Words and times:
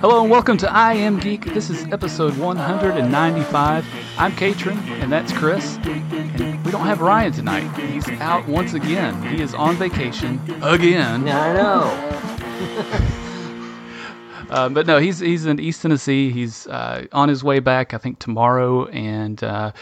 Hello 0.00 0.22
and 0.22 0.30
welcome 0.30 0.56
to 0.56 0.72
I 0.72 0.94
Am 0.94 1.20
Geek. 1.20 1.44
This 1.44 1.68
is 1.68 1.84
episode 1.92 2.34
195. 2.38 3.86
I'm 4.16 4.32
Catron, 4.36 4.78
and 4.78 5.12
that's 5.12 5.34
Chris. 5.34 5.76
And 5.84 6.64
we 6.64 6.72
don't 6.72 6.86
have 6.86 7.02
Ryan 7.02 7.32
tonight. 7.32 7.68
He's 7.78 8.08
out 8.20 8.48
once 8.48 8.72
again. 8.72 9.22
He 9.22 9.42
is 9.42 9.52
on 9.52 9.76
vacation 9.76 10.40
again. 10.62 11.28
I 11.28 11.52
know. 11.52 13.12
Uh, 14.48 14.68
but 14.68 14.86
no, 14.86 14.98
he's 14.98 15.18
he's 15.18 15.44
in 15.44 15.58
East 15.58 15.82
Tennessee. 15.82 16.30
He's 16.30 16.68
uh, 16.68 17.04
on 17.10 17.28
his 17.28 17.42
way 17.42 17.58
back, 17.58 17.94
I 17.94 17.98
think 17.98 18.20
tomorrow, 18.20 18.86
and 18.86 19.42
uh, 19.42 19.72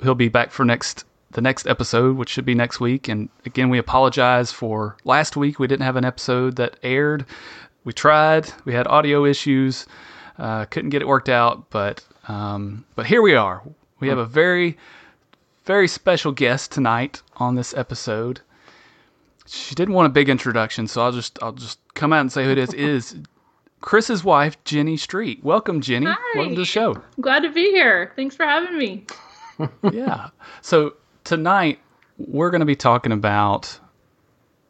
he'll 0.00 0.14
be 0.14 0.28
back 0.28 0.52
for 0.52 0.64
next 0.64 1.04
the 1.32 1.40
next 1.40 1.66
episode, 1.66 2.16
which 2.16 2.28
should 2.28 2.44
be 2.44 2.54
next 2.54 2.80
week. 2.80 3.08
And 3.08 3.28
again, 3.44 3.70
we 3.70 3.78
apologize 3.78 4.52
for 4.52 4.96
last 5.04 5.36
week. 5.36 5.58
We 5.58 5.66
didn't 5.66 5.84
have 5.84 5.96
an 5.96 6.04
episode 6.04 6.56
that 6.56 6.76
aired. 6.82 7.26
We 7.84 7.92
tried. 7.92 8.52
We 8.64 8.74
had 8.74 8.86
audio 8.86 9.24
issues. 9.24 9.86
Uh, 10.38 10.64
couldn't 10.66 10.90
get 10.90 11.02
it 11.02 11.08
worked 11.08 11.28
out, 11.28 11.70
but 11.70 12.04
um, 12.28 12.84
but 12.94 13.06
here 13.06 13.22
we 13.22 13.34
are. 13.34 13.62
We 14.00 14.08
have 14.08 14.18
a 14.18 14.24
very 14.24 14.78
very 15.64 15.86
special 15.88 16.32
guest 16.32 16.72
tonight 16.72 17.22
on 17.36 17.54
this 17.54 17.74
episode. 17.74 18.40
She 19.46 19.74
didn't 19.74 19.94
want 19.94 20.06
a 20.06 20.10
big 20.10 20.28
introduction, 20.28 20.86
so 20.86 21.02
I'll 21.02 21.12
just 21.12 21.38
I'll 21.42 21.52
just 21.52 21.78
come 21.94 22.12
out 22.12 22.20
and 22.20 22.32
say 22.32 22.44
who 22.44 22.50
it 22.50 22.58
is. 22.58 22.72
It 22.72 22.80
is 22.80 23.16
Chris's 23.80 24.24
wife, 24.24 24.62
Jenny 24.64 24.96
Street. 24.96 25.42
Welcome, 25.44 25.80
Jenny. 25.80 26.06
Hi. 26.06 26.16
Welcome 26.34 26.54
to 26.54 26.60
the 26.60 26.64
show. 26.64 26.96
Glad 27.20 27.40
to 27.40 27.52
be 27.52 27.70
here. 27.70 28.12
Thanks 28.16 28.34
for 28.36 28.46
having 28.46 28.78
me. 28.78 29.06
yeah. 29.92 30.28
So 30.62 30.94
tonight 31.24 31.78
we're 32.18 32.50
going 32.50 32.60
to 32.60 32.66
be 32.66 32.76
talking 32.76 33.12
about 33.12 33.78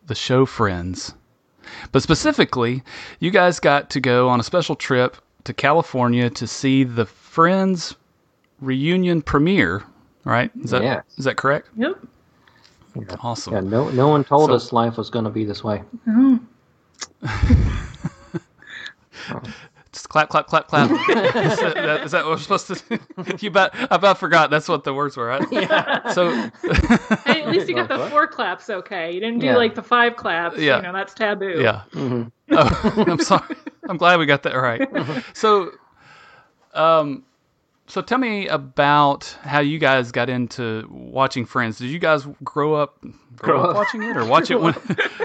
the 0.06 0.14
show 0.14 0.46
Friends. 0.46 1.14
But 1.92 2.02
specifically, 2.02 2.82
you 3.20 3.30
guys 3.30 3.60
got 3.60 3.88
to 3.90 4.00
go 4.00 4.28
on 4.28 4.40
a 4.40 4.42
special 4.42 4.74
trip 4.74 5.16
to 5.44 5.52
California 5.54 6.28
to 6.30 6.46
see 6.46 6.84
the 6.84 7.06
Friends 7.06 7.94
reunion 8.60 9.22
premiere, 9.22 9.84
right? 10.24 10.50
Is 10.62 10.70
that 10.70 10.82
Yes. 10.82 11.04
is 11.16 11.24
that 11.24 11.36
correct? 11.36 11.68
Yep. 11.76 11.98
Awesome. 13.20 13.54
Yeah, 13.54 13.60
no, 13.60 13.88
no 13.90 14.08
one 14.08 14.22
told 14.24 14.50
So- 14.50 14.54
us 14.54 14.72
life 14.72 14.96
was 14.98 15.08
going 15.08 15.24
to 15.24 15.30
be 15.30 15.44
this 15.44 15.64
way. 15.64 15.82
Just 19.92 20.08
clap, 20.08 20.30
clap, 20.30 20.46
clap, 20.46 20.68
clap. 20.68 20.90
is, 21.08 21.58
that, 21.58 22.00
is 22.04 22.10
that 22.12 22.24
what 22.24 22.30
we're 22.32 22.38
supposed 22.38 22.66
to 22.68 22.74
do? 22.98 23.36
you 23.40 23.50
about, 23.50 23.74
I 23.74 23.88
about 23.90 24.16
forgot. 24.16 24.48
That's 24.50 24.66
what 24.66 24.84
the 24.84 24.94
words 24.94 25.18
were, 25.18 25.26
right? 25.26 25.46
Yeah. 25.52 26.12
So, 26.12 26.30
Hey, 27.26 27.42
at 27.42 27.48
least 27.50 27.68
you 27.68 27.74
got 27.74 27.88
the 27.88 28.06
four 28.08 28.26
claps 28.26 28.70
okay. 28.70 29.12
You 29.12 29.20
didn't 29.20 29.40
do 29.40 29.46
Yeah. 29.46 29.56
like 29.56 29.74
the 29.74 29.82
five 29.82 30.16
claps. 30.16 30.56
Yeah. 30.58 30.76
You 30.78 30.82
know, 30.84 30.92
that's 30.94 31.12
taboo. 31.12 31.60
yeah. 31.60 31.82
Mhm. 31.92 32.32
Oh, 32.52 33.04
I'm 33.06 33.18
sorry. 33.18 33.54
I'm 33.88 33.98
glad 33.98 34.18
we 34.18 34.24
got 34.26 34.42
that 34.44 34.54
right. 34.54 34.88
So, 35.34 35.72
um, 36.74 37.24
so 37.86 38.00
tell 38.00 38.18
me 38.18 38.46
about 38.48 39.24
how 39.42 39.60
you 39.60 39.78
guys 39.78 40.10
got 40.12 40.30
into 40.30 40.88
watching 40.90 41.44
Friends. 41.44 41.76
Did 41.78 41.90
you 41.90 41.98
guys 41.98 42.26
grow 42.42 42.74
up, 42.74 42.98
grow, 43.36 43.58
Grow 43.58 43.60
up 43.64 43.68
up. 43.70 43.76
watching 43.76 44.02
it, 44.02 44.16
or 44.16 44.24
watch 44.24 44.50
it 44.50 44.58
when 44.60 44.74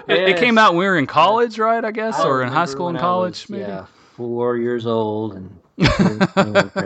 it, 0.09 0.29
it 0.29 0.37
came 0.37 0.57
out 0.57 0.71
when 0.73 0.79
we 0.79 0.85
were 0.87 0.97
in 0.97 1.07
college, 1.07 1.57
right? 1.59 1.83
I 1.85 1.91
guess, 1.91 2.19
I 2.19 2.27
or 2.27 2.43
in 2.43 2.49
high 2.49 2.65
school 2.65 2.87
when 2.87 2.95
and 2.95 3.01
college, 3.01 3.43
was, 3.43 3.49
maybe. 3.49 3.61
Yeah, 3.63 3.85
four 4.17 4.57
years 4.57 4.87
old, 4.87 5.35
and 5.35 5.59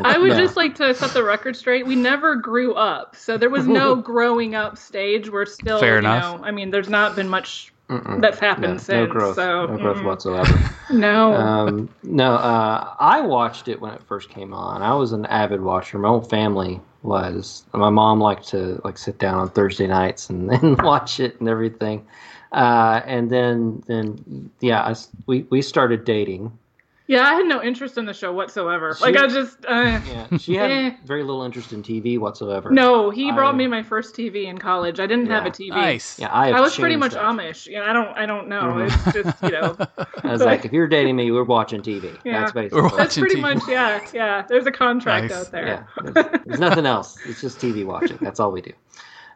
I 0.03 0.17
would 0.19 0.31
Yeah. 0.31 0.37
just 0.37 0.57
like 0.57 0.75
to 0.75 0.93
set 0.93 1.13
the 1.13 1.23
record 1.23 1.55
straight. 1.55 1.87
We 1.87 1.95
never 1.95 2.35
grew 2.35 2.73
up, 2.75 3.15
so 3.15 3.37
there 3.37 3.49
was 3.49 3.67
no 3.67 3.95
growing 4.01 4.55
up 4.55 4.77
stage. 4.77 5.29
We're 5.29 5.45
still, 5.45 5.79
Fair 5.79 5.97
you 5.97 6.01
enough. 6.01 6.35
know, 6.35 6.41
I 6.43 6.51
mean, 6.51 6.71
there's 6.71 6.89
not 6.89 7.15
been 7.15 7.29
much 7.29 7.73
Mm-mm. 7.89 8.21
that's 8.21 8.39
happened 8.39 8.79
no, 8.79 8.79
since. 8.79 9.07
no 9.07 9.07
growth, 9.07 9.35
So 9.35 9.67
no 9.67 9.77
growth 9.77 9.97
mm, 9.97 10.03
whatsoever. 10.03 10.59
no. 10.89 11.33
um, 11.35 11.89
no, 12.03 12.33
uh, 12.35 12.95
I 12.99 13.21
watched 13.21 13.67
it 13.67 13.81
when 13.81 13.93
it 13.93 14.03
first 14.07 14.29
came 14.29 14.53
on. 14.53 14.81
I 14.81 14.93
was 14.93 15.13
an 15.13 15.25
avid 15.27 15.61
watcher. 15.61 15.97
My 15.99 16.09
whole 16.09 16.21
family 16.21 16.81
was. 17.03 17.63
My 17.73 17.89
mom 17.89 18.19
liked 18.19 18.47
to 18.49 18.81
like 18.83 18.97
sit 18.97 19.19
down 19.19 19.39
on 19.39 19.49
Thursday 19.49 19.87
nights 19.87 20.29
and, 20.29 20.49
then 20.49 20.75
watch 20.83 21.19
it 21.19 21.39
and 21.39 21.49
everything. 21.49 22.05
Uh, 22.51 23.01
and 23.05 23.29
then, 23.29 23.83
then 23.87 24.49
yeah, 24.59 24.81
I 24.83 24.91
s 24.91 25.09
we 25.27 25.45
we 25.49 25.61
started 25.61 26.03
dating. 26.05 26.51
Yeah, 27.11 27.23
I 27.27 27.33
had 27.33 27.45
no 27.45 27.61
interest 27.61 27.97
in 27.97 28.05
the 28.05 28.13
show 28.13 28.31
whatsoever. 28.31 28.95
She- 28.95 29.03
like 29.03 29.17
I 29.17 29.27
just, 29.27 29.65
uh, 29.67 29.99
Yeah, 30.07 30.37
she 30.37 30.55
had 30.55 30.71
Eh. 30.71 30.91
very 31.05 31.23
little 31.23 31.43
interest 31.43 31.73
in 31.73 31.83
TV 31.83 32.17
whatsoever. 32.17 32.71
no. 32.71 33.09
He 33.09 33.31
brought 33.33 33.53
I- 33.55 33.57
me 33.57 33.67
my 33.67 33.83
first 33.83 34.15
TV 34.15 34.45
in 34.45 34.57
college. 34.57 34.99
I 35.01 35.05
didn't 35.07 35.27
have 35.27 35.43
a 35.43 35.47
Yeah. 35.47 35.51
TV. 35.51 35.69
Nice. 35.75 36.17
Yeah, 36.17 36.29
I. 36.31 36.47
Have 36.47 36.55
I 36.55 36.61
was 36.61 36.75
pretty 36.77 36.95
much 36.95 37.11
that. 37.13 37.23
Amish. 37.23 37.67
You 37.67 37.79
know, 37.79 37.83
I 37.83 37.91
don't, 37.93 38.17
I 38.17 38.25
don't 38.25 38.47
know. 38.47 38.61
Mhm. 38.61 38.85
It's 38.87 39.13
just, 39.13 39.43
you 39.43 39.51
know, 39.51 39.75
I 40.23 40.31
was 40.31 40.41
like, 40.41 40.63
if 40.63 40.71
you're 40.71 40.87
dating 40.87 41.17
me, 41.17 41.29
we're 41.31 41.43
watching 41.43 41.81
TV. 41.81 42.17
Yeah. 42.23 42.39
That's 42.39 42.53
basically. 42.53 42.81
We're 42.81 42.87
it. 42.87 42.95
that's 42.97 43.17
pretty 43.17 43.35
TV. 43.35 43.41
much, 43.41 43.67
yeah, 43.67 43.99
yeah. 44.13 44.45
There's 44.47 44.65
a 44.65 44.71
contract 44.71 45.29
Nice. 45.31 45.37
out 45.47 45.51
there. 45.51 45.67
Yeah, 45.67 46.11
there's, 46.13 46.41
there's 46.45 46.59
nothing 46.61 46.85
else. 46.85 47.17
It's 47.27 47.41
just 47.41 47.59
TV 47.59 47.83
watching. 47.85 48.17
That's 48.21 48.39
all 48.39 48.51
we 48.53 48.61
do. 48.61 48.71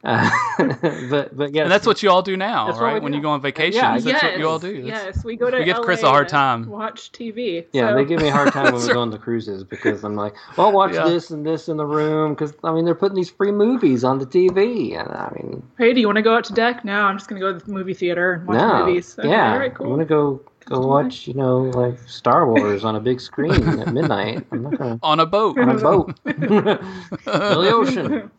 Uh, 0.05 0.29
but 1.09 1.35
but 1.35 1.53
yeah, 1.53 1.63
And 1.63 1.71
that's 1.71 1.88
what 1.88 2.03
you 2.03 2.11
all 2.11 2.21
do 2.21 2.38
now, 2.38 2.67
That's 2.67 2.79
right? 2.79 3.01
When 3.01 3.11
do. 3.11 3.17
you 3.17 3.21
go 3.23 3.29
on 3.31 3.41
vacation, 3.41 3.73
Yeah, 3.81 3.93
that's 3.93 4.05
yes, 4.05 4.21
what 4.23 4.38
you 4.38 4.47
all 4.47 4.59
do. 4.59 4.83
That's- 4.83 5.16
Yes, 5.16 5.25
we 5.25 5.35
go 5.35 5.49
to. 5.49 5.57
we 5.57 5.66
give 5.66 5.77
LA 5.77 5.83
Chris 5.83 6.03
a 6.03 6.07
hard 6.09 6.29
time. 6.29 6.69
Watch 6.69 7.11
TV. 7.11 7.66
Yeah, 7.73 7.89
so- 7.89 7.95
they 7.95 8.05
give 8.05 8.21
me 8.21 8.27
a 8.27 8.31
hard 8.31 8.53
time 8.53 8.71
when 8.73 8.81
we 8.88 8.94
go 8.94 9.01
on 9.01 9.09
the 9.09 9.17
cruises 9.17 9.63
because 9.63 10.03
I'm 10.03 10.15
like, 10.15 10.35
well, 10.57 10.71
watch 10.71 10.94
Yeah. 10.94 11.05
this 11.07 11.31
and 11.31 11.45
this 11.45 11.67
in 11.69 11.77
the 11.77 11.85
room 11.85 12.33
because 12.35 12.53
I 12.63 12.71
mean 12.71 12.85
they're 12.85 12.94
putting 12.95 13.15
these 13.15 13.29
free 13.31 13.51
movies 13.51 14.03
on 14.03 14.19
the 14.19 14.25
TV 14.25 14.97
and 14.99 15.09
I 15.11 15.31
mean 15.35 15.63
Hey, 15.77 15.91
do 15.94 15.99
you 15.99 16.07
want 16.07 16.17
to 16.17 16.21
go 16.21 16.35
out 16.35 16.44
to 16.45 16.53
deck? 16.53 16.85
No, 16.85 17.01
I'm 17.01 17.17
just 17.17 17.27
gonna 17.27 17.41
go 17.41 17.57
to 17.57 17.65
the 17.65 17.71
movie 17.71 17.94
theater 17.95 18.33
and 18.33 18.47
watch 18.47 18.57
no, 18.59 18.85
movies. 18.85 19.17
Okay, 19.17 19.27
yeah, 19.29 19.53
all 19.53 19.59
right, 19.59 19.71
I'm 19.71 19.75
cool. 19.77 19.89
gonna 19.89 20.05
go 20.05 20.41
go 20.65 20.79
watch 20.79 21.27
you 21.27 21.33
know 21.35 21.59
like 21.75 21.97
Star 22.07 22.47
Wars 22.51 22.83
on 22.83 22.95
a 22.95 22.99
big 22.99 23.19
screen 23.21 23.51
at 23.79 23.94
midnight. 23.94 24.45
I'm 24.51 24.63
not 24.63 24.77
gonna 24.77 24.99
On 25.03 25.19
a 25.19 25.25
boat. 25.25 25.57
on 25.59 25.69
a 25.69 25.77
boat, 25.79 26.13
in 26.25 26.39
the 26.39 27.71
Ocean. 27.73 28.31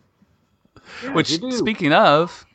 Which, 1.12 1.40
speaking 1.52 1.92
of, 1.92 2.46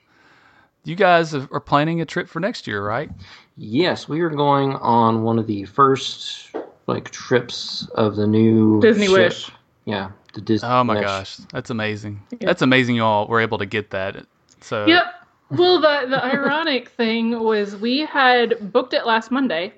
you 0.84 0.96
guys 0.96 1.34
are 1.34 1.60
planning 1.60 2.02
a 2.02 2.06
trip 2.06 2.28
for 2.28 2.40
next 2.40 2.68
year, 2.68 2.86
right? 2.86 3.10
Yes, 3.58 4.08
we 4.08 4.22
are 4.22 4.30
going 4.30 4.74
on 4.76 5.24
one 5.24 5.38
of 5.38 5.48
the 5.48 5.66
first 5.66 6.50
like 6.88 7.12
trips 7.12 7.88
of 7.96 8.16
the 8.16 8.28
new 8.28 8.82
Disney 8.82 9.08
ship. 9.08 9.30
Wish. 9.32 9.52
Yeah, 9.86 10.12
the 10.34 10.42
Disney. 10.42 10.68
Oh 10.70 10.84
my 10.84 10.96
Wish. 10.96 11.04
gosh, 11.04 11.38
that's 11.52 11.70
amazing. 11.70 12.22
Yeah. 12.32 12.48
That's 12.48 12.62
amazing. 12.62 12.96
You 12.96 13.04
all 13.04 13.28
were 13.28 13.40
able 13.40 13.58
to 13.60 13.66
get 13.66 13.92
that. 13.92 14.26
So 14.62 14.86
Yep. 14.88 15.04
Well, 15.52 15.82
the 15.82 16.08
the 16.10 16.24
ironic 16.24 16.90
thing 16.98 17.40
was 17.40 17.76
we 17.76 18.00
had 18.00 18.72
booked 18.72 18.94
it 18.94 19.06
last 19.06 19.32
Monday, 19.32 19.74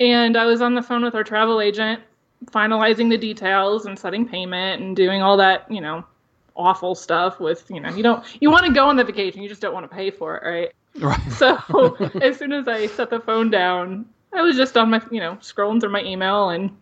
and 0.00 0.36
I 0.36 0.46
was 0.46 0.60
on 0.60 0.74
the 0.74 0.82
phone 0.82 1.04
with 1.04 1.14
our 1.14 1.24
travel 1.24 1.60
agent, 1.60 2.00
finalizing 2.46 3.10
the 3.10 3.18
details 3.18 3.86
and 3.86 3.98
setting 3.98 4.26
payment 4.26 4.82
and 4.82 4.96
doing 4.96 5.22
all 5.22 5.36
that, 5.36 5.70
you 5.70 5.80
know, 5.80 6.04
awful 6.56 6.94
stuff. 6.94 7.40
With 7.40 7.64
you 7.70 7.80
know, 7.80 7.90
you 7.90 8.02
don't 8.02 8.24
you 8.40 8.50
want 8.50 8.66
to 8.66 8.72
go 8.72 8.86
on 8.88 8.96
the 8.96 9.04
vacation, 9.04 9.42
you 9.42 9.48
just 9.48 9.60
don't 9.60 9.74
want 9.74 9.88
to 9.88 9.94
pay 9.94 10.10
for 10.10 10.36
it, 10.36 10.48
right? 10.48 10.72
right. 11.00 11.32
So 11.32 11.96
as 12.22 12.36
soon 12.36 12.52
as 12.52 12.68
I 12.68 12.86
set 12.86 13.10
the 13.10 13.20
phone 13.20 13.50
down, 13.50 14.06
I 14.32 14.42
was 14.42 14.56
just 14.56 14.76
on 14.76 14.90
my, 14.90 15.02
you 15.10 15.20
know, 15.20 15.34
scrolling 15.36 15.80
through 15.80 15.92
my 15.92 16.02
email, 16.02 16.50
and 16.50 16.76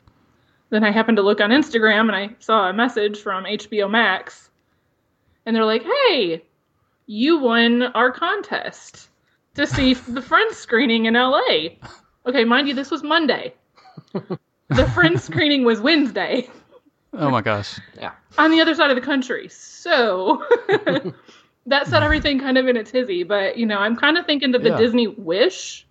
then 0.70 0.84
I 0.84 0.90
happened 0.90 1.16
to 1.16 1.22
look 1.22 1.40
on 1.40 1.50
Instagram 1.50 2.02
and 2.02 2.16
I 2.16 2.30
saw 2.38 2.68
a 2.68 2.72
message 2.72 3.20
from 3.20 3.44
HBO 3.44 3.90
Max, 3.90 4.50
and 5.46 5.54
they're 5.54 5.64
like, 5.64 5.84
"Hey, 5.84 6.42
you 7.06 7.38
won 7.38 7.82
our 7.82 8.10
contest 8.10 9.08
to 9.54 9.66
see 9.66 9.94
the 10.08 10.22
Friends 10.22 10.56
screening 10.56 11.06
in 11.06 11.14
LA." 11.14 11.76
Okay, 12.24 12.44
mind 12.44 12.68
you, 12.68 12.74
this 12.74 12.90
was 12.90 13.02
Monday. 13.02 13.54
The 14.68 14.86
Friends 14.86 15.22
screening 15.22 15.64
was 15.64 15.82
Wednesday 15.82 16.48
Oh 17.14 17.30
my 17.30 17.42
gosh. 17.42 17.78
Yeah. 17.96 18.12
on 18.38 18.50
the 18.50 18.60
other 18.60 18.74
side 18.74 18.90
of 18.90 18.96
the 18.96 19.02
country. 19.02 19.48
So 19.48 20.44
that 21.66 21.86
set 21.86 22.02
everything 22.02 22.38
kind 22.40 22.58
of 22.58 22.66
in 22.68 22.76
a 22.76 22.84
tizzy. 22.84 23.22
But 23.22 23.56
you 23.58 23.66
know, 23.66 23.78
I'm 23.78 23.96
kind 23.96 24.16
of 24.18 24.26
thinking 24.26 24.52
that 24.52 24.62
the 24.62 24.70
Yeah. 24.70 24.78
Disney 24.78 25.06
wish, 25.08 25.86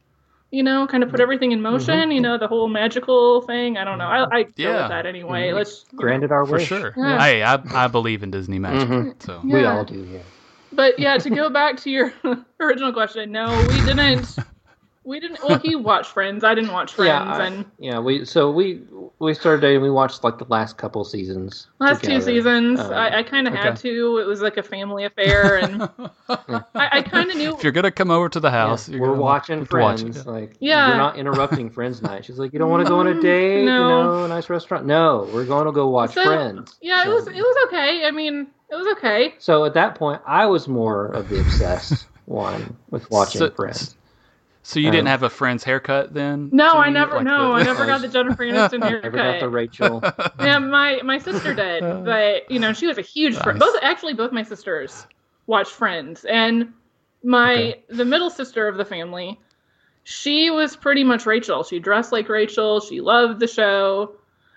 you 0.49 0.63
know, 0.63 0.87
kind 0.87 1.03
of 1.03 1.09
put 1.09 1.15
mm-hmm. 1.17 1.21
everything 1.23 1.51
in 1.51 1.61
motion. 1.61 2.11
You 2.11 2.17
mm-hmm. 2.17 2.23
know, 2.23 2.37
the 2.37 2.47
whole 2.47 2.67
magical 2.67 3.41
thing. 3.41 3.77
I 3.77 3.83
don't 3.83 3.97
know. 3.97 4.07
I, 4.07 4.35
I 4.35 4.43
go 4.43 4.51
Yeah. 4.55 4.81
with 4.81 4.89
that 4.89 5.05
anyway. 5.05 5.49
Mm-hmm. 5.49 5.57
Let's. 5.57 5.85
you 5.91 5.97
know. 5.97 6.01
Granted 6.01 6.31
our 6.31 6.45
For 6.45 6.53
wish. 6.53 6.67
sure. 6.67 6.93
Yeah. 6.97 7.19
Hey, 7.19 7.43
I, 7.43 7.61
I 7.85 7.87
believe 7.87 8.23
in 8.23 8.31
Disney 8.31 8.59
magic. 8.59 8.89
Mhm. 8.89 9.23
So 9.23 9.41
We 9.43 9.63
all 9.65 9.85
do, 9.85 10.07
yeah. 10.11 10.19
But 10.73 10.97
yeah, 10.99 11.17
to 11.17 11.29
go 11.29 11.49
back 11.49 11.77
to 11.81 11.89
your 11.89 12.13
original 12.59 12.93
question, 12.93 13.31
no, 13.31 13.49
we 13.69 13.81
didn't. 13.85 14.35
We 15.03 15.19
didn't. 15.19 15.39
Well, 15.43 15.57
he 15.57 15.75
watched 15.89 16.11
Friends. 16.11 16.43
I 16.43 16.53
didn't 16.53 16.71
watch 16.71 16.93
Friends, 16.93 17.07
Yeah, 17.09 17.23
I- 17.23 17.45
and 17.47 17.65
Yeah, 17.79 17.99
we 17.99 18.23
so 18.23 18.51
we 18.51 18.81
we 19.17 19.33
started 19.33 19.61
dating. 19.61 19.81
We 19.81 19.89
watched 19.89 20.23
like 20.23 20.37
the 20.37 20.45
last 20.49 20.77
couple 20.77 21.03
seasons. 21.03 21.67
last 21.79 22.03
two 22.03 22.21
seasons, 22.21 22.79
Um, 22.79 22.93
I, 22.93 23.17
I 23.19 23.23
kind 23.23 23.47
of 23.47 23.53
had 23.55 23.75
to. 23.77 24.19
It 24.19 24.27
was 24.27 24.41
like 24.41 24.57
a 24.57 24.63
family 24.63 25.03
affair, 25.05 25.57
and 25.57 25.81
I, 26.29 26.61
I 26.75 27.01
kind 27.01 27.31
of 27.31 27.35
knew. 27.37 27.55
if 27.55 27.63
you're 27.63 27.71
gonna 27.71 27.89
come 27.91 28.11
over 28.11 28.29
to 28.29 28.39
the 28.39 28.49
yeah, 28.49 28.67
house, 28.67 28.87
you're 28.89 29.01
we're 29.01 29.07
gonna 29.07 29.21
watching 29.21 29.59
have 29.59 29.69
to 29.69 29.77
watch 29.77 30.01
Friends. 30.01 30.17
it. 30.17 30.27
Like, 30.27 30.53
Yeah. 30.59 30.89
you're 30.89 30.97
not 30.97 31.17
interrupting 31.17 31.71
Friends 31.71 32.01
night. 32.03 32.25
She's 32.25 32.37
like, 32.37 32.53
you 32.53 32.59
don't 32.59 32.69
want 32.69 32.85
to 32.85 32.89
go 32.89 32.99
on 32.99 33.07
a 33.07 33.19
date, 33.19 33.65
No. 33.65 33.73
you 33.81 34.03
know, 34.03 34.25
a 34.25 34.27
nice 34.27 34.49
restaurant. 34.51 34.85
No, 34.85 35.27
we're 35.33 35.45
going 35.45 35.65
to 35.65 35.71
go 35.71 35.87
watch 35.87 36.13
So, 36.13 36.23
Friends. 36.23 36.77
Yeah, 36.81 37.03
it 37.07 37.09
was. 37.09 37.27
It 37.27 37.33
was 37.35 37.67
okay. 37.67 38.05
I 38.05 38.11
mean, 38.11 38.47
it 38.69 38.75
was 38.75 38.87
okay. 38.97 39.33
So 39.39 39.65
at 39.65 39.73
that 39.73 39.95
point, 39.95 40.21
I 40.27 40.45
was 40.45 40.67
more 40.67 41.07
of 41.07 41.27
the 41.29 41.39
obsessed 41.41 42.05
one 42.25 42.77
with 42.91 43.09
watching 43.09 43.39
So- 43.39 43.49
Friends. 43.51 43.97
So 44.63 44.79
you 44.79 44.91
didn't 44.91 45.07
Um, 45.07 45.11
have 45.11 45.23
a 45.23 45.29
friend's 45.29 45.63
haircut 45.63 46.13
then? 46.13 46.49
No, 46.53 46.73
I 46.73 46.89
never. 46.89 47.15
Like 47.15 47.23
no, 47.25 47.47
the- 47.49 47.61
I 47.61 47.63
never 47.63 47.85
got 47.87 48.01
the 48.01 48.07
Jennifer 48.15 48.43
Aniston 48.45 48.83
haircut. 48.83 49.03
Never 49.13 49.17
got 49.17 49.39
the. 49.39 49.49
Rachel. 49.49 50.03
Yeah, 50.39 50.59
my 50.59 51.01
my 51.03 51.17
sister 51.17 51.53
did, 51.53 51.81
but 52.05 52.49
you 52.51 52.59
know 52.59 52.71
she 52.73 52.85
was 52.87 52.97
a 52.97 53.01
huge 53.01 53.35
friend. 53.37 53.59
Both 53.59 53.75
actually, 53.81 54.13
both 54.13 54.31
my 54.31 54.43
sisters 54.43 55.07
watched 55.47 55.71
Friends, 55.71 56.25
and 56.25 56.71
my 57.23 57.53
Okay. 57.53 57.83
the 57.89 58.05
middle 58.05 58.29
sister 58.29 58.67
of 58.67 58.77
the 58.77 58.85
family, 58.85 59.39
she 60.03 60.49
was 60.51 60.75
pretty 60.75 61.03
much 61.03 61.25
Rachel. 61.25 61.63
She 61.63 61.79
dressed 61.79 62.11
like 62.11 62.29
Rachel. 62.29 62.79
She 62.79 63.01
loved 63.01 63.39
the 63.39 63.47
show. 63.47 64.13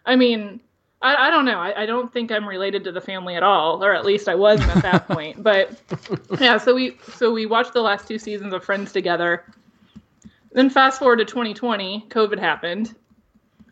I 0.06 0.16
mean, 0.16 0.60
I, 1.02 1.28
I 1.28 1.30
don't 1.30 1.44
know. 1.46 1.58
I, 1.58 1.82
I 1.82 1.86
don't 1.86 2.12
think 2.12 2.30
I'm 2.30 2.46
related 2.48 2.84
to 2.84 2.92
the 2.92 3.00
family 3.00 3.36
at 3.36 3.42
all, 3.42 3.82
or 3.84 3.94
at 3.94 4.04
least 4.04 4.28
I 4.28 4.34
wasn't 4.34 4.74
at 4.76 4.82
that 4.82 5.08
point. 5.08 5.42
But 5.42 5.80
yeah, 6.40 6.58
so 6.58 6.74
we 6.74 6.98
so 7.14 7.32
we 7.32 7.46
watched 7.46 7.72
the 7.72 7.82
last 7.82 8.06
two 8.06 8.18
seasons 8.18 8.52
of 8.52 8.62
Friends 8.64 8.92
together. 8.92 9.44
Then 10.54 10.70
fast 10.70 10.98
forward 10.98 11.16
to 11.16 11.24
2020, 11.24 12.06
COVID 12.08 12.38
happened. 12.38 12.94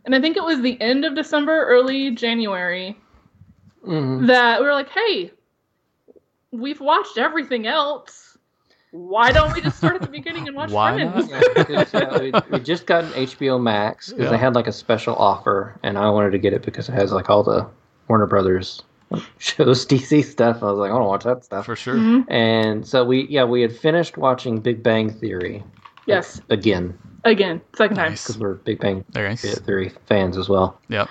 And 0.04 0.14
I 0.14 0.20
think 0.20 0.36
it 0.36 0.42
was 0.44 0.60
the 0.60 0.78
end 0.80 1.04
of 1.04 1.14
December, 1.14 1.64
early 1.64 2.10
January, 2.10 2.98
Mhm. 3.86 4.26
that 4.26 4.60
we 4.60 4.66
were 4.66 4.72
like, 4.74 4.88
hey, 4.90 5.30
we've 6.50 6.80
watched 6.80 7.18
everything 7.18 7.66
else. 7.66 8.36
Why 8.90 9.32
don't 9.32 9.54
we 9.54 9.62
just 9.62 9.78
start 9.78 9.94
at 9.94 10.02
the 10.02 10.08
beginning 10.18 10.48
and 10.48 10.56
watch 10.56 10.70
Why 10.70 10.94
Friends? 10.94 11.30
Yeah, 11.30 11.84
yeah, 11.94 12.18
we, 12.18 12.32
we 12.50 12.58
just 12.60 12.84
got 12.86 13.04
an 13.04 13.12
HBO 13.12 13.58
Max 13.62 14.10
because 14.10 14.24
Yeah. 14.24 14.30
they 14.30 14.38
had 14.38 14.54
like 14.54 14.66
a 14.66 14.72
special 14.72 15.14
offer, 15.16 15.78
and 15.82 15.96
I 15.96 16.10
wanted 16.10 16.32
to 16.32 16.38
get 16.38 16.52
it 16.52 16.62
because 16.62 16.88
it 16.88 16.92
has 16.92 17.12
like 17.12 17.30
all 17.30 17.42
the 17.42 17.66
Warner 18.08 18.26
Brothers 18.26 18.82
shows, 19.38 19.86
DC 19.88 20.24
stuff. 20.24 20.62
I 20.62 20.66
was 20.66 20.78
like, 20.78 20.90
I 20.90 20.94
want 20.94 21.04
to 21.04 21.08
watch 21.08 21.24
that 21.24 21.44
stuff. 21.44 21.64
For 21.64 21.76
sure. 21.76 21.94
Mhm. 21.94 22.24
And 22.30 22.86
so 22.86 23.04
we, 23.04 23.26
yeah, 23.28 23.44
we 23.44 23.62
had 23.62 23.74
finished 23.74 24.18
watching 24.18 24.60
Big 24.60 24.82
Bang 24.82 25.08
Theory 25.10 25.62
Yes, 26.06 26.40
again 26.50 26.98
again, 27.24 27.60
second 27.76 27.96
time. 27.96 28.10
Nice. 28.10 28.26
because 28.26 28.38
we're 28.40 28.54
Big 28.54 28.80
Bang 28.80 29.04
There 29.10 29.30
you 29.30 29.36
go. 29.36 29.50
Theory 29.54 29.92
fans 30.06 30.36
as 30.36 30.48
well. 30.48 30.80
Yep. 30.88 31.08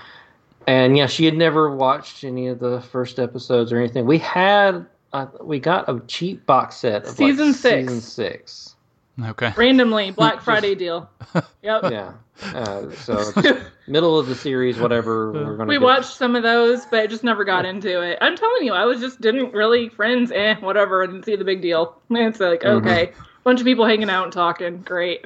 And 0.67 0.97
yeah, 0.97 1.07
she 1.07 1.25
had 1.25 1.35
never 1.35 1.75
watched 1.75 2.23
any 2.23 2.47
of 2.47 2.59
the 2.59 2.81
first 2.81 3.19
episodes 3.19 3.71
or 3.71 3.79
anything. 3.79 4.05
We 4.05 4.19
had, 4.19 4.85
uh, 5.11 5.27
we 5.41 5.59
got 5.59 5.89
a 5.89 6.01
cheap 6.07 6.45
box 6.45 6.75
set 6.77 7.03
of 7.03 7.15
Season 7.15 7.47
like 7.47 7.55
six. 7.55 7.87
Season 7.87 8.01
six. 8.01 8.75
Okay. 9.23 9.53
Randomly, 9.57 10.11
Black 10.11 10.41
Friday 10.43 10.75
deal. 10.75 11.09
Yep. 11.63 11.91
Yeah. 11.91 12.13
Uh, 12.55 12.89
so 12.91 13.31
middle 13.87 14.17
of 14.17 14.25
the 14.25 14.33
series, 14.33 14.79
whatever 14.79 15.31
we're 15.31 15.57
gonna. 15.57 15.69
we 15.69 15.75
get. 15.75 15.81
watched 15.83 16.15
some 16.15 16.35
of 16.35 16.41
those, 16.41 16.87
but 16.87 17.07
just 17.07 17.23
never 17.23 17.43
got 17.45 17.65
into 17.65 18.01
it. 18.01 18.17
I'm 18.19 18.35
telling 18.35 18.65
you, 18.65 18.73
I 18.73 18.85
was 18.85 18.99
just 18.99 19.21
didn't 19.21 19.53
really 19.53 19.89
friends, 19.89 20.31
eh, 20.31 20.55
whatever. 20.55 21.03
I 21.03 21.05
didn't 21.05 21.23
see 21.25 21.35
the 21.35 21.43
big 21.45 21.61
deal. 21.61 22.01
It's 22.09 22.39
like 22.39 22.61
Mhm. 22.61 22.81
okay, 22.81 23.11
bunch 23.43 23.59
of 23.59 23.65
people 23.65 23.85
hanging 23.85 24.09
out 24.09 24.23
and 24.25 24.33
talking, 24.33 24.81
great. 24.81 25.25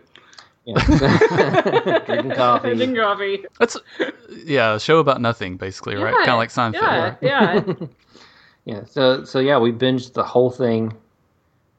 Yeah. 0.65 0.83
Drinking 2.05 2.31
coffee. 2.35 2.75
Drinking 2.75 2.95
coffee. 2.95 3.45
That's 3.59 3.77
yeah, 4.29 4.75
a 4.75 4.79
show 4.79 4.99
about 4.99 5.21
nothing 5.21 5.57
basically, 5.57 5.95
right? 5.95 6.15
Kind 6.15 6.29
of 6.29 6.37
like 6.37 6.49
Seinfeld. 6.49 7.17
Yeah, 7.21 7.61
yeah. 7.61 7.87
Yeah. 8.65 8.83
So 8.85 9.23
so 9.25 9.37
yeah, 9.37 9.59
we 9.59 9.71
binged 9.71 10.13
the 10.13 10.23
whole 10.23 10.49
thing. 10.49 10.91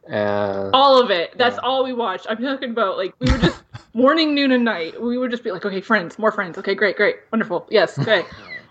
Uh, 0.09 0.71
all 0.73 1.03
of 1.03 1.11
it. 1.11 1.37
That's 1.37 1.57
Yeah. 1.57 1.63
all 1.69 1.83
we 1.83 1.93
watched. 1.93 2.29
I'm 2.31 2.41
talking 2.41 2.71
about 2.71 2.97
like 2.97 3.13
we 3.19 3.29
were 3.29 3.39
just 3.39 3.61
morning, 3.93 4.37
noon, 4.37 4.53
and 4.53 4.65
night. 4.65 5.03
We 5.03 5.19
would 5.19 5.33
just 5.33 5.43
be 5.43 5.51
like, 5.51 5.67
okay, 5.67 5.81
friends, 5.81 6.17
more 6.17 6.31
friends. 6.31 6.57
Okay, 6.59 6.77
great, 6.77 6.97
great, 6.97 7.17
wonderful. 7.33 7.67
Yes, 7.71 7.99
okay. 7.99 8.23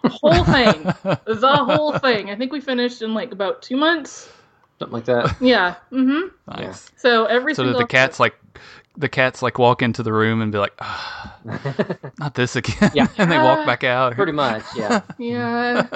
whole 0.05 0.45
thing, 0.45 0.83
the 1.25 1.65
whole 1.67 1.97
thing. 1.97 2.29
I 2.29 2.37
think 2.37 2.53
we 2.53 2.61
finished 2.61 3.01
in 3.01 3.13
like 3.13 3.33
about 3.33 3.61
two 3.61 3.75
months. 3.75 4.29
Something 4.79 4.93
like 4.93 5.05
that. 5.05 5.35
Yeah. 5.41 5.75
Mm-hmm. 5.91 6.27
Nice. 6.61 6.91
So 6.97 7.25
every 7.25 7.53
So 7.55 7.63
did 7.63 7.69
single 7.69 7.81
the 7.81 7.87
cats 7.87 8.19
like 8.19 8.35
the 8.97 9.09
cats 9.09 9.41
like 9.41 9.59
walk 9.59 9.81
into 9.81 10.03
the 10.03 10.13
room 10.13 10.41
and 10.41 10.51
be 10.51 10.57
like, 10.57 10.73
ah, 10.79 11.37
not 12.19 12.33
this 12.35 12.55
again, 12.55 12.91
Yeah. 12.93 13.07
and 13.17 13.29
they 13.31 13.37
walk 13.37 13.59
Uh, 13.59 13.65
back 13.65 13.83
out. 13.83 14.13
Pretty 14.13 14.31
much. 14.31 14.63
Yeah. 14.75 15.01
Yeah. 15.17 15.87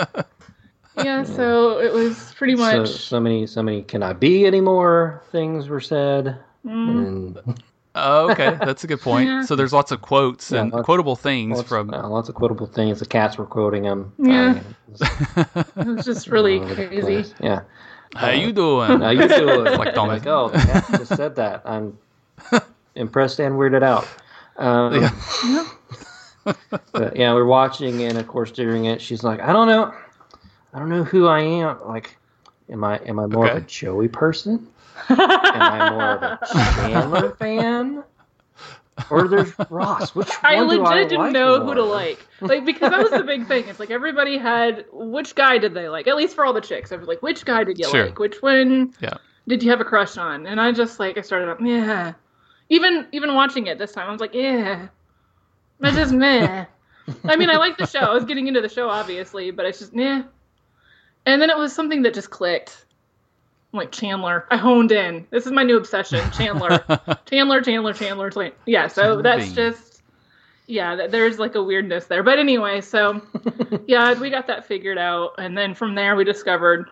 Yeah. 0.98 1.24
So 1.24 1.80
it 1.80 1.94
was 1.94 2.34
pretty 2.38 2.56
much. 2.56 2.90
so 2.90 3.20
many 3.20 3.48
so 3.48 3.64
many 3.64 3.84
can 3.84 4.04
I 4.04 4.14
be 4.14 4.46
anymore 4.46 5.24
things 5.32 5.70
were 5.70 5.80
said. 5.82 6.38
mm, 6.66 7.38
And 7.48 7.64
Oh, 7.96 8.32
okay, 8.32 8.56
that's 8.64 8.84
a 8.84 8.88
good 8.88 9.02
point. 9.02 9.28
Yeah. 9.28 9.42
So 9.44 9.56
there's 9.56 9.74
lots 9.74 9.92
of 9.92 10.02
quotes 10.02 10.52
Yeah, 10.52 10.62
and 10.62 10.72
lots- 10.72 10.86
quotable 10.86 11.16
things 11.16 11.58
lots, 11.58 11.68
from. 11.70 11.94
uh, 11.94 12.08
lots 12.08 12.30
of 12.30 12.36
quotable 12.36 12.68
things. 12.68 13.00
The 13.00 13.06
cats 13.06 13.38
were 13.38 13.46
quoting 13.48 13.84
them. 13.84 14.14
Yeah. 14.20 14.62
Uh, 15.02 15.46
it 15.76 15.86
was 15.88 16.06
just 16.06 16.28
really 16.28 16.58
all 16.60 16.66
over 16.66 16.76
the 16.76 16.88
crazy. 16.88 17.02
place. 17.02 17.34
Yeah. 17.42 17.62
How 18.16 18.32
you 18.32 18.52
doing? 18.52 19.02
How 19.02 19.10
you 19.10 19.28
doing? 19.28 19.66
Like 19.80 19.96
like, 19.96 20.28
oh, 20.28 20.50
the 20.50 20.98
just 20.98 21.16
said 21.16 21.36
that. 21.36 21.62
I'm 21.66 21.98
impressed 22.96 23.40
and 23.40 23.56
weirded 23.56 23.84
out. 23.84 24.08
Um, 24.58 24.94
Yeah. 24.94 25.66
but 26.92 27.16
yeah, 27.16 27.34
we're 27.34 27.46
watching, 27.46 28.04
and 28.04 28.18
of 28.18 28.28
course, 28.28 28.52
during 28.52 28.86
it, 28.86 29.02
she's 29.02 29.24
like, 29.24 29.40
"I 29.40 29.54
don't 29.54 29.68
know, 29.68 29.94
I 30.74 30.80
don't 30.80 30.90
know 30.90 31.04
who 31.04 31.28
I 31.28 31.42
am. 31.42 31.78
Like, 31.86 32.18
am 32.70 32.84
I 32.84 32.98
am 33.00 33.20
I 33.20 33.26
more 33.28 33.48
of 33.48 33.58
a 33.58 33.62
Joey 33.62 34.08
person? 34.08 34.68
Am 35.10 35.18
I 35.20 35.90
more 35.90 36.04
of 36.04 36.24
a 36.24 36.40
Chandler 36.76 37.32
fan? 37.36 38.04
Or 39.10 39.28
there's 39.28 39.52
Ross? 39.70 40.14
Which 40.16 40.30
one 40.30 40.38
I 40.44 40.56
do 40.58 40.64
legit 40.66 40.86
I 40.88 41.04
didn't 41.04 41.18
like 41.20 41.32
know 41.34 41.58
more? 41.60 41.68
who 41.68 41.74
to 41.76 41.84
like. 41.84 42.26
Like 42.42 42.66
because 42.66 42.90
that 42.92 43.00
was 43.00 43.12
the 43.12 43.24
big 43.24 43.48
thing. 43.48 43.68
It's 43.68 43.80
like 43.80 43.92
everybody 43.92 44.38
had 44.38 44.86
which 44.92 45.36
guy 45.36 45.58
did 45.58 45.74
they 45.74 45.90
like? 45.90 46.08
At 46.08 46.16
least 46.16 46.36
for 46.36 46.46
all 46.46 46.54
the 46.54 46.62
chicks. 46.62 46.92
I 46.92 46.96
was 46.96 47.08
like, 47.08 47.22
which 47.22 47.46
guy 47.46 47.64
did 47.64 47.78
you 47.80 47.90
Sure. 47.90 48.06
like? 48.06 48.20
Which 48.20 48.42
one 48.42 48.94
Yeah. 49.02 49.18
did 49.48 49.62
you 49.64 49.70
have 49.72 49.82
a 49.82 49.86
crush 49.86 50.18
on? 50.18 50.46
And 50.48 50.60
I 50.62 50.72
just 50.72 51.00
like 51.00 51.18
I 51.18 51.22
started 51.22 51.50
up, 51.50 51.60
yeah. 51.62 52.14
Even 52.70 53.08
even 53.12 53.34
watching 53.36 53.68
it 53.68 53.78
this 53.78 53.92
time, 53.92 54.08
I 54.08 54.12
was 54.12 54.22
like, 54.22 54.34
yeah. 54.34 54.88
That's 55.80 55.96
just 55.96 56.14
meh. 56.14 56.66
I 57.24 57.36
mean, 57.36 57.50
I 57.50 57.56
like 57.58 57.78
the 57.78 57.88
show. 57.88 58.00
I 58.00 58.14
was 58.14 58.26
getting 58.26 58.48
into 58.48 58.62
the 58.62 58.70
show, 58.70 58.90
obviously, 58.90 59.52
but 59.52 59.66
it's 59.66 59.80
just 59.80 59.94
nah. 59.94 60.24
And 61.26 61.42
then 61.42 61.50
it 61.50 61.58
was 61.58 61.74
something 61.74 62.02
that 62.04 62.14
just 62.14 62.30
clicked. 62.30 62.86
I'm 63.72 63.78
like 63.78 63.92
Chandler. 63.92 64.46
I 64.50 64.58
honed 64.58 64.92
in. 64.92 65.28
This 65.30 65.46
is 65.46 65.52
my 65.52 65.64
new 65.64 65.78
obsession. 65.78 66.30
Chandler. 66.32 66.84
Chandler, 67.30 67.62
Chandler, 67.62 67.94
Chandler, 67.94 68.30
Chandler. 68.30 68.52
Yeah, 68.66 68.88
so 68.88 69.02
Chandler 69.02 69.22
that's 69.24 69.52
just 69.52 70.02
yeah, 70.68 70.96
th- 70.96 71.12
there's 71.12 71.40
like 71.40 71.56
a 71.56 71.64
weirdness 71.64 72.06
there. 72.06 72.24
But 72.24 72.40
anyway, 72.40 72.82
so 72.82 73.22
yeah, 73.88 74.20
we 74.20 74.30
got 74.30 74.48
that 74.48 74.66
figured 74.66 74.98
out, 74.98 75.34
and 75.38 75.58
then 75.58 75.74
from 75.74 75.96
there 75.96 76.16
we 76.16 76.24
discovered 76.24 76.90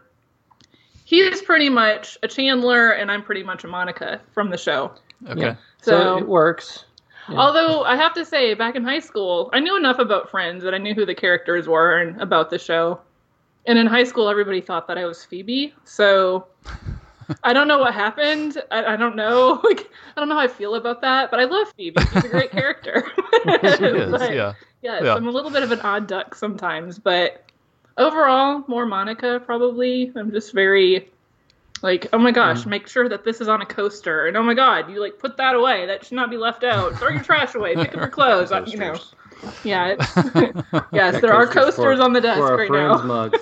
he's 1.06 1.41
pretty 1.41 1.69
much 1.69 2.18
a 2.24 2.27
Chandler, 2.27 2.91
and 2.91 3.12
I'm 3.12 3.24
pretty 3.24 3.44
much 3.44 3.63
a 3.63 3.68
Monica 3.68 4.19
from 4.33 4.50
the 4.50 4.57
show. 4.57 4.91
okay. 5.27 5.39
Yeah. 5.41 5.56
So, 5.81 5.91
So 5.91 6.18
it 6.18 6.27
works. 6.27 6.85
Yeah. 7.29 7.38
although 7.38 7.83
I 7.83 7.96
have 7.96 8.13
to 8.15 8.24
say, 8.25 8.53
back 8.53 8.75
in 8.75 8.84
high 8.84 9.00
school, 9.00 9.50
I 9.53 9.60
knew 9.60 9.75
enough 9.77 10.00
about 10.00 10.29
Friends 10.29 10.63
that 10.63 10.74
I 10.74 10.77
knew 10.77 10.93
who 10.93 11.05
the 11.05 11.15
characters 11.15 11.67
were 11.67 12.00
and 12.00 12.22
about 12.22 12.50
the 12.50 12.57
show. 12.57 13.00
And 13.67 13.77
in 13.77 13.86
high 13.86 14.05
school, 14.05 14.29
everybody 14.29 14.62
thought 14.62 14.88
that 14.88 14.97
I 14.97 15.05
was 15.05 15.24
Phoebe. 15.24 15.74
So 15.83 16.47
I 17.43 17.51
don't 17.53 17.67
know 17.67 17.79
what 17.79 17.93
happened. 17.93 18.57
I, 18.71 18.93
I 18.93 18.95
don't 18.95 19.15
know. 19.15 19.59
Like 19.63 19.89
I 20.15 20.19
don't 20.21 20.29
know 20.29 20.36
how 20.36 20.41
I 20.41 20.47
feel 20.47 20.75
about 20.75 21.01
that. 21.01 21.29
But 21.29 21.39
I 21.41 21.43
love 21.43 21.67
Phoebe. 21.75 22.01
She's 22.13 22.24
a 22.24 22.29
great 22.29 22.51
character. 22.51 23.03
She 23.45 23.86
is, 23.86 24.12
But, 24.12 24.33
yeah. 24.33 24.53
Yes, 24.81 25.03
Yeah. 25.03 25.15
I'm 25.15 25.27
a 25.27 25.31
little 25.31 25.51
bit 25.51 25.63
of 25.63 25.71
an 25.71 25.81
odd 25.81 26.07
duck 26.07 26.33
sometimes, 26.36 26.97
but 26.97 27.43
overall, 27.97 28.63
more 28.67 28.86
Monica 28.86 29.41
probably. 29.45 30.12
I'm 30.15 30.31
just 30.31 30.53
very 30.53 31.09
like, 31.81 32.07
oh 32.13 32.17
my 32.17 32.31
gosh, 32.31 32.62
Mm-hmm. 32.62 32.69
make 32.69 32.88
sure 32.88 33.07
that 33.09 33.24
this 33.24 33.41
is 33.41 33.47
on 33.47 33.62
a 33.62 33.65
coaster, 33.65 34.27
and 34.27 34.38
oh 34.38 34.43
my 34.43 34.53
god, 34.53 34.89
you 34.89 35.00
like 35.01 35.19
put 35.19 35.38
that 35.38 35.55
away. 35.55 35.86
That 35.88 36.05
should 36.05 36.15
not 36.15 36.29
be 36.29 36.38
left 36.38 36.63
out. 36.63 36.95
Throw 36.97 37.09
your 37.09 37.24
trash 37.24 37.53
away. 37.55 37.75
Pick 37.75 37.89
up 37.89 37.95
your 37.95 38.07
clothes. 38.07 38.51
You 38.71 38.77
know. 38.79 38.95
Yeah. 39.63 39.96
It's, 40.00 40.15
yes, 40.74 40.84
Yeah, 40.91 41.12
there 41.20 41.34
are 41.34 41.46
coasters 41.46 41.75
coasters 41.75 41.98
for- 42.00 42.03
on 42.03 42.13
the 42.13 42.22
desk 42.22 42.38
for 42.39 42.48
our 42.51 42.58
right 42.58 42.67
friends' 42.67 43.01
now. 43.01 43.08
mugs. 43.08 43.39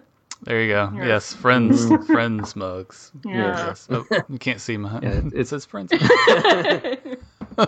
There 0.44 0.62
you 0.62 0.68
go. 0.68 0.92
Yeah. 0.94 1.06
Yes, 1.06 1.34
friends, 1.34 1.92
friends 2.06 2.54
mugs. 2.56 3.10
Yeah. 3.26 3.66
Yes. 3.66 3.88
Oh, 3.90 4.06
you 4.30 4.38
can't 4.38 4.60
see 4.60 4.76
my. 4.76 4.98
Yeah, 5.02 5.08
it 5.10 5.26
it's- 5.26 5.48
says 5.48 5.66
friends. 5.66 5.90
it's 5.92 6.04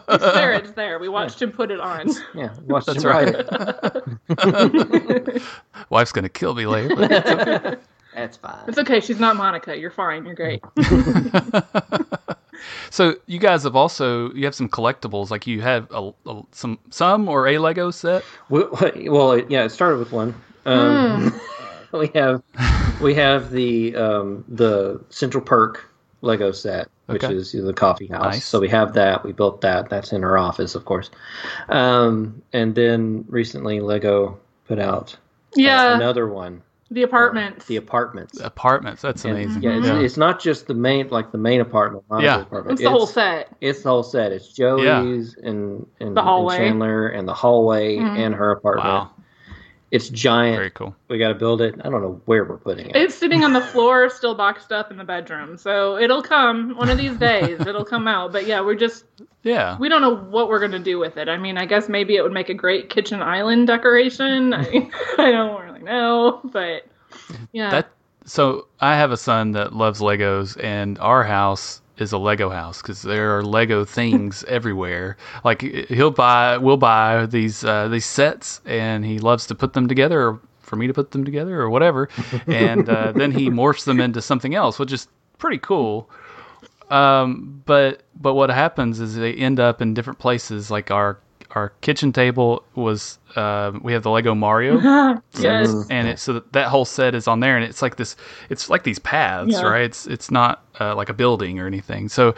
there. 0.06 0.52
It's 0.52 0.70
there. 0.72 0.98
We 1.00 1.08
watched 1.08 1.42
him 1.42 1.50
put 1.50 1.70
it 1.72 1.80
on. 1.80 2.08
Yeah, 2.34 2.54
watch 2.66 2.86
That's 2.86 3.02
them 3.02 3.10
right. 3.12 3.34
write 4.30 5.42
Wife's 5.90 6.12
gonna 6.12 6.28
kill 6.28 6.54
me 6.54 6.66
later. 6.66 6.94
but 6.94 7.10
it's 7.10 7.28
okay. 7.28 7.76
That's 8.14 8.36
fine. 8.36 8.64
It's 8.68 8.78
okay. 8.78 9.00
She's 9.00 9.18
not 9.20 9.36
Monica. 9.36 9.76
You're 9.76 9.90
fine. 9.90 10.24
You're 10.24 10.34
great. 10.36 10.62
So 12.90 13.14
you 13.26 13.38
guys 13.38 13.62
have 13.64 13.76
also 13.76 14.30
you 14.32 14.44
have 14.44 14.54
some 14.54 14.68
collectibles 14.68 15.30
like 15.30 15.46
you 15.46 15.60
have 15.60 15.88
a, 15.90 16.10
a- 16.26 16.42
some 16.52 16.78
some 16.90 17.28
or 17.28 17.48
a 17.48 17.58
Lego 17.58 17.90
set. 17.90 18.24
Well, 18.48 18.68
well, 19.06 19.38
yeah, 19.48 19.64
it 19.64 19.70
started 19.70 19.98
with 19.98 20.12
one. 20.12 20.34
Um, 20.66 21.30
Hmm. 21.30 21.38
we 21.98 22.08
have 22.14 22.42
we 23.00 23.14
have 23.14 23.50
the 23.50 23.96
um, 23.96 24.44
the 24.48 25.02
Central 25.10 25.42
Perk 25.42 25.90
Lego 26.22 26.52
set, 26.52 26.88
which 27.06 27.24
Okay. 27.24 27.34
is 27.34 27.52
the 27.52 27.72
coffee 27.72 28.06
house. 28.06 28.24
Nice. 28.34 28.44
So 28.44 28.60
we 28.60 28.68
have 28.68 28.92
that. 28.94 29.24
We 29.24 29.32
built 29.32 29.60
that. 29.62 29.88
That's 29.88 30.12
in 30.12 30.22
our 30.22 30.36
office, 30.38 30.74
of 30.74 30.84
course. 30.84 31.10
Um, 31.68 32.42
and 32.52 32.74
then 32.74 33.24
recently, 33.28 33.80
Lego 33.80 34.38
put 34.66 34.78
out 34.78 35.16
uh, 35.58 35.94
another 35.96 36.28
one 36.28 36.62
The 36.92 37.02
apartments. 37.04 37.66
the 37.66 37.76
apartments. 37.76 38.38
The 38.38 38.46
Apartments. 38.46 39.00
That's 39.02 39.24
And, 39.24 39.34
amazing. 39.34 39.62
Yeah, 39.62 39.78
it's, 39.78 39.86
yeah. 39.86 40.00
it's 40.00 40.16
not 40.16 40.40
just 40.40 40.66
the 40.66 40.74
main 40.74 41.08
like 41.08 41.30
the 41.30 41.38
main 41.38 41.60
apartment. 41.60 42.04
Yeah. 42.20 42.40
apartment. 42.40 42.72
it's 42.74 42.82
the 42.82 42.90
whole 42.90 43.06
set. 43.06 43.54
It's 43.60 43.82
the 43.84 43.90
whole 43.90 44.02
set. 44.02 44.32
It's 44.32 44.52
Joey's 44.52 45.36
and, 45.36 45.86
and 46.00 46.16
The 46.16 46.22
hallway. 46.22 46.56
and 46.56 46.64
Chandler 46.64 47.08
and 47.08 47.28
the 47.28 47.34
hallway 47.34 47.96
Mhm. 47.98 48.18
and 48.18 48.34
her 48.34 48.50
apartment. 48.50 48.88
Wow. 48.88 49.10
It's 49.90 50.08
giant. 50.08 50.56
Very 50.56 50.70
cool. 50.70 50.94
We 51.08 51.18
got 51.18 51.28
to 51.28 51.34
build 51.34 51.60
it. 51.60 51.74
I 51.84 51.88
don't 51.90 52.00
know 52.00 52.20
where 52.26 52.44
we're 52.44 52.58
putting 52.58 52.86
it. 52.90 52.96
It's 52.96 53.14
sitting 53.14 53.42
on 53.42 53.52
the 53.52 53.60
floor, 53.72 54.08
still 54.08 54.34
boxed 54.36 54.70
up 54.70 54.90
in 54.92 54.96
the 54.96 55.04
bedroom. 55.04 55.56
So 55.56 55.96
it'll 55.98 56.22
come 56.22 56.76
one 56.76 56.88
of 56.90 56.96
these 56.98 57.16
days. 57.16 57.60
it'll 57.66 57.84
come 57.84 58.06
out. 58.06 58.32
But 58.32 58.46
yeah, 58.46 58.60
we're 58.60 58.76
just 58.76 59.04
Yeah. 59.42 59.76
we 59.78 59.88
don't 59.88 60.00
know 60.00 60.14
what 60.16 60.48
we're 60.48 60.60
gonna 60.60 60.78
do 60.78 60.98
with 60.98 61.16
it. 61.16 61.28
I 61.28 61.36
mean, 61.38 61.58
I 61.58 61.66
guess 61.66 61.88
maybe 61.88 62.14
it 62.16 62.22
would 62.22 62.32
make 62.32 62.48
a 62.48 62.54
great 62.54 62.88
kitchen 62.88 63.20
island 63.20 63.66
decoration. 63.66 64.54
I, 64.54 64.88
I 65.18 65.30
don't 65.32 65.60
really 65.64 65.82
know, 65.82 66.40
but 66.44 66.86
yeah, 67.52 67.70
That 67.70 67.90
so 68.24 68.68
I 68.80 68.96
have 68.96 69.10
a 69.10 69.16
son 69.16 69.52
that 69.52 69.72
loves 69.72 70.00
Legos, 70.00 70.62
and 70.62 70.98
our 71.00 71.24
house 71.24 71.79
is 72.00 72.12
a 72.12 72.18
Lego 72.18 72.50
house 72.50 72.80
because 72.80 73.02
there 73.02 73.36
are 73.36 73.42
Lego 73.42 73.84
things 73.84 74.42
everywhere. 74.48 75.16
Like 75.44 75.62
he'll 75.62 76.10
buy, 76.10 76.58
we'll 76.58 76.76
buy 76.76 77.26
these 77.26 77.64
uh, 77.64 77.88
these 77.88 78.06
sets, 78.06 78.60
and 78.64 79.04
he 79.04 79.18
loves 79.18 79.46
to 79.46 79.54
put 79.54 79.74
them 79.74 79.86
together, 79.86 80.20
or 80.20 80.40
for 80.60 80.76
me 80.76 80.86
to 80.86 80.94
put 80.94 81.10
them 81.10 81.24
together, 81.24 81.60
or 81.60 81.70
whatever. 81.70 82.08
And 82.46 82.88
uh, 82.88 83.12
then 83.16 83.30
he 83.32 83.50
morphs 83.50 83.84
them 83.84 84.00
into 84.00 84.22
something 84.22 84.54
else, 84.54 84.78
which 84.78 84.92
is 84.92 85.08
pretty 85.38 85.58
cool. 85.58 86.10
Um, 86.90 87.62
but 87.66 88.02
but 88.20 88.34
what 88.34 88.50
happens 88.50 89.00
is 89.00 89.14
they 89.14 89.34
end 89.34 89.60
up 89.60 89.80
in 89.80 89.94
different 89.94 90.18
places. 90.18 90.70
Like 90.70 90.90
our 90.90 91.18
our 91.52 91.70
kitchen 91.80 92.12
table 92.12 92.62
was 92.74 93.18
uh, 93.36 93.72
we 93.82 93.92
have 93.92 94.02
the 94.02 94.10
Lego 94.10 94.34
Mario. 94.34 94.78
Yes, 95.38 95.72
and 95.90 96.06
it 96.08 96.18
so 96.18 96.34
that, 96.34 96.52
that 96.52 96.68
whole 96.68 96.84
set 96.84 97.14
is 97.14 97.26
on 97.28 97.40
there 97.40 97.56
and 97.56 97.64
it's 97.64 97.82
like 97.82 97.96
this 97.96 98.16
it's 98.50 98.68
like 98.70 98.82
these 98.84 98.98
paths 98.98 99.52
Yeah. 99.52 99.62
right? 99.62 99.82
It's 99.82 100.06
it's 100.06 100.30
not 100.30 100.64
uh, 100.80 100.94
like 100.94 101.08
a 101.08 101.14
building 101.14 101.58
or 101.58 101.66
anything. 101.66 102.08
So 102.08 102.34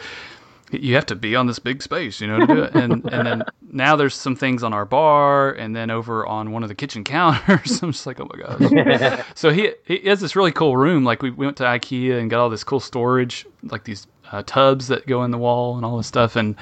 you 0.71 0.95
have 0.95 1.05
to 1.05 1.15
be 1.15 1.35
on 1.35 1.45
this 1.45 1.59
big 1.59 1.83
space 1.83 2.19
you 2.19 2.27
know 2.27 2.39
to 2.39 2.47
do 2.47 2.63
it. 2.63 2.73
And 2.75 2.91
and 3.13 3.27
then 3.27 3.43
now 3.71 3.95
there's 3.95 4.15
some 4.15 4.35
things 4.35 4.63
on 4.63 4.73
our 4.73 4.85
bar 4.85 5.51
and 5.51 5.75
then 5.75 5.91
over 5.91 6.25
on 6.25 6.51
one 6.51 6.63
of 6.63 6.69
the 6.69 6.75
kitchen 6.75 7.03
counters. 7.15 7.81
I'm 7.83 7.91
just 7.91 8.05
like 8.07 8.19
oh 8.19 8.29
my 8.33 8.39
gosh. 8.41 9.25
So 9.35 9.49
he 9.51 9.73
he 9.85 9.99
has 10.09 10.19
this 10.21 10.35
really 10.35 10.51
cool 10.51 10.75
room. 10.77 11.03
Like 11.03 11.21
we 11.21 11.29
went 11.31 11.57
to 11.57 11.63
ikea 11.63 12.19
and 12.19 12.29
got 12.29 12.39
all 12.39 12.49
this 12.49 12.63
cool 12.63 12.79
storage 12.79 13.45
like 13.63 13.83
these 13.83 14.07
uh, 14.31 14.41
tubs 14.45 14.87
that 14.87 15.05
go 15.05 15.23
in 15.23 15.31
the 15.31 15.37
wall 15.37 15.75
and 15.75 15.85
all 15.85 15.97
this 15.97 16.07
stuff. 16.07 16.35
And 16.35 16.55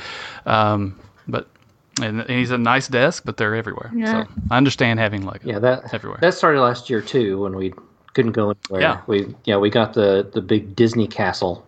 um 0.46 1.00
but 1.27 1.48
and 2.02 2.22
he's 2.30 2.52
a 2.52 2.58
nice 2.58 2.88
desk 2.88 3.24
but 3.26 3.38
they're 3.38 3.56
everywhere 3.56 3.92
Yeah. 3.94 4.24
so 4.24 4.30
i 4.50 4.58
understand 4.58 5.00
having 5.00 5.26
like 5.26 5.42
yeah, 5.44 5.60
that 5.60 5.94
everywhere. 5.94 6.20
that 6.22 6.34
started 6.34 6.62
last 6.62 6.90
year 6.90 7.02
too 7.02 7.42
when 7.42 7.56
we 7.56 7.74
couldn't 8.14 8.34
go 8.34 8.52
anywhere. 8.70 8.82
Yeah. 8.82 9.02
We 9.08 9.36
yeah 9.46 9.58
we 9.58 9.70
got 9.70 9.94
the 9.94 10.30
the 10.34 10.42
big 10.42 10.76
Disney 10.76 11.08
castle. 11.08 11.66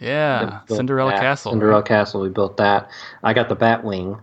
Yeah, 0.00 0.60
Built 0.66 0.78
Cinderella 0.78 1.10
that. 1.10 1.20
Castle. 1.20 1.52
Cinderella 1.52 1.82
Castle. 1.82 2.22
We 2.22 2.30
built 2.30 2.56
that. 2.56 2.90
I 3.22 3.34
got 3.34 3.50
the 3.50 3.56
Batwing, 3.56 4.18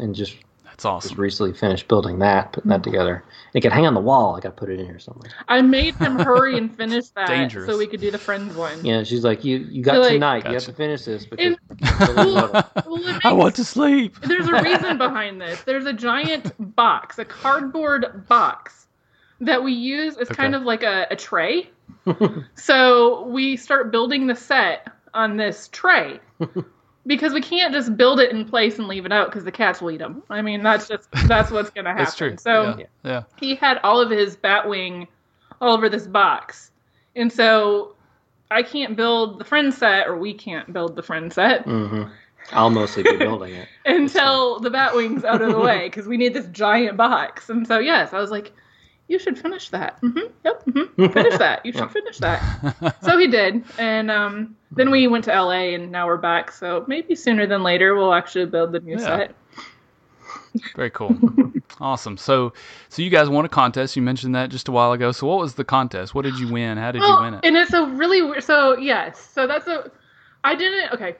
and 0.00 0.14
just 0.16 0.34
That's 0.78 1.06
just 1.06 1.18
recently 1.18 1.52
finished 1.52 1.88
building 1.88 2.18
that, 2.18 2.52
putting 2.52 2.68
that 2.68 2.82
mm-hmm. 2.82 2.90
together. 2.90 3.24
It 3.54 3.62
can 3.62 3.70
hang 3.70 3.86
on 3.86 3.94
the 3.94 4.00
wall. 4.00 4.36
I 4.36 4.40
got 4.40 4.50
to 4.50 4.54
put 4.60 4.68
it 4.68 4.78
in 4.78 4.86
here 4.86 4.98
somewhere. 4.98 5.30
I 5.48 5.62
made 5.62 5.94
him 5.94 6.18
hurry 6.18 6.58
and 6.58 6.74
finish 6.74 7.08
that 7.16 7.28
Dangerous. 7.28 7.68
so 7.68 7.78
we 7.78 7.86
could 7.86 8.00
do 8.00 8.10
the 8.10 8.18
friends 8.18 8.54
one. 8.54 8.84
Yeah, 8.84 9.02
she's 9.02 9.24
like, 9.24 9.44
you 9.44 9.58
you 9.58 9.82
got 9.82 9.98
like- 9.98 10.12
tonight. 10.12 10.46
You 10.46 10.52
have 10.52 10.64
to 10.64 10.72
finish 10.72 11.04
this 11.04 11.24
because 11.24 11.56
And- 11.70 11.80
Well, 12.16 12.70
well, 12.86 13.08
it 13.08 13.20
I 13.24 13.32
want 13.32 13.54
to 13.56 13.64
sleep. 13.64 14.20
There's 14.20 14.48
a 14.48 14.62
reason 14.62 14.98
behind 14.98 15.40
this. 15.40 15.62
There's 15.62 15.86
a 15.86 15.92
giant 15.92 16.52
box, 16.76 17.18
a 17.18 17.24
cardboard 17.24 18.26
box 18.28 18.86
that 19.40 19.62
we 19.62 19.72
use 19.72 20.16
as 20.16 20.28
kind 20.28 20.54
of 20.54 20.62
like 20.62 20.82
a, 20.82 21.06
a 21.10 21.16
tray. 21.16 21.70
so 22.54 23.26
we 23.26 23.56
start 23.56 23.90
building 23.90 24.26
the 24.26 24.34
set 24.34 24.88
on 25.14 25.36
this 25.36 25.68
tray 25.72 26.20
because 27.06 27.32
we 27.32 27.40
can't 27.40 27.72
just 27.72 27.96
build 27.96 28.20
it 28.20 28.30
in 28.30 28.44
place 28.44 28.78
and 28.78 28.88
leave 28.88 29.06
it 29.06 29.12
out 29.12 29.28
because 29.28 29.44
the 29.44 29.52
cats 29.52 29.80
will 29.80 29.90
eat 29.90 29.98
them. 29.98 30.22
I 30.28 30.42
mean, 30.42 30.62
that's 30.62 30.88
just 30.88 31.08
that's 31.26 31.50
what's 31.50 31.70
gonna 31.70 31.90
happen. 31.90 32.04
That's 32.04 32.16
true. 32.16 32.36
So 32.38 32.76
yeah. 32.78 32.86
yeah. 33.04 33.22
he 33.38 33.54
had 33.54 33.78
all 33.82 34.00
of 34.00 34.10
his 34.10 34.36
Batwing 34.36 35.06
all 35.60 35.74
over 35.74 35.88
this 35.88 36.06
box, 36.06 36.70
and 37.14 37.32
so 37.32 37.94
I 38.50 38.62
can't 38.62 38.96
build 38.96 39.38
the 39.38 39.44
friend 39.44 39.72
set, 39.72 40.06
or 40.06 40.16
we 40.16 40.34
can't 40.34 40.72
build 40.72 40.96
the 40.96 41.02
friend 41.02 41.32
set 41.32 41.62
hmm 41.64 42.04
I'll 42.52 42.70
mostly 42.70 43.02
be 43.02 43.16
building 43.16 43.54
it. 43.54 43.68
until 43.86 44.60
the 44.60 44.70
Batwing's 44.70 45.24
out 45.24 45.42
of 45.42 45.50
the 45.50 45.58
way 45.58 45.88
because 45.88 46.06
we 46.06 46.16
need 46.16 46.34
this 46.34 46.46
giant 46.46 46.96
box. 46.96 47.48
And 47.50 47.66
so, 47.66 47.78
yes, 47.78 48.12
I 48.12 48.20
was 48.20 48.30
like, 48.30 48.52
you 49.08 49.18
should 49.18 49.38
finish 49.38 49.68
that. 49.70 50.00
Mm-hmm, 50.02 50.32
Yep. 50.44 50.64
Mm-hmm, 50.66 51.06
Finish 51.12 51.38
that. 51.38 51.64
You 51.64 51.72
should 51.72 51.90
finish 51.90 52.18
that. 52.18 52.96
So 53.02 53.16
he 53.18 53.28
did. 53.28 53.62
And 53.78 54.10
um, 54.10 54.56
then 54.72 54.90
we 54.90 55.06
went 55.06 55.24
to 55.26 55.30
LA 55.32 55.74
and 55.74 55.92
now 55.92 56.06
we're 56.06 56.16
back. 56.16 56.50
So 56.50 56.84
maybe 56.88 57.14
sooner 57.14 57.46
than 57.46 57.62
later 57.62 57.94
we'll 57.94 58.12
actually 58.14 58.46
build 58.46 58.72
the 58.72 58.80
new 58.80 58.98
Yeah. 58.98 59.04
set. 59.04 59.34
Very 60.74 60.90
cool. 60.90 61.16
awesome. 61.80 62.16
So, 62.16 62.52
so 62.88 63.02
you 63.02 63.10
guys 63.10 63.28
won 63.28 63.44
a 63.44 63.48
contest. 63.48 63.94
You 63.94 64.02
mentioned 64.02 64.34
that 64.34 64.48
just 64.50 64.68
a 64.68 64.72
while 64.72 64.92
ago. 64.92 65.12
So, 65.12 65.26
what 65.26 65.38
was 65.38 65.54
the 65.54 65.64
contest? 65.64 66.14
What 66.14 66.22
did 66.22 66.38
you 66.38 66.48
win? 66.48 66.78
How 66.78 66.92
did 66.92 67.02
you 67.02 67.16
win 67.20 67.34
it? 67.34 67.40
And 67.44 67.56
it's 67.56 67.74
a 67.74 67.84
really 67.86 68.22
weird. 68.22 68.42
So, 68.42 68.76
yes. 68.78 69.20
So 69.34 69.46
that's 69.46 69.66
a. 69.66 69.90
I 70.44 70.54
didn't. 70.54 70.92
Okay. 70.94 71.16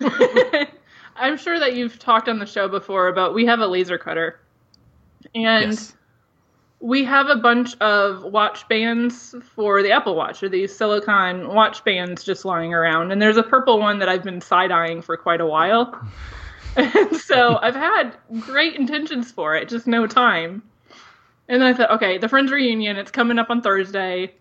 I'm 1.16 1.38
sure 1.38 1.58
that 1.58 1.74
you've 1.74 1.98
talked 1.98 2.28
on 2.28 2.38
the 2.38 2.44
show 2.46 2.68
before 2.68 3.08
about 3.08 3.32
we 3.34 3.46
have 3.46 3.60
a 3.60 3.66
laser 3.66 3.96
cutter. 3.98 4.40
And. 5.34 5.72
yes. 5.72 5.94
We 6.80 7.04
have 7.04 7.28
a 7.28 7.36
bunch 7.36 7.76
of 7.78 8.22
watch 8.24 8.68
bands 8.68 9.34
for 9.54 9.82
the 9.82 9.90
Apple 9.90 10.14
Watch, 10.14 10.42
or 10.42 10.48
these 10.48 10.76
silicon 10.76 11.48
watch 11.48 11.82
bands 11.84 12.22
just 12.22 12.44
lying 12.44 12.74
around. 12.74 13.12
And 13.12 13.20
there's 13.20 13.36
a 13.36 13.42
purple 13.42 13.78
one 13.78 13.98
that 14.00 14.08
I've 14.08 14.22
been 14.22 14.40
side 14.40 14.70
eyeing 14.70 15.02
for 15.02 15.16
quite 15.16 15.40
a 15.40 15.46
while. 15.46 15.98
And 16.78 17.16
so 17.16 17.58
I've 17.62 17.74
had 17.74 18.14
great 18.40 18.74
intentions 18.74 19.32
for 19.32 19.56
it, 19.56 19.66
just 19.66 19.86
no 19.86 20.06
time. 20.06 20.62
And 21.48 21.62
then 21.62 21.68
I 21.68 21.72
thought, 21.72 21.90
okay, 21.92 22.18
the 22.18 22.28
Friends 22.28 22.52
reunion, 22.52 22.98
it's 22.98 23.10
coming 23.10 23.38
up 23.38 23.48
on 23.48 23.62
Thursday. 23.62 24.34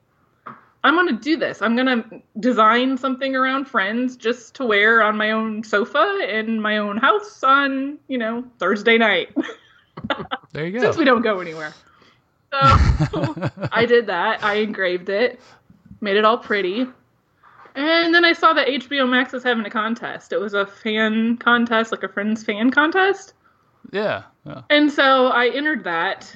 I'm 0.84 0.96
going 0.96 1.08
to 1.08 1.24
do 1.24 1.38
this. 1.38 1.62
I'm 1.62 1.78
going 1.78 1.88
to 1.88 2.22
design 2.42 2.98
something 2.98 3.38
around 3.38 3.70
Friends 3.70 4.18
just 4.18 4.54
to 4.56 4.66
wear 4.66 5.02
on 5.02 5.16
my 5.16 5.32
own 5.32 5.64
sofa 5.64 6.28
in 6.30 6.62
my 6.62 6.78
own 6.78 6.98
house 6.98 7.42
on, 7.42 8.00
you 8.10 8.18
know, 8.18 8.44
Thursday 8.60 8.98
night 8.98 9.30
There 10.52 10.66
you 10.66 10.74
go. 10.74 10.82
since 10.82 10.98
we 10.98 11.06
don't 11.06 11.22
go 11.22 11.40
anywhere. 11.40 11.74
So 12.52 13.52
I 13.72 13.86
did 13.86 14.08
that. 14.08 14.44
I 14.44 14.56
engraved 14.56 15.10
it, 15.10 15.40
made 16.02 16.16
it 16.18 16.26
all 16.26 16.38
pretty. 16.38 16.86
And 17.76 18.14
then 18.16 18.24
I 18.24 18.34
saw 18.34 18.54
that 18.54 18.68
HBO 18.68 19.10
Max 19.10 19.34
was 19.34 19.44
having 19.44 19.66
a 19.66 19.70
contest. 19.70 20.32
It 20.32 20.40
was 20.40 20.54
a 20.54 20.66
fan 20.66 21.36
contest, 21.38 21.92
like 21.92 22.04
a 22.04 22.10
friend's 22.10 22.44
fan 22.44 22.72
contest. 22.72 23.34
yeah. 23.92 24.24
Yeah. 24.46 24.62
And 24.70 24.92
so 24.92 25.28
I 25.28 25.50
entered 25.50 25.84
that. 25.86 26.34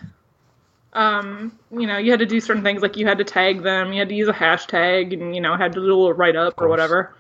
Um, 0.94 1.58
you 1.72 1.86
know, 1.86 1.98
you 1.98 2.10
had 2.10 2.20
to 2.20 2.26
do 2.26 2.40
certain 2.40 2.64
things 2.64 2.82
like 2.82 2.98
you 2.98 3.06
had 3.06 3.20
to 3.20 3.24
tag 3.24 3.62
them, 3.62 3.94
you 3.94 4.00
had 4.00 4.10
to 4.10 4.16
use 4.16 4.28
a 4.28 4.34
hashtag, 4.34 5.14
and 5.14 5.36
you 5.36 5.42
know, 5.42 5.56
had 5.56 5.74
to 5.74 5.80
do 5.80 5.86
a 5.86 5.86
little 5.86 6.14
write 6.14 6.36
up 6.36 6.60
or 6.60 6.68
whatever. 6.68 7.16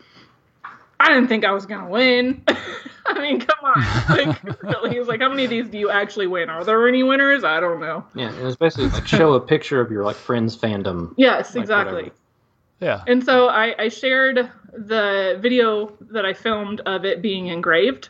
I 1.00 1.10
didn't 1.10 1.28
think 1.28 1.46
I 1.46 1.52
was 1.52 1.66
gonna 1.66 1.90
win. 1.90 2.44
I 3.06 3.20
mean, 3.22 3.40
come 3.40 3.58
on. 3.64 4.18
Like, 4.18 4.44
really? 4.64 4.98
It's 4.98 5.08
like, 5.08 5.22
how 5.22 5.30
many 5.30 5.46
of 5.46 5.50
these 5.50 5.68
do 5.70 5.78
you 5.80 5.90
actually 5.90 6.28
win? 6.28 6.50
Are 6.50 6.64
there 6.64 6.88
any 6.88 7.02
winners? 7.04 7.44
I 7.44 7.60
don't 7.60 7.80
know. 7.80 8.06
Yeah, 8.14 8.32
it 8.38 8.44
was 8.44 8.56
basically 8.56 8.90
like 8.90 9.08
show 9.08 9.34
a 9.34 9.40
picture 9.40 9.82
of 9.82 9.90
your 9.90 10.04
like 10.04 10.16
friends 10.16 10.56
fandom. 10.58 11.14
Yes, 11.18 11.56
Like, 11.56 11.62
exactly. 11.64 11.94
whatever. 11.96 12.16
Yeah. 12.82 13.04
And 13.08 13.24
so 13.24 13.48
I, 13.50 13.76
I 13.78 13.88
shared 13.90 14.50
the 14.74 15.38
video 15.42 15.94
that 16.12 16.26
I 16.26 16.34
filmed 16.34 16.82
of 16.82 17.04
it 17.04 17.22
being 17.22 17.48
engraved, 17.48 18.10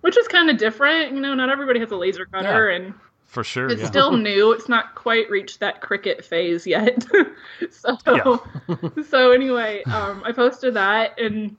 which 0.00 0.16
is 0.18 0.26
kind 0.28 0.50
of 0.50 0.56
different. 0.58 1.12
You 1.14 1.20
know, 1.20 1.34
not 1.34 1.48
everybody 1.48 1.78
has 1.80 1.90
a 1.90 1.96
laser 1.96 2.26
cutter, 2.26 2.70
Yeah. 2.70 2.76
and 2.76 2.94
For 3.26 3.44
sure. 3.44 3.68
it's 3.68 3.82
yeah. 3.82 3.86
still 3.86 4.12
new. 4.16 4.52
It's 4.52 4.68
not 4.68 4.94
quite 4.94 5.30
reached 5.30 5.60
that 5.60 5.80
Cricut 5.80 6.24
phase 6.24 6.66
yet. 6.66 7.06
so, 7.70 8.42
so 9.08 9.30
anyway, 9.32 9.82
um, 9.84 10.22
I 10.24 10.32
posted 10.32 10.74
that, 10.74 11.18
and 11.18 11.56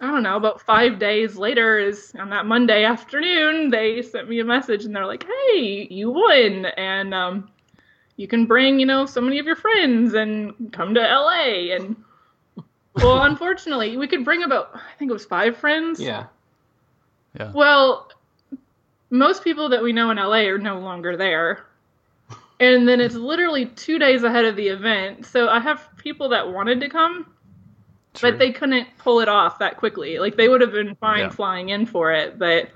I 0.00 0.06
don't 0.06 0.22
know. 0.22 0.36
About 0.36 0.60
five 0.60 0.98
days 0.98 1.36
later, 1.36 1.78
is 1.78 2.12
on 2.18 2.30
that 2.30 2.46
Monday 2.46 2.84
afternoon, 2.84 3.70
they 3.70 4.00
sent 4.02 4.28
me 4.28 4.38
a 4.38 4.44
message, 4.44 4.84
and 4.84 4.94
they're 4.94 5.06
like, 5.06 5.24
"Hey, 5.24 5.88
you 5.90 6.10
won, 6.10 6.66
and 6.66 7.12
um, 7.12 7.50
you 8.16 8.28
can 8.28 8.46
bring 8.46 8.78
you 8.78 8.86
know 8.86 9.06
so 9.06 9.20
many 9.20 9.38
of 9.38 9.46
your 9.46 9.56
friends 9.56 10.14
and 10.14 10.72
come 10.72 10.94
to 10.94 11.00
LA." 11.00 11.74
And 11.74 11.96
well, 12.94 13.24
unfortunately, 13.24 13.96
we 13.96 14.06
could 14.06 14.24
bring 14.24 14.44
about 14.44 14.70
I 14.74 14.94
think 14.98 15.10
it 15.10 15.14
was 15.14 15.24
five 15.24 15.56
friends. 15.56 16.00
Yeah. 16.00 16.26
Yeah. 17.38 17.52
Well, 17.52 18.08
most 19.10 19.44
people 19.44 19.68
that 19.70 19.82
we 19.82 19.92
know 19.92 20.10
in 20.10 20.16
LA 20.16 20.48
are 20.48 20.58
no 20.58 20.78
longer 20.78 21.16
there. 21.16 21.64
And 22.60 22.88
then 22.88 23.00
it's 23.00 23.14
literally 23.14 23.66
two 23.66 23.98
days 23.98 24.24
ahead 24.24 24.44
of 24.44 24.56
the 24.56 24.68
event. 24.68 25.24
So 25.26 25.48
I 25.48 25.60
have 25.60 25.88
people 25.96 26.30
that 26.30 26.52
wanted 26.52 26.80
to 26.80 26.88
come, 26.88 27.32
Sure. 28.18 28.30
but 28.30 28.38
they 28.38 28.52
couldn't 28.52 28.88
pull 28.98 29.20
it 29.20 29.28
off 29.28 29.58
that 29.60 29.76
quickly. 29.76 30.18
Like 30.18 30.36
they 30.36 30.48
would 30.48 30.60
have 30.60 30.72
been 30.72 30.94
fine 30.96 31.20
Yeah. 31.20 31.28
flying 31.30 31.68
in 31.70 31.86
for 31.86 32.12
it, 32.12 32.38
but 32.38 32.68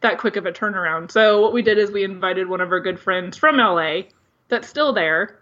that 0.00 0.18
quick 0.18 0.36
of 0.36 0.46
a 0.46 0.52
turnaround. 0.52 1.10
So 1.10 1.40
what 1.40 1.52
we 1.52 1.62
did 1.62 1.76
is 1.78 1.90
we 1.90 2.04
invited 2.04 2.48
one 2.48 2.60
of 2.60 2.70
our 2.70 2.80
good 2.80 2.98
friends 3.00 3.36
from 3.36 3.56
LA 3.58 4.02
that's 4.48 4.68
still 4.68 4.92
there. 4.92 5.38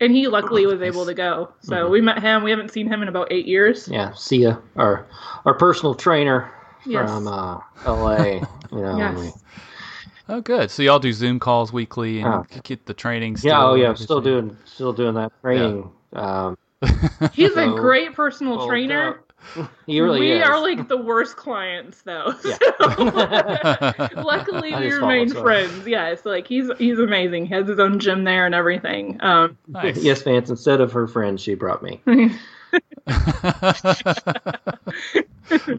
and 0.00 0.10
he 0.12 0.26
luckily 0.26 0.66
was 0.66 0.82
able 0.82 1.06
to 1.06 1.14
go. 1.14 1.52
So 1.60 1.88
we 1.88 2.00
met 2.00 2.20
him. 2.20 2.42
We 2.42 2.50
haven't 2.50 2.72
seen 2.72 2.88
him 2.88 3.02
in 3.02 3.08
about 3.08 3.28
eight 3.30 3.46
years. 3.46 3.86
Yeah, 3.86 4.12
Sia, 4.14 4.58
our 4.74 5.06
our 5.44 5.54
personal 5.54 5.94
trainer 5.94 6.50
Yes. 6.84 7.08
from 7.08 7.28
uh, 7.28 7.60
L.A. 7.86 8.34
You 8.40 8.40
know, 8.72 8.98
Yes. 8.98 9.16
we- 9.18 9.30
Oh, 10.28 10.40
good. 10.40 10.72
So 10.72 10.82
y'all 10.82 10.98
do 10.98 11.12
Zoom 11.12 11.38
calls 11.38 11.72
weekly 11.72 12.18
and 12.20 12.26
Oh. 12.34 12.44
get 12.64 12.86
the 12.86 12.94
training. 12.94 13.36
yeah, 13.42 13.62
oh 13.64 13.74
yeah, 13.74 13.94
still 13.94 14.20
doing 14.20 14.56
still 14.64 14.92
doing 14.92 15.14
that 15.14 15.30
training. 15.40 15.88
Um, 16.14 16.58
He's 17.32 17.56
a 17.56 17.68
great 17.68 18.14
personal 18.14 18.58
well, 18.58 18.66
trainer. 18.66 19.20
uh, 19.56 19.66
he 19.86 20.00
really 20.00 20.20
we 20.20 20.32
is. 20.32 20.42
are 20.42 20.60
like 20.60 20.88
the 20.88 20.96
worst 20.96 21.36
clients 21.36 22.02
though. 22.02 22.34
Yeah. 22.44 22.58
So, 24.12 24.22
luckily 24.22 24.74
we 24.74 24.84
his 24.84 24.94
remain 24.94 25.30
friends. 25.30 25.86
Yes, 25.86 26.24
like 26.24 26.46
he's 26.46 26.70
he's 26.78 26.98
amazing. 26.98 27.46
He 27.46 27.54
has 27.54 27.68
his 27.68 27.78
own 27.78 27.98
gym 27.98 28.24
there 28.24 28.46
and 28.46 28.54
everything. 28.54 29.18
Um 29.20 29.56
nice. 29.68 29.96
yes, 29.98 30.22
Vance. 30.22 30.50
Instead 30.50 30.80
of 30.80 30.92
her 30.92 31.06
friend, 31.06 31.40
she 31.40 31.54
brought 31.54 31.82
me. 31.82 32.00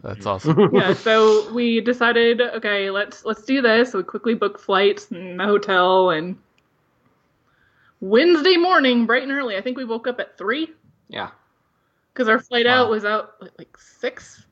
That's 0.02 0.26
awesome. 0.26 0.70
yeah, 0.74 0.94
so 0.94 1.52
we 1.52 1.80
decided, 1.80 2.40
okay, 2.40 2.90
let's 2.90 3.24
let's 3.24 3.42
do 3.42 3.60
this. 3.60 3.92
So 3.92 3.98
we 3.98 4.04
quickly 4.04 4.34
booked 4.34 4.60
flights 4.60 5.10
and 5.10 5.38
the 5.40 5.44
hotel 5.44 6.10
and 6.10 6.36
Wednesday 8.00 8.56
morning, 8.56 9.06
bright 9.06 9.22
and 9.22 9.32
early. 9.32 9.56
I 9.56 9.60
think 9.60 9.76
we 9.76 9.84
woke 9.84 10.06
up 10.06 10.20
at 10.20 10.38
three 10.38 10.70
Yeah, 11.14 11.30
because 12.12 12.28
our 12.28 12.38
flight 12.40 12.66
Wow. 12.66 12.84
out 12.84 12.90
was 12.90 13.04
out 13.04 13.34
like, 13.40 13.52
like 13.58 13.76
six, 13.78 14.44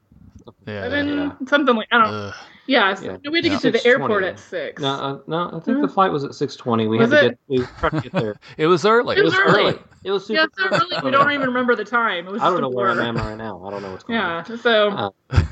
Yeah. 0.66 0.82
seven, 0.84 1.08
yeah. 1.08 1.32
something 1.48 1.74
like 1.76 1.88
I 1.92 1.98
don't. 1.98 2.14
Ugh. 2.14 2.34
yeah, 2.66 2.94
so 2.94 3.04
Yeah. 3.04 3.30
we 3.30 3.38
had 3.38 3.42
to 3.44 3.48
Yeah. 3.50 3.54
get 3.54 3.60
to 3.62 3.70
the 3.72 3.86
airport 3.86 4.22
at 4.24 4.38
six. 4.38 4.80
no, 4.80 4.88
uh, 4.94 5.18
no. 5.26 5.50
I 5.56 5.60
think 5.60 5.80
the 5.82 5.88
flight 5.88 6.12
was 6.12 6.22
at 6.24 6.34
six 6.34 6.54
twenty. 6.56 6.86
We 6.86 6.98
Was 6.98 7.10
had 7.10 7.20
to 7.20 7.26
it? 7.26 7.28
get. 7.30 7.38
We 7.48 7.66
tried 7.78 7.90
to 7.90 8.00
get 8.00 8.12
there. 8.12 8.36
It 8.56 8.66
was 8.68 8.86
early. 8.86 9.16
It 9.16 9.24
was 9.24 9.34
early. 9.36 9.78
It 10.04 10.10
was 10.12 10.26
super. 10.26 10.40
yeah, 10.40 10.46
so 10.56 10.76
early. 10.76 10.96
we 11.04 11.10
don't 11.10 11.30
even 11.32 11.46
remember 11.48 11.74
the 11.76 11.84
time. 11.84 12.26
It 12.26 12.32
was 12.32 12.40
I 12.42 12.46
just 12.46 12.54
don't 12.54 12.58
a 12.58 12.60
know 12.62 12.68
where 12.70 12.90
I 12.90 13.06
am 13.06 13.16
right 13.16 13.36
now. 13.36 13.64
I 13.66 13.70
don't 13.70 13.82
know 13.82 13.90
what's 13.90 14.04
going 14.04 14.18
on. 14.20 14.44
Yeah, 14.48 14.56
so 14.56 14.88
Uh, 14.90 15.42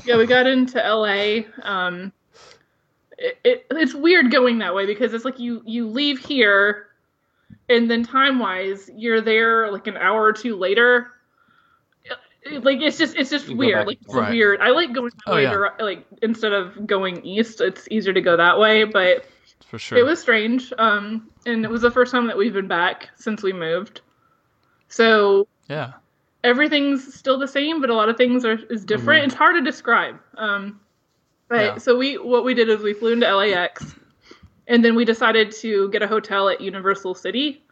yeah, 0.04 0.16
we 0.16 0.26
got 0.26 0.46
into 0.46 0.78
LA. 0.78 1.44
Um, 1.62 2.12
it, 3.18 3.38
it 3.44 3.66
it's 3.70 3.94
weird 3.94 4.30
going 4.30 4.58
that 4.58 4.74
way 4.74 4.84
because 4.86 5.14
it's 5.14 5.24
like 5.24 5.38
you 5.38 5.62
you 5.64 5.86
leave 5.88 6.18
here, 6.18 6.88
and 7.68 7.90
then 7.90 8.02
time 8.04 8.38
wise 8.38 8.88
you're 8.94 9.20
there 9.20 9.70
like 9.72 9.86
an 9.86 9.96
hour 9.96 10.22
or 10.22 10.32
two 10.32 10.56
later. 10.56 11.12
Like 12.48 12.78
it's 12.80 12.96
just 12.96 13.16
it's 13.16 13.28
just 13.30 13.48
You 13.48 13.56
weird. 13.56 13.78
back 13.80 13.86
Like 13.88 13.98
it's 14.02 14.12
forth. 14.12 14.30
weird. 14.30 14.60
I 14.60 14.70
like 14.70 14.92
going 14.92 15.10
Oh, 15.26 15.34
way. 15.34 15.42
yeah. 15.42 15.50
dir- 15.50 15.74
like 15.80 16.06
instead 16.22 16.52
of 16.52 16.86
going 16.86 17.24
east, 17.26 17.60
it's 17.60 17.88
easier 17.90 18.12
to 18.12 18.20
go 18.20 18.36
that 18.36 18.60
way. 18.60 18.84
But 18.84 19.26
For 19.66 19.78
sure. 19.80 19.98
it 19.98 20.04
was 20.04 20.20
strange. 20.20 20.72
Um, 20.78 21.28
and 21.44 21.64
it 21.64 21.70
was 21.70 21.82
the 21.82 21.90
first 21.90 22.12
time 22.12 22.28
that 22.28 22.36
we've 22.36 22.52
been 22.52 22.68
back 22.68 23.08
since 23.16 23.42
we 23.42 23.52
moved. 23.52 24.00
So 24.86 25.48
yeah. 25.68 25.94
everything's 26.44 27.14
still 27.14 27.36
the 27.36 27.48
same, 27.48 27.80
but 27.80 27.90
a 27.90 27.94
lot 27.94 28.08
of 28.08 28.16
things 28.16 28.44
are 28.44 28.58
is 28.70 28.84
different. 28.84 29.24
It's 29.24 29.34
hard 29.34 29.56
to 29.56 29.62
describe. 29.62 30.20
Um, 30.36 30.78
but 31.48 31.60
Yeah. 31.64 31.78
so 31.78 31.96
we 31.96 32.16
what 32.16 32.44
we 32.44 32.54
did 32.54 32.68
is 32.68 32.80
we 32.80 32.94
flew 32.94 33.12
into 33.12 33.26
LAX, 33.34 33.92
and 34.66 34.84
then 34.84 34.94
we 34.94 35.04
decided 35.04 35.52
to 35.52 35.88
get 35.90 36.02
a 36.02 36.06
hotel 36.06 36.48
at 36.48 36.60
Universal 36.60 37.14
City, 37.14 37.62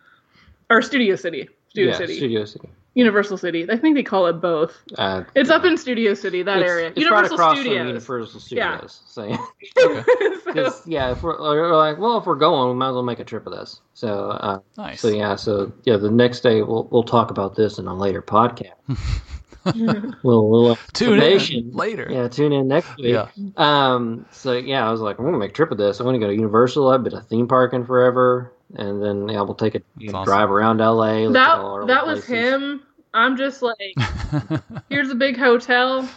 or 0.70 0.82
Studio 0.82 1.16
City, 1.16 1.48
Studio 1.68 1.92
yeah, 1.92 1.98
City, 1.98 2.16
Studio 2.16 2.44
City. 2.44 2.68
Universal 2.96 3.38
City. 3.38 3.66
I 3.68 3.76
think 3.76 3.96
they 3.96 4.04
call 4.04 4.26
it 4.28 4.34
both. 4.34 4.72
Uh, 4.96 5.24
It's 5.34 5.50
up 5.50 5.64
in 5.64 5.76
Studio 5.76 6.14
City, 6.14 6.44
that 6.44 6.60
it's, 6.62 6.70
area. 6.70 6.88
It's 6.90 6.96
Universal 6.98 7.22
right 7.38 7.42
across 7.42 7.58
Studios. 7.58 7.78
from 7.78 7.86
Universal 7.88 8.40
Yeah. 8.56 8.86
Studios. 8.86 9.02
So, 9.06 10.54
So- 10.54 10.82
yeah, 10.86 11.10
if 11.10 11.20
we're, 11.24 11.36
we're 11.40 11.74
like, 11.76 11.98
well, 11.98 12.18
if 12.18 12.26
we're 12.26 12.36
going, 12.36 12.68
we 12.70 12.76
might 12.76 12.90
as 12.90 12.94
well 12.94 13.02
make 13.02 13.18
a 13.18 13.24
trip 13.24 13.46
of 13.48 13.52
this. 13.52 13.80
So, 13.94 14.30
uh, 14.30 14.60
Nice. 14.76 15.00
so 15.00 15.08
yeah, 15.08 15.34
so 15.34 15.72
yeah, 15.82 15.96
the 15.96 16.10
next 16.12 16.40
day 16.44 16.62
we'll 16.62 16.84
we'll 16.92 17.02
talk 17.02 17.32
about 17.32 17.56
this 17.56 17.78
in 17.80 17.88
a 17.88 17.94
later 17.96 18.22
podcast. 18.22 18.70
little 19.74 20.50
little 20.50 20.78
Tune 20.92 21.22
in 21.22 21.70
later. 21.72 22.06
Yeah, 22.10 22.28
tune 22.28 22.52
in 22.52 22.68
next 22.68 22.96
week. 22.96 23.06
Yeah. 23.14 23.28
Um. 23.56 24.26
So 24.30 24.52
yeah, 24.52 24.86
I 24.86 24.90
was 24.90 25.00
like, 25.00 25.18
I'm 25.18 25.24
gonna 25.24 25.38
make 25.38 25.50
a 25.50 25.54
trip 25.54 25.70
of 25.70 25.78
this. 25.78 26.00
I'm 26.00 26.06
gonna 26.06 26.18
go 26.18 26.26
to 26.26 26.34
Universal. 26.34 26.88
I've 26.90 27.02
been 27.04 27.14
a 27.14 27.22
theme 27.22 27.48
park 27.48 27.72
in 27.72 27.84
forever, 27.84 28.52
and 28.76 29.02
then 29.02 29.28
yeah, 29.28 29.40
we'll 29.42 29.54
take 29.54 29.74
a 29.74 29.80
you 29.98 30.10
know, 30.12 30.18
awesome. 30.18 30.32
drive 30.32 30.50
around 30.50 30.78
LA. 30.78 31.20
look 31.28 31.36
all 31.48 31.80
that 31.80 31.86
that 31.88 32.06
was 32.06 32.24
places. 32.24 32.52
him. 32.54 32.82
I'm 33.14 33.36
just 33.36 33.62
like, 33.62 33.94
here's 34.88 35.10
a 35.10 35.14
big 35.14 35.36
hotel, 35.38 36.08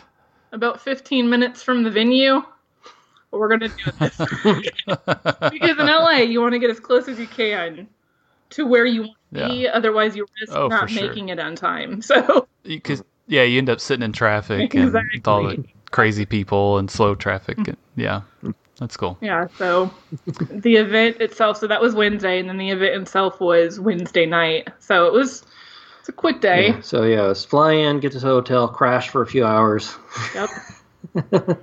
about 0.52 0.82
15 0.82 1.30
minutes 1.30 1.62
from 1.62 1.84
the 1.84 1.92
venue. 1.92 2.42
We're 3.30 3.50
gonna 3.50 3.68
do 3.68 3.92
this 4.00 4.18
because 5.52 5.78
in 5.80 5.86
LA 5.86 6.18
you 6.20 6.42
want 6.42 6.54
to 6.54 6.60
get 6.60 6.70
as 6.72 6.80
close 6.80 7.08
as 7.08 7.20
you 7.20 7.28
can 7.28 7.88
to 8.52 8.66
where 8.66 8.86
you 8.86 9.02
want 9.02 9.18
to 9.34 9.48
be. 9.50 9.68
Otherwise, 9.68 10.16
you 10.16 10.26
risk 10.42 10.54
Oh, 10.56 10.68
not 10.70 10.84
for 10.84 10.88
sure. 10.88 11.08
making 11.10 11.30
it 11.30 11.38
on 11.40 11.56
time. 11.56 12.02
So 12.02 12.48
Because 12.64 13.04
yeah, 13.28 13.44
you 13.44 13.58
end 13.58 13.70
up 13.70 13.80
sitting 13.80 14.04
in 14.04 14.14
traffic 14.14 14.74
and 14.74 14.94
with 14.94 15.28
all 15.28 15.44
the 15.44 15.64
crazy 15.92 16.26
people 16.26 16.78
and 16.78 16.90
slow 16.90 17.16
traffic. 17.16 17.58
Mm-hmm. 17.58 17.70
And, 17.72 17.78
yeah, 17.96 18.22
that's 18.80 18.98
cool. 18.98 19.18
yeah, 19.22 19.48
so 19.58 19.92
the 20.50 20.76
event 20.76 21.20
itself. 21.20 21.58
So 21.58 21.68
that 21.68 21.82
was 21.82 21.96
Wednesday, 21.96 22.40
and 22.40 22.50
then 22.50 22.58
the 22.58 22.70
event 22.70 23.02
itself 23.02 23.40
was 23.40 23.80
Wednesday 23.80 24.26
night. 24.26 24.70
So 24.80 25.06
it 25.08 25.14
was 25.14 25.44
it's 26.00 26.10
a 26.10 26.14
quick 26.14 26.42
day. 26.42 26.70
Yeah, 26.70 26.82
so 26.82 27.04
yeah, 27.04 27.24
let's 27.24 27.44
fly 27.44 27.74
in, 27.74 28.00
get 28.00 28.14
to 28.14 28.20
the 28.20 28.28
hotel, 28.28 28.68
crash 28.68 29.10
for 29.10 29.22
a 29.22 29.28
few 29.28 29.46
hours. 29.46 29.96
Yep. 30.34 30.50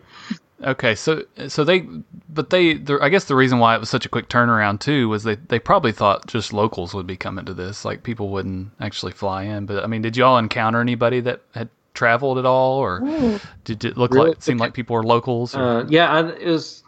Okay, 0.65 0.95
so 0.95 1.25
so 1.49 1.63
they, 1.65 1.87
but 2.29 2.51
they, 2.51 2.79
I 3.01 3.09
guess 3.11 3.25
the 3.25 3.35
reason 3.37 3.59
why 3.59 3.75
it 3.75 3.81
was 3.81 3.91
such 3.91 4.07
a 4.07 4.09
quick 4.09 4.29
turnaround 4.29 4.81
too 4.81 5.09
was 5.09 5.23
they 5.25 5.35
they 5.35 5.59
probably 5.59 5.93
thought 5.93 6.27
just 6.27 6.53
locals 6.53 6.95
would 6.95 7.07
be 7.07 7.17
coming 7.17 7.45
to 7.45 7.55
this, 7.55 7.85
like 7.85 8.03
people 8.03 8.31
wouldn't 8.31 8.71
actually 8.81 9.13
fly 9.13 9.43
in. 9.43 9.67
But 9.67 9.85
I 9.85 9.87
mean, 9.89 10.03
did 10.03 10.17
y'all 10.17 10.39
encounter 10.39 10.81
anybody 10.81 11.21
that 11.21 11.43
had 11.55 11.69
traveled 11.93 12.39
at 12.39 12.47
all, 12.47 12.79
or 12.79 13.01
did 13.65 13.85
it 13.85 13.97
look 13.97 14.13
Really? 14.15 14.31
like 14.31 14.43
seem 14.43 14.57
like 14.59 14.73
people 14.75 14.95
were 14.95 15.05
locals? 15.05 15.55
Or, 15.55 15.63
Uh, 15.63 15.85
yeah, 15.89 16.11
I, 16.11 16.29
it 16.31 16.47
was. 16.49 16.84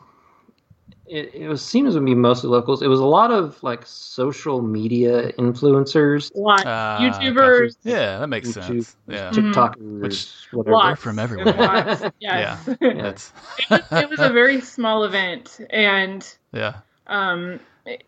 It, 1.09 1.35
it 1.35 1.49
was 1.49 1.65
seems 1.65 1.95
to 1.95 2.01
be 2.01 2.15
mostly 2.15 2.51
locals. 2.51 2.83
It 2.83 2.89
was 2.89 3.01
a 3.01 3.05
lot 3.05 3.31
of 3.31 3.63
like 3.63 3.87
social 3.87 4.61
media 4.61 5.33
influencers, 5.35 6.33
Lots. 6.35 6.65
Ah, 6.67 6.99
YouTubers. 7.01 7.77
Yeah, 7.85 8.19
that 8.19 8.29
makes 8.29 8.49
YouTube, 8.49 8.85
sense. 8.85 8.97
Yeah, 9.07 9.31
TikTokers, 9.31 10.01
Which- 10.01 10.29
whatever. 10.53 10.73
Lots. 10.73 11.01
from 11.01 11.19
everywhere. 11.19 11.55
Lots. 11.55 12.03
yeah, 12.21 12.59
Yes. 12.81 13.33
that's 13.71 13.93
it 13.93 14.11
was 14.11 14.21
a 14.21 14.31
very 14.31 14.61
small 14.61 15.05
event, 15.05 15.61
and 15.71 16.27
yeah, 16.53 16.79
um, 17.07 17.61
it, 17.85 18.05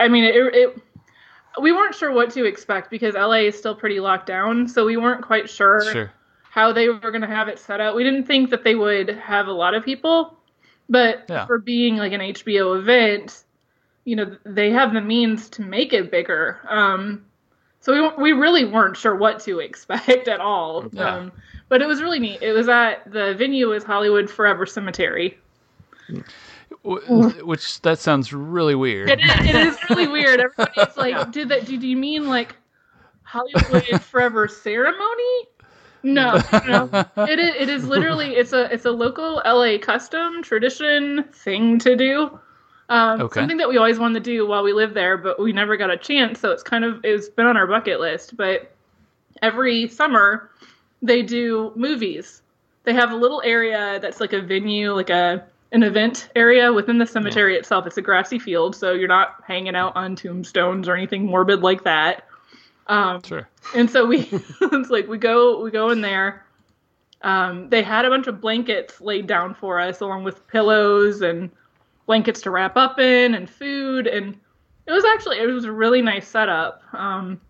I 0.00 0.08
mean, 0.08 0.24
it, 0.24 0.34
it. 0.34 0.82
We 1.60 1.72
weren't 1.72 1.94
sure 1.94 2.12
what 2.12 2.30
to 2.30 2.44
expect 2.44 2.90
because 2.90 3.14
LA 3.14 3.42
is 3.46 3.58
still 3.58 3.74
pretty 3.74 4.00
locked 4.00 4.26
down, 4.26 4.66
so 4.68 4.86
we 4.86 4.96
weren't 4.96 5.22
quite 5.22 5.50
sure, 5.50 5.82
sure. 5.92 6.12
how 6.42 6.72
they 6.72 6.88
were 6.88 7.10
going 7.10 7.20
to 7.22 7.26
have 7.26 7.48
it 7.48 7.58
set 7.58 7.80
up. 7.80 7.94
We 7.96 8.04
didn't 8.04 8.26
think 8.26 8.50
that 8.50 8.62
they 8.64 8.74
would 8.76 9.08
have 9.10 9.48
a 9.48 9.52
lot 9.52 9.74
of 9.74 9.84
people, 9.84 10.38
but 10.90 11.24
Yeah. 11.30 11.46
for 11.46 11.58
being 11.58 11.96
like 11.96 12.12
an 12.12 12.20
HBO 12.20 12.78
event, 12.78 13.44
you 14.04 14.16
know, 14.16 14.36
they 14.44 14.70
have 14.70 14.92
the 14.92 15.00
means 15.00 15.48
to 15.50 15.62
make 15.62 15.92
it 15.94 16.10
bigger. 16.10 16.58
Um, 16.68 17.24
so 17.80 18.12
we 18.18 18.32
we 18.32 18.38
really 18.38 18.64
weren't 18.66 18.96
sure 18.96 19.14
what 19.14 19.40
to 19.40 19.60
expect 19.66 20.28
at 20.28 20.40
all. 20.40 20.86
Yeah. 20.92 21.16
Um, 21.16 21.32
but 21.70 21.80
it 21.80 21.86
was 21.86 22.02
really 22.02 22.18
neat. 22.18 22.42
It 22.42 22.52
was 22.52 22.68
at 22.68 23.10
the 23.10 23.34
venue 23.38 23.72
is 23.72 23.84
Hollywood 23.84 24.28
Forever 24.28 24.66
Cemetery. 24.66 25.38
Which 26.82 27.80
that 27.82 27.98
sounds 27.98 28.32
really 28.32 28.74
weird. 28.74 29.10
It 29.10 29.20
is, 29.20 29.30
it 29.40 29.54
is 29.54 29.78
really 29.90 30.08
weird. 30.08 30.40
Everybody's 30.40 30.96
like, 30.96 31.30
did 31.32 31.48
that? 31.50 31.66
Did 31.66 31.82
you 31.82 31.96
mean 31.96 32.26
like 32.28 32.56
Hollywood 33.22 34.02
Forever 34.02 34.48
ceremony? 34.48 35.48
No, 36.02 36.40
no. 36.66 36.88
It 37.18 37.38
is. 37.38 37.54
It 37.58 37.68
is 37.68 37.86
literally. 37.88 38.36
It's 38.36 38.52
a. 38.52 38.72
It's 38.72 38.84
a 38.84 38.90
local 38.90 39.42
LA 39.44 39.78
custom 39.78 40.42
tradition 40.42 41.24
thing 41.32 41.78
to 41.80 41.96
do. 41.96 42.38
Um, 42.88 43.20
Okay. 43.20 43.40
Something 43.40 43.58
that 43.58 43.68
we 43.68 43.76
always 43.76 43.98
wanted 43.98 44.24
to 44.24 44.30
do 44.30 44.46
while 44.46 44.62
we 44.62 44.72
lived 44.72 44.94
there, 44.94 45.16
but 45.16 45.38
we 45.40 45.52
never 45.52 45.76
got 45.76 45.90
a 45.90 45.96
chance. 45.96 46.40
So 46.40 46.50
it's 46.50 46.62
kind 46.62 46.84
of. 46.84 47.04
It's 47.04 47.28
been 47.28 47.46
on 47.46 47.56
our 47.56 47.66
bucket 47.66 48.00
list. 48.00 48.36
But 48.36 48.74
every 49.42 49.88
summer, 49.88 50.50
they 51.02 51.22
do 51.22 51.72
movies. 51.76 52.42
They 52.84 52.94
have 52.94 53.12
a 53.12 53.16
little 53.16 53.42
area 53.44 53.98
that's 54.00 54.20
like 54.20 54.32
a 54.32 54.40
venue, 54.40 54.92
like 54.92 55.10
a 55.10 55.44
an 55.72 55.82
event 55.84 56.30
area 56.34 56.72
within 56.72 56.98
the 56.98 57.06
cemetery 57.06 57.56
itself. 57.56 57.86
It's 57.86 57.96
a 57.96 58.02
grassy 58.02 58.38
field, 58.40 58.74
so 58.74 58.92
you're 58.92 59.06
not 59.06 59.36
hanging 59.46 59.76
out 59.76 59.94
on 59.94 60.16
tombstones 60.16 60.88
or 60.88 60.96
anything 60.96 61.26
morbid 61.26 61.60
like 61.60 61.84
that. 61.84 62.24
Um, 62.90 63.22
Sure. 63.22 63.48
and 63.74 63.88
so 63.88 64.04
we 64.04 64.28
it's 64.60 64.90
like 64.90 65.06
we 65.06 65.16
go 65.16 65.62
we 65.62 65.70
go 65.70 65.90
in 65.90 66.00
there 66.00 66.44
um, 67.22 67.68
they 67.70 67.82
had 67.82 68.04
a 68.04 68.10
bunch 68.10 68.26
of 68.26 68.40
blankets 68.40 69.00
laid 69.00 69.26
down 69.26 69.54
for 69.54 69.78
us 69.78 70.00
along 70.00 70.24
with 70.24 70.46
pillows 70.48 71.22
and 71.22 71.50
blankets 72.06 72.40
to 72.42 72.50
wrap 72.50 72.76
up 72.76 72.98
in 72.98 73.34
and 73.34 73.48
food 73.48 74.06
and 74.08 74.36
it 74.86 74.92
was 74.92 75.04
actually 75.04 75.38
it 75.38 75.46
was 75.46 75.64
a 75.64 75.72
really 75.72 76.02
nice 76.02 76.26
setup 76.26 76.82
um, 76.92 77.40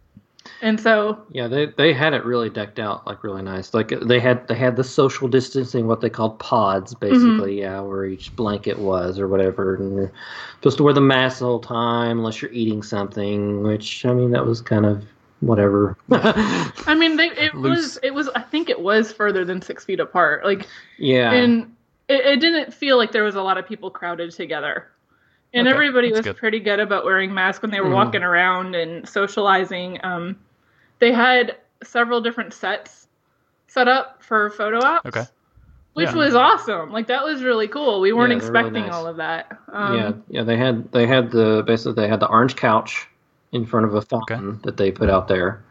and 0.63 0.79
so 0.81 1.23
Yeah, 1.31 1.49
they 1.49 1.67
they 1.67 1.93
had 1.93 2.13
it 2.15 2.25
really 2.25 2.51
decked 2.51 2.79
out, 2.79 3.07
like 3.07 3.23
really 3.23 3.43
nice. 3.43 3.73
Like 3.75 3.89
they 3.89 4.19
had 4.21 4.47
they 4.49 4.55
had 4.55 4.75
the 4.77 4.85
social 4.85 5.29
distancing, 5.29 5.87
what 5.87 6.01
they 6.01 6.11
called 6.11 6.39
pods, 6.39 6.95
basically. 6.95 7.61
Yeah, 7.61 7.81
where 7.81 8.05
each 8.07 8.35
blanket 8.37 8.79
was 8.79 9.19
or 9.19 9.29
whatever, 9.29 9.77
and 9.77 9.95
you're 9.97 10.13
supposed 10.57 10.79
to 10.79 10.83
wear 10.83 10.95
the 10.95 11.01
mask 11.01 11.39
the 11.41 11.45
whole 11.45 11.61
time 11.61 12.19
unless 12.19 12.41
you're 12.41 12.53
eating 12.53 12.83
something. 12.83 13.63
Which 13.63 14.05
I 14.07 14.13
mean, 14.15 14.31
that 14.33 14.47
was 14.47 14.61
kind 14.63 14.87
of 14.87 15.05
whatever. 15.41 15.97
I 16.13 16.95
mean, 16.97 17.17
they, 17.17 17.31
it 17.31 17.55
Loose. 17.55 17.77
was 17.79 17.99
it 18.03 18.15
was 18.15 18.29
I 18.35 18.43
think 18.43 18.69
it 18.69 18.81
was 18.81 19.13
further 19.13 19.45
than 19.45 19.61
six 19.63 19.85
feet 19.85 20.01
apart. 20.01 20.45
Like, 20.45 20.67
yeah. 20.99 21.33
and 21.33 21.75
it, 22.09 22.25
it 22.27 22.41
didn't 22.41 22.73
feel 22.75 22.97
like 22.97 23.13
there 23.13 23.25
was 23.25 23.35
a 23.35 23.43
lot 23.43 23.59
of 23.59 23.67
people 23.67 23.91
crowded 23.91 24.31
together. 24.33 24.89
And 25.53 25.67
Okay, 25.67 25.75
everybody 25.75 26.11
was 26.13 26.21
good. 26.21 26.37
pretty 26.37 26.61
good 26.61 26.79
about 26.79 27.05
wearing 27.05 27.35
masks 27.35 27.61
when 27.63 27.73
they 27.73 27.81
were 27.81 27.89
Mhm. 27.89 27.95
walking 27.95 28.23
around 28.23 28.77
and 28.77 29.09
socializing. 29.09 29.99
Um, 30.05 30.39
they 31.01 31.13
had 31.13 31.57
several 31.83 32.21
different 32.21 32.53
sets 32.55 33.09
set 33.67 33.89
up 33.89 34.23
for 34.23 34.51
photo 34.51 34.79
ops. 34.85 35.07
Okay. 35.07 35.25
Which 35.95 36.11
Yeah. 36.11 36.15
was 36.17 36.35
awesome. 36.37 36.93
Like 36.93 37.09
that 37.09 37.25
was 37.25 37.43
really 37.43 37.67
cool. 37.67 38.01
We 38.01 38.13
weren't 38.13 38.33
Yeah, 38.33 38.39
they're 38.39 38.51
really 38.53 38.61
expecting 38.69 38.83
nice. 38.87 38.95
all 38.95 39.07
of 39.09 39.17
that. 39.17 39.59
Um, 39.73 39.97
yeah, 39.97 40.13
yeah. 40.29 40.43
They 40.45 40.57
had 40.57 40.93
they 40.93 41.05
had 41.07 41.33
the 41.33 41.65
basically 41.67 41.95
they 41.95 42.09
had 42.09 42.21
the 42.21 42.29
orange 42.29 42.55
couch 42.55 43.09
in 43.53 43.67
front 43.67 43.87
of 43.87 43.95
a 43.95 44.03
fountain 44.03 44.61
that 44.63 44.77
they 44.77 44.91
put 44.91 45.11
out 45.11 45.29
there 45.29 45.63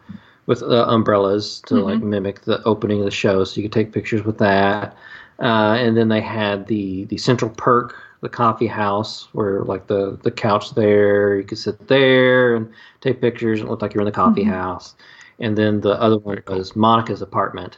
with 0.46 0.64
uh, 0.64 0.86
umbrellas 0.88 1.62
to 1.68 1.76
like 1.76 2.02
mimic 2.02 2.42
the 2.42 2.62
opening 2.64 3.00
of 3.00 3.06
the 3.06 3.12
show, 3.12 3.44
so 3.44 3.56
you 3.58 3.64
could 3.64 3.74
take 3.74 3.92
pictures 3.94 4.24
with 4.24 4.38
that. 4.40 4.98
Uh, 5.40 5.78
and 5.80 5.96
then 5.96 6.10
they 6.10 6.22
had 6.22 6.68
the 6.68 7.06
the 7.06 7.18
central 7.18 7.52
perk, 7.52 7.96
the 8.22 8.30
coffee 8.30 8.68
house, 8.68 9.28
where 9.34 9.62
like 9.62 9.88
the 9.88 10.18
the 10.24 10.32
couch 10.32 10.72
there, 10.74 11.38
you 11.38 11.44
could 11.44 11.58
sit 11.58 11.88
there 11.88 12.56
and 12.56 12.70
take 13.02 13.22
pictures. 13.22 13.62
It 13.62 13.68
looked 13.68 13.82
like 13.82 13.94
you're 13.94 14.02
in 14.02 14.06
the 14.06 14.12
coffee 14.12 14.44
house. 14.44 14.96
And 15.40 15.58
then 15.58 15.80
the 15.82 16.02
other 16.02 16.18
one 16.18 16.44
was 16.48 16.76
Monica's 16.76 17.22
apartment. 17.22 17.78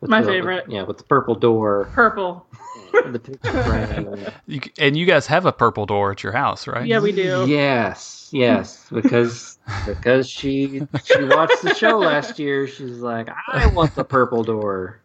My 0.00 0.22
the- 0.22 0.28
favorite. 0.28 0.64
yeah, 0.68 0.82
with 0.84 0.98
the 0.98 1.04
purple 1.04 1.34
door, 1.34 1.88
Purple. 1.92 2.46
and 3.06 3.14
the 3.14 3.18
picture 3.18 3.62
frame. 3.64 4.26
You, 4.46 4.60
and 4.78 4.96
you 4.96 5.06
guys 5.06 5.26
have 5.26 5.46
a 5.46 5.52
purple 5.52 5.86
door 5.86 6.12
at 6.12 6.22
your 6.22 6.32
house, 6.32 6.66
right? 6.66 6.86
Yeah, 6.86 7.00
we 7.00 7.12
do. 7.12 7.46
Yes, 7.48 8.28
yes, 8.32 8.86
because 8.92 9.58
because 9.86 10.28
she 10.28 10.82
she 11.04 11.24
watched 11.24 11.62
the 11.62 11.74
show 11.74 11.98
last 11.98 12.38
year. 12.38 12.66
She's 12.66 12.98
like, 12.98 13.28
I 13.48 13.66
want 13.66 13.94
the 13.94 14.04
purple 14.04 14.44
door. 14.44 15.00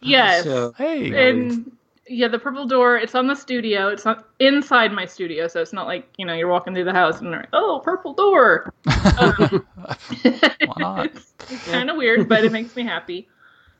Yes. 0.00 0.44
So, 0.44 0.72
Hey. 0.76 1.14
and 1.14 1.72
yeah, 2.08 2.28
the 2.28 2.38
purple 2.38 2.66
door. 2.66 2.96
It's 2.96 3.14
on 3.14 3.26
the 3.26 3.34
studio. 3.34 3.88
It's 3.88 4.04
not 4.04 4.26
inside 4.38 4.92
my 4.92 5.04
studio, 5.06 5.48
so 5.48 5.60
it's 5.60 5.72
not 5.72 5.86
like 5.86 6.08
you 6.16 6.26
know 6.26 6.34
you're 6.34 6.48
walking 6.48 6.74
through 6.74 6.84
the 6.84 6.92
house 6.92 7.20
and 7.20 7.30
you're, 7.30 7.46
oh, 7.52 7.80
purple 7.84 8.14
door. 8.14 8.72
Um, 9.18 9.66
Why 10.22 10.74
not? 10.78 11.06
it's 11.06 11.34
it's 11.50 11.64
kind 11.64 11.90
of 11.90 11.96
weird, 11.96 12.28
but 12.28 12.44
it 12.44 12.52
makes 12.52 12.74
me 12.76 12.84
happy. 12.84 13.28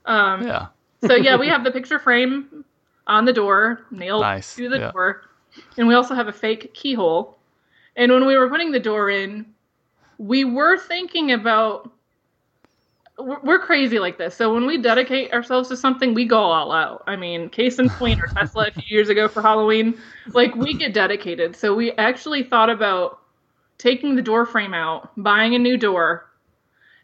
Um, 0.04 0.46
Yeah. 0.46 0.66
so 1.06 1.14
yeah, 1.14 1.36
we 1.36 1.48
have 1.48 1.64
the 1.64 1.70
picture 1.70 1.98
frame 1.98 2.55
on 3.06 3.24
the 3.24 3.32
door, 3.32 3.86
nailed 3.90 4.22
Nice, 4.22 4.54
to 4.56 4.68
the 4.68 4.78
yeah. 4.78 4.90
door, 4.90 5.22
and 5.76 5.86
we 5.86 5.94
also 5.94 6.14
have 6.14 6.28
a 6.28 6.32
fake 6.32 6.74
keyhole. 6.74 7.38
And 7.96 8.12
when 8.12 8.26
we 8.26 8.36
were 8.36 8.48
putting 8.48 8.72
the 8.72 8.80
door 8.80 9.10
in, 9.10 9.46
we 10.18 10.44
were 10.44 10.78
thinking 10.78 11.32
about. 11.32 11.90
We're 13.18 13.40
we're 13.40 13.58
crazy 13.58 13.98
like 13.98 14.18
this. 14.18 14.34
So 14.36 14.52
when 14.52 14.66
we 14.66 14.76
dedicate 14.76 15.32
ourselves 15.32 15.70
to 15.70 15.76
something, 15.76 16.12
we 16.12 16.26
go 16.26 16.38
all 16.38 16.70
out. 16.70 17.02
I 17.06 17.16
mean, 17.16 17.48
case 17.48 17.78
in 17.78 17.88
point, 17.88 18.20
or 18.20 18.26
Tesla 18.26 18.66
a 18.66 18.70
few 18.70 18.94
years 18.94 19.08
ago 19.08 19.26
for 19.26 19.40
Halloween, 19.40 19.98
like 20.34 20.54
we 20.54 20.74
get 20.74 20.92
dedicated. 20.92 21.56
So 21.56 21.74
we 21.74 21.92
actually 21.92 22.42
thought 22.42 22.68
about 22.68 23.20
taking 23.78 24.16
the 24.16 24.22
door 24.22 24.44
frame 24.44 24.74
out, 24.74 25.10
buying 25.16 25.54
a 25.54 25.58
new 25.58 25.78
door, 25.78 26.30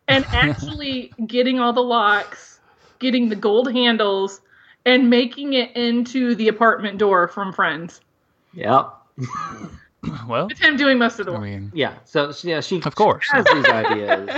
and 0.09 0.27
actually 0.33 1.13
getting 1.27 1.61
all 1.61 1.73
the 1.73 1.83
locks, 1.83 2.61
getting 2.99 3.31
the 3.31 3.37
gold 3.37 3.73
handles, 3.73 4.43
and 4.85 5.09
making 5.11 5.53
it 5.55 5.75
into 5.77 6.35
the 6.35 6.49
apartment 6.49 6.99
door 6.99 7.29
from 7.29 7.53
Friends. 7.53 8.01
yep, 8.53 8.93
Well, 10.29 10.49
It's 10.51 10.61
him 10.61 10.77
doing 10.77 10.99
most 10.99 11.21
of 11.21 11.27
the 11.27 11.33
I 11.33 11.35
work. 11.37 11.43
mean, 11.45 11.71
yeah. 11.75 11.95
So 12.05 12.33
yeah, 12.43 12.61
she 12.61 12.83
Of 12.83 12.95
course. 12.97 13.29
has 13.31 13.47
these 13.47 13.69
ideas, 13.69 14.31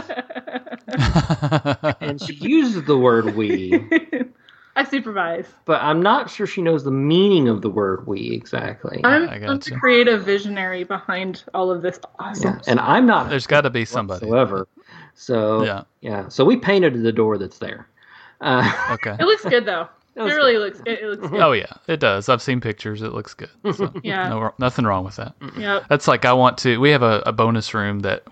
and 2.00 2.20
she 2.20 2.34
uses 2.34 2.84
the 2.84 2.98
word 2.98 3.34
"we," 3.34 3.82
I 4.76 4.84
supervise. 4.84 5.46
but 5.64 5.80
I'm 5.82 6.02
not 6.02 6.28
sure 6.30 6.46
she 6.46 6.60
knows 6.60 6.84
the 6.84 6.90
meaning 6.90 7.48
of 7.48 7.62
the 7.62 7.70
word 7.70 8.06
"we" 8.06 8.32
exactly. 8.32 9.00
I'm, 9.04 9.28
I 9.28 9.34
I'm 9.36 9.40
gotcha. 9.40 9.70
the 9.70 9.76
creative 9.76 10.24
visionary 10.24 10.84
behind 10.84 11.44
all 11.54 11.70
of 11.70 11.80
this 11.80 11.98
awesome 12.18 12.54
Yeah, 12.56 12.60
and 12.70 12.78
I'm 12.80 13.06
not 13.06 13.30
there's 13.30 13.46
got 13.46 13.62
to 13.62 13.70
be 13.70 13.84
somebody. 13.86 14.26
whatsoever. 14.26 14.68
So 15.14 15.64
Yeah. 15.64 15.84
yeah, 16.02 16.28
so 16.28 16.44
we 16.44 16.56
painted 16.56 17.02
the 17.02 17.12
door 17.12 17.38
that's 17.38 17.58
there. 17.58 17.88
Uh, 18.40 18.70
Okay. 18.92 19.16
It 19.18 19.24
looks 19.24 19.44
good 19.44 19.64
though. 19.64 19.88
It 20.16 20.22
looks 20.22 20.34
really 20.34 20.58
looks. 20.58 20.80
It, 20.86 21.00
it 21.00 21.06
looks 21.08 21.28
good. 21.28 21.40
Oh 21.40 21.52
yeah, 21.52 21.72
it 21.88 21.98
does. 21.98 22.28
I've 22.28 22.40
seen 22.42 22.60
pictures. 22.60 23.02
It 23.02 23.12
looks 23.12 23.34
good. 23.34 23.50
So 23.74 23.92
Yeah. 24.04 24.28
no, 24.28 24.52
nothing 24.58 24.84
wrong 24.84 25.04
with 25.04 25.16
that. 25.16 25.34
Yep. 25.56 25.84
That's 25.88 26.06
like 26.06 26.24
I 26.24 26.32
want 26.32 26.58
to. 26.58 26.78
We 26.78 26.90
have 26.90 27.02
a, 27.02 27.22
a 27.26 27.32
bonus 27.32 27.74
room 27.74 28.00
that, 28.00 28.22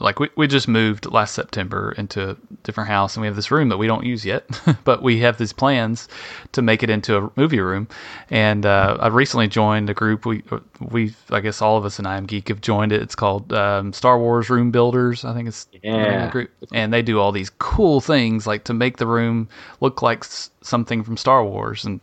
like 0.00 0.20
we 0.20 0.28
we 0.36 0.46
just 0.46 0.68
moved 0.68 1.06
last 1.10 1.34
September 1.34 1.92
into 1.96 2.30
a 2.30 2.36
different 2.62 2.88
house, 2.88 3.16
and 3.16 3.22
we 3.22 3.26
have 3.26 3.36
this 3.36 3.50
room 3.50 3.70
that 3.70 3.78
we 3.78 3.86
don't 3.86 4.04
use 4.04 4.24
yet, 4.24 4.44
but 4.84 5.02
we 5.02 5.20
have 5.20 5.38
these 5.38 5.52
plans 5.52 6.08
to 6.52 6.60
make 6.62 6.82
it 6.82 6.90
into 6.90 7.16
a 7.16 7.30
movie 7.36 7.60
room. 7.60 7.88
And 8.30 8.66
uh, 8.66 8.98
I 9.00 9.08
recently 9.08 9.48
joined 9.48 9.88
a 9.88 9.94
group. 9.94 10.26
We 10.26 10.42
we 10.80 11.14
I 11.30 11.40
guess 11.40 11.62
all 11.62 11.76
of 11.78 11.84
us 11.84 11.98
in 11.98 12.06
I 12.06 12.16
Am 12.16 12.26
Geek 12.26 12.48
have 12.48 12.60
joined 12.60 12.92
it. 12.92 13.00
It's 13.02 13.14
called 13.14 13.52
um, 13.52 13.92
Star 13.92 14.18
Wars 14.18 14.50
Room 14.50 14.70
Builders. 14.70 15.24
I 15.24 15.32
think 15.34 15.48
it's 15.48 15.66
the 15.90 16.00
name 16.00 16.18
of 16.18 16.22
the 16.22 16.28
Yeah. 16.28 16.30
group. 16.30 16.50
And 16.72 16.92
they 16.92 17.02
do 17.02 17.18
all 17.20 17.32
these 17.32 17.50
cool 17.58 18.00
things 18.00 18.46
like 18.46 18.64
to 18.64 18.74
make 18.74 18.98
the 18.98 19.06
room 19.06 19.48
look 19.80 20.02
like 20.02 20.20
s- 20.20 20.50
something 20.62 21.02
from 21.02 21.16
Star 21.16 21.44
Wars. 21.44 21.84
And 21.84 22.00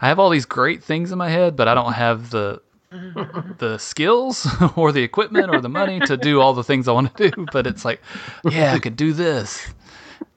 I 0.00 0.08
have 0.08 0.18
all 0.18 0.30
these 0.30 0.46
great 0.46 0.82
things 0.82 1.12
in 1.12 1.18
my 1.18 1.28
head, 1.28 1.56
but 1.56 1.68
I 1.68 1.74
don't 1.74 1.92
have 1.92 2.30
the 2.30 2.60
Mm-hmm. 2.92 3.52
the 3.58 3.78
skills 3.78 4.48
or 4.76 4.90
the 4.90 5.04
equipment 5.04 5.54
or 5.54 5.60
the 5.60 5.68
money 5.68 6.00
to 6.00 6.16
do 6.16 6.40
all 6.40 6.54
the 6.54 6.64
things 6.64 6.88
I 6.88 6.92
want 6.92 7.16
to 7.16 7.30
do. 7.30 7.46
But 7.52 7.68
it's 7.68 7.84
like, 7.84 8.00
yeah, 8.44 8.74
I 8.74 8.80
could 8.80 8.96
do 8.96 9.12
this. 9.12 9.64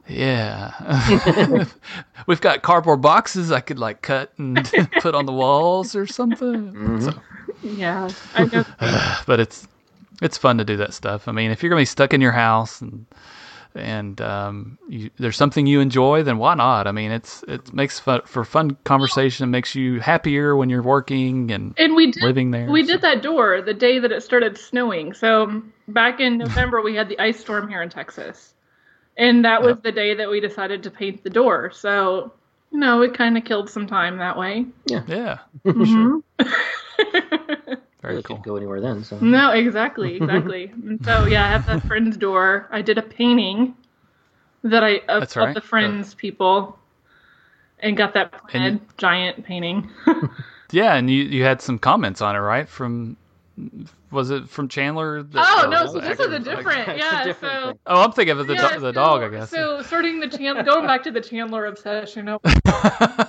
Yeah. 0.07 1.65
We've 2.27 2.41
got 2.41 2.61
cardboard 2.61 3.01
boxes 3.01 3.51
I 3.51 3.59
could 3.59 3.79
like 3.79 4.01
cut 4.01 4.33
and 4.37 4.71
put 5.01 5.15
on 5.15 5.25
the 5.25 5.31
walls 5.31 5.95
or 5.95 6.05
something. 6.05 7.01
So, 7.01 7.11
mm-hmm. 7.11 7.79
Yeah. 7.79 8.09
I 8.35 8.45
know. 8.45 8.65
but 9.25 9.39
it's 9.39 9.67
it's 10.21 10.37
fun 10.37 10.57
to 10.59 10.63
do 10.63 10.77
that 10.77 10.93
stuff. 10.93 11.27
I 11.27 11.31
mean, 11.31 11.51
if 11.51 11.63
you're 11.63 11.69
gonna 11.69 11.81
be 11.81 11.85
stuck 11.85 12.13
in 12.13 12.21
your 12.21 12.33
house 12.33 12.81
and 12.81 13.05
and 13.75 14.19
um, 14.21 14.77
you, 14.88 15.09
there's 15.17 15.38
something 15.38 15.65
you 15.67 15.79
enjoy, 15.79 16.23
then 16.23 16.38
why 16.38 16.55
not? 16.55 16.88
I 16.88 16.91
mean, 16.91 17.12
it's 17.12 17.43
it 17.47 17.73
makes 17.73 17.99
fun, 17.99 18.21
for 18.25 18.43
fun 18.43 18.77
conversation. 18.83 19.43
It 19.45 19.51
makes 19.51 19.75
you 19.75 19.99
happier 19.99 20.55
when 20.55 20.69
you're 20.69 20.81
working 20.83 21.51
and 21.51 21.73
And 21.77 21.95
we 21.95 22.12
did 22.12 22.23
living 22.23 22.51
there. 22.51 22.69
we 22.69 22.83
so- 22.86 22.93
did 22.93 23.01
that 23.01 23.21
door 23.21 23.62
the 23.62 23.73
day 23.73 23.99
that 23.99 24.12
it 24.12 24.21
started 24.23 24.57
snowing. 24.57 25.13
So 25.13 25.62
back 25.88 26.19
in 26.19 26.38
November 26.39 26.81
we 26.81 26.95
had 26.95 27.09
the 27.09 27.19
ice 27.19 27.39
storm 27.39 27.67
here 27.69 27.81
in 27.81 27.89
Texas. 27.89 28.53
And 29.17 29.45
that 29.45 29.62
was 29.62 29.77
the 29.83 29.91
day 29.91 30.15
that 30.15 30.29
we 30.29 30.39
decided 30.39 30.81
to 30.83 30.89
paint 30.91 31.23
the 31.23 31.29
door. 31.29 31.69
So, 31.71 32.33
you 32.71 32.79
know, 32.79 33.03
it 33.03 33.13
kind 33.15 33.38
of 33.38 33.45
killed 33.45 33.69
some 33.69 33.86
time 33.86 34.17
that 34.17 34.38
way. 34.38 34.65
Yeah, 34.88 35.39
Mhm. 35.65 36.23
very 38.03 38.13
really 38.15 38.23
cool. 38.23 38.35
can't 38.35 38.45
go 38.45 38.55
anywhere 38.57 38.79
then. 38.81 39.03
So 39.03 39.17
No, 39.19 39.49
exactly, 39.51 40.17
exactly. 40.21 40.71
so 41.03 41.25
yeah, 41.25 41.45
I 41.45 41.49
have 41.49 41.65
that 41.65 41.81
friend's 41.87 42.15
door. 42.17 42.67
I 42.71 42.83
did 42.83 42.97
a 42.99 43.01
painting 43.01 43.73
that 44.63 44.83
I 44.83 44.97
of, 45.09 45.21
That's 45.21 45.35
of 45.35 45.53
the 45.55 45.61
friends 45.61 46.13
people, 46.13 46.77
and 47.79 47.97
got 47.97 48.13
that 48.13 48.33
And 48.53 48.79
giant 48.97 49.43
painting. 49.43 49.89
Yeah, 50.71 50.95
and 50.95 51.07
you 51.07 51.23
you 51.23 51.43
had 51.43 51.61
some 51.61 51.77
comments 51.77 52.19
on 52.21 52.35
it, 52.35 52.39
right? 52.39 52.67
From 52.67 53.15
was 54.09 54.31
it 54.31 54.49
from 54.49 54.67
Chandler? 54.67 55.21
that- 55.21 55.45
oh 55.47 55.67
or 55.67 55.69
no, 55.69 55.85
so 55.85 55.99
this 55.99 56.19
is 56.19 56.19
a 56.19 56.23
actually- 56.23 56.39
different, 56.55 56.79
It's 56.89 56.89
a 56.89 56.97
yeah. 56.97 57.23
different 57.25 57.53
so 57.61 57.67
thing. 57.67 57.79
Oh, 57.85 58.01
I'm 58.03 58.11
thinking 58.11 58.39
of 58.39 58.47
the 58.47 58.55
yeah, 58.55 58.69
do- 58.73 58.79
the 58.79 58.87
so- 58.87 58.91
dog, 58.91 59.21
I 59.21 59.29
guess. 59.29 59.51
So 59.51 59.83
starting 59.83 60.19
the 60.19 60.29
Chandler, 60.29 60.63
going 60.63 60.87
back 60.87 61.03
to 61.03 61.11
the 61.11 61.21
Chandler 61.21 61.67
obsession, 61.67 62.27
I'm 62.27 62.39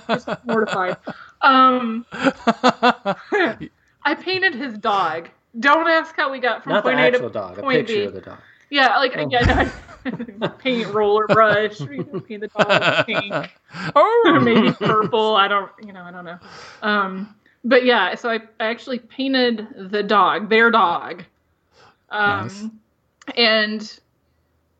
just 0.07 0.27
mortified. 0.45 0.97
Um, 1.41 2.03
I 4.05 4.15
painted 4.15 4.55
his 4.55 4.77
dog. 4.77 5.29
Don't 5.59 5.87
ask 5.87 6.15
how 6.15 6.31
we 6.31 6.39
got 6.39 6.63
from 6.63 6.73
not 6.73 6.83
the 6.85 6.91
point 6.91 6.99
A 6.99 7.03
actual 7.03 7.29
to 7.29 7.29
dog, 7.29 7.59
a 7.59 7.61
point 7.61 7.81
picture 7.81 8.01
B. 8.01 8.05
of 8.05 8.13
the 8.13 8.21
dog. 8.21 8.39
Yeah, 8.69 8.97
like 8.97 9.13
Oh. 9.15 9.29
yeah, 9.29 9.69
no, 10.05 10.49
paint 10.59 10.87
roller 10.89 11.27
brush, 11.27 11.85
paint 12.27 12.41
the 12.41 12.49
dog 12.55 12.85
pink. 13.05 13.51
or 14.27 14.39
oh, 14.39 14.39
maybe 14.39 14.71
purple. 14.71 15.35
I 15.35 15.47
don't, 15.47 15.71
you 15.85 15.93
know, 15.93 16.03
I 16.03 16.11
don't 16.11 16.25
know. 16.25 16.39
Um, 16.81 17.35
but 17.63 17.85
yeah, 17.85 18.15
so 18.15 18.29
I, 18.29 18.35
I 18.59 18.65
actually 18.67 18.99
painted 18.99 19.67
the 19.91 20.03
dog, 20.03 20.49
their 20.49 20.71
dog. 20.71 21.23
Um, 22.09 22.71
Nice. 23.27 23.35
And 23.35 23.99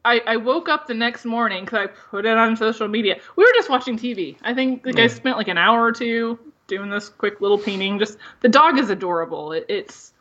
I, 0.06 0.22
I 0.28 0.38
woke 0.38 0.70
up 0.70 0.88
the 0.88 0.94
next 0.94 1.26
morning 1.26 1.66
because 1.66 1.80
I 1.80 1.88
put 1.88 2.26
it 2.26 2.38
on 2.38 2.56
social 2.56 2.88
media. 2.88 3.18
We 3.36 3.44
were 3.44 3.52
just 3.56 3.70
watching 3.70 3.98
TV. 3.98 4.38
I 4.44 4.54
think 4.54 4.86
like 4.86 5.00
I 5.00 5.08
Yeah. 5.08 5.08
spent 5.08 5.38
like 5.38 5.48
an 5.48 5.58
hour 5.58 5.84
or 5.84 5.92
two 5.92 6.38
doing 6.68 6.90
this 6.90 7.10
quick 7.10 7.42
little 7.42 7.58
painting. 7.58 8.00
Just 8.00 8.18
the 8.42 8.50
dog 8.50 8.78
is 8.80 8.90
adorable. 8.90 9.52
It, 9.52 9.66
it's 9.70 10.14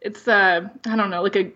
it's 0.00 0.26
uh 0.28 0.68
I 0.86 0.96
don't 0.96 1.10
know 1.10 1.22
like 1.22 1.36
a 1.36 1.52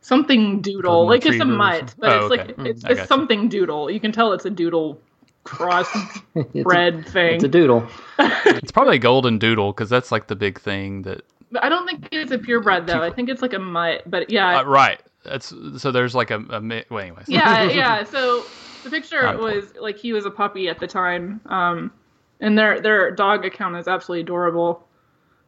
something 0.00 0.60
doodle 0.60 0.82
Golden 0.82 1.08
like 1.08 1.26
it's 1.26 1.40
a 1.40 1.44
mutt, 1.44 1.94
but 1.98 2.10
Oh, 2.10 2.26
it's 2.26 2.32
okay. 2.32 2.42
like 2.48 2.56
Mm, 2.56 2.66
it's, 2.66 2.84
it's 2.84 3.08
something 3.08 3.48
doodle. 3.48 3.90
You 3.90 4.00
can 4.00 4.12
tell 4.12 4.32
it's 4.32 4.44
a 4.44 4.50
doodle 4.50 5.00
cross 5.44 5.92
a- 6.36 7.02
thing. 7.02 7.34
It's 7.34 7.44
a 7.44 7.48
doodle. 7.48 7.88
it's 8.18 8.72
probably 8.72 8.96
a 8.96 9.00
golden 9.00 9.38
doodle 9.38 9.72
because 9.72 9.90
that's 9.90 10.12
like 10.12 10.28
the 10.28 10.36
big 10.36 10.60
thing 10.60 11.02
that. 11.02 11.22
But 11.50 11.64
I 11.64 11.68
don't 11.68 11.86
think 11.86 12.08
it's 12.10 12.32
a 12.32 12.38
purebred 12.38 12.86
though. 12.86 13.02
I 13.02 13.10
think 13.10 13.28
it's 13.28 13.42
like 13.42 13.52
a 13.52 13.58
mutt. 13.58 14.02
But 14.10 14.30
yeah, 14.30 14.58
Uh, 14.60 14.64
right. 14.64 15.00
that's 15.24 15.52
so 15.78 15.92
there's 15.92 16.14
like 16.14 16.30
a, 16.30 16.38
a 16.50 16.84
well, 16.90 17.00
anyways. 17.00 17.28
yeah, 17.28 17.64
yeah. 17.70 18.04
So 18.04 18.50
the 18.82 18.90
picture 18.90 19.36
was 19.38 19.72
like 19.80 19.96
he 19.98 20.12
was 20.12 20.26
a 20.26 20.30
puppy 20.30 20.68
at 20.68 20.78
the 20.80 20.86
time, 20.86 21.40
um, 21.46 21.92
and 22.40 22.58
their 22.58 22.80
their 22.80 23.10
dog 23.10 23.44
account 23.44 23.76
is 23.76 23.88
absolutely 23.88 24.22
adorable. 24.22 24.86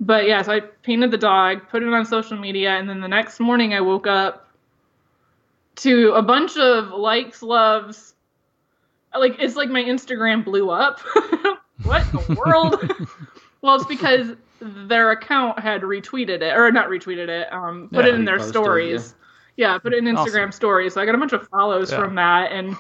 But 0.01 0.27
yeah, 0.27 0.43
so 0.43 0.53
I 0.53 0.61
painted 0.61 1.11
the 1.11 1.19
dog, 1.19 1.69
put 1.69 1.83
it 1.83 1.93
on 1.93 2.05
social 2.05 2.39
media, 2.39 2.71
and 2.71 2.89
then 2.89 3.01
the 3.01 3.09
next 3.09 3.41
morning 3.41 3.75
I 3.75 3.81
woke 3.81 4.07
up 4.07 4.49
to 5.77 6.13
a 6.13 6.23
bunch 6.23 6.57
of 6.57 6.91
likes, 6.91 7.43
loves. 7.43 8.15
Like 9.17 9.37
it's 9.39 9.57
like 9.57 9.71
my 9.71 9.83
Instagram 9.83 10.45
blew 10.45 10.71
up. 10.71 11.01
what 11.83 12.07
in 12.07 12.13
the 12.13 12.35
world? 12.35 12.81
well, 13.63 13.77
it's 13.77 13.87
because 13.87 14.37
their 14.61 15.11
account 15.13 15.59
had 15.59 15.83
retweeted 15.83 16.43
it, 16.43 16.57
or 16.57 16.71
not 16.71 16.89
retweeted 16.89 17.29
it, 17.29 17.53
um, 17.53 17.89
put 17.93 18.05
Yeah, 18.05 18.13
it 18.13 18.15
in 18.15 18.25
their 18.25 18.41
stories. 18.41 19.15
Yeah, 19.57 19.79
put 19.79 19.93
it 19.93 19.99
in 19.99 20.17
Awesome. 20.17 20.33
Instagram 20.33 20.55
stories. 20.55 20.95
So 20.95 21.01
I 21.01 21.07
got 21.07 21.15
a 21.15 21.19
bunch 21.19 21.33
of 21.33 21.49
follows 21.49 21.91
Yeah. 21.91 21.99
from 21.99 22.15
that, 22.17 22.53
and 22.53 22.77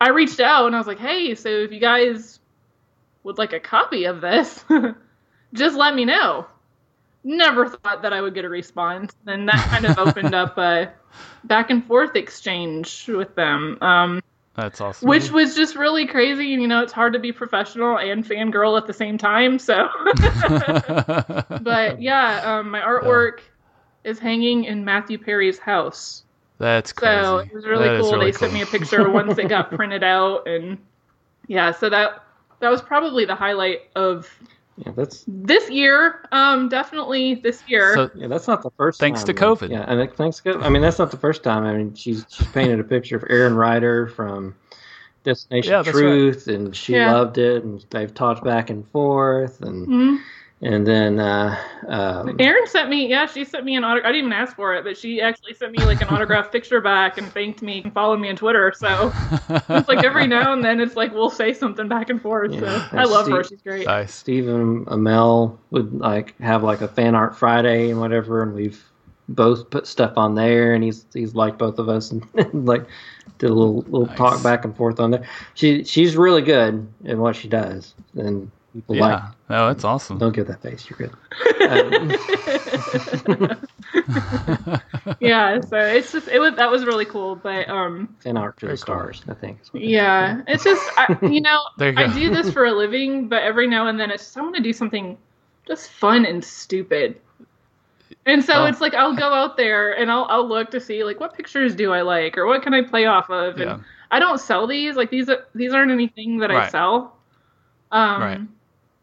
I 0.00 0.10
reached 0.10 0.38
out 0.38 0.66
and 0.66 0.76
I 0.76 0.78
was 0.78 0.86
like, 0.86 0.98
"Hey, 1.00 1.34
so 1.34 1.48
if 1.48 1.72
you 1.72 1.80
guys 1.80 2.37
would 3.28 3.38
like 3.38 3.52
a 3.52 3.60
copy 3.60 4.04
of 4.06 4.20
this, 4.20 4.64
just 5.54 5.76
let 5.76 5.94
me 5.94 6.04
know." 6.04 6.46
Never 7.24 7.68
thought 7.68 8.02
that 8.02 8.12
I 8.12 8.20
would 8.20 8.34
get 8.34 8.44
a 8.44 8.48
response, 8.48 9.12
and 9.26 9.48
that 9.48 9.68
kind 9.70 9.84
of 9.86 9.98
opened 9.98 10.34
up 10.34 10.56
a 10.58 10.92
back 11.44 11.70
and 11.70 11.84
forth 11.84 12.16
exchange 12.16 13.06
with 13.08 13.34
them, 13.34 13.76
um, 13.82 14.22
That's 14.54 14.80
awesome. 14.80 15.08
which 15.08 15.30
was 15.30 15.54
just 15.54 15.76
really 15.76 16.06
crazy. 16.06 16.52
And 16.52 16.62
you 16.62 16.68
know, 16.68 16.82
it's 16.82 16.92
hard 16.92 17.12
to 17.14 17.18
be 17.18 17.32
professional 17.32 17.98
and 17.98 18.24
fangirl 18.24 18.80
at 18.80 18.86
the 18.86 18.92
same 18.92 19.18
time. 19.18 19.58
So, 19.58 19.88
but 21.62 22.00
yeah, 22.00 22.40
um, 22.44 22.70
my 22.70 22.80
artwork 22.80 23.40
is 24.04 24.18
hanging 24.18 24.64
in 24.64 24.84
Matthew 24.84 25.18
Perry's 25.18 25.58
house. 25.58 26.22
That's 26.58 26.92
crazy. 26.92 27.22
So 27.22 27.38
it 27.38 27.52
was 27.52 27.66
really 27.66 27.88
That 27.88 28.00
cool. 28.00 28.12
really 28.12 28.30
they 28.30 28.38
sent 28.38 28.52
me 28.52 28.62
a 28.62 28.66
picture 28.66 29.10
once 29.10 29.38
it 29.38 29.48
got 29.48 29.70
printed 29.74 30.02
out, 30.02 30.46
and 30.48 30.78
yeah, 31.46 31.72
so 31.72 31.90
that 31.90 32.24
that 32.60 32.70
was 32.70 32.82
probably 32.82 33.24
the 33.24 33.34
highlight 33.34 33.82
of 33.96 34.28
Yeah, 34.76 34.92
that's 34.96 35.24
this 35.26 35.68
year. 35.70 36.20
Um, 36.32 36.68
definitely 36.68 37.34
this 37.36 37.62
year. 37.66 37.94
So 37.94 38.10
yeah, 38.14 38.26
that's 38.28 38.46
not 38.48 38.62
the 38.62 38.70
first. 38.76 39.00
Thanks 39.00 39.20
time, 39.20 39.26
to 39.26 39.32
though. 39.32 39.54
COVID. 39.56 39.70
Yeah, 39.70 39.84
and 39.88 40.00
it, 40.00 40.16
thanks 40.16 40.40
to 40.40 40.58
I 40.58 40.68
mean, 40.68 40.82
that's 40.82 40.98
not 40.98 41.10
the 41.10 41.16
first 41.16 41.42
time. 41.42 41.64
I 41.64 41.74
mean, 41.76 41.94
she's 41.94 42.24
she's 42.30 42.46
painted 42.48 42.80
a 42.80 42.84
picture 42.84 43.16
of 43.16 43.24
Erin 43.28 43.54
Ryder 43.54 44.06
from 44.08 44.54
Destination 45.24 45.72
Yeah, 45.72 45.82
that's 45.82 45.94
right. 45.96 46.02
Truth, 46.02 46.46
and 46.48 46.74
she 46.76 46.94
Yeah. 46.94 47.12
loved 47.12 47.38
it, 47.38 47.64
and 47.64 47.84
they've 47.90 48.12
talked 48.14 48.44
back 48.44 48.70
and 48.70 48.86
forth, 48.88 49.60
and 49.62 49.86
Mhm. 49.88 50.20
And 50.60 50.86
then 50.86 51.20
uh, 51.20 51.56
um, 51.86 52.36
Erin 52.40 52.66
sent 52.66 52.90
me, 52.90 53.06
yeah, 53.08 53.26
she 53.26 53.44
sent 53.44 53.64
me 53.64 53.76
an 53.76 53.84
autograph. 53.84 54.08
I 54.08 54.12
didn't 54.12 54.26
even 54.26 54.32
ask 54.32 54.56
for 54.56 54.74
it, 54.74 54.82
but 54.84 54.96
she 54.96 55.20
actually 55.20 55.54
sent 55.54 55.72
me 55.72 55.84
like 55.84 56.00
an 56.02 56.08
autographed 56.08 56.50
picture 56.50 56.80
back 56.80 57.16
and 57.18 57.26
thanked 57.32 57.62
me 57.62 57.82
and 57.84 57.92
followed 57.92 58.18
me 58.18 58.28
on 58.28 58.36
Twitter. 58.36 58.72
So 58.76 59.12
it's 59.68 59.88
like 59.88 60.04
every 60.04 60.26
now 60.26 60.52
and 60.52 60.64
then 60.64 60.80
it's 60.80 60.96
like 60.96 61.12
we'll 61.12 61.30
say 61.30 61.52
something 61.52 61.86
back 61.88 62.10
and 62.10 62.20
forth. 62.20 62.52
Yeah, 62.52 62.60
so 62.60 62.66
I 62.66 62.96
that's 62.96 63.10
love 63.10 63.28
her. 63.28 63.44
Steve- 63.44 63.56
She's 63.58 63.62
great. 63.62 63.86
nice. 63.86 64.14
Stephen 64.14 64.84
Amell 64.86 65.56
would 65.70 65.92
like 65.94 66.36
have 66.40 66.62
like 66.64 66.80
a 66.80 66.88
fan 66.88 67.14
art 67.14 67.36
Friday 67.36 67.90
and 67.90 68.00
whatever, 68.00 68.42
and 68.42 68.52
we've 68.54 68.82
both 69.28 69.68
put 69.70 69.86
stuff 69.86 70.14
on 70.16 70.34
there, 70.34 70.74
and 70.74 70.82
he's 70.82 71.04
he's 71.14 71.34
liked 71.34 71.58
both 71.58 71.78
of 71.78 71.88
us, 71.88 72.10
and, 72.10 72.26
like 72.66 72.84
did 73.38 73.50
a 73.50 73.54
little 73.54 73.82
little 73.82 74.06
Nice. 74.06 74.16
talk 74.18 74.42
back 74.42 74.64
and 74.64 74.76
forth 74.76 74.98
on 74.98 75.12
there. 75.12 75.28
She 75.54 75.84
she's 75.84 76.16
really 76.16 76.42
good 76.42 76.88
in 77.04 77.20
what 77.20 77.36
she 77.36 77.46
does, 77.46 77.94
and 78.16 78.50
people 78.72 78.96
like. 78.98 79.20
Yeah. 79.20 79.32
Oh, 79.50 79.68
that's 79.68 79.84
awesome. 79.84 80.18
Don't 80.18 80.34
give 80.34 80.46
that 80.48 80.62
face. 80.62 80.88
You're 80.88 80.98
good. 80.98 81.16
Um, 81.68 82.18
yeah, 85.20 85.60
so 85.60 85.78
it's 85.78 86.12
just 86.12 86.28
it 86.28 86.38
was 86.38 86.54
that 86.56 86.70
was 86.70 86.84
really 86.84 87.04
cool. 87.04 87.36
But 87.36 87.68
um, 87.68 88.16
fan 88.22 88.36
art 88.36 88.58
to 88.60 88.66
Very 88.66 88.76
the 88.76 88.78
cool. 88.78 89.08
stars, 89.08 89.22
I 89.28 89.34
think. 89.34 89.60
is 89.62 89.72
what 89.72 89.82
Yeah, 89.82 90.42
it's 90.46 90.64
just 90.64 90.90
I, 90.96 91.08
you 91.22 91.40
know 91.40 91.60
There 91.76 91.92
you 91.92 91.96
I 91.96 92.06
do 92.08 92.30
this 92.30 92.50
for 92.50 92.66
a 92.66 92.72
living, 92.72 93.28
but 93.28 93.42
every 93.42 93.66
now 93.66 93.86
and 93.88 93.98
then 93.98 94.10
it's 94.10 94.24
just 94.24 94.36
I 94.38 94.42
want 94.42 94.56
to 94.56 94.62
do 94.62 94.72
something 94.72 95.18
just 95.66 95.90
fun 95.90 96.24
and 96.26 96.44
stupid. 96.44 97.20
And 98.26 98.44
so 98.44 98.52
Oh. 98.54 98.66
it's 98.66 98.80
like 98.80 98.94
I'll 98.94 99.14
go 99.16 99.32
out 99.32 99.56
there 99.56 99.92
and 99.98 100.10
I'll 100.10 100.26
I'll 100.28 100.46
look 100.48 100.70
to 100.72 100.80
see 100.80 101.04
like 101.04 101.20
what 101.20 101.34
pictures 101.34 101.74
do 101.74 101.92
I 101.92 102.02
like 102.02 102.36
or 102.38 102.46
what 102.46 102.62
can 102.62 102.74
I 102.74 102.82
play 102.82 103.06
off 103.06 103.30
of. 103.30 103.60
And 103.60 103.60
Yeah. 103.60 103.78
I 104.10 104.18
don't 104.18 104.38
sell 104.38 104.66
these 104.66 104.96
like 104.96 105.10
these 105.10 105.28
are 105.28 105.46
these 105.54 105.72
aren't 105.72 105.90
anything 105.92 106.38
that 106.38 106.50
I 106.50 106.60
sell. 106.70 107.16
Um, 107.92 108.20
Right. 108.20 108.40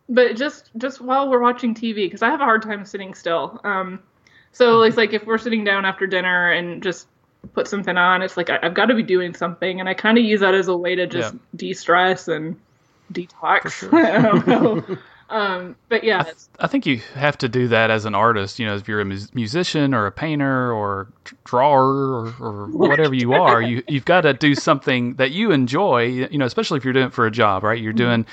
But 0.07 0.35
just 0.35 0.71
just 0.77 1.01
while 1.01 1.29
we're 1.29 1.41
watching 1.41 1.73
TV 1.73 2.05
because 2.05 2.21
I 2.21 2.29
have 2.29 2.41
a 2.41 2.43
hard 2.45 2.61
time 2.61 2.85
sitting 2.85 3.13
still. 3.13 3.59
Um, 3.63 3.99
so 4.51 4.83
it's 4.83 4.97
like 4.97 5.13
if 5.13 5.25
we're 5.25 5.37
sitting 5.37 5.63
down 5.63 5.83
after 5.85 6.05
dinner 6.07 6.51
and 6.51 6.81
just 6.83 7.07
put 7.53 7.67
something 7.67 7.97
on, 7.97 8.21
it's 8.21 8.37
like 8.37 8.49
I, 8.49 8.59
I've 8.61 8.73
got 8.73 8.85
to 8.85 8.93
be 8.95 9.03
doing 9.03 9.33
something, 9.33 9.79
and 9.79 9.89
I 9.89 9.93
kind 9.93 10.17
of 10.17 10.23
use 10.23 10.39
that 10.41 10.53
as 10.53 10.67
a 10.67 10.77
way 10.77 10.95
to 10.95 11.07
just 11.07 11.33
Yeah. 11.33 11.39
de-stress 11.55 12.27
and 12.27 12.55
detox. 13.11 13.71
Sure. 13.71 13.95
I 14.05 14.21
don't 14.21 14.47
know. 14.47 14.97
um, 15.35 15.75
but 15.89 16.03
yeah, 16.03 16.21
it's- 16.21 16.47
I 16.59 16.67
think 16.67 16.85
you 16.85 17.01
have 17.15 17.37
to 17.39 17.49
do 17.49 17.67
that 17.67 17.91
as 17.91 18.05
an 18.05 18.15
artist. 18.15 18.57
You 18.59 18.65
know, 18.67 18.75
if 18.75 18.87
you're 18.87 19.01
a 19.01 19.05
mus- 19.05 19.33
musician 19.35 19.93
or 19.93 20.05
a 20.05 20.11
painter 20.11 20.71
or 20.71 21.07
drawer 21.43 21.83
or, 21.83 22.33
or 22.39 22.67
whatever 22.67 23.13
you 23.13 23.33
are, 23.33 23.61
you 23.61 23.83
you've 23.89 24.05
got 24.05 24.21
to 24.21 24.33
do 24.33 24.55
something 24.55 25.15
that 25.15 25.31
you 25.31 25.51
enjoy. 25.51 26.03
You 26.03 26.37
know, 26.37 26.45
especially 26.45 26.77
if 26.77 26.85
you're 26.85 26.93
doing 26.93 27.07
it 27.07 27.13
for 27.13 27.25
a 27.25 27.31
job, 27.31 27.63
right? 27.63 27.81
You're 27.81 27.91
doing 27.93 28.25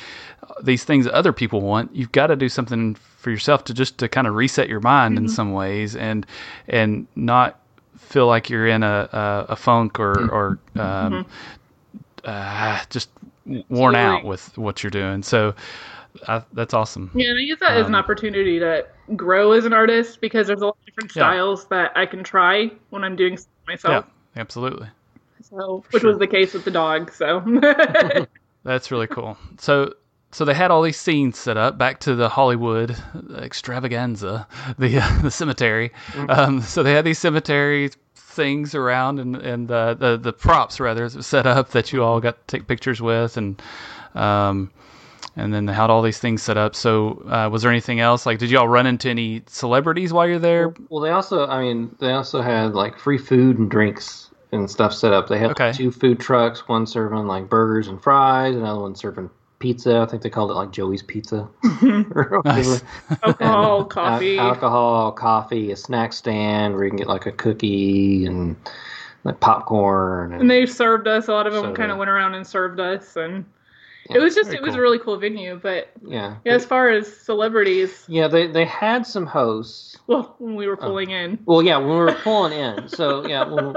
uh, 0.48 0.54
these 0.62 0.84
things 0.84 1.04
that 1.06 1.14
other 1.14 1.32
people 1.32 1.60
want. 1.60 1.94
You've 1.94 2.12
got 2.12 2.28
to 2.28 2.36
do 2.36 2.48
something 2.48 2.94
for 2.94 3.30
yourself 3.30 3.64
to 3.64 3.74
just 3.74 3.98
to 3.98 4.08
kind 4.08 4.26
of 4.28 4.34
reset 4.34 4.68
your 4.68 4.80
mind 4.80 5.18
in 5.18 5.28
some 5.28 5.52
ways 5.52 5.96
and 5.96 6.24
and 6.68 7.06
not 7.16 7.58
feel 7.98 8.26
like 8.28 8.48
you're 8.48 8.68
in 8.68 8.82
a 8.84 9.08
a, 9.12 9.46
a 9.50 9.56
funk 9.56 9.98
or 9.98 10.12
or 10.30 10.58
um, 10.80 11.26
uh, 12.24 12.80
just 12.90 13.10
worn 13.68 13.96
out 13.96 14.24
with 14.24 14.56
what 14.56 14.82
you're 14.84 14.90
doing. 14.90 15.24
So. 15.24 15.54
I, 16.28 16.42
that's 16.52 16.74
awesome. 16.74 17.10
yeah, 17.14 17.30
and 17.30 17.38
I 17.38 17.42
use 17.42 17.58
that 17.60 17.72
as 17.76 17.86
an 17.86 17.94
Um, 17.94 18.00
opportunity 18.02 18.58
to 18.58 18.86
grow 19.16 19.52
as 19.52 19.64
an 19.64 19.72
artist 19.72 20.20
because 20.20 20.46
there's 20.46 20.60
a 20.62 20.66
lot 20.66 20.76
of 20.80 20.84
different 20.86 21.10
Yeah. 21.16 21.22
styles 21.22 21.66
that 21.68 21.92
I 21.96 22.06
can 22.06 22.22
try 22.22 22.70
when 22.90 23.02
I'm 23.04 23.16
doing 23.16 23.36
something 23.36 23.50
myself. 23.66 24.04
Yeah, 24.36 24.40
absolutely. 24.40 24.88
So, 25.42 25.84
which 25.90 26.02
sure. 26.02 26.10
was 26.10 26.18
the 26.18 26.26
case 26.26 26.52
with 26.54 26.64
the 26.64 26.70
dog. 26.70 27.12
So, 27.12 27.40
That's 28.64 28.90
really 28.90 29.06
cool. 29.08 29.36
So 29.58 29.94
so 30.30 30.44
they 30.44 30.54
had 30.54 30.70
all 30.70 30.82
these 30.82 30.98
scenes 30.98 31.36
set 31.38 31.56
up 31.56 31.76
back 31.78 32.00
to 32.00 32.14
the 32.14 32.28
Hollywood 32.28 32.96
extravaganza, 33.36 34.46
the 34.78 34.98
uh, 35.00 35.18
the 35.22 35.30
cemetery. 35.30 35.92
Um, 36.28 36.60
so 36.62 36.82
they 36.82 36.92
had 36.92 37.04
these 37.04 37.18
cemetery 37.18 37.90
things 38.14 38.74
around 38.74 39.18
and 39.18 39.36
and 39.36 39.70
uh, 39.70 39.94
the 39.94 40.16
the 40.16 40.32
props 40.32 40.80
rather 40.80 41.08
set 41.08 41.46
up 41.46 41.70
that 41.70 41.92
you 41.92 42.02
all 42.02 42.20
got 42.20 42.46
to 42.48 42.56
take 42.58 42.66
pictures 42.66 43.02
with 43.02 43.36
and 43.36 43.60
um 44.14 44.70
and 45.36 45.52
then 45.54 45.66
they 45.66 45.72
had 45.72 45.90
all 45.90 46.02
these 46.02 46.18
things 46.18 46.42
set 46.42 46.56
up. 46.56 46.74
So 46.74 47.22
uh, 47.28 47.48
was 47.50 47.62
there 47.62 47.70
anything 47.70 48.00
else? 48.00 48.26
Like, 48.26 48.38
did 48.38 48.50
you 48.50 48.58
all 48.58 48.68
run 48.68 48.86
into 48.86 49.08
any 49.08 49.42
celebrities 49.46 50.12
while 50.12 50.28
you're 50.28 50.38
there? 50.38 50.74
Well, 50.88 51.00
they 51.00 51.10
also, 51.10 51.46
I 51.46 51.62
mean, 51.62 51.94
they 52.00 52.12
also 52.12 52.42
had 52.42 52.74
like 52.74 52.98
free 52.98 53.18
food 53.18 53.58
and 53.58 53.70
drinks 53.70 54.30
and 54.52 54.70
stuff 54.70 54.92
set 54.92 55.12
up. 55.12 55.28
They 55.28 55.38
had 55.38 55.58
like, 55.58 55.74
two 55.74 55.90
food 55.90 56.20
trucks, 56.20 56.68
one 56.68 56.86
serving 56.86 57.26
like 57.26 57.48
burgers 57.48 57.88
and 57.88 58.02
fries, 58.02 58.54
another 58.54 58.80
one 58.80 58.94
serving 58.94 59.30
pizza. 59.58 60.00
I 60.00 60.06
think 60.06 60.22
they 60.22 60.28
called 60.30 60.50
it 60.50 60.54
like 60.54 60.72
Joey's 60.72 61.02
Pizza. 61.02 61.48
Nice. 62.44 62.82
alcohol, 63.22 63.80
And, 63.82 63.90
coffee. 63.90 64.38
al- 64.38 64.48
alcohol, 64.48 65.12
coffee, 65.12 65.70
a 65.72 65.76
snack 65.76 66.12
stand 66.12 66.74
where 66.74 66.84
you 66.84 66.90
can 66.90 66.98
get 66.98 67.06
like 67.06 67.26
a 67.26 67.32
cookie 67.32 68.26
and 68.26 68.56
like 69.24 69.38
popcorn. 69.40 70.32
And, 70.32 70.42
and 70.42 70.50
they 70.50 70.66
served 70.66 71.06
us. 71.08 71.28
A 71.28 71.32
lot 71.32 71.46
of 71.46 71.52
them 71.52 71.62
So 71.66 71.72
kind 71.74 71.90
of 71.92 71.98
went 71.98 72.10
around 72.10 72.34
and 72.34 72.46
served 72.46 72.80
us, 72.80 73.16
and 73.16 73.44
Yeah, 74.14 74.20
it 74.20 74.24
was 74.24 74.34
just 74.34 74.52
it 74.52 74.62
was 74.62 74.74
a 74.74 74.80
really 74.80 74.98
cool 74.98 75.16
venue. 75.16 75.58
But 75.62 75.90
yeah. 76.04 76.36
yeah, 76.44 76.52
as 76.54 76.64
far 76.64 76.90
as 76.90 77.14
celebrities, 77.22 78.04
Yeah, 78.08 78.28
they, 78.28 78.46
they 78.46 78.64
had 78.64 79.06
some 79.06 79.26
hosts. 79.26 79.96
well, 80.06 80.34
when 80.38 80.54
we 80.54 80.66
were 80.66 80.78
Oh. 80.80 80.86
pulling 80.88 81.10
in, 81.10 81.38
Well, 81.44 81.62
yeah, 81.62 81.78
when 81.78 81.88
we 81.90 81.96
were 81.96 82.14
pulling 82.22 82.52
in. 82.52 82.88
So 82.88 83.26
yeah, 83.26 83.44
when, 83.48 83.76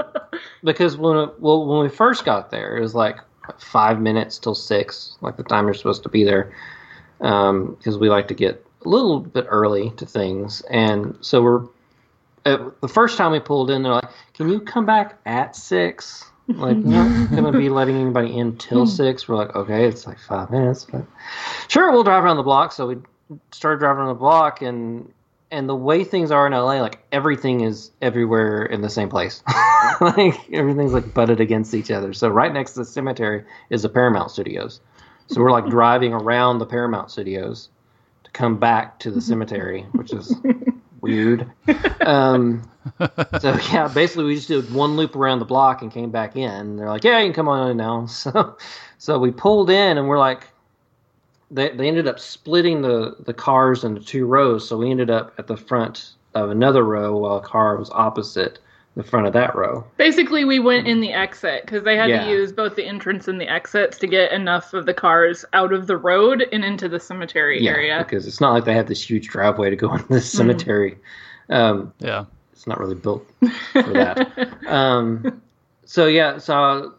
because 0.64 0.96
when 0.96 1.30
well 1.38 1.66
when 1.66 1.80
we 1.82 1.88
first 1.88 2.24
got 2.24 2.50
there, 2.50 2.76
it 2.76 2.80
was 2.80 2.94
like 2.94 3.18
five 3.58 4.00
minutes 4.00 4.38
till 4.38 4.54
six, 4.54 5.16
like 5.20 5.36
the 5.36 5.42
time 5.44 5.64
you're 5.66 5.74
supposed 5.74 6.02
to 6.02 6.08
be 6.08 6.24
there, 6.24 6.52
because 7.18 7.98
we 7.98 8.08
like 8.08 8.28
to 8.28 8.34
get 8.34 8.64
a 8.84 8.88
little 8.88 9.20
bit 9.20 9.46
early 9.48 9.90
to 9.96 10.06
things, 10.06 10.60
and 10.70 11.16
so 11.20 11.42
we're. 11.42 11.62
Uh, 12.44 12.70
the 12.80 12.86
first 12.88 13.18
time 13.18 13.32
we 13.32 13.40
pulled 13.40 13.70
in, 13.70 13.82
they're 13.82 13.92
like, 13.92 14.08
"Can 14.34 14.48
you 14.48 14.60
come 14.60 14.86
back 14.86 15.18
at 15.26 15.56
six? 15.56 16.24
Like, 16.48 16.76
we're 16.76 17.08
not 17.08 17.30
gonna 17.30 17.52
be 17.52 17.68
letting 17.68 17.96
anybody 17.96 18.38
in 18.38 18.56
till 18.56 18.84
hmm. 18.84 18.90
six. 18.90 19.28
We're 19.28 19.36
like, 19.36 19.54
"Okay, 19.56 19.86
it's 19.86 20.06
like 20.06 20.18
five 20.18 20.50
minutes, 20.50 20.84
but 20.84 21.04
sure, 21.68 21.90
we'll 21.90 22.04
drive 22.04 22.22
around 22.22 22.36
the 22.36 22.44
block." 22.44 22.72
So 22.72 22.86
we 22.86 22.96
started 23.50 23.80
driving 23.80 24.02
around 24.02 24.08
the 24.08 24.14
block, 24.14 24.62
and 24.62 25.12
and 25.50 25.68
the 25.68 25.76
way 25.76 26.04
things 26.04 26.30
are 26.30 26.46
in 26.46 26.52
LA, 26.52 26.80
like 26.80 26.98
everything 27.12 27.60
is 27.60 27.90
everywhere 28.02 28.64
in 28.64 28.80
the 28.80 28.90
same 28.90 29.08
place. 29.08 29.42
like 30.00 30.52
everything's 30.52 30.92
like 30.92 31.14
butted 31.14 31.40
against 31.40 31.74
each 31.74 31.90
other. 31.90 32.12
So 32.12 32.28
right 32.28 32.52
next 32.52 32.72
to 32.72 32.80
the 32.80 32.84
cemetery 32.84 33.44
is 33.70 33.82
the 33.82 33.88
Paramount 33.88 34.30
Studios. 34.30 34.80
So 35.28 35.40
we're 35.40 35.52
like 35.52 35.66
driving 35.70 36.12
around 36.12 36.58
the 36.58 36.66
Paramount 36.66 37.10
Studios 37.10 37.68
to 38.24 38.30
come 38.32 38.58
back 38.58 38.98
to 39.00 39.10
the 39.10 39.20
cemetery, 39.30 39.82
which 39.92 40.12
is 40.12 40.34
weird. 41.06 41.50
Um, 42.00 42.70
so 43.40 43.58
yeah, 43.72 43.88
basically 43.92 44.24
we 44.24 44.36
just 44.36 44.48
did 44.48 44.72
one 44.72 44.96
loop 44.96 45.16
around 45.16 45.40
the 45.40 45.44
block 45.44 45.82
and 45.82 45.90
came 45.90 46.10
back 46.10 46.36
in. 46.36 46.50
And 46.50 46.78
they're 46.78 46.88
like, 46.88 47.04
"Yeah, 47.04 47.18
you 47.20 47.26
can 47.26 47.34
come 47.34 47.48
on 47.48 47.70
in 47.70 47.76
now." 47.76 48.06
So, 48.16 48.56
so 48.98 49.18
we 49.18 49.30
pulled 49.30 49.70
in 49.70 49.98
and 49.98 50.08
we're 50.08 50.18
like, 50.18 50.48
they 51.50 51.70
they 51.70 51.88
ended 51.88 52.06
up 52.06 52.18
splitting 52.18 52.82
the 52.82 53.16
the 53.20 53.34
cars 53.34 53.84
into 53.84 54.00
two 54.00 54.26
rows. 54.26 54.68
So 54.68 54.76
we 54.76 54.90
ended 54.90 55.10
up 55.10 55.34
at 55.38 55.46
the 55.46 55.56
front 55.56 56.12
of 56.34 56.50
another 56.50 56.84
row 56.84 57.16
while 57.16 57.36
a 57.36 57.40
car 57.40 57.76
was 57.76 57.90
opposite 57.90 58.58
the 58.96 59.02
front 59.04 59.26
of 59.26 59.32
that 59.34 59.54
row. 59.54 59.84
Basically, 59.98 60.44
we 60.46 60.58
went 60.58 60.86
in 60.88 61.00
the 61.00 61.12
exit 61.12 61.62
because 61.66 61.84
they 61.84 61.96
had 61.96 62.08
Yeah. 62.08 62.24
to 62.24 62.30
use 62.30 62.50
both 62.50 62.76
the 62.76 62.84
entrance 62.86 63.28
and 63.28 63.38
the 63.40 63.46
exits 63.46 63.98
to 63.98 64.06
get 64.06 64.32
enough 64.32 64.72
of 64.72 64.86
the 64.86 64.94
cars 64.94 65.44
out 65.52 65.72
of 65.74 65.86
the 65.86 65.96
road 65.98 66.46
and 66.50 66.64
into 66.64 66.88
the 66.88 66.98
cemetery 66.98 67.68
area. 67.68 67.98
because 67.98 68.26
it's 68.26 68.40
not 68.40 68.52
like 68.52 68.64
they 68.64 68.72
have 68.74 68.86
this 68.88 69.08
huge 69.08 69.28
driveway 69.28 69.68
to 69.70 69.76
go 69.76 69.92
into 69.94 70.08
the 70.08 70.20
cemetery. 70.20 70.96
Um, 71.50 71.92
Yeah. 71.98 72.24
it's 72.52 72.66
not 72.66 72.80
really 72.80 72.94
built 72.94 73.28
for 73.72 73.82
that. 73.92 74.48
um, 74.66 75.42
so 75.84 76.06
yeah, 76.06 76.38
so 76.38 76.94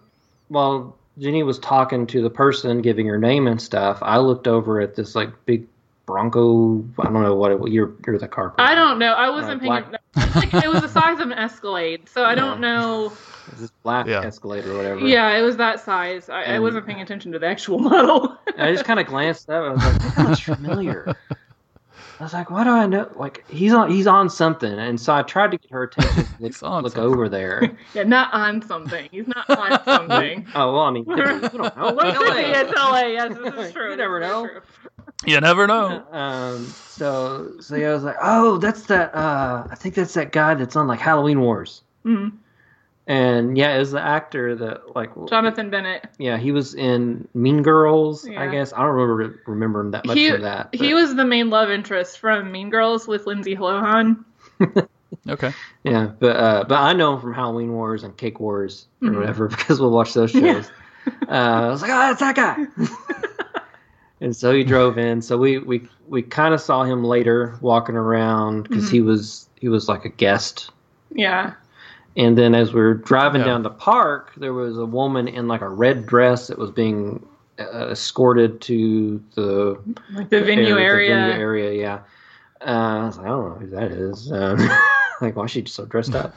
while 0.49 0.95
Jenny 1.17 1.41
was 1.41 1.57
talking 1.57 2.05
to 2.07 2.21
the 2.21 2.29
person, 2.29 2.83
giving 2.83 3.07
her 3.07 3.17
name 3.17 3.47
and 3.47 3.59
stuff, 3.59 3.97
I 4.03 4.19
looked 4.19 4.47
over 4.47 4.79
at 4.79 4.93
this 4.95 5.15
like 5.15 5.29
big 5.47 5.65
Bronco. 6.07 6.83
I 6.99 7.03
don't 7.03 7.21
know 7.21 7.35
what 7.35 7.51
it. 7.51 7.59
You're 7.71 7.93
you're 8.07 8.17
the 8.17 8.27
car. 8.27 8.49
Person. 8.49 8.67
I 8.71 8.73
don't 8.73 8.97
know. 8.97 9.13
I 9.13 9.29
wasn't 9.29 9.61
Uh, 9.61 9.81
paying. 9.81 9.91
Like, 10.15 10.53
it 10.65 10.67
was 10.67 10.81
the 10.81 10.87
size 10.89 11.19
of 11.19 11.27
an 11.29 11.33
Escalade, 11.37 12.09
so 12.09 12.23
I 12.23 12.33
don't 12.33 12.59
know. 12.59 13.13
It's 13.49 13.61
this 13.61 13.71
black 13.81 14.07
Yeah. 14.07 14.23
Escalade 14.23 14.65
or 14.65 14.75
whatever. 14.75 14.99
Yeah, 15.07 15.29
it 15.37 15.41
was 15.41 15.55
that 15.55 15.79
size. 15.79 16.27
I, 16.27 16.55
I 16.55 16.59
wasn't 16.59 16.85
paying 16.85 16.99
attention 16.99 17.31
to 17.31 17.39
the 17.39 17.47
actual 17.47 17.79
model. 17.91 18.37
I 18.57 18.73
just 18.73 18.83
kind 18.83 18.99
of 18.99 19.05
glanced 19.07 19.49
up. 19.49 19.63
And 19.71 19.81
I 19.81 19.85
was 19.87 20.03
like, 20.03 20.15
that 20.15 20.27
looks 20.27 20.39
familiar. 20.41 21.15
I 22.19 22.23
was 22.23 22.33
like, 22.33 22.49
why 22.51 22.65
do 22.65 22.71
I 22.71 22.87
know? 22.87 23.09
Like 23.15 23.49
he's 23.49 23.71
on 23.71 23.89
he's 23.89 24.05
on 24.07 24.29
something, 24.29 24.73
and 24.73 24.99
so 24.99 25.13
I 25.13 25.21
tried 25.21 25.51
to 25.51 25.57
get 25.59 25.71
her 25.71 25.83
attention 25.83 26.25
to 26.25 26.29
look, 26.41 26.51
He's 26.51 26.61
on 26.63 26.83
look 26.83 26.93
something. 26.93 27.13
over 27.13 27.29
there. 27.29 27.77
yeah, 27.93 28.03
not 28.03 28.33
on 28.33 28.61
something. 28.61 29.07
He's 29.11 29.27
not 29.29 29.49
on 29.49 29.81
something. 29.85 30.45
Oh 30.53 30.73
well, 30.73 30.81
I 30.83 30.91
mean, 30.91 31.05
could 31.05 31.15
be. 31.15 31.21
you 31.21 31.39
don't 31.63 31.77
know. 31.77 31.93
Well, 31.93 32.13
could 32.13 32.33
be. 32.35 32.41
LA. 32.41 32.59
It's 32.59 32.73
LA. 32.73 32.99
Yes, 33.05 33.37
this 33.37 33.67
is 33.67 33.71
true. 33.71 33.91
You 33.91 33.95
never 33.97 34.19
know. 34.19 34.47
true. 34.47 34.61
You 35.25 35.41
never 35.41 35.65
know. 35.67 36.03
Um, 36.11 36.65
so 36.65 37.53
so 37.59 37.75
yeah, 37.75 37.89
I 37.89 37.93
was 37.93 38.03
like, 38.03 38.17
oh, 38.21 38.57
that's 38.57 38.83
that. 38.83 39.13
Uh, 39.15 39.67
I 39.69 39.75
think 39.75 39.95
that's 39.95 40.13
that 40.13 40.31
guy 40.31 40.53
that's 40.55 40.75
on 40.75 40.87
like 40.87 40.99
Halloween 40.99 41.41
Wars. 41.41 41.81
Mhm. 42.05 42.33
And 43.07 43.57
yeah, 43.57 43.73
it 43.75 43.79
was 43.79 43.91
the 43.91 44.01
actor 44.01 44.53
that 44.55 44.95
like 44.95 45.11
Jonathan 45.29 45.69
Bennett. 45.69 46.07
yeah, 46.17 46.37
he 46.37 46.51
was 46.51 46.75
in 46.75 47.27
Mean 47.33 47.63
Girls. 47.63 48.27
I 48.27 48.47
guess 48.51 48.73
I 48.73 48.79
don't 48.79 48.89
remember 48.95 49.41
remember 49.47 49.79
him 49.79 49.91
that 49.91 50.05
much 50.05 50.17
He 50.17 50.29
from 50.29 50.41
that. 50.41 50.69
he 50.75 50.93
was 50.93 51.15
the 51.15 51.23
main 51.25 51.49
love 51.49 51.69
interest 51.69 52.19
from 52.19 52.51
Mean 52.51 52.69
Girls 52.69 53.07
with 53.07 53.25
Lindsay 53.25 53.55
Lohan. 53.55 54.23
Okay. 55.29 55.51
yeah, 55.83 56.05
but 56.19 56.35
uh, 56.35 56.63
but 56.67 56.75
I 56.79 56.93
know 56.93 57.13
him 57.15 57.21
from 57.21 57.33
Halloween 57.33 57.71
Wars 57.73 58.03
and 58.03 58.15
Cake 58.15 58.39
Wars 58.41 58.87
or 59.01 59.09
Mhm. 59.09 59.15
whatever 59.19 59.47
because 59.49 59.79
we'll 59.79 59.91
watch 59.91 60.13
those 60.13 60.31
shows. 60.31 60.69
uh, 61.27 61.31
I 61.31 61.67
was 61.69 61.81
like, 61.81 61.91
oh, 61.91 62.13
that's 62.13 62.19
that 62.19 62.35
guy. 62.35 62.65
and 64.21 64.35
so 64.35 64.53
he 64.53 64.63
drove 64.63 64.97
in. 64.97 65.21
So 65.21 65.37
we 65.37 65.59
we 65.59 65.87
we 66.07 66.21
kind 66.21 66.53
of 66.53 66.61
saw 66.61 66.83
him 66.83 67.03
later 67.03 67.57
walking 67.61 67.95
around 67.95 68.63
because 68.63 68.85
Mm-hmm. 68.85 68.91
he 68.93 69.01
was 69.01 69.49
he 69.59 69.69
was 69.69 69.87
like 69.89 70.05
a 70.05 70.09
guest 70.09 70.71
Yeah. 71.13 71.53
And 72.15 72.35
then 72.37 72.55
as 72.55 72.73
we 72.73 72.81
were 72.81 72.95
driving 72.95 73.41
Yeah. 73.41 73.47
down 73.47 73.63
the 73.63 73.69
park, 73.69 74.33
there 74.37 74.53
was 74.53 74.77
a 74.77 74.85
woman 74.85 75.27
in 75.27 75.47
like 75.47 75.61
a 75.61 75.69
red 75.69 76.05
dress 76.07 76.47
that 76.47 76.57
was 76.57 76.71
being 76.71 77.23
uh, 77.59 77.89
escorted 77.89 78.59
to 78.61 79.21
the 79.35 79.77
Like 80.13 80.29
the 80.29 80.41
venue 80.43 80.75
the 80.75 80.81
area. 80.81 81.15
venue 81.15 81.39
area, 81.39 81.71
yeah. 81.79 81.99
Uh, 82.61 83.01
I 83.01 83.05
was 83.05 83.17
like, 83.17 83.25
I 83.27 83.29
don't 83.29 83.49
know 83.49 83.55
who 83.59 83.67
that 83.75 83.91
is. 83.91 84.31
Um, 84.31 84.57
like, 85.21 85.35
why 85.35 85.45
is 85.45 85.51
she 85.51 85.65
so 85.65 85.85
dressed 85.85 86.15
up? 86.15 86.33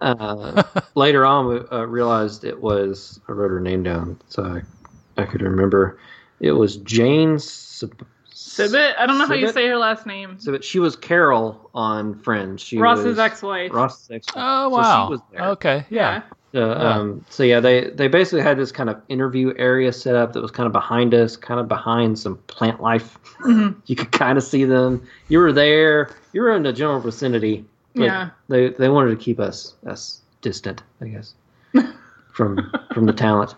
Uh, 0.00 0.62
later 0.94 1.24
on, 1.26 1.46
we 1.48 1.58
uh, 1.72 1.82
realized 1.84 2.44
it 2.44 2.60
was. 2.60 3.20
I 3.28 3.32
wrote 3.32 3.50
her 3.50 3.58
name 3.60 3.82
down 3.82 4.20
so 4.28 4.44
I, 4.44 5.20
I 5.20 5.24
could 5.26 5.42
remember. 5.42 5.98
It 6.40 6.52
was 6.52 6.76
Jane 6.78 7.38
Sib- 7.38 8.06
Sibbett? 8.32 8.94
I 8.98 9.06
don't 9.06 9.18
know 9.18 9.26
how 9.26 9.34
you 9.34 9.50
say 9.52 9.66
her 9.68 9.76
last 9.76 10.06
name. 10.06 10.36
Sibbett. 10.36 10.62
She 10.62 10.78
was 10.78 10.96
Carol 10.96 11.70
on 11.74 12.14
Friends. 12.20 12.62
She 12.62 12.78
Ross's 12.78 13.04
was 13.04 13.18
ex-wife. 13.18 13.72
Ross's 13.72 14.10
ex. 14.10 14.26
Wife. 14.34 14.44
Oh 14.44 14.68
wow. 14.68 14.76
So 14.82 14.88
wow. 14.88 15.06
she 15.06 15.10
was 15.10 15.20
there. 15.32 15.42
okay. 15.50 15.86
Yeah. 15.90 16.22
So, 16.52 16.72
um, 16.72 17.24
so 17.28 17.42
yeah, 17.42 17.60
they 17.60 17.90
they 17.90 18.08
basically 18.08 18.40
had 18.40 18.56
this 18.56 18.72
kind 18.72 18.88
of 18.88 19.00
interview 19.08 19.52
area 19.58 19.92
set 19.92 20.14
up 20.16 20.32
that 20.32 20.40
was 20.40 20.50
kind 20.50 20.66
of 20.66 20.72
behind 20.72 21.12
us, 21.12 21.36
kind 21.36 21.60
of 21.60 21.68
behind 21.68 22.18
some 22.18 22.36
plant 22.46 22.80
life. 22.80 23.18
Mhm. 23.40 23.76
You 23.86 23.96
could 23.96 24.12
kind 24.12 24.38
of 24.38 24.44
see 24.44 24.64
them. 24.64 25.06
You 25.28 25.40
were 25.40 25.52
there. 25.52 26.10
You 26.32 26.40
were 26.42 26.54
in 26.56 26.62
the 26.62 26.72
general 26.72 27.00
vicinity. 27.00 27.64
but 27.94 28.04
Yeah. 28.04 28.30
They 28.48 28.70
they 28.70 28.88
wanted 28.88 29.10
to 29.10 29.16
keep 29.16 29.38
us 29.40 29.74
us 29.86 30.22
distant, 30.40 30.82
I 31.02 31.08
guess, 31.08 31.34
from 32.32 32.72
from 32.94 33.04
the 33.06 33.12
talent. 33.12 33.54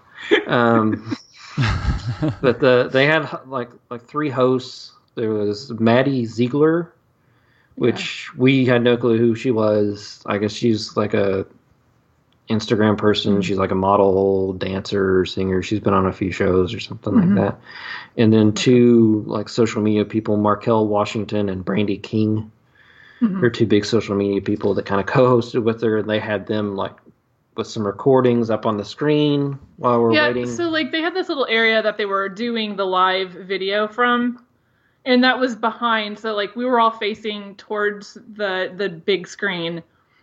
Um, 0.48 1.16
but 2.40 2.60
the 2.60 2.88
they 2.92 3.06
had 3.06 3.28
like 3.46 3.70
like 3.90 4.02
three 4.04 4.30
hosts. 4.30 4.92
There 5.14 5.30
was 5.30 5.70
Maddie 5.72 6.24
Ziegler, 6.24 6.92
which 7.74 8.34
we 8.36 8.64
had 8.64 8.82
no 8.82 8.96
clue 8.96 9.18
who 9.18 9.34
she 9.34 9.50
was. 9.50 10.22
I 10.26 10.38
guess 10.38 10.52
she's 10.52 10.96
like 10.96 11.14
a 11.14 11.46
Instagram 12.48 12.96
person. 12.98 13.42
She's 13.42 13.58
like 13.58 13.70
a 13.70 13.76
model, 13.76 14.52
dancer, 14.54 15.24
singer. 15.24 15.62
She's 15.62 15.80
been 15.80 15.94
on 15.94 16.06
a 16.06 16.12
few 16.12 16.32
shows 16.32 16.74
or 16.74 16.80
something 16.80 17.12
Mhm. 17.12 17.26
like 17.26 17.34
that. 17.36 17.60
And 18.16 18.32
then 18.32 18.52
two 18.52 19.24
like 19.26 19.48
social 19.48 19.82
media 19.82 20.04
people, 20.04 20.36
Markel 20.36 20.86
Washington 20.88 21.48
and 21.48 21.64
Brandy 21.64 21.96
King. 21.98 22.50
Mhm. 23.20 23.40
They're 23.40 23.50
two 23.50 23.66
big 23.66 23.84
social 23.84 24.16
media 24.16 24.40
people 24.40 24.74
that 24.74 24.86
kind 24.86 25.00
of 25.00 25.06
co-hosted 25.06 25.62
with 25.62 25.82
her. 25.82 25.98
And 25.98 26.08
they 26.10 26.18
had 26.18 26.46
them 26.46 26.74
like 26.76 26.94
with 27.56 27.66
some 27.66 27.86
recordings 27.86 28.48
up 28.50 28.64
on 28.66 28.76
the 28.76 28.84
screen 28.84 29.58
while 29.76 30.00
we're 30.00 30.12
yeah, 30.12 30.28
waiting. 30.28 30.46
so 30.46 30.68
like 30.68 30.92
they 30.92 31.00
had 31.02 31.14
this 31.14 31.28
little 31.28 31.46
area 31.46 31.82
that 31.82 31.96
they 31.96 32.06
were 32.06 32.28
doing 32.28 32.76
the 32.76 32.84
live 32.86 33.30
video 33.32 33.88
from, 33.88 34.44
and 35.04 35.22
that 35.24 35.38
was 35.38 35.56
behind. 35.56 36.18
So 36.18 36.34
like 36.34 36.54
we 36.56 36.64
were 36.64 36.78
all 36.80 36.90
facing 36.92 37.56
towards 37.56 38.14
the 38.14 38.72
the 38.76 38.88
big 38.88 39.26
screen, 39.26 39.82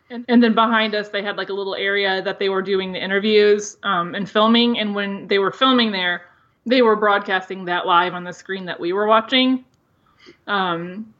and, 0.09 0.25
and 0.29 0.41
then 0.41 0.55
behind 0.55 0.95
us 0.95 1.09
they 1.09 1.21
had 1.21 1.37
like 1.37 1.49
a 1.49 1.53
little 1.53 1.75
area 1.75 2.21
that 2.21 2.39
they 2.39 2.49
were 2.49 2.61
doing 2.61 2.91
the 2.93 3.03
interviews 3.03 3.77
um, 3.83 4.15
and 4.15 4.29
filming. 4.29 4.79
And 4.79 4.95
when 4.95 5.27
they 5.27 5.37
were 5.39 5.51
filming 5.51 5.91
there, 5.91 6.21
they 6.65 6.81
were 6.81 6.95
broadcasting 6.95 7.65
that 7.65 7.85
live 7.85 8.13
on 8.13 8.23
the 8.23 8.33
screen 8.33 8.65
that 8.65 8.79
we 8.79 8.93
were 8.93 9.05
watching. 9.07 9.65
Um, 10.47 11.13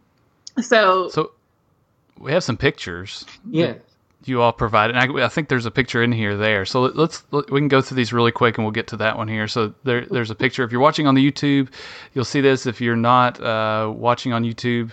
so 0.61 1.09
So 1.09 1.31
we 2.17 2.31
have 2.31 2.43
some 2.43 2.57
pictures. 2.57 3.25
yeah. 3.49 3.75
You 4.25 4.41
all 4.41 4.51
provided. 4.51 4.95
And 4.95 5.19
I, 5.19 5.25
I 5.25 5.29
think 5.29 5.47
there's 5.47 5.65
a 5.65 5.71
picture 5.71 6.03
in 6.03 6.11
here 6.11 6.35
there. 6.35 6.65
So 6.65 6.81
let- 6.81 6.95
let's 6.95 7.23
let, 7.31 7.49
we 7.51 7.59
can 7.59 7.67
go 7.67 7.81
through 7.81 7.95
these 7.95 8.11
really 8.11 8.31
quick, 8.31 8.57
and 8.57 8.65
we'll 8.65 8.71
get 8.71 8.87
to 8.87 8.97
that 8.97 9.17
one 9.17 9.27
here. 9.27 9.47
So 9.47 9.73
there, 9.83 10.05
there's 10.05 10.31
a 10.31 10.35
picture. 10.35 10.63
If 10.63 10.71
you're 10.71 10.81
watching 10.81 11.07
on 11.07 11.15
the 11.15 11.31
YouTube, 11.31 11.69
you'll 12.13 12.25
see 12.25 12.41
this. 12.41 12.65
If 12.65 12.81
you're 12.81 12.95
not 12.95 13.39
uh, 13.41 13.91
watching 13.95 14.33
on 14.33 14.43
YouTube 14.43 14.91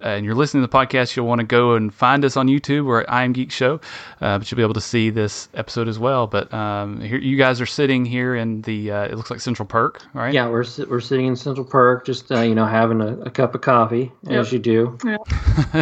uh, 0.00 0.06
and 0.08 0.24
you're 0.24 0.34
listening 0.34 0.62
to 0.64 0.66
the 0.66 0.76
podcast, 0.76 1.14
you'll 1.14 1.26
want 1.26 1.40
to 1.40 1.46
go 1.46 1.74
and 1.74 1.92
find 1.94 2.24
us 2.24 2.36
on 2.36 2.48
YouTube 2.48 2.86
or 2.86 3.02
at 3.02 3.12
I 3.12 3.24
Am 3.24 3.32
Geek 3.32 3.52
Show. 3.52 3.74
Uh, 4.20 4.38
but 4.38 4.50
you'll 4.50 4.56
be 4.56 4.62
able 4.62 4.74
to 4.74 4.80
see 4.80 5.10
this 5.10 5.48
episode 5.54 5.86
as 5.86 5.98
well. 5.98 6.26
But 6.26 6.52
um, 6.52 7.00
here, 7.00 7.18
you 7.18 7.36
guys 7.36 7.60
are 7.60 7.66
sitting 7.66 8.04
here 8.04 8.34
in 8.34 8.62
the. 8.62 8.90
Uh, 8.90 9.02
it 9.04 9.14
looks 9.16 9.30
like 9.30 9.40
Central 9.40 9.66
Park, 9.66 10.02
right? 10.14 10.32
Yeah, 10.32 10.48
we're 10.48 10.64
we're 10.88 11.00
sitting 11.00 11.26
in 11.26 11.36
Central 11.36 11.66
Park, 11.66 12.06
just 12.06 12.32
uh, 12.32 12.40
you 12.40 12.54
know, 12.54 12.64
having 12.66 13.00
a, 13.00 13.18
a 13.20 13.30
cup 13.30 13.54
of 13.54 13.60
coffee 13.60 14.10
as 14.28 14.50
Yep. 14.50 14.52
you 14.52 14.58
do, 14.58 14.98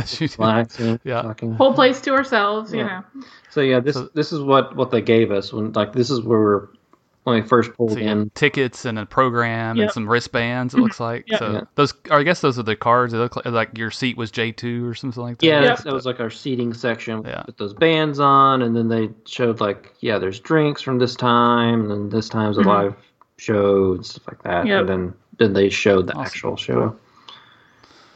Shoot. 0.07 0.37
relaxing, 0.39 1.01
Yeah. 1.05 1.23
talking. 1.23 1.55
whole 1.55 1.73
place 1.75 2.01
to 2.03 2.13
ourselves, 2.13 2.73
you 2.73 2.80
Yeah. 2.81 3.03
know. 3.15 3.23
So 3.51 3.61
yeah, 3.61 3.81
this 3.81 3.97
So- 3.97 4.09
this 4.15 4.33
is 4.33 4.41
what 4.41 4.77
what 4.77 4.91
they 4.91 5.01
gave 5.03 5.31
us 5.31 5.53
when 5.53 5.73
like 5.73 5.93
this 5.93 6.11
is 6.11 6.21
where 6.23 6.39
we're 6.41 6.69
when 7.25 7.43
we 7.43 7.47
first 7.47 7.75
pulled 7.75 7.93
So 7.93 7.99
you 7.99 8.09
in. 8.09 8.31
tickets 8.31 8.87
and 8.87 8.99
a 8.99 9.05
program 9.05 9.79
and 9.79 9.91
some 9.91 10.09
wristbands. 10.09 10.73
It 10.73 10.79
looks 10.81 10.99
like 10.99 11.25
Yep. 11.29 11.39
so. 11.39 11.53
Yeah. 11.53 11.61
Those, 11.75 11.93
or 12.11 12.19
I 12.19 12.23
guess 12.23 12.41
those 12.41 12.59
are 12.59 12.63
the 12.63 12.75
cards. 12.77 13.13
They 13.13 13.19
look 13.19 13.37
like, 13.37 13.45
like 13.45 13.77
your 13.77 13.91
seat 13.91 14.17
was 14.17 14.31
J 14.31 14.53
two 14.53 14.87
or 14.89 14.95
something 14.95 15.23
like 15.23 15.37
that. 15.39 15.47
Yeah, 15.47 15.63
Yep. 15.63 15.79
that 15.81 15.93
was 15.93 16.07
like 16.07 16.19
our 16.19 16.31
seating 16.31 16.73
section 16.73 17.23
Yeah. 17.27 17.43
with 17.47 17.59
those 17.59 17.75
bands 17.75 18.19
on, 18.21 18.63
and 18.63 18.75
then 18.75 18.89
they 18.89 19.11
showed 19.27 19.61
like 19.61 19.95
yeah, 20.01 20.19
there's 20.19 20.41
drinks 20.41 20.81
from 20.81 20.99
this 20.99 21.15
time, 21.15 21.83
and 21.83 21.91
then 21.91 22.09
this 22.09 22.29
time's 22.31 22.57
a 22.57 22.63
Mhm. 22.63 22.67
live 22.67 22.95
show 23.37 23.93
and 23.93 24.07
stuff 24.07 24.27
like 24.29 24.43
that, 24.45 24.67
Yep. 24.67 24.81
and 24.81 24.89
then 24.89 25.15
then 25.39 25.53
they 25.53 25.69
showed 25.69 26.07
the 26.07 26.13
Awesome. 26.15 26.23
actual 26.27 26.57
show 26.57 26.97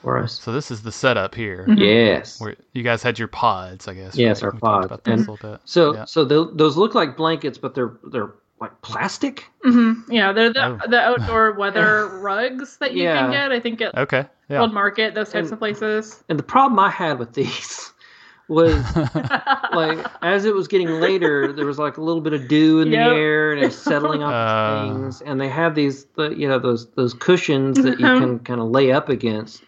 for 0.04 0.18
us. 0.18 0.38
So 0.40 0.52
this 0.52 0.70
is 0.70 0.82
the 0.82 0.92
setup 0.92 1.34
here. 1.34 1.64
Mhm. 1.68 1.78
Yes. 1.80 2.40
Where 2.40 2.54
you 2.74 2.82
guys 2.84 3.02
had 3.02 3.18
your 3.18 3.28
pods, 3.28 3.88
I 3.88 3.94
guess. 3.94 4.16
Yes, 4.16 4.42
right? 4.42 4.48
our 4.48 4.52
We 4.54 4.60
pods. 4.60 4.86
About 4.86 5.00
And 5.06 5.14
a 5.14 5.16
little 5.32 5.38
bit. 5.50 5.60
So 5.64 5.94
Yeah. 5.94 6.04
so 6.04 6.24
tho- 6.24 6.50
those 6.54 6.76
look 6.76 6.94
like 6.94 7.16
blankets, 7.16 7.58
but 7.58 7.74
they're 7.74 7.92
they're 8.12 8.30
like 8.60 8.80
plastic. 8.82 9.44
hmm 9.64 9.92
Yeah, 10.08 10.32
they're 10.32 10.52
the, 10.52 10.64
Oh. 10.64 10.78
the 10.88 11.00
outdoor 11.00 11.52
weather 11.52 12.06
rugs 12.20 12.76
that 12.76 12.92
you 12.94 13.02
Yeah. 13.02 13.18
can 13.18 13.30
get. 13.32 13.50
I 13.52 13.58
think 13.60 13.80
at 13.82 13.96
okay. 13.98 14.26
Yeah. 14.48 14.60
World 14.60 14.74
Market, 14.74 15.14
those 15.14 15.30
types 15.30 15.46
And- 15.48 15.54
of 15.54 15.58
places. 15.58 16.22
And 16.28 16.38
the 16.38 16.42
problem 16.44 16.78
I 16.78 16.90
had 16.90 17.18
with 17.18 17.32
these 17.32 17.92
was 18.48 18.74
like 19.72 20.06
as 20.22 20.44
it 20.44 20.54
was 20.54 20.68
getting 20.68 20.88
later, 21.00 21.52
there 21.52 21.66
was 21.66 21.78
like 21.78 21.96
a 21.96 22.02
little 22.02 22.20
bit 22.20 22.32
of 22.32 22.46
dew 22.46 22.80
in 22.80 22.92
Yep. 22.92 23.10
the 23.10 23.16
air, 23.16 23.52
and 23.52 23.64
it's 23.64 23.76
settling 23.76 24.22
on 24.22 24.32
Uh. 24.32 24.82
things. 24.92 25.20
And 25.22 25.40
they 25.40 25.48
have 25.48 25.74
these, 25.74 26.04
the, 26.16 26.28
you 26.30 26.46
know, 26.46 26.58
those 26.58 26.86
those 26.92 27.14
cushions 27.14 27.82
that 27.82 27.98
you 27.98 28.06
can 28.06 28.38
kind 28.40 28.60
of 28.60 28.68
lay 28.68 28.92
up 28.92 29.08
against. 29.08 29.62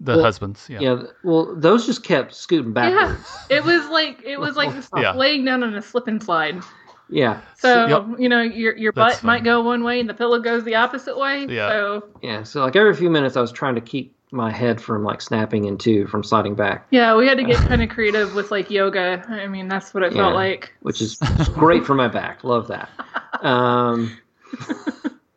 The 0.00 0.14
Well, 0.14 0.22
husbands. 0.24 0.66
Yeah. 0.68 0.80
Yeah. 0.80 1.02
Well, 1.24 1.54
those 1.56 1.86
just 1.86 2.04
kept 2.04 2.34
scooting 2.34 2.72
backwards. 2.72 3.20
Yeah, 3.50 3.56
it 3.58 3.64
was 3.64 3.88
like 3.88 4.22
it 4.24 4.38
was 4.38 4.56
like 4.56 4.72
Yeah. 4.96 5.12
laying 5.14 5.44
down 5.44 5.62
on 5.62 5.74
a 5.74 5.82
slip 5.82 6.06
and 6.08 6.22
slide. 6.22 6.62
Yeah. 7.10 7.40
So 7.56 7.86
Yep. 7.86 8.20
you 8.20 8.28
know 8.28 8.42
your 8.42 8.76
your 8.76 8.92
That's 8.92 9.16
butt 9.16 9.24
might 9.24 9.38
funny. 9.38 9.44
go 9.46 9.62
one 9.62 9.82
way 9.82 9.98
and 10.00 10.08
the 10.08 10.14
pillow 10.14 10.38
goes 10.40 10.64
the 10.64 10.74
opposite 10.74 11.18
way. 11.18 11.46
Yeah. 11.48 11.68
So 11.70 12.04
Yeah. 12.22 12.42
So 12.42 12.62
like 12.62 12.76
every 12.76 12.94
few 12.94 13.10
minutes, 13.10 13.36
I 13.36 13.40
was 13.40 13.50
trying 13.52 13.74
to 13.76 13.80
keep 13.80 14.14
my 14.30 14.50
head 14.52 14.78
from 14.78 15.04
like 15.04 15.22
snapping 15.22 15.64
in 15.64 15.78
two 15.78 16.06
from 16.06 16.22
sliding 16.22 16.54
back, 16.54 16.86
yeah, 16.90 17.16
we 17.16 17.26
had 17.26 17.38
to 17.38 17.44
get 17.44 17.56
kind 17.66 17.82
of 17.82 17.88
creative 17.88 18.34
with 18.34 18.50
like 18.50 18.70
yoga. 18.70 19.24
I 19.26 19.46
mean, 19.48 19.68
that's 19.68 19.94
what 19.94 20.02
it 20.02 20.12
Yeah. 20.12 20.18
felt 20.24 20.34
like. 20.34 20.70
which 20.82 21.00
is 21.00 21.16
great 21.54 21.86
for 21.86 21.94
my 21.94 22.08
back. 22.08 22.44
Love 22.44 22.68
that. 22.68 22.90
Um, 23.42 24.18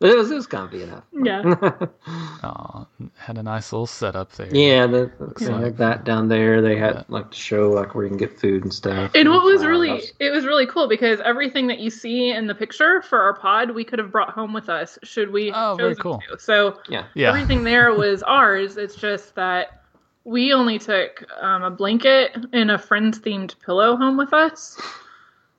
but 0.02 0.10
it 0.10 0.16
was 0.18 0.30
it 0.30 0.34
was 0.34 0.46
comfy 0.46 0.82
enough. 0.82 1.04
Yeah. 1.12 1.42
Aw, 2.42 2.84
had 3.16 3.38
a 3.38 3.42
nice 3.42 3.72
little 3.72 3.86
setup 3.86 4.32
there. 4.32 4.48
Yeah, 4.54 4.86
the, 4.86 5.10
they 5.38 5.46
like- 5.48 5.62
had 5.64 5.76
that 5.78 6.04
down 6.04 6.28
there. 6.28 6.60
They 6.60 6.76
had 6.76 6.94
Yeah. 6.94 7.02
like 7.08 7.30
to 7.30 7.36
show 7.38 7.70
like 7.70 7.94
where 7.94 8.04
you 8.04 8.10
can 8.10 8.18
get 8.18 8.38
food 8.38 8.64
and 8.64 8.72
stuff. 8.74 9.12
And 9.14 9.30
what 9.30 9.44
was 9.44 9.64
really 9.64 9.88
that 9.88 9.94
was- 9.94 10.12
it 10.18 10.30
was 10.30 10.44
really 10.44 10.66
cool 10.66 10.88
because 10.88 11.20
everything 11.20 11.68
that 11.68 11.78
you 11.78 11.88
see 11.90 12.30
in 12.32 12.46
the 12.46 12.54
picture 12.54 13.00
for 13.02 13.20
our 13.20 13.34
pod 13.34 13.70
we 13.70 13.84
could 13.84 13.98
have 13.98 14.10
brought 14.12 14.30
home 14.30 14.52
with 14.52 14.68
us 14.68 14.98
should 15.02 15.30
we 15.32 15.46
have 15.46 15.54
Oh, 15.56 15.74
very 15.76 15.90
chosen 15.92 16.02
cool. 16.02 16.22
to. 16.30 16.38
So 16.38 16.78
yeah, 16.88 17.04
Yeah. 17.14 17.28
everything 17.28 17.64
there 17.64 17.94
was 17.94 18.22
ours. 18.26 18.76
It's 18.76 18.96
just 18.96 19.34
that 19.36 19.78
we 20.24 20.52
only 20.52 20.78
took 20.78 21.24
um, 21.40 21.62
a 21.64 21.70
blanket 21.70 22.36
and 22.52 22.70
a 22.70 22.78
friends 22.78 23.18
themed 23.18 23.54
pillow 23.64 23.96
home 23.96 24.16
with 24.16 24.32
us. 24.32 24.80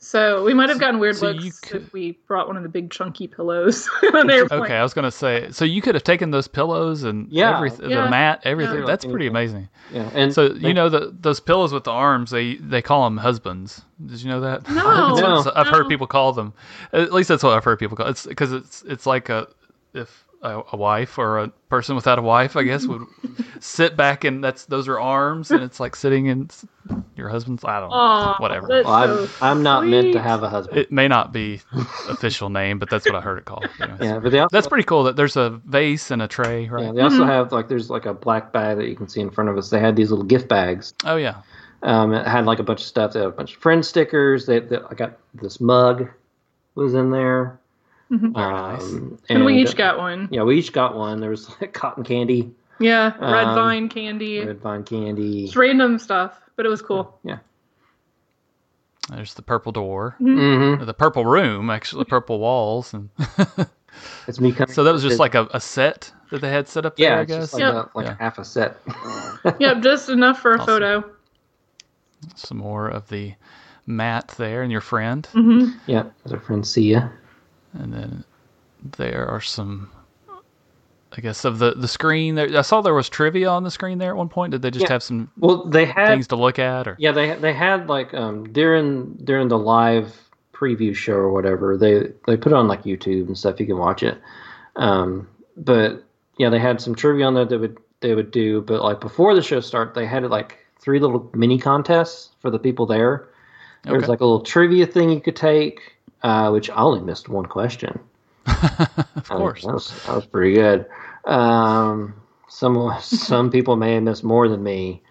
So 0.04 0.44
we 0.44 0.54
might 0.54 0.68
have 0.70 0.80
gotten 0.80 1.00
weird 1.00 1.16
So 1.16 1.32
looks 1.32 1.60
could- 1.62 1.84
if 1.84 1.94
we 1.94 2.12
brought 2.28 2.48
one 2.48 2.58
of 2.58 2.64
the 2.64 2.70
big 2.70 2.92
chunky 2.92 3.26
pillows 3.28 3.90
on 4.14 4.28
the 4.28 4.34
airplane. 4.34 4.62
Okay, 4.64 4.76
I 4.76 4.84
was 4.84 4.94
gonna 4.94 5.10
say. 5.12 5.48
So 5.52 5.64
you 5.66 5.82
could 5.82 5.96
have 5.96 6.04
taken 6.04 6.32
those 6.32 6.48
pillows 6.48 7.04
and 7.04 7.28
Yeah. 7.32 7.56
everything, 7.56 7.90
Yeah. 7.90 8.04
the 8.06 8.10
mat, 8.10 8.42
everything. 8.44 8.80
Yeah. 8.80 8.86
That's 8.86 9.06
pretty 9.06 9.28
amazing. 9.28 9.70
yeah. 9.92 10.10
And 10.14 10.34
So 10.34 10.50
they- 10.50 10.68
you 10.68 10.74
know 10.74 10.90
that 10.90 11.24
those 11.24 11.40
pillows 11.40 11.72
with 11.72 11.86
the 11.86 11.92
arms, 11.92 12.32
they 12.32 12.56
they 12.56 12.82
call 12.82 13.06
them 13.06 13.18
husbands. 13.18 13.82
Did 14.06 14.22
you 14.22 14.30
know 14.30 14.42
that? 14.42 14.70
No, 14.70 15.16
No. 15.46 15.52
I've 15.56 15.68
heard 15.68 15.88
people 15.88 16.08
call 16.08 16.34
them. 16.34 16.54
At 16.92 17.14
least 17.14 17.30
that's 17.30 17.42
what 17.44 17.54
I've 17.54 17.64
heard 17.64 17.80
people 17.80 17.96
call. 17.96 18.08
It's 18.08 18.26
because 18.28 18.52
it's 18.52 18.84
it's 18.84 19.06
like 19.06 19.30
a 19.30 19.48
if 19.94 20.26
a, 20.44 20.62
a 20.74 20.78
wife 20.78 21.18
or 21.18 21.40
a 21.40 21.48
person 21.70 21.96
without 21.96 22.20
a 22.20 22.22
wife, 22.22 22.56
I 22.56 22.64
guess, 22.64 22.86
would 22.88 23.02
sit 23.60 23.96
back 23.98 24.24
and 24.24 24.44
that's 24.44 24.66
those 24.66 24.88
are 24.88 25.00
arms 25.00 25.50
and 25.52 25.64
it's 25.64 25.80
like 25.80 25.96
sitting 25.96 26.28
in 26.28 26.50
your 27.16 27.30
husband's. 27.30 27.64
I 27.64 27.80
don't 27.80 27.90
know. 27.90 27.96
Aw, 27.96 28.38
Whatever. 28.38 28.68
well, 28.68 28.88
I'm 28.90 29.28
so 29.28 29.30
I'm 29.42 29.64
not 29.64 29.86
meant 29.88 30.14
to 30.14 30.22
have 30.22 30.44
a 30.44 30.50
husband. 30.50 30.78
It 30.78 30.92
may 30.92 31.08
not 31.08 31.32
be 31.32 31.62
official 32.10 32.50
name, 32.50 32.78
but 32.78 32.90
that's 32.90 33.06
what 33.06 33.16
I 33.16 33.22
heard 33.22 33.38
it 33.40 33.46
called. 33.46 33.68
Anyways. 33.80 34.02
yeah, 34.02 34.20
but 34.20 34.32
they 34.32 34.40
also, 34.40 34.50
That's 34.52 34.68
pretty 34.68 34.84
cool 34.84 35.04
that 35.04 35.16
there's 35.16 35.38
a 35.38 35.62
vase 35.66 36.12
and 36.12 36.22
a 36.22 36.28
tray, 36.28 36.68
right? 36.70 36.86
yeah, 36.86 36.92
they 36.92 37.02
also 37.02 37.26
have 37.26 37.52
like 37.52 37.70
there's 37.70 37.90
like 37.90 38.06
a 38.06 38.14
black 38.14 38.52
bag 38.52 38.78
that 38.78 38.88
you 38.88 38.96
can 38.96 39.08
see 39.08 39.22
in 39.22 39.30
front 39.30 39.50
of 39.50 39.58
us. 39.58 39.70
They 39.70 39.80
had 39.80 39.96
these 39.96 40.10
little 40.12 40.26
gift 40.26 40.48
bags. 40.48 40.94
Oh 41.06 41.16
yeah. 41.16 41.42
Um, 41.82 42.14
it 42.14 42.26
had 42.26 42.46
like 42.46 42.60
a 42.60 42.64
bunch 42.64 42.80
of 42.82 42.88
stuff. 42.88 43.14
They 43.14 43.20
had 43.20 43.30
a 43.30 43.32
bunch 43.32 43.56
of 43.56 43.62
friend 43.62 43.86
stickers. 43.86 44.46
They, 44.46 44.60
they 44.60 44.78
I 44.78 44.94
got 44.94 45.18
this 45.34 45.60
mug 45.60 46.10
was 46.76 46.94
in 46.94 47.12
there. 47.12 47.60
Mhm. 48.12 48.34
nice. 48.36 48.82
Um, 48.94 49.18
And 49.30 49.46
we 49.46 49.56
each 49.62 49.76
got 49.76 49.98
one. 49.98 50.28
yeah, 50.32 50.44
we 50.44 50.58
each 50.58 50.72
got 50.74 50.96
one. 50.96 51.20
There 51.20 51.30
was 51.30 51.50
like 51.62 51.74
cotton 51.74 52.04
candy, 52.04 52.52
Yeah, 52.80 53.14
red 53.20 53.48
Um, 53.48 53.56
vine 53.56 53.90
candy. 53.90 54.46
red 54.46 54.60
vine 54.62 54.84
candy. 54.84 55.46
Just 55.46 55.56
random 55.56 55.98
stuff, 56.00 56.40
but 56.56 56.66
it 56.66 56.70
was 56.70 56.82
cool. 56.82 57.20
Yeah. 57.24 57.38
There's 59.10 59.34
the 59.34 59.42
purple 59.42 59.72
door, 59.72 60.16
Mm-hmm. 60.22 60.86
the 60.86 60.94
purple 60.94 61.26
room, 61.26 61.70
actually, 61.70 62.06
purple 62.06 62.40
walls, 62.40 62.94
and 62.94 63.10
It's 64.28 64.40
me 64.40 64.52
coming. 64.54 64.74
so 64.74 64.84
that 64.84 64.92
was 64.94 65.04
just 65.04 65.20
like 65.20 65.36
a, 65.36 65.48
a 65.54 65.60
set 65.60 66.12
that 66.32 66.40
they 66.42 66.50
had 66.50 66.68
set 66.68 66.86
up 66.86 66.96
there. 66.98 67.10
yeah, 67.16 67.20
I 67.20 67.26
guess 67.26 67.38
just 67.52 67.54
like, 67.54 67.62
Yep. 67.62 67.74
a, 67.74 67.90
like 67.98 68.06
Yeah. 68.08 68.16
half 68.20 68.38
a 68.40 68.46
set. 68.46 68.82
Yep, 69.60 69.82
just 69.82 70.10
enough 70.10 70.40
for 70.42 70.52
a 70.54 70.56
Awesome. 70.56 70.66
photo. 70.66 71.10
some 72.36 72.58
more 72.58 72.88
of 72.88 73.10
the 73.10 73.34
mat 73.86 74.34
there 74.38 74.62
and 74.64 74.72
your 74.72 74.80
friend, 74.82 75.26
hmm 75.34 75.72
yeah, 75.86 76.04
there's 76.24 76.34
our 76.34 76.40
friend 76.40 76.66
Sia. 76.66 77.12
And 77.74 77.94
then 77.94 78.24
there 78.98 79.28
are 79.28 79.42
some. 79.42 79.90
I 81.16 81.22
guess 81.22 81.46
of 81.46 81.60
the 81.60 81.74
the 81.76 81.88
screen 81.88 82.34
there. 82.36 82.58
I 82.58 82.62
saw 82.64 82.82
there 82.82 82.94
was 82.94 83.08
trivia 83.08 83.48
on 83.48 83.64
the 83.64 83.70
screen 83.70 84.00
there 84.00 84.10
at 84.10 84.18
one 84.18 84.30
point. 84.30 84.50
Did 84.52 84.64
they 84.64 84.72
just 84.72 84.84
Yeah. 84.86 84.94
have 84.94 85.04
some 85.04 85.30
Well, 85.38 85.66
they 85.66 85.86
had 85.86 86.08
things 86.08 86.28
to 86.30 86.36
look 86.36 86.58
at, 86.58 86.88
or 86.88 86.96
yeah 86.98 87.12
they 87.12 87.36
they 87.36 87.54
had 87.54 87.88
like 87.88 88.16
um 88.16 88.52
during 88.52 89.14
during 89.24 89.48
the 89.48 89.58
live 89.60 90.20
preview 90.54 90.96
show 90.96 91.14
or 91.14 91.32
whatever 91.32 91.78
they 91.78 92.12
they 92.26 92.36
put 92.36 92.52
it 92.52 92.56
on 92.56 92.68
like 92.68 92.84
YouTube 92.84 93.28
and 93.28 93.38
stuff. 93.38 93.60
You 93.60 93.68
can 93.68 93.78
watch 93.78 94.02
it. 94.02 94.20
Um, 94.76 95.28
but 95.56 96.04
yeah, 96.38 96.50
they 96.50 96.58
had 96.60 96.82
some 96.82 96.96
trivia 96.96 97.26
on 97.28 97.36
there 97.36 97.46
that 97.46 97.60
would 97.60 97.78
they 98.00 98.16
would 98.16 98.32
do. 98.32 98.62
But 98.62 98.82
like 98.82 99.00
before 99.00 99.36
the 99.36 99.44
show 99.44 99.60
started, 99.60 99.94
they 99.94 100.08
had 100.08 100.24
like 100.32 100.58
three 100.80 101.00
little 101.00 101.30
mini 101.36 101.60
contests 101.60 102.32
for 102.40 102.50
the 102.50 102.58
people 102.60 102.88
there. 102.88 103.30
There 103.84 103.94
was 103.94 104.08
like 104.08 104.22
a 104.22 104.26
little 104.26 104.42
trivia 104.42 104.88
thing 104.88 105.10
you 105.12 105.22
could 105.22 105.36
take, 105.36 105.93
uh, 106.22 106.50
which 106.52 106.70
I 106.70 106.76
only 106.78 107.02
missed 107.02 107.30
one 107.30 107.46
question. 107.46 108.00
of 108.46 109.28
course. 109.30 109.64
that 109.64 109.74
was, 109.74 110.04
that 110.06 110.16
was 110.16 110.26
pretty 110.26 110.54
good. 110.54 110.86
Um, 111.26 112.16
some 112.50 112.94
some 113.00 113.50
people 113.50 113.76
may 113.76 113.96
have 113.96 114.04
missed 114.04 114.24
more 114.24 114.48
than 114.48 114.62
me, 114.64 115.02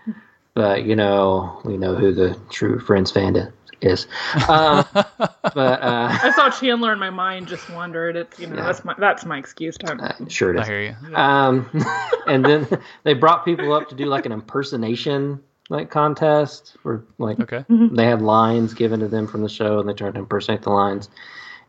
but 0.54 0.84
you 0.84 0.96
know 0.96 1.60
we 1.64 1.76
know 1.76 1.94
who 1.94 2.12
the 2.12 2.38
true 2.50 2.78
Friends 2.78 3.10
fan 3.10 3.52
is. 3.80 4.06
Um, 4.48 4.84
but 4.94 5.82
uh, 5.82 6.08
I 6.22 6.32
saw 6.36 6.50
Chandler 6.50 6.92
in 6.92 6.98
my 6.98 7.10
mind 7.10 7.48
just 7.48 7.68
wondered. 7.70 8.16
It's 8.16 8.38
you 8.38 8.46
know 8.46 8.56
Yeah. 8.56 8.66
that's 8.66 8.84
my 8.84 8.94
that's 8.98 9.24
my 9.24 9.38
excuse 9.38 9.76
time. 9.76 10.00
uh, 10.00 10.12
sure 10.28 10.54
it 10.54 10.60
I 10.60 10.64
hear 10.66 10.82
you. 10.82 11.16
Um, 11.16 11.68
and 12.26 12.44
then 12.44 12.68
they 13.02 13.14
brought 13.14 13.44
people 13.44 13.72
up 13.72 13.88
to 13.88 13.94
do 13.94 14.04
like 14.04 14.26
an 14.26 14.32
impersonation 14.32 15.40
like 15.72 15.90
contest 15.90 16.76
where 16.82 17.02
like 17.18 17.40
Okay. 17.40 17.64
they 17.90 18.04
had 18.04 18.20
lines 18.22 18.74
given 18.74 19.00
to 19.00 19.08
them 19.08 19.26
from 19.26 19.42
the 19.42 19.48
show 19.48 19.80
and 19.80 19.88
they 19.88 19.94
tried 19.94 20.14
to 20.14 20.20
impersonate 20.20 20.62
the 20.62 20.70
lines 20.70 21.08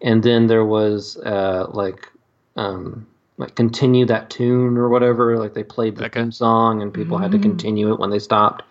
and 0.01 0.21
then 0.23 0.47
there 0.47 0.65
was 0.65 1.17
uh 1.25 1.65
like 1.69 2.07
um 2.57 3.07
like 3.37 3.55
continue 3.55 4.05
that 4.05 4.29
tune 4.29 4.77
or 4.77 4.89
whatever 4.89 5.37
like 5.37 5.53
they 5.53 5.63
played 5.63 5.95
the 5.95 6.05
Okay. 6.05 6.21
theme 6.21 6.31
song 6.31 6.81
and 6.81 6.93
people 6.93 7.17
had 7.17 7.31
to 7.31 7.39
continue 7.39 7.91
it 7.93 7.99
when 7.99 8.09
they 8.09 8.19
stopped 8.19 8.61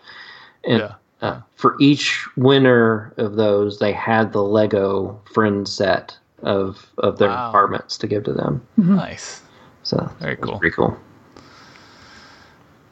and 0.65 0.79
Yeah. 0.79 0.93
uh, 1.21 1.41
for 1.55 1.75
each 1.79 2.25
winner 2.37 3.13
of 3.17 3.35
those 3.35 3.79
they 3.79 3.91
had 3.91 4.31
the 4.33 4.43
lego 4.43 5.19
friend 5.33 5.67
set 5.67 6.15
of 6.43 6.91
of 6.99 7.17
their 7.17 7.29
Wow. 7.29 7.49
apartments 7.49 7.97
to 7.97 8.07
give 8.07 8.23
to 8.25 8.33
them 8.33 8.61
Nice. 8.77 9.41
so 9.81 9.97
Very 10.19 10.35
cool. 10.37 10.59
pretty 10.59 10.75
cool 10.75 10.95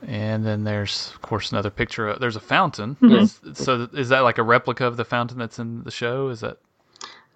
And 0.07 0.45
then 0.45 0.63
there's, 0.63 1.11
of 1.13 1.21
course, 1.21 1.51
another 1.51 1.69
picture. 1.69 2.09
Of, 2.09 2.19
there's 2.19 2.35
a 2.35 2.39
fountain. 2.41 2.95
Mm-hmm. 3.01 3.53
So 3.53 3.87
is 3.93 4.09
that 4.09 4.21
like 4.21 4.37
a 4.39 4.43
replica 4.43 4.85
of 4.85 4.97
the 4.97 5.05
fountain 5.05 5.37
that's 5.37 5.59
in 5.59 5.83
the 5.83 5.91
show? 5.91 6.29
Is 6.29 6.39
that? 6.41 6.57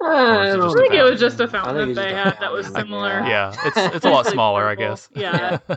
Uh, 0.01 0.43
is 0.45 0.53
I 0.53 0.55
it 0.55 0.57
don't 0.57 0.61
just 0.61 0.77
think 0.77 0.93
a 0.93 0.97
it 0.97 1.03
was 1.03 1.19
fountain? 1.19 1.19
just 1.19 1.39
a 1.39 1.43
I 1.43 1.47
fountain 1.47 1.93
that 1.93 1.95
they 1.95 2.13
had 2.13 2.37
that 2.39 2.51
was 2.51 2.67
fountain. 2.67 2.83
similar. 2.87 3.21
Yeah, 3.27 3.55
it's 3.65 3.77
it's 3.95 4.05
a 4.05 4.09
lot 4.09 4.25
smaller, 4.27 4.67
I 4.67 4.75
guess. 4.75 5.09
Yeah. 5.15 5.59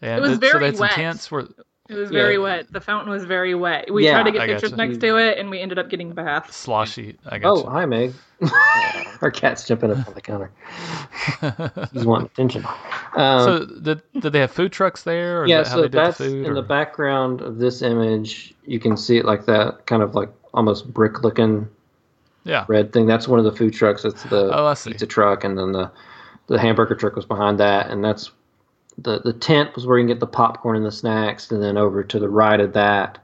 and 0.00 0.18
It 0.18 0.20
was 0.20 0.32
so 0.32 0.38
very 0.38 0.58
they 0.58 0.66
had 0.66 0.76
some 0.76 0.88
wet. 0.88 0.90
tents 0.92 1.30
where 1.30 1.44
It 1.88 1.96
was 1.96 2.10
Yeah. 2.10 2.18
very 2.18 2.38
wet. 2.38 2.66
The 2.72 2.80
fountain 2.80 3.10
was 3.10 3.24
very 3.24 3.54
wet. 3.54 3.92
We 3.92 4.04
Yeah, 4.06 4.12
tried 4.12 4.22
to 4.22 4.30
get 4.30 4.40
I 4.42 4.46
pictures 4.46 4.70
gotcha. 4.70 4.86
next 4.86 4.98
to 5.02 5.16
it, 5.18 5.36
and 5.38 5.50
we 5.50 5.60
ended 5.60 5.78
up 5.78 5.90
getting 5.90 6.12
baths. 6.12 6.56
sloshy. 6.56 7.16
I 7.26 7.36
guess. 7.38 7.46
Oh, 7.50 7.68
hi, 7.68 7.84
Meg. 7.84 8.14
Our 9.20 9.30
cat's 9.30 9.66
jumping 9.66 9.90
up 9.90 10.08
on 10.08 10.14
the 10.14 10.20
counter. 10.22 10.50
He's 11.92 12.06
wanting 12.06 12.26
attention. 12.26 12.64
Um, 13.16 13.44
so 13.44 13.66
did 13.66 14.02
did 14.18 14.32
they 14.32 14.40
have 14.40 14.50
food 14.50 14.72
trucks 14.72 15.02
there? 15.02 15.42
Or 15.42 15.46
yeah, 15.46 15.58
that 15.58 15.68
how 15.68 15.74
so 15.76 15.80
they 15.82 15.88
did 15.88 15.92
that's 15.92 16.18
the 16.18 16.24
food? 16.24 16.46
in 16.46 16.52
or- 16.52 16.54
the 16.54 16.62
background 16.62 17.42
of 17.42 17.58
this 17.58 17.82
image. 17.82 18.54
You 18.66 18.80
can 18.80 18.96
see 18.96 19.18
it 19.18 19.24
like 19.26 19.44
that, 19.46 19.86
kind 19.86 20.02
of 20.02 20.14
like 20.14 20.30
almost 20.54 20.92
brick-looking 20.92 21.68
Yeah. 22.44 22.64
red 22.68 22.92
thing. 22.92 23.06
That's 23.06 23.28
one 23.28 23.38
of 23.38 23.44
the 23.44 23.52
food 23.52 23.74
trucks. 23.74 24.02
That's 24.02 24.22
the 24.24 24.50
Oh, 24.56 24.66
I 24.66 24.74
see. 24.74 24.90
pizza 24.90 25.06
truck, 25.06 25.44
and 25.44 25.58
then 25.58 25.72
the 25.72 25.90
the 26.46 26.58
hamburger 26.58 26.94
truck 26.94 27.14
was 27.16 27.24
behind 27.26 27.58
that, 27.60 27.90
and 27.90 28.02
that's 28.04 28.30
the 28.98 29.20
the 29.20 29.32
tent 29.32 29.74
was 29.74 29.86
where 29.86 29.98
you 29.98 30.02
can 30.04 30.08
get 30.14 30.20
the 30.20 30.26
popcorn 30.26 30.76
and 30.76 30.86
the 30.86 30.92
snacks, 30.92 31.50
and 31.50 31.62
then 31.62 31.76
over 31.76 32.02
to 32.04 32.18
the 32.18 32.28
right 32.28 32.60
of 32.60 32.72
that 32.74 33.18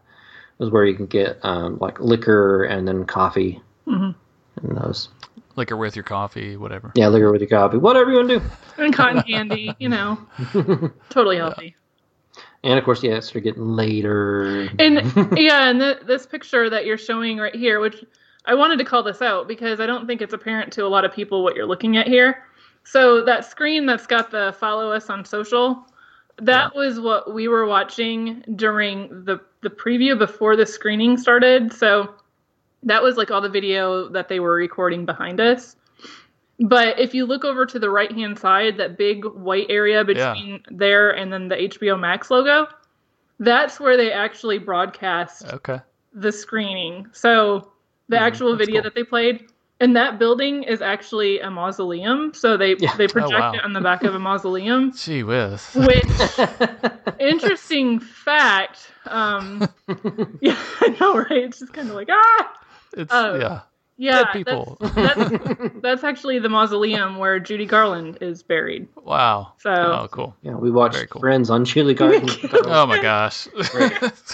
was 0.58 0.70
where 0.70 0.84
you 0.84 0.94
can 0.94 1.06
get 1.06 1.38
um, 1.42 1.78
like 1.80 1.98
liquor 2.00 2.64
and 2.64 2.86
then 2.86 3.04
coffee. 3.04 3.60
Mhm. 3.86 4.14
And 4.62 4.76
those, 4.76 5.08
Liquor 5.56 5.76
with 5.76 5.96
your 5.96 6.02
coffee, 6.04 6.56
whatever. 6.56 6.92
yeah, 6.94 7.08
liquor 7.08 7.32
with 7.32 7.40
your 7.40 7.48
coffee, 7.50 7.76
whatever 7.78 8.10
you 8.10 8.16
want 8.16 8.28
to 8.28 8.38
do. 8.40 8.44
And 8.78 8.94
cotton 8.94 9.22
candy, 9.22 9.74
you 9.78 9.88
know, 9.88 10.18
totally 11.10 11.36
healthy. 11.38 11.74
And 12.62 12.78
of 12.78 12.84
course, 12.84 13.02
yes, 13.02 13.24
it 13.24 13.26
started 13.28 13.44
getting 13.44 13.66
later. 13.76 14.68
And 14.78 14.96
yeah, 15.38 15.70
and 15.70 15.80
th- 15.80 15.98
this 16.06 16.26
picture 16.26 16.68
that 16.70 16.84
you're 16.84 16.98
showing 16.98 17.38
right 17.38 17.54
here, 17.54 17.80
which 17.80 18.04
I 18.44 18.54
wanted 18.54 18.78
to 18.78 18.84
call 18.84 19.02
this 19.02 19.22
out 19.22 19.48
because 19.48 19.80
I 19.80 19.86
don't 19.86 20.06
think 20.06 20.20
it's 20.22 20.34
apparent 20.34 20.72
to 20.74 20.84
a 20.84 20.88
lot 20.88 21.04
of 21.04 21.12
people 21.12 21.42
what 21.42 21.56
you're 21.56 21.66
looking 21.66 21.96
at 21.96 22.06
here. 22.06 22.44
So 22.84 23.22
that 23.24 23.44
screen 23.44 23.86
that's 23.86 24.06
got 24.06 24.30
the 24.30 24.54
follow 24.58 24.92
us 24.92 25.10
on 25.10 25.24
social, 25.24 25.86
that 26.38 26.74
was 26.74 26.98
what 27.00 27.32
we 27.34 27.48
were 27.48 27.66
watching 27.66 28.42
during 28.56 29.24
the 29.24 29.40
the 29.62 29.70
preview 29.70 30.18
before 30.18 30.56
the 30.56 30.66
screening 30.66 31.16
started. 31.18 31.72
So 31.72 32.14
that 32.82 33.02
was 33.02 33.16
like 33.16 33.30
all 33.30 33.40
the 33.42 33.48
video 33.48 34.08
that 34.08 34.28
they 34.28 34.40
were 34.40 34.54
recording 34.54 35.04
behind 35.04 35.40
us. 35.40 35.76
But 36.60 36.98
if 36.98 37.14
you 37.14 37.26
look 37.26 37.44
over 37.44 37.66
to 37.66 37.78
the 37.78 37.90
right 37.90 38.10
hand 38.12 38.38
side, 38.38 38.76
that 38.78 38.96
big 38.98 39.24
white 39.24 39.66
area 39.70 40.04
between 40.04 40.62
there 40.70 41.10
and 41.10 41.32
then 41.32 41.48
the 41.48 41.56
HBO 41.56 41.98
Max 41.98 42.30
logo, 42.30 42.66
that's 43.38 43.80
where 43.80 43.96
they 43.96 44.12
actually 44.12 44.58
broadcast 44.58 45.46
Okay. 45.54 45.80
the 46.12 46.32
screening. 46.32 47.06
So 47.12 47.72
the 48.08 48.16
Mhm, 48.16 48.20
actual 48.20 48.50
that's 48.56 48.66
video 48.66 48.80
cool. 48.80 48.84
that 48.84 48.94
they 48.94 49.04
played, 49.04 49.46
and 49.80 49.96
that 49.96 50.18
building 50.18 50.62
is 50.62 50.82
actually 50.82 51.40
a 51.40 51.50
mausoleum. 51.50 52.32
So 52.34 52.56
they 52.56 52.76
Yeah. 52.78 52.94
they 52.96 53.08
project 53.08 53.40
wow. 53.40 53.52
it 53.54 53.64
on 53.64 53.72
the 53.72 53.80
back 53.80 54.04
of 54.04 54.14
a 54.14 54.18
mausoleum. 54.18 54.92
Gee 54.96 55.22
whiz. 55.22 55.66
Which 55.74 56.04
interesting 57.18 57.98
fact. 57.98 58.92
Um, 59.06 59.66
yeah, 60.40 60.56
I 60.80 60.96
know, 61.00 61.16
right? 61.16 61.30
It's 61.44 61.58
just 61.60 61.72
kind 61.72 61.88
of 61.88 61.94
like 61.94 62.08
ah, 62.10 62.52
It's 62.96 63.12
Oh. 63.12 63.38
yeah. 63.38 63.60
Yeah. 64.02 64.22
Dead 64.24 64.32
people. 64.32 64.78
That's, 64.94 65.28
that's 65.30 65.74
that's 65.82 66.04
actually 66.04 66.38
the 66.38 66.48
mausoleum 66.48 67.18
where 67.18 67.38
Judy 67.38 67.66
Garland 67.66 68.16
is 68.22 68.42
buried. 68.42 68.88
Wow. 68.96 69.52
So 69.58 69.70
Oh, 69.70 70.08
cool. 70.10 70.34
yeah, 70.40 70.54
we 70.54 70.70
watched 70.70 71.10
cool. 71.10 71.20
Friends 71.20 71.50
on 71.50 71.66
Judy 71.66 71.92
Garland. 71.92 72.30
Oh 72.64 72.86
my 72.86 73.00
gosh. 73.02 73.46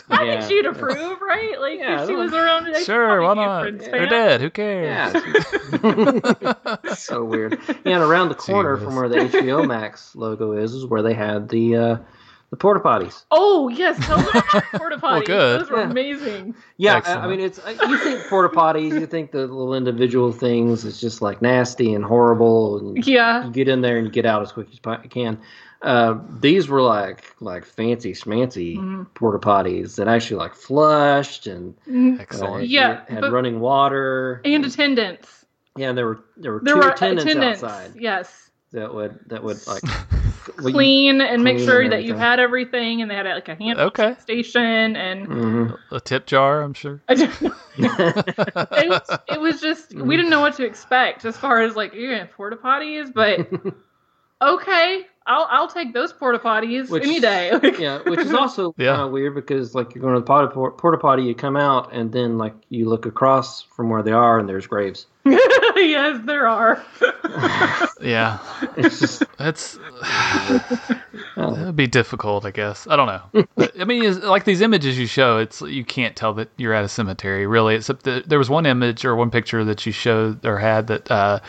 I 0.09 0.23
Yeah. 0.25 0.41
think 0.41 0.43
she'd 0.51 0.67
approve, 0.67 1.21
right? 1.21 1.61
Like 1.61 1.81
Yeah, 1.81 2.03
if 2.03 2.09
she 2.09 2.15
was 2.15 2.33
around, 2.33 2.69
I'd 2.69 2.85
sure, 2.85 3.21
why 3.23 3.35
probably 3.35 3.43
be 3.43 3.43
a 3.43 3.47
not? 3.47 3.63
Friends 3.63 3.85
They're 3.91 4.07
dead. 4.07 4.41
Who 4.41 4.51
cares? 4.51 5.15
Yeah. 5.75 6.95
so 6.95 7.25
weird. 7.25 7.59
Yeah, 7.85 7.97
and 7.97 8.05
around 8.05 8.29
the 8.29 8.35
corner 8.37 8.77
Gee 8.77 8.85
from 8.85 8.95
where 8.95 9.09
the 9.09 9.17
HBO 9.17 9.67
Max 9.67 10.15
logo 10.15 10.53
is, 10.53 10.75
is 10.75 10.87
where 10.87 11.03
they 11.03 11.15
had 11.15 11.49
the 11.49 11.77
uh, 11.77 11.97
the 12.51 12.57
porta 12.57 12.81
potties. 12.81 13.25
Oh 13.31 13.69
yes, 13.69 13.99
tell 14.07 14.19
me 14.19 14.25
about 14.33 14.65
porta 14.75 14.97
potties. 14.97 15.03
Well, 15.03 15.21
good. 15.23 15.61
Those 15.63 15.71
were 15.71 15.79
Yeah. 15.79 15.91
amazing. 15.91 16.55
Yeah, 16.77 17.01
I, 17.05 17.15
I 17.15 17.27
mean, 17.27 17.41
it's 17.41 17.59
uh, 17.59 17.75
you 17.89 17.99
think 17.99 18.25
porta 18.29 18.55
potties, 18.55 18.93
you 19.01 19.07
think 19.07 19.33
the 19.33 19.41
little 19.41 19.75
individual 19.75 20.33
things, 20.33 20.85
it's 20.85 21.01
just 21.01 21.23
like 21.23 21.43
nasty 21.43 21.95
and 21.95 22.05
horrible, 22.05 22.79
and 22.79 23.07
Yeah. 23.07 23.45
you 23.45 23.51
get 23.51 23.69
in 23.69 23.81
there 23.81 23.97
and 23.99 24.07
you 24.07 24.13
get 24.13 24.27
out 24.27 24.43
as 24.43 24.53
quick 24.53 24.69
as 24.73 24.79
you 25.03 25.11
can. 25.11 25.39
Uh, 25.83 26.19
these 26.41 26.69
were 26.69 26.81
like 26.83 27.25
like 27.41 27.65
fancy 27.65 28.13
schmancy 28.13 28.79
Mhm. 28.79 29.07
porta 29.15 29.39
potties 29.39 29.97
that 29.97 30.09
actually 30.09 30.39
like 30.39 30.55
flushed 30.55 31.47
and 31.47 31.75
Mm, 31.87 32.43
uh, 32.43 32.57
Yeah, 32.59 33.03
had 33.09 33.21
but- 33.21 33.33
running 33.33 33.61
water. 33.61 34.41
And 34.45 34.65
attendants. 34.65 35.45
yeah, 35.77 35.93
there 35.93 36.07
were 36.07 36.21
there 36.37 36.53
were 36.55 36.61
There 36.63 36.75
two 36.75 36.81
were 36.81 36.89
attendants, 36.91 37.25
attendants. 37.25 37.63
outside 37.63 37.91
Yes. 37.97 38.46
That 38.77 38.95
would 38.95 39.19
that 39.27 39.43
would 39.43 39.67
like 39.67 39.83
well, 40.59 40.69
you- 40.69 40.73
Clean 40.73 41.21
and 41.21 41.43
make 41.43 41.59
sure 41.59 41.81
and 41.83 41.93
that 41.93 42.05
you 42.05 42.15
had 42.15 42.39
everything, 42.41 43.03
and 43.03 43.11
they 43.11 43.15
had 43.15 43.27
like 43.27 43.49
a 43.49 43.55
hand 43.57 43.79
Okay. 43.81 44.15
station, 44.21 44.95
and 44.97 45.27
Mhm. 45.27 45.79
A 45.91 46.01
tip 46.01 46.27
jar, 46.27 46.63
I'm 46.63 46.73
sure. 46.75 47.01
I 47.09 47.15
don't 47.15 47.43
know. 47.43 47.53
it, 47.79 48.89
was, 48.89 49.19
it 49.29 49.41
was 49.41 49.61
just 49.61 49.91
Mm-hmm. 49.91 50.07
we 50.07 50.17
didn't 50.17 50.31
know 50.31 50.41
what 50.41 50.55
to 50.57 50.65
expect 50.65 51.25
as 51.25 51.37
far 51.37 51.63
as 51.63 51.75
like 51.77 51.95
yeah 51.95 52.27
porta 52.37 52.57
potties, 52.57 53.13
but 53.13 53.49
okay, 54.43 55.07
I'll 55.27 55.47
I'll 55.51 55.69
take 55.69 55.93
those 55.93 56.13
porta 56.13 56.39
potties 56.39 56.89
Which- 56.91 57.03
any 57.05 57.21
day. 57.21 57.51
yeah, 57.79 57.99
which 58.07 58.21
is 58.21 58.33
also 58.33 58.75
Yeah. 58.79 58.93
kind 58.97 59.03
of 59.03 59.11
weird 59.13 59.35
because 59.35 59.75
like 59.75 59.95
you're 59.95 60.03
going 60.03 60.15
to 60.15 60.21
the 60.21 60.27
porta 60.27 60.71
porta 60.73 60.99
potty, 60.99 61.23
you 61.25 61.35
come 61.35 61.57
out 61.57 61.93
and 61.93 62.13
then 62.13 62.39
like 62.39 62.55
you 62.69 62.89
look 62.89 63.07
across 63.07 63.63
from 63.63 63.89
where 63.91 64.03
they 64.03 64.13
are 64.13 64.39
and 64.39 64.49
there's 64.49 64.67
graves. 64.67 65.07
yes, 65.27 66.21
there 66.25 66.47
are. 66.49 66.85
Yeah. 68.01 68.39
It's 68.77 69.01
just 69.01 69.23
That's 69.39 69.79
oh, 71.37 71.55
that'd 71.55 71.77
be 71.77 71.87
difficult, 71.87 72.45
I 72.45 72.51
guess. 72.51 72.87
I 72.87 72.95
don't 72.97 73.07
know. 73.07 73.47
But, 73.57 73.81
I 73.81 73.85
mean, 73.85 74.21
like 74.21 74.45
these 74.45 74.61
images 74.61 74.99
you 74.99 75.07
show, 75.07 75.39
it's 75.39 75.63
you 75.63 75.85
can't 75.85 76.15
tell 76.15 76.35
that 76.35 76.49
you're 76.59 76.75
at 76.75 76.85
a 76.85 76.89
cemetery, 76.89 77.47
really. 77.47 77.75
Except 77.77 78.03
that 78.05 78.29
there 78.29 78.39
was 78.39 78.51
one 78.51 78.67
image 78.67 79.05
or 79.05 79.17
one 79.17 79.31
picture 79.31 79.65
that 79.65 79.85
you 79.87 79.93
showed 79.93 80.45
or 80.45 80.59
had 80.59 80.87
that 80.89 81.11
uh, 81.11 81.41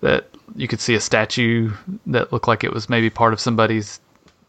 that 0.00 0.28
you 0.56 0.68
could 0.68 0.80
see 0.80 0.94
a 0.94 1.00
statue 1.00 1.72
that 2.06 2.32
looked 2.32 2.48
like 2.48 2.64
it 2.64 2.72
was 2.72 2.88
maybe 2.88 3.10
part 3.10 3.32
of 3.32 3.40
somebody's 3.40 4.00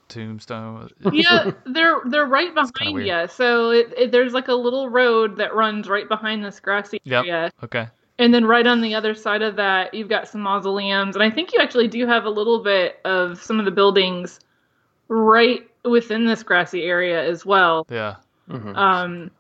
tombstone. 0.10 0.90
yeah, 1.12 1.52
they're 1.66 2.02
they're 2.06 2.26
right 2.26 2.54
behind 2.54 2.94
weird. 2.94 3.08
you. 3.08 3.28
So 3.34 3.72
it, 3.72 3.94
it, 3.98 4.12
there's 4.12 4.34
like 4.34 4.48
a 4.48 4.54
little 4.54 4.90
road 4.90 5.38
that 5.38 5.56
runs 5.56 5.88
right 5.88 6.08
behind 6.08 6.44
this 6.44 6.60
grassy 6.60 7.00
Yep. 7.04 7.26
area, 7.26 7.52
Okay. 7.64 7.88
and 8.20 8.34
then 8.34 8.46
right 8.46 8.68
on 8.68 8.82
the 8.82 8.94
other 8.96 9.16
side 9.16 9.42
of 9.42 9.56
that, 9.56 9.94
you've 9.94 10.10
got 10.10 10.28
some 10.28 10.42
mausoleums, 10.42 11.16
and 11.16 11.24
I 11.24 11.30
think 11.30 11.54
you 11.54 11.60
actually 11.60 11.88
do 11.88 12.06
have 12.06 12.26
a 12.26 12.30
little 12.30 12.64
bit 12.64 13.00
of 13.06 13.42
some 13.42 13.60
of 13.60 13.66
the 13.66 13.72
buildings 13.72 14.40
right 15.08 15.68
within 15.86 16.26
this 16.26 16.44
grassy 16.44 16.84
area 16.84 17.24
as 17.28 17.46
well. 17.46 17.86
Yeah. 17.90 18.16
mhm. 18.50 18.76
Um, 18.76 19.32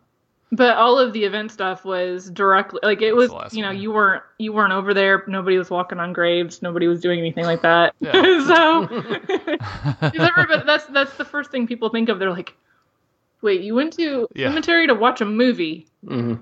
but 0.55 0.77
all 0.77 0.99
of 0.99 1.13
the 1.13 1.23
event 1.23 1.51
stuff 1.51 1.83
was 1.83 2.29
directly 2.29 2.79
like 2.83 3.01
it 3.01 3.13
was. 3.15 3.31
You 3.53 3.63
know, 3.63 3.69
one. 3.69 3.79
you 3.79 3.91
weren't 3.91 4.23
you 4.37 4.53
weren't 4.53 4.71
over 4.71 4.93
there. 4.93 5.23
Nobody 5.27 5.57
was 5.57 5.69
walking 5.69 5.99
on 5.99 6.13
graves. 6.13 6.61
Nobody 6.61 6.87
was 6.87 7.01
doing 7.01 7.19
anything 7.19 7.45
like 7.45 7.63
that. 7.63 7.95
so 8.01 8.83
everybody, 10.27 10.63
that's 10.65 10.85
that's 10.87 11.15
the 11.17 11.25
first 11.25 11.49
thing 11.49 11.65
people 11.65 11.89
think 11.89 12.09
of. 12.09 12.19
They're 12.19 12.29
like, 12.31 12.55
"Wait, 13.43 13.61
you 13.61 13.75
went 13.75 13.93
to 13.93 14.27
Yeah. 14.33 14.49
cemetery 14.49 14.87
to 14.87 14.95
watch 14.95 15.21
a 15.21 15.25
movie? 15.25 15.87
Mhm. 16.05 16.39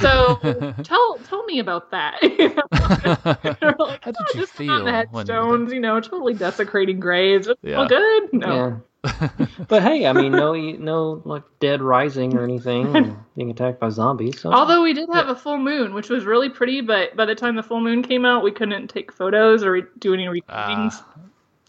So 0.00 0.36
tell 0.82 1.18
tell 1.28 1.44
me 1.44 1.58
about 1.60 1.90
that." 1.92 2.18
They're 2.22 3.74
like, 3.78 4.04
How 4.04 4.10
did 4.10 4.16
"Oh, 4.20 4.24
you 4.34 4.40
just 4.40 4.52
feel 4.54 4.70
on 4.72 4.80
the 4.80 4.84
when- 4.86 4.94
headstones? 5.26 5.72
You 5.72 5.80
know, 5.80 6.00
totally 6.00 6.34
desecrating 6.34 6.98
graves. 7.00 7.46
It's 7.46 7.60
Yeah. 7.62 7.76
all 7.76 7.86
good. 7.88 8.32
No, 8.32 8.54
Yeah. 8.54 8.76
But 9.68 9.82
hey, 9.82 10.06
I 10.06 10.12
mean, 10.12 10.32
no, 10.32 10.52
no, 10.52 11.22
like 11.24 11.42
dead 11.58 11.80
rising 11.80 12.36
or 12.36 12.44
anything, 12.44 13.16
being 13.36 13.50
attacked 13.50 13.80
by 13.80 13.88
zombies. 13.88 14.40
So. 14.40 14.52
Although 14.52 14.82
we 14.82 14.92
did 14.92 15.08
have 15.12 15.28
a 15.28 15.34
full 15.34 15.56
moon, 15.58 15.94
which 15.94 16.10
was 16.10 16.24
really 16.26 16.50
pretty, 16.50 16.80
but 16.82 17.16
by 17.16 17.24
the 17.24 17.34
time 17.34 17.56
the 17.56 17.62
full 17.62 17.80
moon 17.80 18.02
came 18.02 18.26
out, 18.26 18.42
we 18.44 18.50
couldn't 18.50 18.88
take 18.88 19.10
photos 19.12 19.62
or 19.64 19.72
re- 19.72 19.84
do 19.98 20.12
any 20.12 20.28
recordings. 20.28 20.96
Ah. 21.00 21.06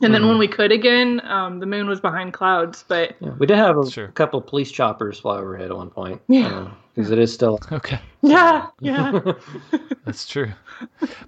And 0.02 0.14
then 0.14 0.22
Mhm. 0.24 0.28
when 0.30 0.38
we 0.38 0.47
could 0.47 0.72
again, 0.72 1.22
um, 1.26 1.60
the 1.60 1.66
moon 1.66 1.88
was 1.88 1.99
behind 1.99 2.34
clouds. 2.34 2.84
But 2.88 3.16
yeah, 3.20 3.30
we 3.39 3.45
did 3.45 3.58
have 3.58 3.78
a 3.78 3.89
Sure. 3.89 4.08
couple 4.10 4.41
police 4.41 4.72
choppers 4.72 5.20
fly 5.20 5.38
overhead 5.38 5.70
at 5.72 5.78
one 5.78 5.89
point. 5.89 6.22
Yeah. 6.28 6.68
because 6.93 7.10
it 7.10 7.20
is 7.20 7.34
still. 7.34 7.58
okay. 7.72 7.99
yeah, 8.22 8.68
yeah, 8.82 9.22
That's 10.06 10.28
true. 10.28 10.52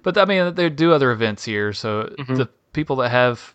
But 0.02 0.18
I 0.18 0.26
mean, 0.26 0.54
they 0.54 0.68
do 0.68 0.92
other 0.92 1.10
events 1.10 1.42
here, 1.44 1.72
so 1.72 2.12
Mhm. 2.18 2.36
the 2.36 2.48
people 2.74 2.96
that 2.96 3.08
have 3.10 3.54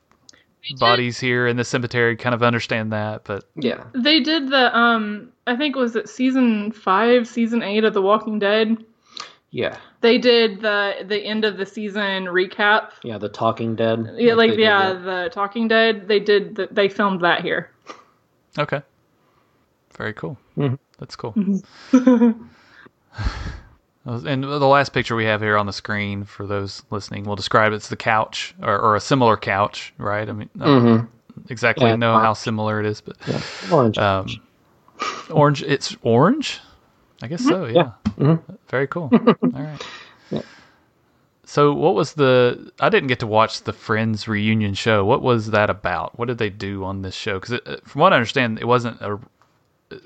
They 0.64 0.70
did- 0.70 0.80
bodies 0.80 1.20
here 1.20 1.46
in 1.46 1.56
the 1.58 1.64
cemetery 1.64 2.16
kind 2.16 2.34
of 2.34 2.42
understand 2.42 2.92
that. 2.94 3.26
But 3.26 3.44
yeah, 3.56 3.84
They 3.94 4.22
did 4.22 4.50
the 4.50 4.76
um, 4.76 5.30
I 5.46 5.56
think 5.56 5.76
was 5.76 5.96
it 5.96 6.10
season 6.10 6.72
five, 6.72 7.28
season 7.28 7.62
eight 7.62 7.84
of 7.84 7.94
The 7.94 8.02
Walking 8.02 8.40
Dead. 8.40 8.78
Yeah, 9.52 9.78
They 10.02 10.18
did 10.18 10.62
the 10.62 11.06
the 11.06 11.18
end 11.20 11.44
of 11.46 11.58
the 11.58 11.66
season 11.66 12.26
recap. 12.26 12.92
yeah. 13.04 13.18
The 13.18 13.30
Talking 13.30 13.76
Dead. 13.76 14.14
Yeah, 14.18 14.34
like 14.36 14.52
they 14.52 14.62
yeah, 14.64 14.94
the 14.94 15.30
Talking 15.32 15.68
Dead. 15.68 16.08
They 16.08 16.20
did. 16.20 16.56
The, 16.56 16.68
they 16.72 16.88
filmed 16.90 17.22
that 17.22 17.42
here. 17.42 17.72
okay, 18.58 18.82
very 19.98 20.14
cool. 20.14 20.38
Mhm. 20.58 20.78
That's 21.00 21.16
cool. 21.16 21.34
And 24.06 24.44
the 24.44 24.60
last 24.66 24.92
picture 24.94 25.16
we 25.16 25.26
have 25.26 25.40
here 25.42 25.56
on 25.58 25.68
the 25.68 25.74
screen 25.74 26.24
for 26.24 26.48
those 26.48 26.82
listening, 26.90 27.26
we'll 27.26 27.36
describe 27.36 27.74
it's 27.74 27.90
the 27.90 27.96
couch 27.98 28.56
or, 28.62 28.76
or 28.80 28.96
a 28.96 29.00
similar 29.00 29.38
couch, 29.38 29.94
right? 30.00 30.28
I 30.28 30.32
mean, 30.32 30.50
I 30.60 30.66
don't 30.66 30.84
Mhm. 30.84 31.08
exactly 31.50 31.90
Yeah, 31.90 31.96
know 31.96 32.14
orange. 32.14 32.26
how 32.26 32.34
similar 32.34 32.80
it 32.80 32.88
is, 32.88 33.02
but 33.02 33.18
Yeah, 33.28 33.42
orange. 33.72 33.98
um, 34.00 34.26
orange. 35.30 35.62
It's 35.64 35.96
orange. 36.02 36.60
I 37.22 37.28
guess 37.28 37.44
so. 37.44 37.66
Yeah. 37.66 37.92
Mhm. 38.18 38.42
Very 38.70 38.88
cool. 38.88 39.10
All 39.14 39.38
right. 39.52 39.82
Yeah. 40.32 40.42
So, 41.46 41.74
what 41.74 41.96
was 41.96 42.14
the? 42.14 42.72
I 42.80 42.90
didn't 42.90 43.08
get 43.08 43.20
to 43.20 43.28
watch 43.28 43.64
the 43.64 43.74
Friends 43.74 44.28
reunion 44.28 44.74
show. 44.76 45.04
What 45.04 45.22
was 45.22 45.52
that 45.52 45.70
about? 45.70 46.18
What 46.20 46.28
did 46.28 46.38
they 46.38 46.50
do 46.50 46.84
on 46.84 47.02
this 47.02 47.16
show? 47.16 47.40
Because 47.40 47.60
from 47.86 48.02
what 48.02 48.14
I 48.14 48.18
understand, 48.18 48.60
it 48.60 48.66
wasn't 48.66 49.02
a. 49.02 49.20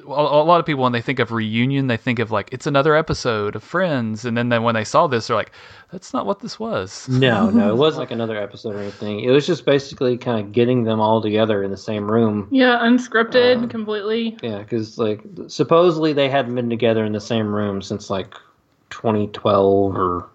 well, 0.06 0.42
A 0.42 0.44
lot 0.44 0.60
of 0.60 0.66
people, 0.66 0.84
when 0.84 0.94
they 0.94 1.02
think 1.02 1.20
of 1.20 1.32
reunion, 1.32 1.88
they 1.88 1.98
think 1.98 2.20
of 2.20 2.32
like 2.32 2.50
it's 2.52 2.68
another 2.68 2.96
episode 2.96 3.56
of 3.56 3.64
Friends, 3.64 4.24
and 4.26 4.38
then, 4.38 4.50
then 4.50 4.64
when 4.64 4.76
they 4.76 4.84
saw 4.86 5.08
this, 5.08 5.28
they're 5.28 5.36
like, 5.36 5.52
"That's 5.92 6.14
not 6.14 6.26
what 6.26 6.40
this 6.40 6.60
was." 6.60 7.08
No, 7.10 7.50
no, 7.50 7.70
it 7.72 7.76
wasn't 7.78 8.00
like 8.02 8.12
another 8.12 8.38
episode 8.38 8.76
or 8.76 8.82
anything. 8.82 9.22
It 9.22 9.32
was 9.32 9.46
just 9.46 9.66
basically 9.66 10.18
kind 10.18 10.40
of 10.40 10.52
getting 10.54 10.84
them 10.84 11.02
all 11.02 11.22
together 11.22 11.64
in 11.64 11.72
the 11.72 11.78
same 11.78 12.10
room. 12.10 12.48
Yeah, 12.52 12.80
unscripted 12.80 13.66
Uh, 13.66 13.68
completely. 13.68 14.38
Yeah, 14.42 14.60
because 14.60 14.98
like 14.98 15.22
supposedly 15.48 16.14
they 16.14 16.30
hadn't 16.30 16.56
been 16.56 16.70
together 16.70 17.04
in 17.06 17.12
the 17.12 17.22
same 17.22 17.54
room 17.54 17.82
since 17.82 18.10
like 18.10 18.34
2012 18.90 19.96
or 19.98 20.30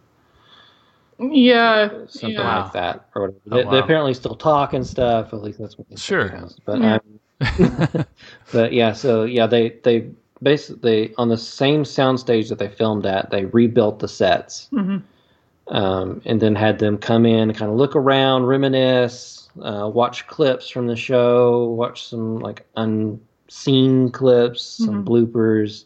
Yeah, 1.20 1.88
something 2.08 2.34
yeah. 2.34 2.62
like 2.64 2.72
that, 2.74 3.08
or 3.14 3.22
whatever. 3.22 3.40
Oh, 3.50 3.56
they, 3.56 3.70
they 3.70 3.78
apparently 3.82 4.14
still 4.14 4.36
talk 4.36 4.72
and 4.72 4.86
stuff. 4.86 5.32
At 5.32 5.42
least 5.42 5.58
that's 5.58 5.76
what 5.76 5.88
they 5.88 5.96
say 5.96 6.02
Sure. 6.02 6.28
But 6.64 6.80
Yeah. 6.80 6.94
um, 6.94 7.17
but 8.52 8.72
yeah, 8.72 8.92
so 8.92 9.24
yeah, 9.24 9.46
they 9.46 9.70
they 9.84 10.08
basically 10.42 11.14
on 11.18 11.28
the 11.28 11.36
same 11.36 11.82
soundstage 11.84 12.48
that 12.48 12.58
they 12.58 12.68
filmed 12.68 13.06
at, 13.06 13.30
they 13.30 13.44
rebuilt 13.46 13.98
the 14.00 14.08
sets. 14.08 14.68
Mhm. 14.72 15.02
um, 15.68 16.22
and 16.24 16.40
then 16.40 16.54
had 16.54 16.78
them 16.78 16.96
come 16.98 17.26
in 17.26 17.52
kind 17.54 17.70
of 17.70 17.76
look 17.76 17.94
around, 17.96 18.46
reminisce, 18.46 19.48
uh, 19.62 19.90
watch 19.92 20.26
clips 20.28 20.68
from 20.70 20.86
the 20.86 20.96
show, 20.96 21.66
watch 21.66 22.06
some 22.08 22.38
like 22.38 22.64
unseen 22.76 24.10
clips, 24.10 24.62
some 24.62 25.04
bloopers, 25.04 25.84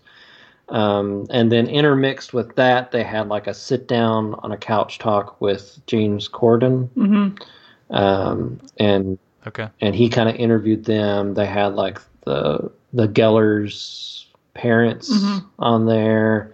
Um, 0.69 1.27
and 1.31 1.51
then 1.53 1.67
intermixed 1.67 2.33
with 2.33 2.55
that, 2.57 2.93
they 2.93 3.03
had 3.03 3.29
like 3.29 3.47
a 3.47 3.53
sit 3.55 3.89
down 3.89 4.35
on 4.43 4.53
a 4.53 4.57
couch 4.57 4.99
talk 4.99 5.41
with 5.41 5.79
James 5.87 6.29
Corden, 6.29 6.89
Mm-hmm. 6.97 7.95
um, 7.95 8.61
and 8.79 9.19
Okay. 9.47 9.69
and 9.81 9.95
he 9.95 10.09
kind 10.09 10.29
of 10.29 10.37
interviewed 10.37 10.85
them. 10.85 11.35
They 11.35 11.47
had 11.47 11.75
like 11.75 11.99
the 12.25 12.71
the 12.93 13.09
Gellers' 13.09 14.27
parents 14.55 15.11
Mhm. 15.13 15.45
on 15.59 15.87
there. 15.87 16.53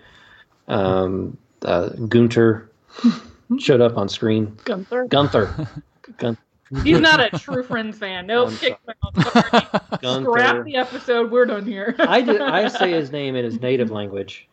Um, 0.68 1.36
uh, 1.62 1.89
Gunter 1.89 2.70
showed 3.59 3.80
up 3.80 3.97
on 3.97 4.09
screen. 4.09 4.57
Gunther. 4.64 5.07
Gunther. 5.07 5.68
Gun- 6.18 6.39
He's 6.84 7.01
not 7.01 7.18
a 7.20 7.30
true 7.39 7.62
Friends 7.62 7.97
fan. 7.99 8.26
Nope. 8.26 8.51
I'm 8.51 8.57
Kick 8.59 8.78
him 8.86 8.95
out. 9.03 9.95
Scrap 10.22 10.64
the 10.64 10.76
episode. 10.76 11.30
We're 11.30 11.47
done 11.47 11.64
here. 11.64 11.97
I 11.99 12.20
did. 12.20 12.43
I 12.43 12.68
say 12.68 12.91
his 12.93 13.11
name 13.11 13.36
in 13.36 13.45
his 13.45 13.59
native 13.61 13.91
language, 13.91 14.47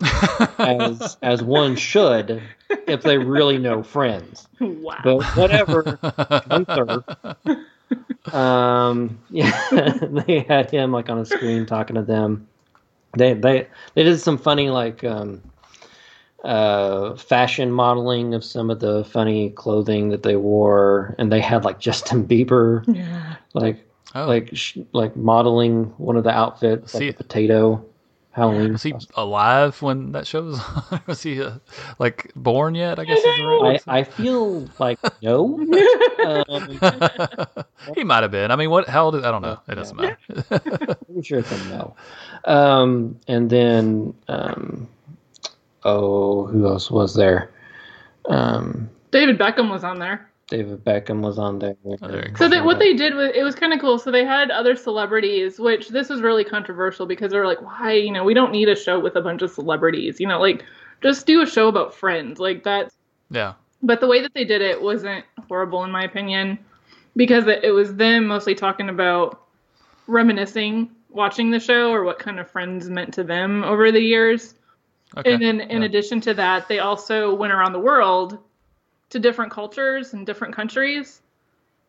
as 0.58 1.16
as 1.22 1.42
one 1.42 1.76
should, 1.76 2.42
if 2.86 3.02
they 3.02 3.18
really 3.18 3.58
know 3.58 3.82
Friends. 3.82 4.48
wow. 4.60 4.98
But 5.04 5.22
whatever. 5.36 5.98
Gunther. 6.48 7.04
Um, 8.32 9.18
yeah, 9.28 9.50
they 10.00 10.46
had 10.48 10.70
him 10.70 10.92
like 10.92 11.10
on 11.10 11.18
a 11.18 11.26
screen 11.26 11.66
talking 11.66 11.96
to 11.96 12.02
them. 12.02 12.48
They 13.18 13.34
they 13.34 13.66
they 13.94 14.04
did 14.04 14.18
some 14.18 14.38
funny 14.38 14.70
like 14.70 15.04
um, 15.04 15.42
uh, 16.42 17.16
fashion 17.16 17.70
modeling 17.70 18.32
of 18.32 18.44
some 18.44 18.70
of 18.70 18.80
the 18.80 19.04
funny 19.04 19.50
clothing 19.50 20.08
that 20.10 20.22
they 20.22 20.36
wore, 20.36 21.14
and 21.18 21.30
they 21.30 21.40
had 21.40 21.64
like 21.64 21.80
Justin 21.80 22.26
Bieber 22.26 22.84
yeah. 22.94 23.36
like 23.52 23.84
Oh, 24.14 24.26
like 24.26 24.50
sh- 24.54 24.78
like 24.92 25.16
modeling 25.16 25.84
one 25.96 26.16
of 26.16 26.24
the 26.24 26.30
outfits, 26.30 26.92
like 26.94 27.00
See- 27.00 27.08
a 27.08 27.12
potato 27.14 27.82
Halloween. 28.32 28.72
was 28.72 28.82
he 28.82 28.92
costume. 28.92 29.12
alive 29.16 29.82
when 29.82 30.12
that 30.12 30.26
show 30.26 30.42
was 30.42 30.58
on? 30.90 31.00
was 31.06 31.22
he 31.22 31.42
uh, 31.42 31.52
like 31.98 32.32
born 32.34 32.74
yet? 32.74 32.98
I 32.98 33.04
guess 33.04 33.18
is 33.18 33.24
the 33.24 33.30
I, 33.30 33.62
right 33.62 33.82
I 33.86 34.04
feel 34.04 34.68
like 34.78 34.98
no. 35.22 35.58
um, 36.48 36.78
he 37.94 38.04
might 38.04 38.22
have 38.22 38.30
been. 38.30 38.50
I 38.50 38.56
mean, 38.56 38.70
what? 38.70 38.88
How 38.88 39.04
old? 39.04 39.16
Is, 39.16 39.24
I 39.24 39.30
don't 39.30 39.42
know. 39.42 39.60
It 39.68 39.74
doesn't 39.74 39.96
matter. 39.96 40.18
I'm 41.08 41.22
sure 41.22 41.40
it's 41.40 41.52
a 41.52 41.64
no. 41.68 41.94
Um, 42.46 43.20
and 43.28 43.50
then, 43.50 44.14
um, 44.28 44.88
oh, 45.84 46.46
who 46.46 46.66
else 46.66 46.90
was 46.90 47.14
there? 47.14 47.50
Um, 48.26 48.88
David 49.10 49.38
Beckham 49.38 49.70
was 49.70 49.84
on 49.84 49.98
there. 49.98 50.30
David 50.52 50.84
Beckham 50.84 51.22
was 51.22 51.38
on 51.38 51.58
there. 51.58 51.76
Oh, 52.02 52.08
there 52.08 52.30
So 52.36 52.46
they, 52.46 52.60
what 52.60 52.78
they 52.78 52.92
did 52.92 53.14
was 53.14 53.30
it 53.34 53.42
was 53.42 53.54
kind 53.54 53.72
of 53.72 53.80
cool. 53.80 53.98
So 53.98 54.10
they 54.10 54.22
had 54.24 54.50
other 54.50 54.76
celebrities, 54.76 55.58
which 55.58 55.88
this 55.88 56.10
was 56.10 56.20
really 56.20 56.44
controversial 56.44 57.06
because 57.06 57.32
they 57.32 57.38
were 57.38 57.46
like, 57.46 57.62
why? 57.62 57.92
You 57.94 58.12
know, 58.12 58.22
we 58.22 58.34
don't 58.34 58.52
need 58.52 58.68
a 58.68 58.76
show 58.76 59.00
with 59.00 59.16
a 59.16 59.22
bunch 59.22 59.40
of 59.40 59.50
celebrities. 59.50 60.20
You 60.20 60.26
know, 60.28 60.38
like 60.38 60.62
just 61.02 61.24
do 61.26 61.40
a 61.40 61.46
show 61.46 61.68
about 61.68 61.94
friends. 61.94 62.38
Like 62.38 62.64
that's. 62.64 62.94
yeah. 63.30 63.54
But 63.82 64.00
the 64.00 64.06
way 64.06 64.20
that 64.20 64.34
they 64.34 64.44
did 64.44 64.60
it 64.60 64.80
wasn't 64.80 65.24
horrible 65.48 65.82
in 65.84 65.90
my 65.90 66.04
opinion, 66.04 66.58
because 67.16 67.46
it, 67.46 67.64
it 67.64 67.72
was 67.72 67.94
them 67.96 68.26
mostly 68.26 68.54
talking 68.54 68.90
about 68.90 69.40
reminiscing, 70.06 70.90
watching 71.08 71.50
the 71.50 71.58
show, 71.60 71.90
or 71.90 72.04
what 72.04 72.18
kind 72.18 72.38
of 72.38 72.50
friends 72.50 72.90
meant 72.90 73.14
to 73.14 73.24
them 73.24 73.64
over 73.64 73.90
the 73.90 74.00
years. 74.00 74.54
Okay. 75.16 75.32
And 75.32 75.42
then 75.42 75.60
in 75.62 75.80
Yeah. 75.80 75.86
addition 75.86 76.20
to 76.22 76.34
that, 76.34 76.68
they 76.68 76.78
also 76.78 77.34
went 77.34 77.52
around 77.54 77.72
the 77.72 77.80
world 77.80 78.38
to 79.12 79.20
different 79.20 79.52
cultures 79.52 80.14
and 80.14 80.26
different 80.26 80.54
countries. 80.54 81.20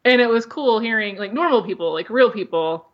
And 0.06 0.22
it 0.22 0.28
was 0.28 0.46
cool 0.46 0.80
hearing 0.80 1.18
like 1.18 1.34
normal 1.34 1.64
people, 1.64 1.94
like 1.94 2.10
real 2.10 2.30
people, 2.30 2.86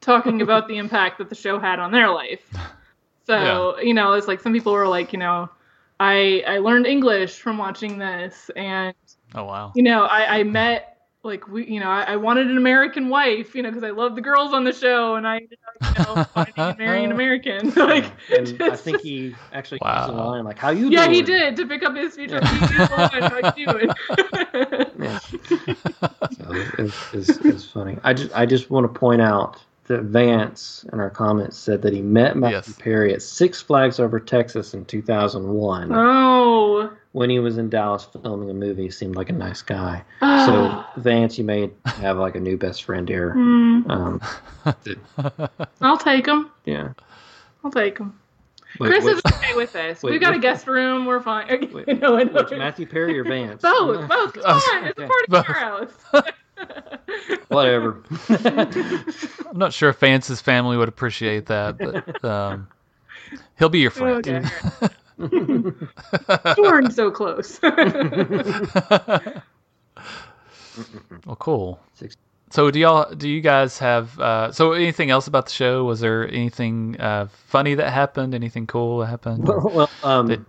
talking 0.00 0.42
about 0.42 0.68
the 0.68 0.76
impact 0.78 1.18
that 1.18 1.28
the 1.28 1.36
show 1.36 1.58
had 1.58 1.78
on 1.78 1.92
their 1.92 2.10
life. 2.10 2.52
So, 3.26 3.78
you 3.80 3.94
know, 3.94 4.12
it's 4.14 4.28
like 4.28 4.40
some 4.40 4.52
people 4.52 4.72
were 4.72 4.88
like, 4.88 5.12
you 5.12 5.18
know, 5.20 5.48
I 6.00 6.42
I 6.46 6.58
learned 6.58 6.86
English 6.86 7.38
from 7.38 7.58
watching 7.58 7.98
this 7.98 8.50
and 8.56 8.94
Oh 9.34 9.44
wow. 9.44 9.72
you 9.74 9.82
know, 9.82 10.04
I, 10.04 10.40
I 10.40 10.42
met 10.42 10.95
like 11.26 11.48
we 11.48 11.66
you 11.66 11.80
know, 11.80 11.88
I, 11.90 12.02
I 12.14 12.16
wanted 12.16 12.48
an 12.48 12.56
American 12.56 13.08
wife, 13.08 13.54
you 13.54 13.62
know, 13.62 13.70
because 13.70 13.84
I 13.84 13.90
love 13.90 14.14
the 14.14 14.22
girls 14.22 14.52
on 14.54 14.64
the 14.64 14.72
show 14.72 15.16
and 15.16 15.26
I 15.26 15.36
ended 15.36 15.58
up, 15.68 15.74
you 15.84 15.92
know, 15.94 16.22
finding 16.34 16.76
marrying 16.78 17.04
an 17.06 17.12
American. 17.12 17.70
like 17.76 18.14
And 18.28 18.62
I 18.66 18.76
think 18.76 19.00
he 19.00 19.38
actually 19.52 19.80
Wow. 19.80 19.96
used 19.96 20.08
the 20.08 20.12
line 20.12 20.44
like, 20.44 20.58
"How 20.58 20.70
you 20.70 20.90
yeah, 20.90 21.04
doing?" 21.04 21.12
he 21.12 21.22
did 21.22 21.56
to 21.56 21.66
pick 21.66 21.82
up 21.82 21.94
his 21.96 22.14
future. 22.14 22.40
How 22.42 22.52
you 23.54 23.66
doing? 23.66 23.94
Yeah. 24.98 25.18
so 26.30 26.70
it's, 26.78 27.08
it's, 27.12 27.40
it's 27.40 27.64
funny. 27.64 27.98
I 28.02 28.12
just 28.14 28.32
I 28.32 28.46
just 28.46 28.70
want 28.70 28.92
to 28.92 28.98
point 28.98 29.20
out 29.22 29.62
that 29.86 30.02
Vance 30.02 30.84
in 30.92 31.00
our 31.00 31.10
comments 31.10 31.56
said 31.56 31.82
that 31.82 31.92
he 31.92 32.02
met 32.02 32.36
Matthew 32.36 32.56
Yes. 32.72 32.78
Perry 32.78 33.12
at 33.14 33.22
Six 33.22 33.60
Flags 33.60 33.98
Over 34.00 34.18
Texas 34.20 34.74
in 34.74 34.84
2001 34.84 35.92
oh. 35.94 36.90
when 37.12 37.30
he 37.30 37.38
was 37.38 37.58
in 37.58 37.68
Dallas 37.68 38.06
filming 38.22 38.50
a 38.50 38.54
movie. 38.54 38.84
He 38.84 38.90
seemed 38.90 39.16
like 39.16 39.30
a 39.30 39.32
nice 39.34 39.62
guy. 39.62 39.98
So 40.20 40.26
Ah. 40.26 40.92
Vance, 40.96 41.38
you 41.38 41.44
may 41.44 41.70
have 41.84 42.18
like 42.18 42.34
a 42.36 42.40
new 42.40 42.56
best 42.56 42.84
friend 42.84 43.08
here. 43.08 43.32
Hmm, 43.32 43.90
Um, 43.90 44.20
I'll 45.80 45.98
take 45.98 46.26
him. 46.26 46.50
yeah. 46.64 46.92
I'll 47.64 47.70
take 47.70 47.98
him. 47.98 48.18
Wait, 48.78 48.88
Chris 48.88 49.04
which, 49.04 49.14
is 49.16 49.22
okay 49.32 49.54
with 49.54 49.72
this. 49.72 50.02
wait, 50.02 50.10
We've 50.12 50.20
got 50.20 50.34
a 50.34 50.38
guest 50.38 50.66
room. 50.66 51.06
We're 51.06 51.20
fine. 51.22 51.70
Wait, 51.72 52.00
no, 52.00 52.16
I 52.16 52.24
which 52.24 52.50
Matthew 52.50 52.86
Perry 52.86 53.18
or 53.18 53.24
Vance? 53.24 53.62
Both, 53.62 54.06
both. 54.08 54.34
Come 54.34 54.42
on, 54.44 54.84
it's 54.84 54.98
a 54.98 55.04
Okay. 55.04 55.10
party 55.32 55.92
Both. 56.12 56.34
At 56.58 57.00
your 57.28 57.38
house. 57.38 57.46
Whatever. 57.48 58.02
I'm 59.50 59.58
not 59.58 59.72
sure 59.72 59.90
if 59.90 59.98
Vance's 59.98 60.40
family 60.40 60.76
would 60.76 60.88
appreciate 60.88 61.46
that, 61.46 61.78
but 61.78 62.24
um, 62.24 62.68
he'll 63.58 63.68
be 63.68 63.80
your 63.80 63.90
friend. 63.90 64.26
okay. 64.26 64.48
We're 65.18 66.90
so 66.90 67.10
close. 67.10 67.58
well, 67.62 69.42
cool. 71.38 71.80
So, 72.50 72.70
do 72.70 72.78
y'all? 72.78 73.12
Do 73.14 73.28
you 73.28 73.40
guys 73.40 73.78
have? 73.78 74.18
Uh, 74.20 74.52
so, 74.52 74.72
anything 74.72 75.10
else 75.10 75.26
about 75.26 75.46
the 75.46 75.52
show? 75.52 75.84
Was 75.84 76.00
there 76.00 76.28
anything 76.28 76.96
uh, 77.00 77.28
funny 77.48 77.74
that 77.74 77.92
happened? 77.92 78.34
Anything 78.34 78.66
cool 78.66 78.98
that 79.00 79.06
happened? 79.06 79.48
well, 79.48 79.90
um, 80.02 80.28
Did- 80.28 80.44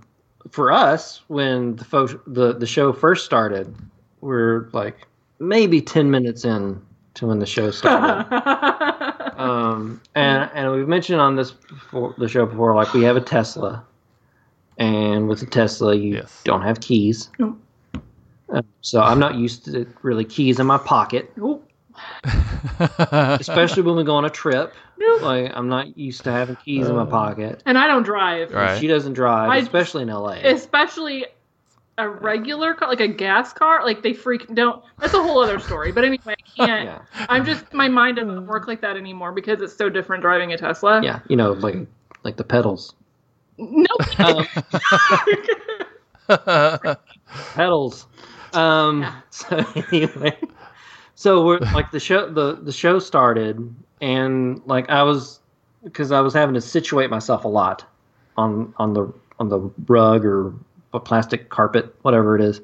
for 0.51 0.72
us, 0.72 1.24
when 1.28 1.76
the, 1.76 1.84
fo- 1.84 2.22
the 2.28 2.53
the 2.53 2.68
show 2.68 2.93
first 2.93 3.26
started, 3.26 3.76
we're 4.22 4.70
like 4.74 5.08
maybe 5.40 5.82
ten 5.82 6.10
minutes 6.12 6.46
in 6.46 6.82
to 7.16 7.28
when 7.28 7.40
the 7.40 7.46
show 7.46 7.72
started. 7.72 8.32
um, 9.40 10.02
and 10.16 10.50
and 10.54 10.72
we've 10.72 10.88
mentioned 10.88 11.20
on 11.22 11.36
this 11.36 11.52
before, 11.52 12.14
the 12.18 12.28
show 12.28 12.46
before, 12.46 12.76
like 12.76 12.94
we 12.94 13.04
have 13.04 13.16
a 13.18 13.22
Tesla, 13.22 13.84
and 14.78 15.28
with 15.28 15.42
a 15.42 15.46
Tesla, 15.48 15.96
you 15.96 16.16
Yes. 16.16 16.42
don't 16.44 16.62
have 16.62 16.80
keys. 16.80 17.30
Nope. 17.40 17.60
Uh, 18.54 18.62
so 18.82 19.02
I'm 19.02 19.20
not 19.20 19.36
used 19.36 19.66
to 19.66 19.86
really 20.04 20.24
keys 20.24 20.60
in 20.60 20.66
my 20.68 20.78
pocket, 20.78 21.32
Nope. 21.36 21.70
especially 22.80 23.84
when 23.84 23.96
we 23.96 24.04
go 24.04 24.16
on 24.16 24.26
a 24.26 24.30
trip. 24.30 24.74
Nope. 25.00 25.22
Like 25.22 25.52
I'm 25.54 25.68
not 25.70 25.98
used 25.98 26.24
to 26.24 26.32
having 26.32 26.56
keys 26.58 26.88
in 26.88 26.96
my 26.96 27.06
pocket. 27.06 27.62
And 27.66 27.78
I 27.78 27.88
don't 27.88 28.04
drive. 28.04 28.52
Right. 28.54 28.80
She 28.80 28.88
doesn't 28.88 29.14
drive, 29.14 29.50
I- 29.50 29.58
especially 29.58 30.04
in 30.04 30.10
LA. 30.10 30.40
Especially 30.44 31.26
a 31.98 32.08
regular 32.08 32.74
car, 32.74 32.89
like 32.89 33.00
a 33.00 33.08
gas 33.08 33.54
car. 33.54 33.84
Like 33.84 34.04
they 34.04 34.14
freak 34.14 34.48
don't. 34.54 34.84
That's 35.00 35.14
a 35.14 35.22
whole 35.22 35.41
other 35.41 35.60
story. 35.60 35.91
But 35.91 36.06
anyway, 36.06 36.36
I 36.38 36.66
can't. 36.66 36.86
yeah, 36.86 37.02
I'm 37.30 37.45
just 37.45 37.74
my 37.74 37.88
mind 37.88 38.18
doesn't 38.18 38.48
work 38.48 38.68
like 38.68 38.82
that 38.82 38.98
anymore 38.98 39.32
because 39.32 39.62
it's 39.62 39.76
so 39.76 39.89
different 39.89 40.22
driving 40.22 40.54
a 40.54 40.58
Tesla. 40.58 41.02
yeah, 41.04 41.20
you 41.28 41.36
know, 41.36 41.54
like 41.54 41.76
like 42.24 42.38
the 42.38 42.43
pedals. 42.43 42.93
No. 43.58 43.88
Um, 44.20 44.48
pedals. 47.56 48.06
Um, 48.54 49.02
Yeah. 49.02 49.22
So 49.32 49.66
anyway, 49.91 50.38
so 51.16 51.45
we're 51.45 51.60
like 51.60 51.91
the 51.91 52.00
show. 52.00 52.30
The 52.30 52.56
the 52.56 52.72
show 52.72 53.00
started, 53.00 53.76
and 54.02 54.62
like 54.66 54.89
I 54.89 55.04
was, 55.04 55.39
because 55.84 56.12
I 56.12 56.22
was 56.22 56.34
having 56.34 56.54
to 56.56 56.62
situate 56.62 57.10
myself 57.10 57.43
a 57.45 57.48
lot 57.48 57.86
on 58.38 58.74
on 58.78 58.93
the 58.93 59.12
on 59.39 59.50
the 59.50 59.60
rug 59.88 60.26
or 60.26 60.50
a 60.50 60.54
plastic 61.00 61.50
carpet, 61.50 61.96
whatever 62.02 62.36
it 62.36 62.42
is. 62.42 62.62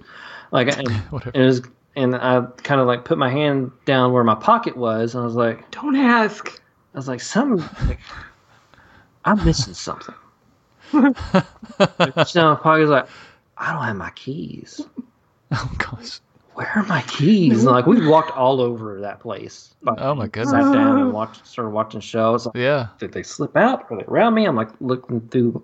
Like, 0.51 0.67
and, 0.77 0.87
and 0.87 1.31
it 1.33 1.45
was, 1.45 1.61
and 1.95 2.15
I 2.15 2.41
kind 2.57 2.81
of 2.81 2.87
like 2.87 3.05
put 3.05 3.17
my 3.17 3.29
hand 3.29 3.71
down 3.85 4.13
where 4.13 4.23
my 4.23 4.35
pocket 4.35 4.75
was, 4.77 5.15
and 5.15 5.21
I 5.21 5.25
was 5.25 5.35
like, 5.35 5.69
Don't 5.71 5.95
ask. 5.95 6.61
I 6.93 6.97
was 6.97 7.07
like, 7.07 7.21
some, 7.21 7.57
like, 7.87 7.99
I'm 9.25 9.43
missing 9.43 9.73
something. 9.73 10.13
I 10.93 11.43
reached 12.15 12.35
down 12.35 12.53
my 12.53 12.59
pocket, 12.59 12.67
I 12.67 12.79
was 12.79 12.89
like, 12.89 13.07
I 13.57 13.73
don't 13.73 13.83
have 13.83 13.95
my 13.95 14.11
keys. 14.11 14.81
oh 15.51 15.71
gosh. 15.77 16.19
Where 16.53 16.71
are 16.75 16.83
my 16.83 17.01
keys? 17.03 17.63
And 17.63 17.71
like 17.71 17.87
we 17.87 18.07
walked 18.07 18.29
all 18.31 18.61
over 18.61 19.01
that 19.01 19.19
place. 19.19 19.73
Oh 19.87 20.13
my 20.13 20.27
goodness. 20.27 20.51
Sat 20.51 20.71
down 20.71 20.99
and 20.99 21.11
watched, 21.11 21.47
started 21.47 21.71
watching 21.71 21.99
shows. 21.99 22.45
Like, 22.45 22.55
Yeah. 22.55 22.89
did 22.99 23.11
they 23.11 23.23
slip 23.23 23.57
out? 23.57 23.87
Are 23.89 23.97
they 23.97 24.03
around 24.03 24.35
me? 24.35 24.45
I'm 24.45 24.55
like 24.55 24.69
looking 24.79 25.21
through 25.29 25.63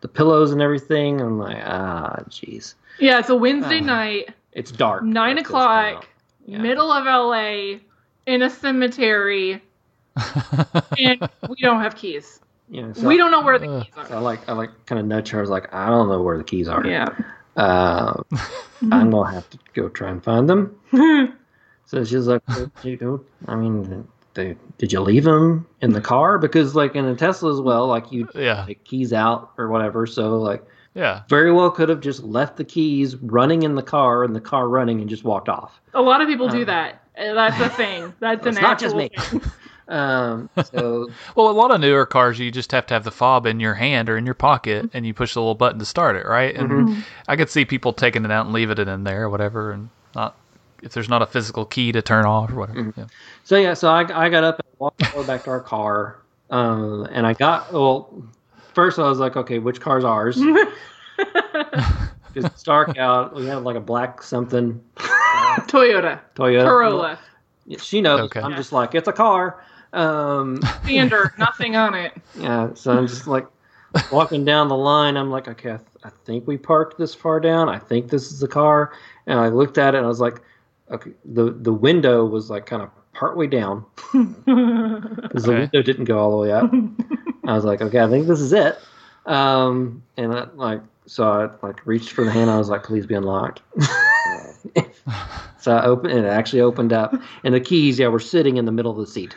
the 0.00 0.08
pillows 0.08 0.52
and 0.52 0.60
everything. 0.62 1.20
I'm 1.20 1.38
like, 1.38 1.62
ah, 1.64 2.16
jeez. 2.28 2.74
Yeah, 2.98 3.18
it's 3.18 3.28
a 3.28 3.36
Wednesday 3.36 3.78
Uh, 3.78 3.84
night, 3.84 4.28
It's 4.52 4.70
dark. 4.70 5.02
nine 5.04 5.36
That's 5.36 5.50
what's 5.50 5.64
going 5.64 5.86
o'clock. 5.94 6.08
Yeah. 6.46 6.58
middle 6.58 6.90
of 6.90 7.04
LA, 7.04 7.78
in 8.26 8.42
a 8.42 8.50
cemetery, 8.50 9.62
and 10.98 11.28
we 11.48 11.56
don't 11.60 11.80
have 11.80 11.94
keys. 11.96 12.40
You 12.70 12.82
know, 12.82 12.92
so 12.92 13.06
we 13.08 13.16
don't 13.16 13.30
know 13.30 13.40
where 13.42 13.58
the 13.58 13.68
Uh, 13.70 13.82
keys 13.84 13.92
I 14.10 14.18
like 14.18 14.46
I 14.48 14.52
like 14.52 14.70
kind 14.86 14.98
of 15.00 15.06
nudge 15.06 15.30
her. 15.30 15.38
I 15.38 15.40
was 15.40 15.50
like, 15.50 15.72
I 15.72 15.88
don't 15.88 16.08
know 16.08 16.22
where 16.22 16.36
the 16.36 16.44
keys 16.44 16.68
are. 16.68 16.84
Yeah. 16.86 17.08
Uh, 17.56 18.22
I'm 18.92 19.10
gonna 19.10 19.30
have 19.32 19.48
to 19.50 19.58
go 19.74 19.88
try 19.88 20.10
and 20.10 20.22
find 20.22 20.48
them. 20.48 20.78
So 21.86 22.04
she's 22.04 22.26
like, 22.26 22.42
"Well, 22.48 22.70
you 22.82 22.98
go. 22.98 23.24
I 23.46 23.54
mean, 23.56 24.06
they, 24.38 24.56
did 24.78 24.92
you 24.92 25.00
leave 25.00 25.24
them 25.24 25.66
in 25.82 25.92
the 25.92 26.00
car? 26.00 26.38
Because 26.38 26.74
like 26.74 26.94
in 26.94 27.04
a 27.04 27.14
Tesla 27.14 27.52
as 27.52 27.60
well, 27.60 27.86
like 27.86 28.10
you 28.12 28.28
Yeah. 28.34 28.64
take 28.66 28.84
keys 28.84 29.12
out 29.12 29.52
or 29.58 29.68
whatever. 29.68 30.06
So 30.06 30.38
like 30.38 30.64
Yeah. 30.94 31.22
very 31.28 31.52
well 31.52 31.70
could 31.70 31.88
have 31.90 32.00
just 32.00 32.22
left 32.22 32.56
the 32.56 32.64
keys 32.64 33.16
running 33.16 33.62
in 33.64 33.74
the 33.74 33.82
car 33.82 34.24
and 34.24 34.34
the 34.34 34.40
car 34.40 34.68
running 34.68 35.00
and 35.00 35.08
just 35.10 35.24
walked 35.24 35.48
off. 35.48 35.80
A 35.94 36.00
lot 36.00 36.20
of 36.22 36.28
people 36.28 36.48
do 36.48 36.60
Um, 36.60 36.66
that. 36.66 37.02
Uh, 37.18 37.34
That's 37.34 37.60
a 37.60 37.68
thing. 37.70 38.14
That's 38.20 38.42
an 38.46 38.48
It's 38.50 38.60
not 38.60 38.78
just 38.78 38.94
actual 38.94 38.98
me. 38.98 39.10
thing. 39.30 39.40
Um, 39.88 40.50
so 40.70 41.10
Well, 41.34 41.48
a 41.48 41.52
lot 41.52 41.70
of 41.70 41.80
newer 41.80 42.04
cars, 42.04 42.38
you 42.38 42.50
just 42.50 42.72
have 42.72 42.84
to 42.88 42.94
have 42.94 43.04
the 43.04 43.10
fob 43.10 43.46
in 43.46 43.58
your 43.58 43.72
hand 43.72 44.10
or 44.10 44.18
in 44.18 44.26
your 44.26 44.34
pocket, 44.34 44.90
and 44.92 45.06
you 45.06 45.14
push 45.14 45.32
the 45.32 45.40
little 45.40 45.54
button 45.54 45.78
to 45.78 45.86
start 45.86 46.14
it, 46.14 46.26
right? 46.26 46.54
And 46.54 46.70
Mm-hmm. 46.70 47.00
I 47.26 47.36
could 47.36 47.48
see 47.48 47.64
people 47.64 47.94
taking 47.94 48.26
it 48.26 48.30
out 48.30 48.44
and 48.44 48.54
leaving 48.54 48.76
it 48.76 48.86
in 48.86 49.04
there 49.04 49.22
or 49.22 49.30
whatever, 49.30 49.72
and 49.72 49.88
not 50.14 50.36
if 50.82 50.92
there's 50.92 51.08
not 51.08 51.22
a 51.22 51.26
physical 51.26 51.64
key 51.64 51.92
to 51.92 52.02
turn 52.02 52.24
off 52.24 52.50
or 52.50 52.56
whatever. 52.56 52.80
Mm-hmm. 52.80 53.00
Yeah. 53.00 53.06
So 53.44 53.56
yeah, 53.56 53.74
so 53.74 53.90
I, 53.90 54.26
I 54.26 54.28
got 54.28 54.44
up 54.44 54.58
and 54.58 54.68
walked 54.78 54.98
the 54.98 55.24
back 55.24 55.44
to 55.44 55.50
our 55.50 55.60
car, 55.60 56.18
um, 56.50 57.06
and 57.10 57.26
I 57.26 57.34
got 57.34 57.72
well. 57.72 58.22
First, 58.74 58.98
I 59.00 59.08
was 59.08 59.18
like, 59.18 59.34
okay, 59.36 59.58
which 59.58 59.80
car's 59.80 60.04
ours? 60.04 60.40
Because 61.18 62.44
it's 62.52 62.62
dark 62.62 62.96
out. 62.98 63.34
We 63.34 63.46
have 63.46 63.62
like 63.62 63.76
a 63.76 63.80
black 63.80 64.22
something 64.22 64.80
Toyota. 64.96 66.20
Toyota 66.34 66.64
Corolla. 66.64 67.18
She 67.78 68.00
knows. 68.00 68.20
Okay. 68.20 68.40
I'm 68.40 68.54
just 68.54 68.72
like, 68.72 68.94
it's 68.94 69.08
a 69.08 69.12
car. 69.12 69.64
Um, 69.92 70.60
Standard. 70.84 71.32
nothing 71.38 71.76
on 71.76 71.94
it. 71.94 72.12
yeah, 72.38 72.72
so 72.74 72.92
I'm 72.92 73.06
just 73.06 73.26
like 73.26 73.46
walking 74.12 74.44
down 74.44 74.68
the 74.68 74.76
line. 74.76 75.16
I'm 75.16 75.30
like, 75.30 75.48
okay, 75.48 75.72
I, 75.72 75.76
th- 75.76 75.88
I 76.04 76.10
think 76.24 76.46
we 76.46 76.58
parked 76.58 76.98
this 76.98 77.14
far 77.14 77.40
down. 77.40 77.68
I 77.68 77.78
think 77.78 78.10
this 78.10 78.30
is 78.30 78.40
the 78.40 78.48
car. 78.48 78.92
And 79.26 79.38
I 79.40 79.48
looked 79.48 79.78
at 79.78 79.94
it 79.94 79.98
and 79.98 80.04
I 80.04 80.08
was 80.08 80.20
like, 80.20 80.40
okay, 80.90 81.12
the 81.24 81.52
the 81.52 81.72
window 81.72 82.24
was 82.24 82.50
like 82.50 82.66
kind 82.66 82.82
of 82.82 82.90
partway 83.12 83.46
down 83.46 83.84
because 84.12 85.44
the 85.44 85.52
Okay. 85.52 85.54
window 85.54 85.82
didn't 85.82 86.04
go 86.04 86.18
all 86.18 86.30
the 86.32 86.36
way 86.48 86.52
up. 86.52 86.78
I 87.46 87.54
was 87.54 87.64
like, 87.64 87.80
okay, 87.82 88.00
I 88.00 88.08
think 88.08 88.26
this 88.26 88.40
is 88.40 88.52
it. 88.52 88.78
Um, 89.26 90.02
and 90.16 90.32
I, 90.34 90.44
like, 90.54 90.82
so 91.06 91.24
I 91.30 91.66
like 91.66 91.86
reached 91.86 92.12
for 92.12 92.24
the 92.24 92.30
hand. 92.32 92.50
I 92.50 92.58
was 92.58 92.68
like, 92.68 92.84
please 92.84 93.06
be 93.06 93.14
unlocked. 93.14 93.62
so 95.58 95.72
I 95.76 95.84
opened, 95.84 96.12
and 96.12 96.24
it 96.26 96.28
actually 96.28 96.60
opened 96.60 96.92
up, 96.92 97.14
and 97.44 97.54
the 97.54 97.60
keys, 97.60 97.98
yeah, 97.98 98.08
were 98.08 98.18
sitting 98.20 98.56
in 98.56 98.64
the 98.64 98.72
middle 98.72 98.92
of 98.92 98.98
the 98.98 99.06
seat. 99.06 99.36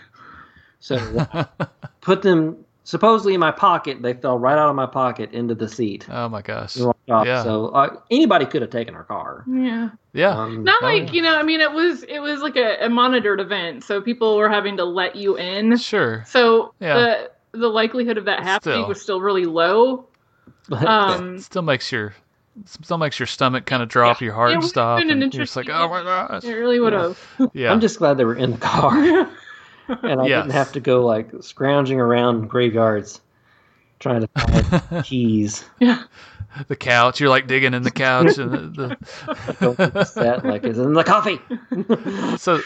So 0.80 1.26
put 2.02 2.22
them 2.22 2.66
supposedly 2.84 3.34
in 3.34 3.40
my 3.40 3.52
pocket. 3.52 4.02
They 4.02 4.14
fell 4.14 4.38
right 4.40 4.58
out 4.58 4.70
of 4.70 4.76
my 4.76 4.86
pocket 4.88 5.32
into 5.32 5.56
the 5.56 5.68
seat. 5.70 6.08
Oh 6.10 6.28
my 6.30 6.42
gosh. 6.42 6.80
off. 6.80 6.96
Yeah. 7.26 7.44
So 7.44 7.68
uh, 7.70 7.98
anybody 8.10 8.46
could 8.46 8.62
have 8.62 8.72
taken 8.72 8.96
our 8.96 9.04
car. 9.04 9.44
Yeah. 9.48 9.90
Yeah. 10.14 10.38
Um, 10.38 10.64
Not 10.64 10.82
Oh, 10.82 10.86
like, 10.86 11.08
yeah. 11.08 11.12
you 11.14 11.22
know, 11.22 11.36
I 11.38 11.44
mean 11.44 11.62
it 11.62 11.72
was 11.72 12.04
it 12.04 12.20
was 12.20 12.42
like 12.42 12.56
a, 12.56 12.86
a 12.86 12.90
monitored 12.90 13.40
event, 13.40 13.84
so 13.84 14.02
people 14.02 14.36
were 14.38 14.50
having 14.50 14.78
to 14.78 14.84
let 14.86 15.16
you 15.16 15.38
in. 15.38 15.78
Sure. 15.78 16.24
So 16.28 16.74
Yeah. 16.80 16.94
the 17.52 17.60
the 17.60 17.68
likelihood 17.68 18.18
of 18.18 18.26
that 18.26 18.42
happening 18.44 18.80
Still. 18.80 18.88
was 18.88 19.02
still 19.02 19.22
really 19.22 19.46
low. 19.46 20.08
Um 20.72 21.40
Still 21.40 21.62
makes 21.64 21.92
your 21.92 22.14
still 22.66 22.98
makes 22.98 23.20
your 23.20 23.28
stomach 23.28 23.66
kind 23.66 23.82
of 23.82 23.90
drop, 23.90 24.22
your 24.22 24.34
heart 24.34 24.52
It 24.52 24.56
would've 24.58 24.70
stop, 24.70 25.00
been 25.00 25.10
an 25.10 25.22
and 25.24 25.34
you're 25.34 25.44
just 25.46 25.56
like, 25.56 25.68
interesting- 25.68 25.90
oh 25.90 25.90
my 25.90 26.04
gosh. 26.04 26.44
it 26.44 26.54
really 26.54 26.80
would 26.80 26.94
have. 26.94 27.20
Yeah. 27.54 27.72
I'm 27.72 27.80
just 27.82 27.98
glad 27.98 28.18
they 28.18 28.26
were 28.26 28.36
in 28.36 28.52
the 28.52 28.58
car. 28.58 29.30
and 30.04 30.22
I 30.22 30.26
Yes. 30.28 30.44
didn't 30.44 30.54
have 30.54 30.72
to 30.74 30.80
go 30.80 31.06
like 31.06 31.30
scrounging 31.42 32.00
around 32.00 32.48
graveyards 32.50 33.22
trying 34.00 34.22
to 34.22 34.28
find 34.28 35.06
keys. 35.06 35.64
Yeah. 35.80 36.04
the 36.68 36.76
couch. 36.76 37.20
You're 37.20 37.30
like 37.30 37.48
digging 37.48 37.74
in 37.74 37.84
the 37.84 37.92
couch, 37.92 38.38
and 38.38 38.76
the, 38.76 38.98
the 39.60 40.04
set 40.06 40.44
like 40.46 40.64
it's 40.64 40.78
in 40.80 40.94
the 40.94 41.04
coffee. 41.04 41.40
so 42.38 42.62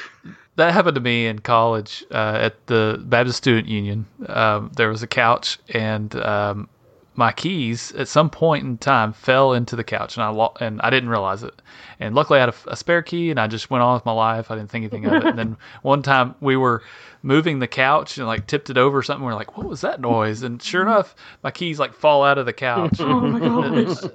that 0.56 0.74
happened 0.74 0.96
to 0.96 1.02
me 1.02 1.28
in 1.28 1.40
college 1.40 2.04
uh, 2.12 2.38
at 2.42 2.66
the 2.68 3.00
Baptist 3.06 3.38
Student 3.38 3.68
Union. 3.68 4.06
Um, 4.28 4.72
there 4.76 4.90
was 4.90 5.04
a 5.04 5.08
couch, 5.08 5.60
and 5.70 6.16
um, 6.16 6.68
my 7.16 7.32
keys 7.32 7.92
at 7.94 8.08
some 8.08 8.30
point 8.30 8.64
in 8.64 8.78
time 8.78 9.14
fell 9.14 9.54
into 9.54 9.76
the 9.76 9.84
couch, 9.84 10.16
and 10.18 10.24
I 10.24 10.30
lo- 10.30 10.54
and 10.60 10.82
I 10.82 10.90
didn't 10.90 11.10
realize 11.10 11.44
it. 11.44 11.62
And 12.00 12.16
luckily, 12.16 12.40
I 12.40 12.42
had 12.46 12.50
a, 12.50 12.72
a 12.72 12.76
spare 12.76 13.02
key, 13.04 13.30
and 13.30 13.40
I 13.40 13.48
just 13.48 13.70
went 13.70 13.84
on 13.84 13.94
with 13.94 14.06
my 14.06 14.12
life. 14.14 14.50
I 14.50 14.56
didn't 14.56 14.72
think 14.72 14.84
anything 14.84 15.06
of 15.06 15.14
it. 15.14 15.26
And 15.26 15.38
then 15.38 15.58
one 15.84 16.02
time 16.02 16.34
we 16.42 16.58
were 16.58 16.82
moving 17.26 17.58
the 17.58 17.68
couch 17.68 18.20
and 18.20 18.28
like 18.28 18.46
tipped 18.46 18.70
it 18.70 18.78
over 18.78 19.00
or 19.00 19.04
something. 19.04 19.26
We 19.26 19.32
are 19.32 19.36
like, 19.36 19.58
"What 19.58 19.68
was 19.68 19.82
that 19.82 20.00
noise?" 20.00 20.44
And 20.44 20.62
sure 20.62 20.84
enough, 20.84 21.16
my 21.44 21.50
keys 21.52 21.80
like 21.80 21.94
fall 21.94 22.24
out 22.24 22.38
of 22.38 22.46
the 22.46 22.54
couch. 22.54 23.00
Oh 23.00 23.20
my 23.20 23.40
gosh. 23.40 24.04
it's, 24.04 24.08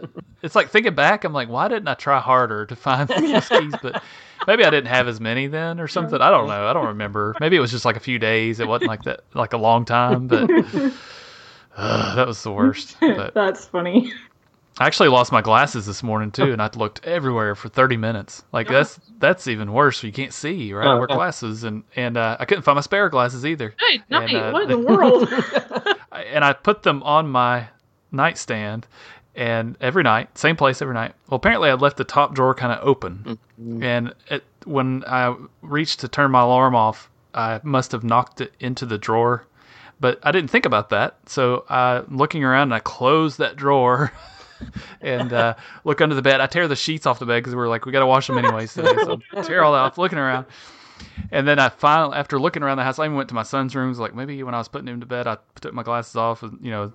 it's 0.42 0.54
like 0.54 0.70
thinking 0.70 0.94
back, 0.94 1.24
I'm 1.24 1.32
like, 1.32 1.48
why 1.48 1.68
didn't 1.68 1.88
I 1.88 1.94
try 1.94 2.20
harder 2.20 2.66
to 2.66 2.76
find 2.76 3.08
these 3.18 3.48
keys? 3.48 3.74
But 3.82 4.02
maybe 4.46 4.64
I 4.64 4.70
didn't 4.70 4.88
have 4.88 5.08
as 5.08 5.20
many 5.20 5.48
then 5.48 5.80
or 5.80 5.88
something. 5.88 6.20
I 6.20 6.30
don't 6.30 6.46
know. 6.46 6.66
I 6.66 6.72
don't 6.72 6.86
remember. 6.86 7.34
Maybe 7.40 7.56
it 7.56 7.60
was 7.60 7.70
just 7.72 7.84
like 7.84 7.96
a 7.96 8.00
few 8.00 8.18
days. 8.18 8.60
It 8.60 8.68
wasn't 8.68 8.88
like 8.88 9.02
that, 9.02 9.20
like 9.34 9.52
a 9.52 9.58
long 9.58 9.84
time. 9.84 10.28
But 10.28 10.50
uh, 10.50 10.90
that 12.14 12.26
was 12.26 12.42
the 12.42 12.52
worst. 12.52 12.96
But 13.00 13.34
That's 13.34 13.66
funny. 13.66 14.12
I 14.78 14.86
actually 14.86 15.08
lost 15.10 15.30
my 15.32 15.42
glasses 15.42 15.84
this 15.84 16.02
morning 16.02 16.30
too, 16.30 16.52
and 16.52 16.62
I 16.62 16.70
looked 16.74 17.04
everywhere 17.04 17.54
for 17.54 17.68
30 17.68 17.96
minutes. 17.98 18.42
Like 18.52 18.68
that's 18.68 18.98
that's 19.18 19.46
even 19.46 19.72
worse. 19.72 20.02
You 20.02 20.12
can't 20.12 20.32
see, 20.32 20.72
right? 20.72 20.86
I 20.86 20.92
Oh, 20.94 20.98
wear 20.98 21.06
yeah. 21.10 21.16
glasses, 21.16 21.64
and 21.64 21.82
and 21.96 22.16
uh, 22.16 22.36
I 22.40 22.44
couldn't 22.46 22.62
find 22.62 22.76
my 22.76 22.80
spare 22.82 23.08
glasses 23.10 23.44
either. 23.44 23.74
Hey, 23.78 24.00
night, 24.08 24.30
And, 24.30 24.36
uh, 24.38 24.50
what 24.52 24.62
in 24.62 24.68
the 24.70 24.78
world? 24.86 25.28
I- 26.12 26.22
and 26.32 26.44
I 26.44 26.52
put 26.54 26.82
them 26.82 27.02
on 27.02 27.28
my 27.28 27.68
nightstand, 28.10 28.86
and 29.34 29.76
every 29.80 30.02
night, 30.02 30.36
same 30.38 30.56
place 30.56 30.80
every 30.80 30.94
night. 30.94 31.14
Well, 31.28 31.36
apparently 31.36 31.68
I 31.70 31.74
left 31.74 31.96
the 31.96 32.04
top 32.04 32.34
drawer 32.34 32.54
kind 32.54 32.72
of 32.72 32.86
open, 32.86 33.38
and 33.82 34.14
it, 34.28 34.44
when 34.64 35.04
I 35.06 35.34
reached 35.62 36.00
to 36.00 36.08
turn 36.08 36.30
my 36.30 36.40
alarm 36.42 36.74
off, 36.74 37.10
I 37.34 37.60
must 37.62 37.92
have 37.92 38.02
knocked 38.04 38.40
it 38.40 38.52
into 38.60 38.86
the 38.86 38.98
drawer, 38.98 39.46
but 40.00 40.18
I 40.22 40.32
didn't 40.32 40.50
think 40.50 40.64
about 40.66 40.88
that. 40.90 41.16
So 41.26 41.64
I, 41.68 42.02
looking 42.08 42.44
around, 42.44 42.64
and 42.64 42.74
I 42.74 42.80
closed 42.80 43.38
that 43.38 43.56
drawer. 43.56 44.12
and 45.00 45.32
uh, 45.32 45.54
look 45.84 46.00
under 46.00 46.14
the 46.14 46.22
bed. 46.22 46.40
I 46.40 46.46
tear 46.46 46.68
the 46.68 46.76
sheets 46.76 47.06
off 47.06 47.18
the 47.18 47.26
bed 47.26 47.40
because 47.40 47.54
we 47.54 47.62
are 47.62 47.68
like, 47.68 47.86
we 47.86 47.92
got 47.92 48.00
to 48.00 48.06
wash 48.06 48.26
them 48.26 48.38
anyways 48.38 48.74
today. 48.74 48.92
So 49.04 49.20
I 49.34 49.40
tear 49.42 49.64
all 49.64 49.72
that 49.72 49.78
off, 49.80 49.98
looking 49.98 50.18
around. 50.18 50.46
And 51.32 51.48
then 51.48 51.58
I 51.58 51.70
finally, 51.70 52.16
after 52.16 52.38
looking 52.38 52.62
around 52.62 52.76
the 52.76 52.84
house, 52.84 52.98
I 52.98 53.04
even 53.04 53.16
went 53.16 53.28
to 53.30 53.34
my 53.34 53.42
son's 53.42 53.74
rooms. 53.74 53.98
Like 53.98 54.14
maybe 54.14 54.42
when 54.42 54.54
I 54.54 54.58
was 54.58 54.68
putting 54.68 54.88
him 54.88 55.00
to 55.00 55.06
bed, 55.06 55.26
I 55.26 55.38
took 55.60 55.72
my 55.72 55.82
glasses 55.82 56.16
off, 56.16 56.42
and, 56.42 56.58
you 56.62 56.70
know, 56.70 56.92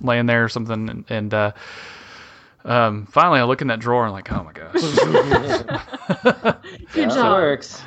laying 0.00 0.26
there 0.26 0.44
or 0.44 0.48
something. 0.48 0.88
And, 0.88 1.04
and 1.10 1.34
uh, 1.34 1.52
um, 2.64 3.06
finally, 3.06 3.40
I 3.40 3.44
look 3.44 3.62
in 3.62 3.68
that 3.68 3.80
drawer 3.80 4.04
and 4.04 4.12
like, 4.12 4.30
oh 4.30 4.44
my 4.44 4.52
gosh, 4.52 4.74
Good 6.92 7.10
That 7.10 7.14
job. 7.14 7.32
works. 7.32 7.82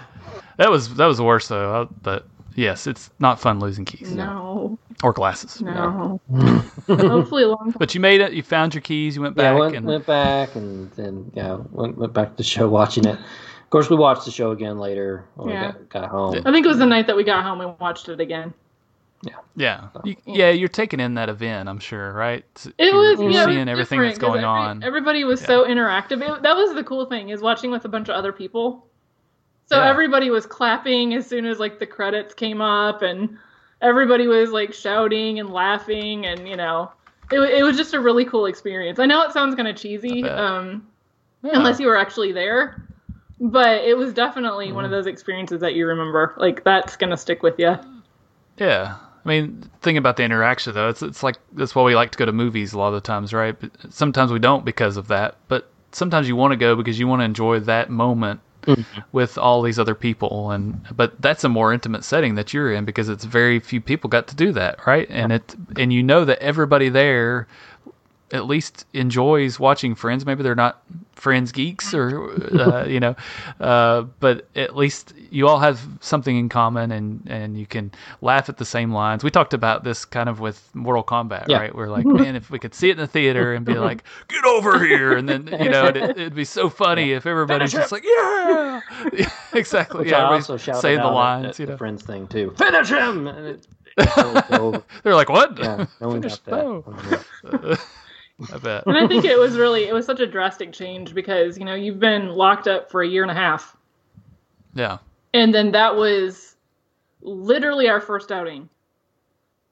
that 0.57 0.69
was 0.69 0.93
that 0.95 1.05
was 1.05 1.17
the 1.17 1.23
worst 1.23 1.49
though. 1.49 1.83
I, 1.83 1.87
but 2.01 2.27
yes, 2.55 2.87
it's 2.87 3.09
not 3.19 3.39
fun 3.39 3.59
losing 3.59 3.85
keys 3.85 4.11
No, 4.13 4.77
or 5.03 5.13
glasses. 5.13 5.61
no. 5.61 6.19
Hopefully, 6.87 7.43
a 7.43 7.47
long 7.47 7.71
time. 7.71 7.75
But 7.79 7.93
you 7.95 8.01
made 8.01 8.21
it. 8.21 8.33
You 8.33 8.43
found 8.43 8.73
your 8.73 8.81
keys. 8.81 9.15
You 9.15 9.21
went 9.21 9.37
Yeah, 9.37 9.51
back 9.53 9.59
went, 9.59 9.75
and 9.75 9.85
went 9.85 10.05
back 10.05 10.55
and 10.55 10.91
then 10.91 11.31
yeah, 11.33 11.57
went, 11.71 11.97
went 11.97 12.13
back 12.13 12.31
to 12.31 12.37
the 12.37 12.43
show 12.43 12.67
watching 12.69 13.05
it. 13.05 13.15
Of 13.17 13.69
course, 13.69 13.89
we 13.89 13.95
watched 13.95 14.25
the 14.25 14.31
show 14.31 14.51
again 14.51 14.79
later 14.79 15.25
when 15.35 15.49
Yeah. 15.49 15.67
we 15.67 15.71
got, 15.73 15.89
got 15.89 16.09
home. 16.09 16.35
I 16.45 16.51
think 16.51 16.65
it 16.65 16.69
was 16.69 16.77
the 16.79 16.85
night 16.85 17.07
that 17.07 17.15
we 17.15 17.23
got 17.23 17.43
home 17.43 17.59
We 17.59 17.65
watched 17.79 18.09
it 18.09 18.19
again. 18.19 18.53
yeah, 19.55 19.87
you, 20.03 20.15
yeah, 20.25 20.49
you're 20.49 20.67
taking 20.67 20.99
in 20.99 21.13
that 21.13 21.29
event. 21.29 21.69
I'm 21.69 21.79
sure, 21.79 22.11
right? 22.13 22.43
It 22.77 22.93
was 22.93 23.19
you're 23.19 23.29
yeah, 23.29 23.43
it 23.43 23.47
was 23.47 23.55
seeing 23.55 23.67
everything 23.69 24.01
that's 24.01 24.17
going 24.17 24.37
every- 24.37 24.45
on. 24.45 24.83
Everybody 24.83 25.23
was 25.23 25.39
so 25.41 25.65
interactive. 25.65 26.21
It, 26.21 26.41
that 26.41 26.55
was 26.55 26.73
the 26.73 26.83
cool 26.83 27.05
thing 27.05 27.29
is 27.29 27.41
watching 27.41 27.69
with 27.71 27.85
a 27.85 27.89
bunch 27.89 28.09
of 28.09 28.15
other 28.15 28.31
people. 28.33 28.87
So 29.71 29.79
Yeah. 29.79 29.89
everybody 29.89 30.29
was 30.29 30.45
clapping 30.45 31.13
as 31.13 31.25
soon 31.27 31.45
as 31.45 31.59
like 31.59 31.79
the 31.79 31.87
credits 31.87 32.33
came 32.33 32.61
up, 32.61 33.01
and 33.01 33.37
everybody 33.81 34.27
was 34.27 34.51
like 34.51 34.73
shouting 34.73 35.39
and 35.39 35.49
laughing, 35.49 36.25
and 36.25 36.47
you 36.47 36.57
know, 36.57 36.91
it, 37.31 37.39
it 37.39 37.63
was 37.63 37.77
just 37.77 37.93
a 37.93 37.99
really 38.01 38.25
cool 38.25 38.47
experience. 38.47 38.99
I 38.99 39.05
know 39.05 39.23
it 39.23 39.31
sounds 39.31 39.55
kind 39.55 39.67
of 39.69 39.77
cheesy, 39.77 40.35
um, 40.35 40.87
Yeah. 41.43 41.53
unless 41.55 41.79
you 41.79 41.87
were 41.87 41.97
actually 41.97 42.33
there, 42.33 42.81
but 43.39 43.83
it 43.85 43.97
was 43.97 44.13
definitely 44.13 44.71
one 44.73 44.85
of 44.85 44.91
Mm-hmm. 44.91 44.91
those 44.91 45.07
experiences 45.07 45.61
that 45.61 45.75
you 45.75 45.87
remember. 45.87 46.35
Like 46.37 46.63
that's 46.65 46.97
gonna 46.97 47.17
stick 47.17 47.43
with 47.43 47.57
you. 47.59 47.77
Yeah. 48.57 48.97
I 49.23 49.27
mean, 49.27 49.69
think 49.81 49.97
about 49.97 50.17
the 50.17 50.23
interaction 50.23 50.73
though. 50.73 50.89
It's 50.89 51.01
it's 51.03 51.23
like 51.23 51.37
that's 51.53 51.75
why 51.75 51.83
we 51.83 51.95
like 51.95 52.11
to 52.11 52.17
go 52.17 52.25
to 52.25 52.31
movies 52.31 52.73
a 52.73 52.77
lot 52.79 52.89
of 52.89 52.95
the 52.95 53.01
times, 53.01 53.33
right? 53.33 53.57
But 53.59 53.71
sometimes 53.93 54.31
we 54.31 54.39
don't 54.39 54.65
because 54.65 54.97
of 54.97 55.07
that. 55.09 55.37
But 55.47 55.69
sometimes 55.91 56.27
you 56.27 56.35
want 56.35 56.51
to 56.51 56.57
go 56.57 56.75
because 56.75 56.99
you 56.99 57.07
want 57.07 57.21
to 57.21 57.25
enjoy 57.25 57.59
that 57.61 57.89
moment 57.89 58.41
Mm-hmm. 58.63 58.99
with 59.11 59.39
all 59.39 59.63
these 59.63 59.79
other 59.79 59.95
people 59.95 60.51
and 60.51 60.79
but 60.95 61.19
that's 61.19 61.43
a 61.43 61.49
more 61.49 61.73
intimate 61.73 62.03
setting 62.03 62.35
that 62.35 62.53
you're 62.53 62.71
in 62.71 62.85
because 62.85 63.09
it's 63.09 63.23
very 63.25 63.59
few 63.59 63.81
people 63.81 64.07
got 64.07 64.27
to 64.27 64.35
do 64.35 64.51
that, 64.51 64.85
right? 64.85 65.07
And 65.09 65.31
it 65.31 65.55
and 65.77 65.91
you 65.91 66.03
know 66.03 66.25
that 66.25 66.37
everybody 66.39 66.87
there 66.87 67.47
at 68.33 68.45
least 68.47 68.85
enjoys 68.93 69.59
watching 69.59 69.95
friends. 69.95 70.25
Maybe 70.25 70.43
they're 70.43 70.55
not 70.55 70.81
friends 71.15 71.51
geeks 71.51 71.93
or 71.93 72.31
uh, 72.59 72.83
you 72.87 72.99
know 72.99 73.15
uh, 73.59 74.01
but 74.19 74.47
at 74.55 74.75
least 74.75 75.13
you 75.29 75.47
all 75.47 75.59
have 75.59 75.79
something 75.99 76.35
in 76.35 76.49
common 76.49 76.91
and 76.91 77.21
and 77.29 77.59
you 77.59 77.67
can 77.67 77.91
laugh 78.21 78.49
at 78.49 78.57
the 78.57 78.65
same 78.65 78.91
lines 78.91 79.23
we 79.23 79.29
talked 79.29 79.53
about 79.53 79.83
this 79.83 80.03
kind 80.03 80.27
of 80.29 80.39
with 80.39 80.67
mortal 80.73 81.03
kombat 81.03 81.47
Yeah. 81.47 81.59
right 81.59 81.75
we're 81.75 81.89
like 81.89 82.07
man 82.07 82.35
if 82.35 82.49
we 82.49 82.57
could 82.57 82.73
see 82.73 82.89
it 82.89 82.93
in 82.93 82.97
the 82.97 83.05
theater 83.05 83.53
and 83.53 83.63
be 83.63 83.75
like 83.75 84.03
get 84.29 84.43
over 84.45 84.83
here 84.83 85.13
and 85.15 85.29
then 85.29 85.45
you 85.61 85.69
know 85.69 85.85
it, 85.85 85.95
it'd 85.95 86.33
be 86.33 86.43
so 86.45 86.71
funny 86.71 87.11
if 87.11 87.27
everybody's 87.27 87.71
just 87.71 87.91
like 87.91 88.03
yeah 88.03 88.81
exactly 89.53 89.99
Which 89.99 90.09
yeah 90.11 90.27
I 90.27 90.33
also 90.33 90.57
shouted 90.57 90.81
saying 90.81 91.01
the 91.01 91.05
lines 91.07 91.59
you 91.59 91.67
the 91.67 91.73
know 91.73 91.77
Friends 91.77 92.01
thing 92.01 92.25
too. 92.27 92.55
Finish 92.57 92.89
him. 92.89 93.27
And 93.27 93.45
it- 93.45 93.67
it 93.97 94.07
was 94.15 94.43
over. 94.59 94.83
they're 95.03 95.13
like 95.15 95.27
what 95.29 95.59
yeah, 95.59 95.85
no 95.99 96.07
one 96.07 96.21
Finish- 96.21 96.39
got 96.39 96.45
that. 96.45 97.61
no. 97.61 97.75
I 98.53 98.57
bet 98.57 98.85
And 98.85 98.97
I 98.97 99.07
think 99.07 99.25
it 99.25 99.37
was 99.37 99.57
really 99.57 99.85
it 99.85 99.93
was 99.93 100.05
such 100.05 100.19
a 100.19 100.27
drastic 100.27 100.71
change 100.73 101.13
because 101.13 101.57
you 101.57 101.65
know 101.65 101.75
you've 101.75 101.99
been 101.99 102.29
locked 102.29 102.67
up 102.67 102.89
for 102.91 103.01
a 103.01 103.07
year 103.07 103.21
and 103.23 103.31
a 103.31 103.35
half, 103.35 103.75
yeah 104.73 104.97
and 105.33 105.53
then 105.53 105.71
that 105.71 105.95
was 105.95 106.55
literally 107.21 107.87
our 107.87 108.01
first 108.01 108.31
outing. 108.31 108.67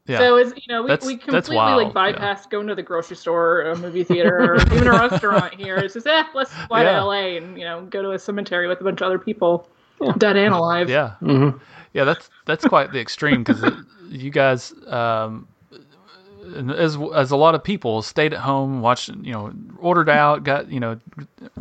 yeah 0.06 0.20
So 0.20 0.38
it's 0.38 0.52
you 0.56 0.74
know 0.74 0.84
we, 0.84 0.88
That's- 0.90 1.08
we 1.08 1.18
completely 1.18 1.56
wild, 1.56 1.94
like 1.96 2.16
yeah. 2.16 2.36
bypassed 2.36 2.50
going 2.50 2.68
to 2.68 2.76
the 2.76 2.84
grocery 2.84 3.18
store, 3.18 3.62
or 3.62 3.72
a 3.72 3.76
movie 3.78 4.04
theater, 4.04 4.54
or 4.54 4.56
even 4.74 4.88
a 4.88 4.92
restaurant 4.92 5.54
here. 5.56 5.78
It's 5.78 5.94
just 5.96 6.08
eh, 6.08 6.24
let's 6.34 6.54
fly 6.68 6.84
Yeah. 6.84 7.00
to 7.00 7.06
LA 7.06 7.38
and 7.38 7.58
you 7.58 7.66
know 7.66 7.82
go 7.86 8.02
to 8.02 8.12
a 8.12 8.20
cemetery 8.20 8.68
with 8.68 8.82
a 8.82 8.84
bunch 8.84 9.02
of 9.02 9.06
other 9.08 9.20
people, 9.20 9.68
Yeah. 10.02 10.14
dead 10.18 10.38
and 10.38 10.54
alive. 10.54 10.90
yeah 10.90 11.14
Mhm. 11.22 11.60
Yeah, 11.94 12.04
that's 12.04 12.30
that's 12.46 12.66
quite 12.66 12.92
the 12.92 13.00
extreme 13.00 13.44
because 13.44 13.64
you 14.08 14.30
guys, 14.30 14.74
um, 14.88 15.48
as 16.76 16.98
as 17.14 17.32
a 17.32 17.36
lot 17.36 17.56
of 17.56 17.64
people, 17.64 18.02
stayed 18.02 18.34
at 18.34 18.40
home, 18.40 18.82
watched, 18.82 19.10
you 19.10 19.32
know, 19.32 19.54
ordered 19.80 20.10
out, 20.10 20.44
got 20.44 20.72
you 20.72 20.80
know, 20.80 21.00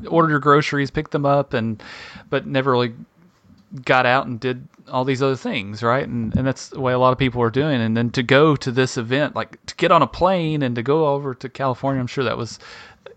ordered 0.09 0.31
your 0.31 0.41
groceries, 0.41 0.91
picked 0.91 1.11
them 1.11 1.27
up, 1.27 1.55
and 1.55 1.83
but 2.31 2.47
never 2.47 2.73
really 2.73 2.95
got 3.85 4.07
out 4.07 4.27
and 4.27 4.41
did 4.41 4.67
all 4.91 5.05
these 5.05 5.23
other 5.23 5.37
things, 5.37 5.83
right? 5.83 6.07
And 6.07 6.35
and 6.37 6.47
that's 6.47 6.69
the 6.69 6.81
way 6.81 6.93
a 6.93 6.99
lot 6.99 7.13
of 7.13 7.19
people 7.19 7.43
are 7.43 7.51
doing. 7.51 7.81
And 7.81 7.97
then 7.97 8.11
to 8.11 8.23
go 8.23 8.57
to 8.57 8.71
this 8.71 8.97
event, 8.97 9.35
like 9.35 9.65
to 9.67 9.75
get 9.77 9.93
on 9.93 10.03
a 10.03 10.07
plane 10.07 10.63
and 10.63 10.75
to 10.77 10.83
go 10.83 11.09
over 11.09 11.35
to 11.35 11.49
California, 11.49 12.01
I'm 12.01 12.07
sure 12.07 12.25
that 12.25 12.39
was 12.39 12.59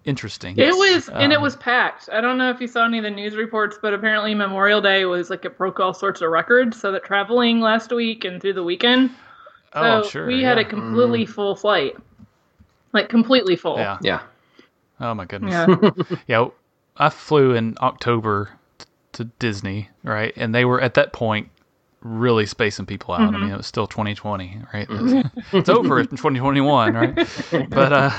interesting. 0.03 0.57
It 0.57 0.75
was, 0.75 1.09
and 1.09 1.31
it 1.31 1.37
Um, 1.37 1.43
was 1.43 1.55
packed. 1.55 2.09
I 2.11 2.21
don't 2.21 2.37
know 2.37 2.49
if 2.49 2.59
you 2.59 2.67
saw 2.67 2.85
any 2.85 2.97
of 2.97 3.03
the 3.03 3.11
news 3.11 3.35
reports, 3.35 3.77
but 3.79 3.93
apparently 3.93 4.33
Memorial 4.33 4.81
Day 4.81 5.05
was 5.05 5.29
like 5.29 5.45
it 5.45 5.57
broke 5.57 5.79
all 5.79 5.93
sorts 5.93 6.21
of 6.21 6.31
records. 6.31 6.79
So 6.79 6.91
that 6.91 7.03
traveling 7.03 7.61
last 7.61 7.91
week 7.91 8.25
and 8.25 8.41
through 8.41 8.53
the 8.53 8.63
weekend, 8.63 9.11
Oh, 9.73 10.03
so 10.03 10.09
sure. 10.09 10.27
we 10.27 10.43
had 10.43 10.57
a 10.57 10.65
completely 10.65 11.25
full 11.25 11.55
flight, 11.55 11.95
like 12.93 13.09
completely 13.09 13.55
full. 13.55 13.77
yeah. 13.77 13.97
Yeah. 14.01 14.21
Oh 14.99 15.13
my 15.13 15.25
goodness. 15.25 15.53
Yeah. 15.53 16.17
Yeah, 16.27 16.47
I 16.97 17.09
flew 17.09 17.53
in 17.55 17.75
October 17.81 18.49
t- 18.77 18.85
to 19.13 19.23
Disney, 19.39 19.89
right? 20.03 20.33
And 20.35 20.53
they 20.53 20.65
were 20.65 20.79
at 20.81 20.93
that 20.95 21.13
point 21.13 21.49
really 22.01 22.45
spacing 22.45 22.85
people 22.85 23.13
out. 23.13 23.21
I 23.33 23.37
mean, 23.37 23.49
it 23.51 23.57
was 23.57 23.65
still 23.67 23.87
2020, 23.87 24.59
right? 24.73 24.87
It's, 24.89 25.29
it's 25.53 25.69
over 25.69 25.99
in 25.99 26.07
2021, 26.07 26.93
right? 26.93 27.15
But 27.69 27.93
uh, 27.93 28.11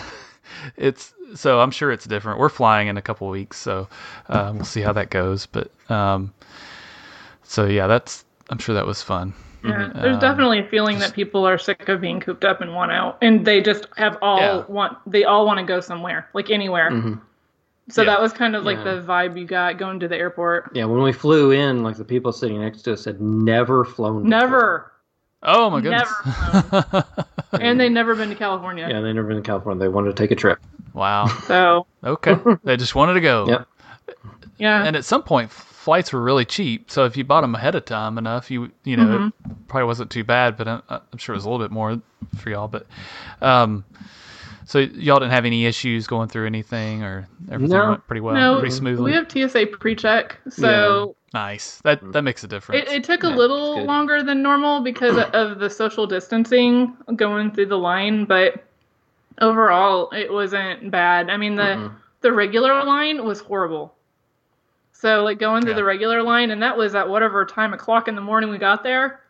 it's 0.77 1.13
so 1.35 1.61
I'm 1.61 1.71
sure 1.71 1.91
it's 1.93 2.05
different. 2.05 2.39
We're 2.39 2.49
flying 2.49 2.89
in 2.89 2.97
a 2.97 3.03
couple 3.03 3.29
weeks, 3.29 3.59
so 3.59 3.89
uh, 4.29 4.53
we'll 4.55 4.65
see 4.65 4.81
how 4.81 4.93
that 4.93 5.11
goes. 5.11 5.47
But 5.47 5.71
um, 5.91 6.33
so 7.43 7.67
yeah, 7.67 7.87
that's 7.87 8.25
I'm 8.51 8.59
sure 8.59 8.75
that 8.75 8.87
was 8.87 9.03
fun. 9.03 9.35
Yeah, 9.65 9.91
there's 9.95 10.15
Um, 10.17 10.21
definitely 10.21 10.59
a 10.61 10.65
feeling 10.65 10.99
that 10.99 11.13
people 11.15 11.47
are 11.47 11.57
sick 11.59 11.89
of 11.89 12.01
being 12.01 12.19
cooped 12.21 12.45
up 12.45 12.61
and 12.61 12.75
want 12.75 12.91
out, 12.93 13.19
and 13.23 13.45
they 13.45 13.61
just 13.61 13.87
have 13.97 14.19
all 14.23 14.39
Yeah. 14.41 14.63
want 14.69 14.97
they 15.07 15.25
all 15.25 15.47
want 15.47 15.59
to 15.61 15.65
go 15.65 15.81
somewhere, 15.81 16.29
like 16.35 16.51
anywhere. 16.51 16.91
Mhm. 16.91 17.21
So 17.89 18.03
Yeah. 18.03 18.07
that 18.11 18.23
was 18.23 18.33
kind 18.33 18.57
of 18.57 18.65
like 18.65 18.79
Yeah. 18.79 18.95
the 18.95 19.01
vibe 19.03 19.39
you 19.39 19.45
got 19.45 19.77
going 19.79 20.01
to 20.01 20.09
the 20.09 20.17
airport. 20.17 20.71
Yeah, 20.75 20.85
when 20.87 21.03
we 21.03 21.13
flew 21.13 21.51
in, 21.53 21.83
like 21.83 21.97
the 21.97 22.05
people 22.05 22.33
sitting 22.33 22.61
next 22.61 22.83
to 22.83 22.93
us 22.95 23.05
had 23.05 23.21
never 23.21 23.85
flown. 23.85 24.25
before. 24.25 24.29
Never, 24.29 24.93
Oh 25.45 25.69
my 25.71 25.81
goodness! 25.81 26.09
and 27.61 27.79
they'd 27.81 27.89
never 27.91 28.15
been 28.15 28.29
to 28.29 28.35
California. 28.37 28.87
Yeah, 28.89 29.01
they'd 29.01 29.13
never 29.13 29.27
been 29.27 29.37
to 29.39 29.43
California. 29.43 29.81
They 29.81 29.89
wanted 29.89 30.17
to 30.17 30.23
take 30.23 30.31
a 30.31 30.37
trip. 30.37 30.59
wow. 30.95 31.27
So 31.27 31.87
Okay, 32.05 32.37
they 32.65 32.77
just 32.77 32.95
wanted 32.95 33.15
to 33.15 33.21
go. 33.21 33.47
Yep. 33.49 33.69
yeah, 34.59 34.85
and 34.85 34.95
at 34.97 35.05
some 35.05 35.23
point 35.23 35.51
flights 35.83 36.13
were 36.13 36.23
really 36.23 36.45
cheap 36.45 36.89
so 36.91 37.05
if 37.05 37.17
you 37.17 37.25
bought 37.25 37.41
them 37.41 37.57
ahead 37.57 37.75
of 37.75 37.85
time 37.85 38.17
enough 38.17 38.51
you 38.53 38.71
you 38.85 38.97
know 38.97 39.17
Mm-hmm. 39.17 39.51
it 39.51 39.69
probably 39.69 39.87
wasn't 39.87 40.09
too 40.11 40.23
bad 40.23 40.57
but 40.57 40.69
I'm, 40.69 40.83
I'm 40.89 41.19
sure 41.19 41.35
it 41.35 41.39
was 41.39 41.45
a 41.45 41.51
little 41.51 41.65
bit 41.65 41.73
more 41.73 42.01
for 42.37 42.51
y'all 42.51 42.69
but 42.69 42.87
um 43.41 43.85
so 44.65 44.79
y'all 44.79 45.19
didn't 45.19 45.33
have 45.33 45.45
any 45.45 45.67
issues 45.67 46.07
going 46.07 46.29
through 46.29 46.47
anything 46.47 47.03
or 47.03 47.27
everything 47.51 47.79
No. 47.79 47.89
went 47.91 48.07
pretty 48.07 48.21
well 48.21 48.37
no, 48.37 48.61
pretty 48.61 48.77
smoothly 48.77 49.11
we 49.11 49.13
have 49.17 49.29
TSA 49.29 49.67
pre-check, 49.79 50.39
so 50.49 51.17
nice 51.35 51.81
that 51.83 52.01
that 52.13 52.23
makes 52.23 52.45
a 52.45 52.47
difference 52.49 52.89
It, 52.89 52.99
it 52.99 53.05
took 53.05 53.25
a 53.25 53.29
Yeah, 53.29 53.37
little 53.37 53.85
longer 53.85 54.23
than 54.23 54.41
normal 54.41 54.83
because 54.83 55.17
of 55.35 55.59
the 55.59 55.69
social 55.69 56.07
distancing 56.07 56.97
going 57.17 57.51
through 57.51 57.67
the 57.67 57.79
line, 57.79 58.25
but 58.25 58.63
overall 59.41 60.11
it 60.13 60.33
wasn't 60.33 60.91
bad. 60.93 61.29
I 61.29 61.37
mean 61.37 61.57
the 61.57 61.75
Mhm. 61.77 61.93
the 62.21 62.33
regular 62.33 62.85
line 62.85 63.25
was 63.25 63.41
horrible. 63.41 63.95
So 64.93 65.25
like 65.25 65.39
going 65.39 65.63
through 65.63 65.73
Yeah. 65.73 65.77
the 65.77 65.85
regular 65.85 66.23
line, 66.23 66.51
and 66.51 66.63
that 66.63 66.77
was 66.77 66.95
at 66.95 67.09
whatever 67.09 67.45
time 67.45 67.75
o'clock 67.75 68.09
in 68.09 68.15
the 68.15 68.21
morning 68.21 68.51
we 68.51 68.59
got 68.59 68.83
there, 68.83 69.21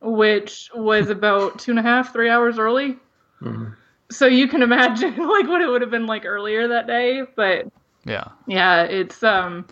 which 0.00 0.70
was 0.74 1.08
about 1.10 1.58
two 1.58 1.72
and 1.72 1.78
a 1.78 1.82
half, 1.82 2.12
three 2.12 2.28
hours 2.28 2.58
early. 2.58 2.98
Mhm. 3.42 3.74
So 4.10 4.26
you 4.26 4.48
can 4.48 4.62
imagine 4.62 5.16
like 5.28 5.48
what 5.48 5.62
it 5.62 5.68
would 5.68 5.80
have 5.82 5.90
been 5.90 6.06
like 6.06 6.24
earlier 6.26 6.68
that 6.68 6.86
day. 6.86 7.22
But 7.36 7.68
yeah 8.04 8.24
yeah, 8.46 8.82
it's 8.82 9.22
um, 9.22 9.66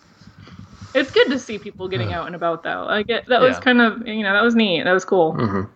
it's 0.95 1.11
good 1.11 1.29
to 1.29 1.37
see 1.37 1.57
people 1.59 1.87
getting 1.87 2.13
out 2.13 2.25
and 2.25 2.35
about 2.35 2.63
though. 2.63 2.85
I 2.87 3.03
get 3.03 3.27
that 3.27 3.41
was 3.41 3.59
kind 3.59 3.81
of 3.81 4.07
you 4.07 4.23
know 4.23 4.33
that 4.33 4.43
was 4.43 4.55
neat. 4.55 4.83
That 4.83 4.93
was 4.93 5.05
cool. 5.05 5.33
Mhm. 5.33 5.69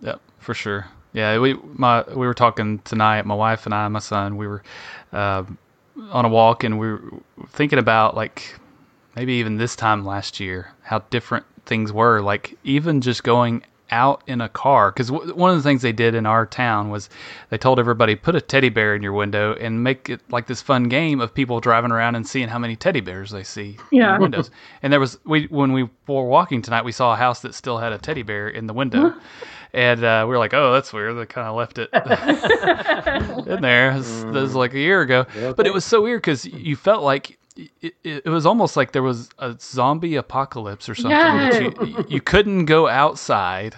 Yeah, 0.00 0.16
for 0.38 0.54
sure. 0.54 0.86
Yeah, 1.12 1.38
we 1.38 1.54
my 1.74 2.02
we 2.08 2.26
were 2.26 2.34
talking 2.34 2.78
tonight. 2.80 3.26
My 3.26 3.34
wife 3.34 3.66
and 3.66 3.74
I, 3.74 3.88
my 3.88 3.98
son, 3.98 4.36
we 4.36 4.46
were 4.46 4.62
uh, 5.12 5.42
on 6.10 6.24
a 6.24 6.28
walk, 6.28 6.64
and 6.64 6.78
we 6.78 6.92
were 6.92 7.00
thinking 7.48 7.78
about 7.78 8.14
like 8.16 8.54
maybe 9.16 9.34
even 9.34 9.56
this 9.56 9.76
time 9.76 10.04
last 10.04 10.40
year 10.40 10.72
how 10.82 11.00
different 11.10 11.44
things 11.66 11.92
were. 11.92 12.20
Like 12.20 12.56
even 12.64 13.00
just 13.00 13.22
going 13.24 13.64
out 13.92 14.22
in 14.28 14.40
a 14.40 14.48
car, 14.48 14.92
because 14.92 15.08
w- 15.08 15.34
one 15.34 15.50
of 15.50 15.56
the 15.56 15.62
things 15.64 15.82
they 15.82 15.90
did 15.90 16.14
in 16.14 16.24
our 16.24 16.46
town 16.46 16.90
was 16.90 17.10
they 17.48 17.58
told 17.58 17.80
everybody 17.80 18.14
put 18.14 18.36
a 18.36 18.40
teddy 18.40 18.68
bear 18.68 18.94
in 18.94 19.02
your 19.02 19.12
window 19.12 19.54
and 19.54 19.82
make 19.82 20.08
it 20.08 20.20
like 20.30 20.46
this 20.46 20.62
fun 20.62 20.84
game 20.84 21.20
of 21.20 21.34
people 21.34 21.58
driving 21.58 21.90
around 21.90 22.14
and 22.14 22.24
seeing 22.24 22.46
how 22.46 22.58
many 22.58 22.76
teddy 22.76 23.00
bears 23.00 23.32
they 23.32 23.42
see 23.42 23.76
Yeah. 23.90 24.14
in 24.14 24.20
windows. 24.22 24.50
And 24.82 24.92
there 24.92 25.00
was 25.00 25.18
we 25.24 25.46
when 25.46 25.72
we 25.72 25.82
were 26.06 26.24
walking 26.24 26.62
tonight, 26.62 26.84
we 26.84 26.92
saw 26.92 27.14
a 27.14 27.16
house 27.16 27.40
that 27.40 27.52
still 27.52 27.78
had 27.78 27.92
a 27.92 27.98
teddy 27.98 28.22
bear 28.22 28.48
in 28.48 28.68
the 28.68 28.72
window, 28.72 29.12
and 29.72 30.02
uh, 30.04 30.24
we 30.26 30.30
were 30.30 30.38
like, 30.38 30.54
"Oh, 30.54 30.72
that's 30.72 30.92
weird." 30.92 31.16
They 31.16 31.26
kind 31.26 31.48
of 31.48 31.56
left 31.56 31.78
it 31.78 31.90
in 33.48 33.60
there. 33.62 33.96
This, 33.98 34.22
this 34.22 34.32
was 34.32 34.54
like 34.54 34.74
a 34.74 34.78
year 34.78 35.00
ago, 35.02 35.26
Yeah, 35.36 35.52
but 35.52 35.66
it 35.66 35.74
was 35.74 35.84
so 35.84 36.02
weird 36.02 36.22
because 36.22 36.44
you 36.46 36.76
felt 36.76 37.02
like. 37.02 37.38
It, 37.82 37.94
it, 38.04 38.22
it 38.24 38.30
was 38.30 38.46
almost 38.46 38.74
like 38.76 38.92
there 38.92 39.02
was 39.02 39.28
a 39.38 39.54
zombie 39.60 40.16
apocalypse 40.16 40.88
or 40.88 40.94
something. 40.94 41.10
that 41.10 41.88
You, 41.88 42.04
you 42.08 42.20
couldn't 42.20 42.64
go 42.66 42.88
outside. 42.88 43.74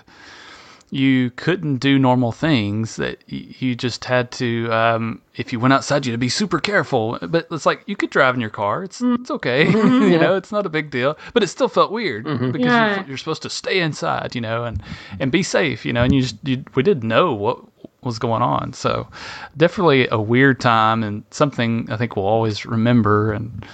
You 0.94 1.30
couldn't 1.30 1.78
do 1.78 1.98
normal 1.98 2.32
things. 2.32 2.96
That 2.96 3.16
you 3.26 3.74
just 3.74 4.04
had 4.04 4.30
to. 4.32 4.70
Um, 4.70 5.22
if 5.36 5.50
you 5.50 5.58
went 5.58 5.72
outside, 5.72 6.04
you 6.04 6.12
had 6.12 6.16
to 6.16 6.20
be 6.20 6.28
super 6.28 6.60
careful. 6.60 7.18
But 7.22 7.46
it's 7.50 7.64
like 7.64 7.82
you 7.86 7.96
could 7.96 8.10
drive 8.10 8.34
in 8.34 8.42
your 8.42 8.50
car. 8.50 8.84
It's 8.84 9.00
it's 9.00 9.30
okay. 9.30 9.66
you 9.70 10.18
know, 10.18 10.36
it's 10.36 10.52
not 10.52 10.66
a 10.66 10.68
big 10.68 10.90
deal. 10.90 11.16
But 11.32 11.42
it 11.42 11.46
still 11.48 11.68
felt 11.68 11.92
weird 11.92 12.24
because 12.24 12.66
Yeah. 12.66 12.96
you're, 12.96 13.06
you're 13.08 13.16
supposed 13.16 13.40
to 13.40 13.48
stay 13.48 13.80
inside. 13.80 14.34
You 14.34 14.42
know, 14.42 14.64
and 14.64 14.82
and 15.18 15.32
be 15.32 15.42
safe. 15.42 15.86
You 15.86 15.94
know, 15.94 16.02
and 16.04 16.14
you 16.14 16.20
just 16.20 16.36
you, 16.44 16.62
we 16.74 16.82
didn't 16.82 17.08
know 17.08 17.32
what 17.32 17.58
was 18.02 18.18
going 18.18 18.42
on. 18.42 18.74
So 18.74 19.08
definitely 19.56 20.08
a 20.10 20.20
weird 20.20 20.60
time 20.60 21.02
and 21.02 21.24
something 21.30 21.88
I 21.90 21.96
think 21.96 22.16
we'll 22.16 22.26
always 22.26 22.66
remember. 22.66 23.32
And 23.32 23.64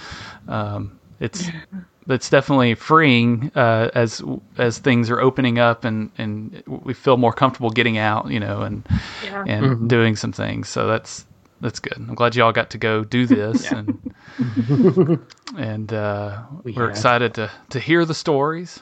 um, 0.47 0.97
it's 1.19 1.49
it's 2.15 2.29
definitely 2.29 2.75
freeing 2.75 3.51
uh, 3.55 3.89
as 3.93 4.21
as 4.57 4.79
things 4.79 5.09
are 5.09 5.19
opening 5.21 5.59
up 5.59 5.83
and, 5.85 6.11
and 6.17 6.63
we 6.67 6.93
feel 6.93 7.17
more 7.17 7.33
comfortable 7.33 7.69
getting 7.69 7.97
out, 7.97 8.29
you 8.31 8.39
know, 8.39 8.61
and 8.61 8.87
Yeah. 9.23 9.43
and 9.47 9.89
doing 9.89 10.15
some 10.15 10.31
things. 10.31 10.69
So 10.69 10.87
that's 10.87 11.25
that's 11.61 11.79
good. 11.79 11.93
I'm 11.97 12.15
glad 12.15 12.35
y'all 12.35 12.51
got 12.51 12.69
to 12.71 12.77
go 12.77 13.03
do 13.03 13.25
this 13.35 13.71
and 13.71 13.99
and 15.57 15.91
uh, 15.93 16.41
We 16.63 16.71
we 16.71 16.77
are 16.81 16.85
had. 16.85 16.91
excited 16.91 17.33
to 17.35 17.51
to 17.69 17.79
hear 17.79 18.05
the 18.05 18.13
stories. 18.13 18.79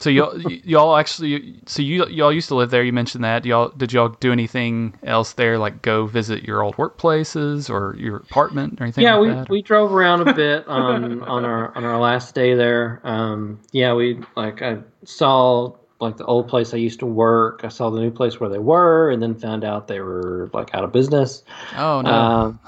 So 0.00 0.10
y'all 0.10 0.38
y'all 0.40 0.96
actually 0.96 1.60
so 1.66 1.80
you 1.82 2.06
y'all 2.08 2.32
used 2.32 2.48
to 2.48 2.54
live 2.54 2.70
there. 2.70 2.82
You 2.82 2.92
mentioned 2.92 3.24
that. 3.24 3.44
Y'all 3.44 3.68
did 3.68 3.92
y'all 3.92 4.08
do 4.08 4.32
anything 4.32 4.94
else 5.02 5.32
there? 5.34 5.58
Like 5.58 5.82
go 5.82 6.06
visit 6.06 6.42
your 6.42 6.62
old 6.62 6.76
workplaces 6.76 7.70
or 7.70 7.96
your 7.96 8.16
apartment 8.16 8.80
or 8.80 8.84
anything? 8.84 9.04
Yeah, 9.04 9.14
like 9.14 9.28
we, 9.28 9.34
that? 9.34 9.48
we 9.48 9.62
drove 9.62 9.92
around 9.92 10.28
a 10.28 10.34
bit 10.34 10.66
on 10.68 11.22
on 11.22 11.44
our 11.44 11.74
on 11.76 11.84
our 11.84 11.98
last 11.98 12.34
day 12.34 12.54
there. 12.54 13.00
Um, 13.04 13.60
yeah, 13.72 13.94
we 13.94 14.20
like 14.36 14.62
I 14.62 14.78
saw 15.04 15.74
like 16.00 16.16
the 16.16 16.24
old 16.26 16.48
place 16.48 16.74
I 16.74 16.78
used 16.78 16.98
to 17.00 17.06
work. 17.06 17.60
I 17.64 17.68
saw 17.68 17.90
the 17.90 18.00
new 18.00 18.10
place 18.10 18.40
where 18.40 18.50
they 18.50 18.58
were, 18.58 19.10
and 19.10 19.22
then 19.22 19.34
found 19.34 19.64
out 19.64 19.88
they 19.88 20.00
were 20.00 20.50
like 20.52 20.74
out 20.74 20.84
of 20.84 20.92
business. 20.92 21.42
oh 21.76 22.00
no. 22.02 22.10
Um, 22.10 22.58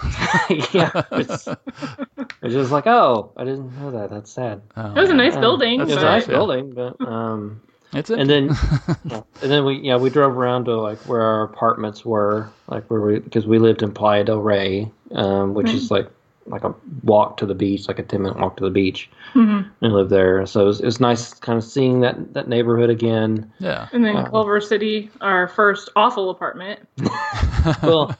yeah, 0.73 0.91
it's 1.13 1.49
It's 2.43 2.55
just 2.55 2.71
like, 2.71 2.87
oh, 2.87 3.33
I 3.37 3.45
didn't 3.45 3.75
know 3.81 3.91
that. 3.91 4.11
That's 4.11 4.31
sad. 4.31 4.63
Oh, 4.77 4.93
It 4.95 5.01
was 5.01 5.11
a 5.11 5.15
nice 5.15 5.37
Uh, 5.37 5.41
building. 5.41 5.79
that's 5.79 5.91
It 5.91 5.95
was 5.95 6.03
a 6.03 6.07
nice 6.07 6.29
Yeah. 6.29 6.35
building, 6.37 6.71
but 6.75 7.01
um, 7.07 7.61
It's 7.93 8.11
it. 8.11 8.19
and 8.19 8.31
then 8.31 8.49
yeah, 9.05 9.23
and 9.43 9.51
then 9.51 9.65
we 9.65 9.77
yeah 9.81 9.97
we 9.97 10.11
drove 10.11 10.37
around 10.37 10.65
to 10.67 10.77
like 10.81 10.99
where 11.09 11.23
our 11.23 11.43
apartments 11.43 12.05
were, 12.05 12.49
like 12.69 12.89
where 12.91 13.01
we 13.01 13.19
because 13.19 13.47
we 13.47 13.59
lived 13.59 13.83
in 13.83 13.93
Playa 13.93 14.25
del 14.25 14.41
Rey, 14.41 14.91
um, 15.13 15.55
which 15.55 15.71
is 15.75 15.91
like 15.91 16.09
like 16.49 16.65
a 16.65 16.75
walk 17.03 17.37
to 17.39 17.47
the 17.47 17.55
beach, 17.55 17.89
like 17.89 17.99
a 17.99 18.03
ten 18.03 18.23
minute 18.23 18.39
walk 18.39 18.57
to 18.59 18.65
the 18.65 18.71
beach, 18.71 19.11
Mhm. 19.35 19.69
and 19.83 19.93
lived 19.93 20.11
there. 20.11 20.47
So 20.47 20.63
it 20.63 20.65
was, 20.67 20.81
it 20.81 20.85
was 20.87 21.01
nice, 21.01 21.35
kind 21.35 21.59
of 21.59 21.65
seeing 21.65 22.01
that 22.01 22.35
that 22.35 22.49
neighborhood 22.49 22.91
again. 22.91 23.51
yeah. 23.59 23.89
And 23.93 24.05
then 24.05 24.17
Uh, 24.17 24.29
Culver 24.31 24.61
City, 24.61 25.11
our 25.21 25.49
first 25.49 25.89
awful 25.97 26.31
apartment. 26.31 26.81
Well. 27.83 28.15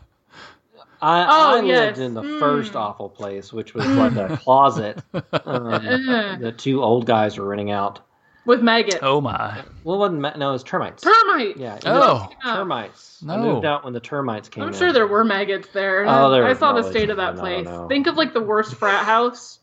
I, 1.03 1.27
Oh, 1.29 1.59
I 1.59 1.61
yes. 1.61 1.99
lived 1.99 1.99
in 1.99 2.15
the 2.15 2.23
first 2.41 2.73
Mm. 2.73 2.81
awful 2.81 3.11
place, 3.11 3.53
which 3.53 3.75
was 3.75 3.85
like 3.97 4.17
a 4.17 4.37
closet. 4.39 4.99
Um, 5.47 5.87
Uh, 6.09 6.37
the 6.39 6.53
two 6.57 6.83
old 6.83 7.07
guys 7.07 7.39
were 7.39 7.45
renting 7.47 7.71
out. 7.71 8.01
With 8.47 8.63
maggots. 8.63 8.99
oh 9.03 9.21
my. 9.21 9.63
Well, 9.85 9.97
it 9.97 9.99
wasn't 9.99 10.21
ma- 10.21 10.37
no, 10.37 10.51
it 10.51 10.53
was 10.53 10.63
termites. 10.65 11.03
Termite! 11.03 11.57
Yeah. 11.57 11.79
Oh. 11.85 12.29
no, 12.45 12.55
termites. 12.55 13.23
I 13.29 13.37
No. 13.37 13.43
moved 13.55 13.65
out 13.67 13.85
when 13.85 13.93
the 13.93 14.01
termites 14.01 14.49
came 14.49 14.63
I'm 14.65 14.69
in. 14.71 14.75
sure 14.75 14.93
there 14.93 15.07
were 15.07 15.25
maggots 15.25 15.69
there. 15.73 16.05
Oh, 16.09 16.31
there 16.31 16.45
I 16.47 16.55
saw 16.55 16.73
the 16.73 16.83
state 16.83 17.11
of 17.11 17.17
that 17.19 17.37
something, 17.37 17.53
I 17.61 17.63
place. 17.63 17.67
don't. 17.67 17.89
Think 17.89 18.07
of 18.07 18.17
like 18.17 18.33
the 18.33 18.41
worst 18.43 18.75
frat 18.75 19.05
house, 19.15 19.59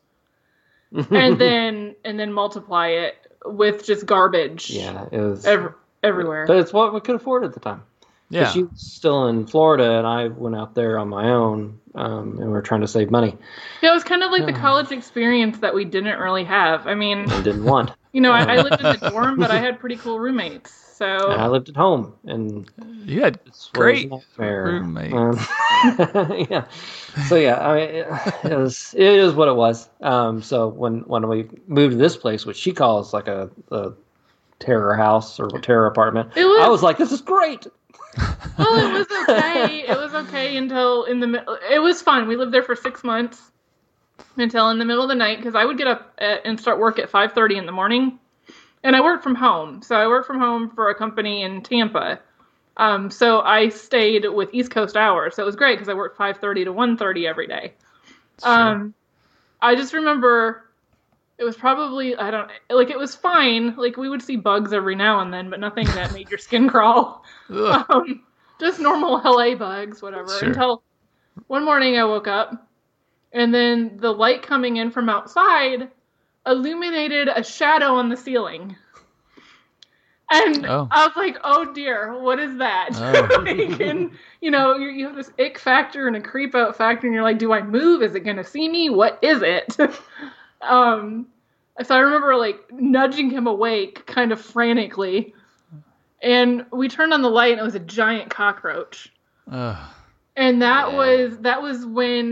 and 0.94 1.40
then 1.40 1.96
and 2.06 2.20
then 2.20 2.32
multiply 2.34 2.88
it 2.90 3.16
with 3.46 3.84
just 3.86 4.06
garbage. 4.06 4.70
yeah, 4.70 5.06
it 5.12 5.20
was. 5.20 5.46
ev- 5.46 5.74
everywhere. 6.04 6.46
but 6.48 6.58
it's 6.58 6.72
what 6.74 6.94
we 6.94 7.00
could 7.00 7.16
afford 7.16 7.44
at 7.44 7.54
the 7.54 7.60
time. 7.60 7.84
'Cause 8.34 8.42
Yeah. 8.42 8.52
She 8.52 8.64
was 8.64 8.72
still 8.82 9.28
in 9.28 9.46
Florida, 9.46 9.98
and 10.00 10.08
I 10.08 10.28
went 10.28 10.56
out 10.56 10.74
there 10.74 10.98
on 10.98 11.08
my 11.10 11.30
own, 11.30 11.80
um, 11.94 12.30
and 12.40 12.40
we 12.40 12.48
were 12.48 12.62
trying 12.62 12.82
to 12.82 12.88
save 12.88 13.12
money 13.12 13.38
yeah, 13.82 13.92
it 13.92 13.94
was 13.94 14.04
kind 14.04 14.24
of 14.24 14.32
like 14.32 14.46
the 14.46 14.54
college 14.54 14.92
experience 14.92 15.60
that 15.60 15.76
we 15.76 15.84
didn't 15.86 16.18
really 16.18 16.46
have. 16.46 16.88
I 16.88 16.96
mean, 16.96 17.30
and 17.30 17.44
didn't 17.44 17.66
want. 17.66 17.92
you 18.14 18.22
know, 18.22 18.32
I, 18.32 18.56
I 18.56 18.62
lived 18.62 18.80
in 18.82 18.90
the 18.92 18.98
dorm, 19.10 19.38
but 19.38 19.52
I 19.52 19.60
had 19.60 19.80
pretty 19.80 19.98
cool 19.98 20.20
roommates. 20.20 20.72
So 20.72 21.32
And 21.32 21.42
I 21.42 21.48
lived 21.48 21.70
at 21.70 21.76
home, 21.76 22.14
and 22.26 22.70
You 23.06 23.22
had 23.24 23.36
it 23.36 23.42
was 23.46 23.70
Great 23.74 24.10
a 24.10 24.46
roommates. 24.46 25.14
Um, 25.14 25.38
yeah. 26.50 26.66
So 27.28 27.36
yeah, 27.36 27.60
I 27.60 27.76
mean, 27.76 27.90
it, 27.90 28.08
it 28.52 28.58
was 28.58 28.96
it 28.98 29.04
is 29.04 29.34
what 29.34 29.50
it 29.50 29.56
was. 29.56 29.90
Um, 30.02 30.42
so 30.42 30.70
when 30.70 31.00
when 31.02 31.28
we 31.28 31.50
moved 31.68 31.92
to 31.94 31.98
this 31.98 32.16
place, 32.16 32.46
which 32.46 32.58
she 32.58 32.72
calls 32.72 33.14
like 33.14 33.28
a, 33.28 33.50
a 33.72 33.92
terror 34.60 34.96
house 34.96 35.40
or 35.40 35.48
a 35.48 35.62
terror 35.62 35.88
apartment, 35.88 36.34
was- 36.36 36.66
I 36.66 36.70
was 36.70 36.82
like, 36.84 36.98
this 36.98 37.12
is 37.12 37.22
great. 37.22 37.68
Well, 38.58 38.78
it 38.78 38.94
was 38.94 39.08
okay. 39.30 39.88
it 39.88 39.98
was 39.98 40.14
okay 40.14 40.58
until 40.58 41.06
in 41.06 41.20
the 41.20 41.28
middle. 41.28 41.58
It 41.70 41.80
was 41.80 42.02
fun. 42.02 42.28
We 42.28 42.36
lived 42.36 42.52
there 42.52 42.64
for 42.64 42.76
six 42.76 43.04
months 43.04 43.52
until 44.38 44.70
in 44.70 44.80
the 44.80 44.86
middle 44.86 45.04
of 45.04 45.10
the 45.10 45.16
night 45.16 45.38
because 45.38 45.56
I 45.56 45.66
would 45.66 45.78
get 45.78 45.88
up 45.88 46.14
at, 46.18 46.46
and 46.46 46.60
start 46.60 46.80
work 46.80 47.00
at 47.00 47.10
five 47.10 47.34
thirty 47.34 47.58
in 47.58 47.66
the 47.66 47.72
morning, 47.72 48.20
and 48.84 48.96
I 48.96 49.02
worked 49.02 49.24
from 49.24 49.36
home. 49.36 49.82
So 49.82 49.96
I 49.96 50.08
worked 50.08 50.28
from 50.28 50.40
home 50.40 50.70
for 50.70 50.90
a 50.90 50.96
company 50.96 51.44
in 51.44 51.62
Tampa. 51.62 52.20
Um, 52.78 53.12
so 53.12 53.42
I 53.42 53.70
stayed 53.70 54.26
with 54.28 54.50
East 54.54 54.72
Coast 54.72 54.98
hours. 54.98 55.36
So 55.36 55.44
it 55.44 55.46
was 55.46 55.56
great 55.56 55.76
because 55.76 55.90
I 55.90 55.94
worked 55.94 56.18
five 56.18 56.38
thirty 56.38 56.66
to 56.66 56.74
1.30 56.74 57.28
every 57.28 57.48
day. 57.48 57.74
Um, 58.42 58.96
I 59.62 59.76
just 59.76 59.94
remember 59.94 60.70
it 61.38 61.44
was 61.44 61.56
probably 61.56 62.16
I 62.16 62.32
don't 62.32 62.50
like 62.70 62.90
it 62.90 62.98
was 62.98 63.16
fine. 63.16 63.76
Like 63.76 63.98
we 63.98 64.10
would 64.10 64.22
see 64.22 64.36
bugs 64.36 64.74
every 64.74 64.96
now 64.96 65.20
and 65.22 65.34
then, 65.34 65.50
but 65.50 65.60
nothing 65.60 65.88
that 65.96 66.14
made 66.14 66.30
your 66.30 66.38
skin 66.38 66.70
crawl 66.70 67.24
um, 67.50 68.24
just 68.60 68.80
normal 68.80 69.22
LA 69.24 69.56
bugs, 69.56 70.02
whatever. 70.02 70.30
Sure. 70.30 70.50
Until 70.50 70.84
one 71.48 71.66
morning 71.66 71.98
I 71.98 72.06
woke 72.06 72.28
up, 72.28 72.68
and 73.32 73.54
then 73.54 73.98
the 73.98 74.12
light 74.12 74.44
coming 74.44 74.78
in 74.78 74.92
from 74.92 75.10
outside 75.10 75.90
illuminated 76.46 77.30
a 77.30 77.44
shadow 77.44 77.96
on 77.96 78.10
the 78.10 78.18
ceiling. 78.18 78.76
And 80.30 80.66
Oh. 80.66 80.88
I 80.90 81.06
was 81.06 81.16
like, 81.16 81.38
"Oh 81.44 81.74
dear, 81.74 82.18
what 82.20 82.40
is 82.40 82.58
that?" 82.58 82.90
Oh. 82.94 83.44
Like, 83.44 83.80
and 83.82 84.12
you 84.42 84.52
know, 84.52 84.76
you 84.78 84.90
you 84.90 85.06
have 85.08 85.16
this 85.16 85.32
ick 85.40 85.58
factor 85.58 86.08
and 86.08 86.16
a 86.16 86.22
creep 86.22 86.56
out 86.56 86.76
factor, 86.76 87.08
and 87.08 87.14
you're 87.14 87.24
like, 87.24 87.38
"Do 87.40 87.52
I 87.54 87.62
move? 87.62 88.02
Is 88.02 88.16
it 88.16 88.22
gonna 88.22 88.44
see 88.44 88.70
me? 88.70 88.90
What 88.90 89.20
is 89.22 89.42
it?" 89.42 89.78
um, 90.68 91.28
so 91.84 91.96
I 91.96 92.00
remember 92.00 92.36
like 92.36 92.60
nudging 92.72 93.30
him 93.30 93.48
awake, 93.48 94.06
kind 94.06 94.32
of 94.32 94.40
frantically, 94.42 95.34
and 96.22 96.66
we 96.72 96.88
turned 96.88 97.14
on 97.14 97.22
the 97.22 97.30
light, 97.30 97.52
and 97.54 97.60
it 97.62 97.64
was 97.64 97.76
a 97.76 97.80
giant 97.80 98.30
cockroach. 98.30 99.12
Ugh. 99.52 99.78
And 100.36 100.62
that 100.62 100.92
Yeah. 100.92 100.98
was 100.98 101.38
that 101.40 101.62
was 101.62 101.86
when 101.86 102.32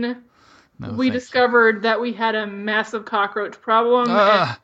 No, 0.78 0.92
we 0.92 1.06
thank 1.06 1.06
you. 1.06 1.10
discovered 1.12 1.82
that 1.82 2.00
we 2.00 2.12
had 2.12 2.34
a 2.34 2.46
massive 2.46 3.04
cockroach 3.04 3.60
problem. 3.60 4.04
and- 4.08 4.12
Ah. 4.18 4.58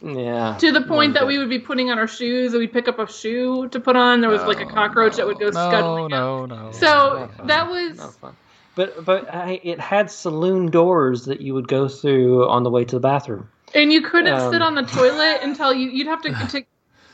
Yeah. 0.00 0.56
to 0.60 0.70
the 0.70 0.82
point 0.82 1.14
that 1.14 1.26
we 1.26 1.38
would 1.38 1.48
be 1.48 1.58
putting 1.58 1.90
on 1.90 1.98
our 1.98 2.06
shoes, 2.06 2.52
and 2.52 2.60
we'd 2.60 2.72
pick 2.72 2.86
up 2.86 3.00
a 3.00 3.10
shoe 3.10 3.66
to 3.70 3.80
put 3.80 3.96
on. 3.96 4.20
There 4.20 4.30
was 4.30 4.42
like 4.44 4.60
a 4.60 4.64
No, 4.64 4.70
cockroach 4.72 5.16
that 5.16 5.26
would 5.26 5.40
go 5.40 5.46
no, 5.46 5.50
scuttling 5.50 6.08
no, 6.10 6.42
out. 6.44 6.48
no. 6.50 6.70
So 6.70 6.86
Not 6.86 7.34
fun. 7.36 7.46
that 7.48 7.68
was 7.70 7.98
Not 7.98 8.14
fun. 8.14 8.36
But 8.78 9.04
but 9.04 9.34
I, 9.34 9.60
it 9.64 9.80
had 9.80 10.08
saloon 10.08 10.70
doors 10.70 11.24
that 11.24 11.40
you 11.40 11.52
would 11.52 11.66
go 11.66 11.88
through 11.88 12.48
on 12.48 12.62
the 12.62 12.70
way 12.70 12.84
to 12.84 12.94
the 12.94 13.00
bathroom. 13.00 13.48
And 13.74 13.92
you 13.92 14.02
couldn't 14.02 14.32
Um, 14.32 14.52
sit 14.52 14.62
on 14.62 14.76
the 14.76 14.84
toilet 14.84 15.40
until 15.42 15.74
you 15.74 15.90
you'd 15.90 16.06
have 16.06 16.22
to 16.22 16.30
to 16.52 16.64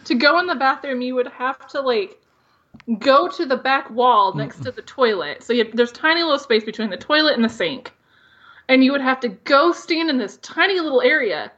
to 0.05 0.15
go 0.15 0.39
in 0.41 0.47
the 0.47 0.57
bathroom. 0.57 1.01
You 1.01 1.15
would 1.15 1.29
have 1.29 1.67
to 1.69 1.81
like 1.81 2.21
go 2.99 3.29
to 3.29 3.47
the 3.47 3.57
back 3.57 3.89
wall 3.89 4.35
next 4.35 4.61
to 4.65 4.73
the 4.73 4.83
toilet. 4.83 5.43
So 5.43 5.55
you, 5.55 5.65
there's 5.73 5.91
tiny 5.93 6.23
little 6.23 6.39
space 6.39 6.65
between 6.65 6.91
the 6.91 6.99
toilet 6.99 7.35
and 7.35 7.43
the 7.43 7.49
sink, 7.49 7.95
and 8.69 8.85
you 8.85 8.93
would 8.93 9.01
have 9.01 9.21
to 9.21 9.31
go 9.31 9.73
stand 9.73 10.11
in 10.11 10.19
this 10.19 10.37
tiny 10.43 10.81
little 10.81 11.01
area 11.01 11.51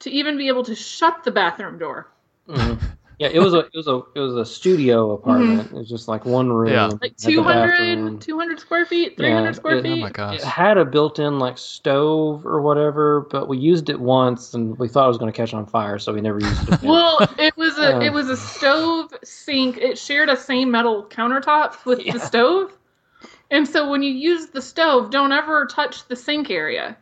to 0.00 0.10
even 0.10 0.36
be 0.36 0.48
able 0.48 0.64
to 0.64 0.74
shut 0.74 1.24
the 1.24 1.30
bathroom 1.30 1.78
door. 1.78 2.06
Mhm. 2.48 2.78
Yeah, 3.18 3.28
it 3.32 3.38
was 3.38 3.54
a 3.54 3.58
it 3.60 3.74
was 3.74 3.86
a 3.86 4.02
it 4.14 4.18
was 4.18 4.34
a 4.34 4.44
studio 4.44 5.12
apartment. 5.12 5.70
It 5.70 5.72
was 5.72 5.88
just 5.88 6.08
like 6.08 6.24
one 6.24 6.52
room. 6.52 6.72
Yeah. 6.72 6.86
Like 6.86 7.12
had 7.12 7.18
200, 7.18 8.20
200 8.20 8.60
square 8.60 8.84
feet, 8.86 9.16
300 9.16 9.44
Yeah, 9.46 9.52
square 9.52 9.76
it- 9.76 9.82
feet. 9.82 9.92
Oh 9.92 9.96
my 9.96 10.10
gosh. 10.10 10.36
It 10.40 10.44
had 10.44 10.78
a 10.78 10.84
built-in 10.84 11.38
like 11.38 11.56
stove 11.56 12.44
or 12.44 12.60
whatever, 12.60 13.20
but 13.30 13.48
we 13.48 13.56
used 13.56 13.88
it 13.88 14.00
once 14.00 14.54
and 14.54 14.76
we 14.78 14.88
thought 14.88 15.04
it 15.04 15.08
was 15.08 15.18
going 15.18 15.32
to 15.32 15.36
catch 15.36 15.54
on 15.54 15.64
fire, 15.66 15.98
so 15.98 16.12
we 16.12 16.20
never 16.20 16.40
used 16.40 16.62
it 16.68 16.74
again. 16.74 16.90
Well, 16.90 17.18
it 17.38 17.56
was 17.56 17.78
a 17.78 17.96
Uh. 17.96 18.00
it 18.00 18.12
was 18.12 18.28
a 18.28 18.36
stove 18.36 19.12
sink. 19.22 19.76
It 19.78 19.96
shared 19.96 20.28
a 20.28 20.36
same 20.36 20.70
metal 20.70 21.04
countertop 21.04 21.84
with 21.84 22.00
Yeah. 22.00 22.14
the 22.14 22.18
stove, 22.20 22.72
and 23.50 23.66
so 23.68 23.88
when 23.88 24.02
you 24.02 24.10
use 24.10 24.46
the 24.48 24.60
stove, 24.62 25.10
don't 25.10 25.30
ever 25.32 25.66
touch 25.66 26.06
the 26.08 26.16
sink 26.16 26.50
area 26.50 26.96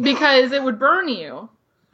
because 0.00 0.50
it 0.52 0.62
would 0.62 0.78
burn 0.78 1.08
you. 1.08 1.48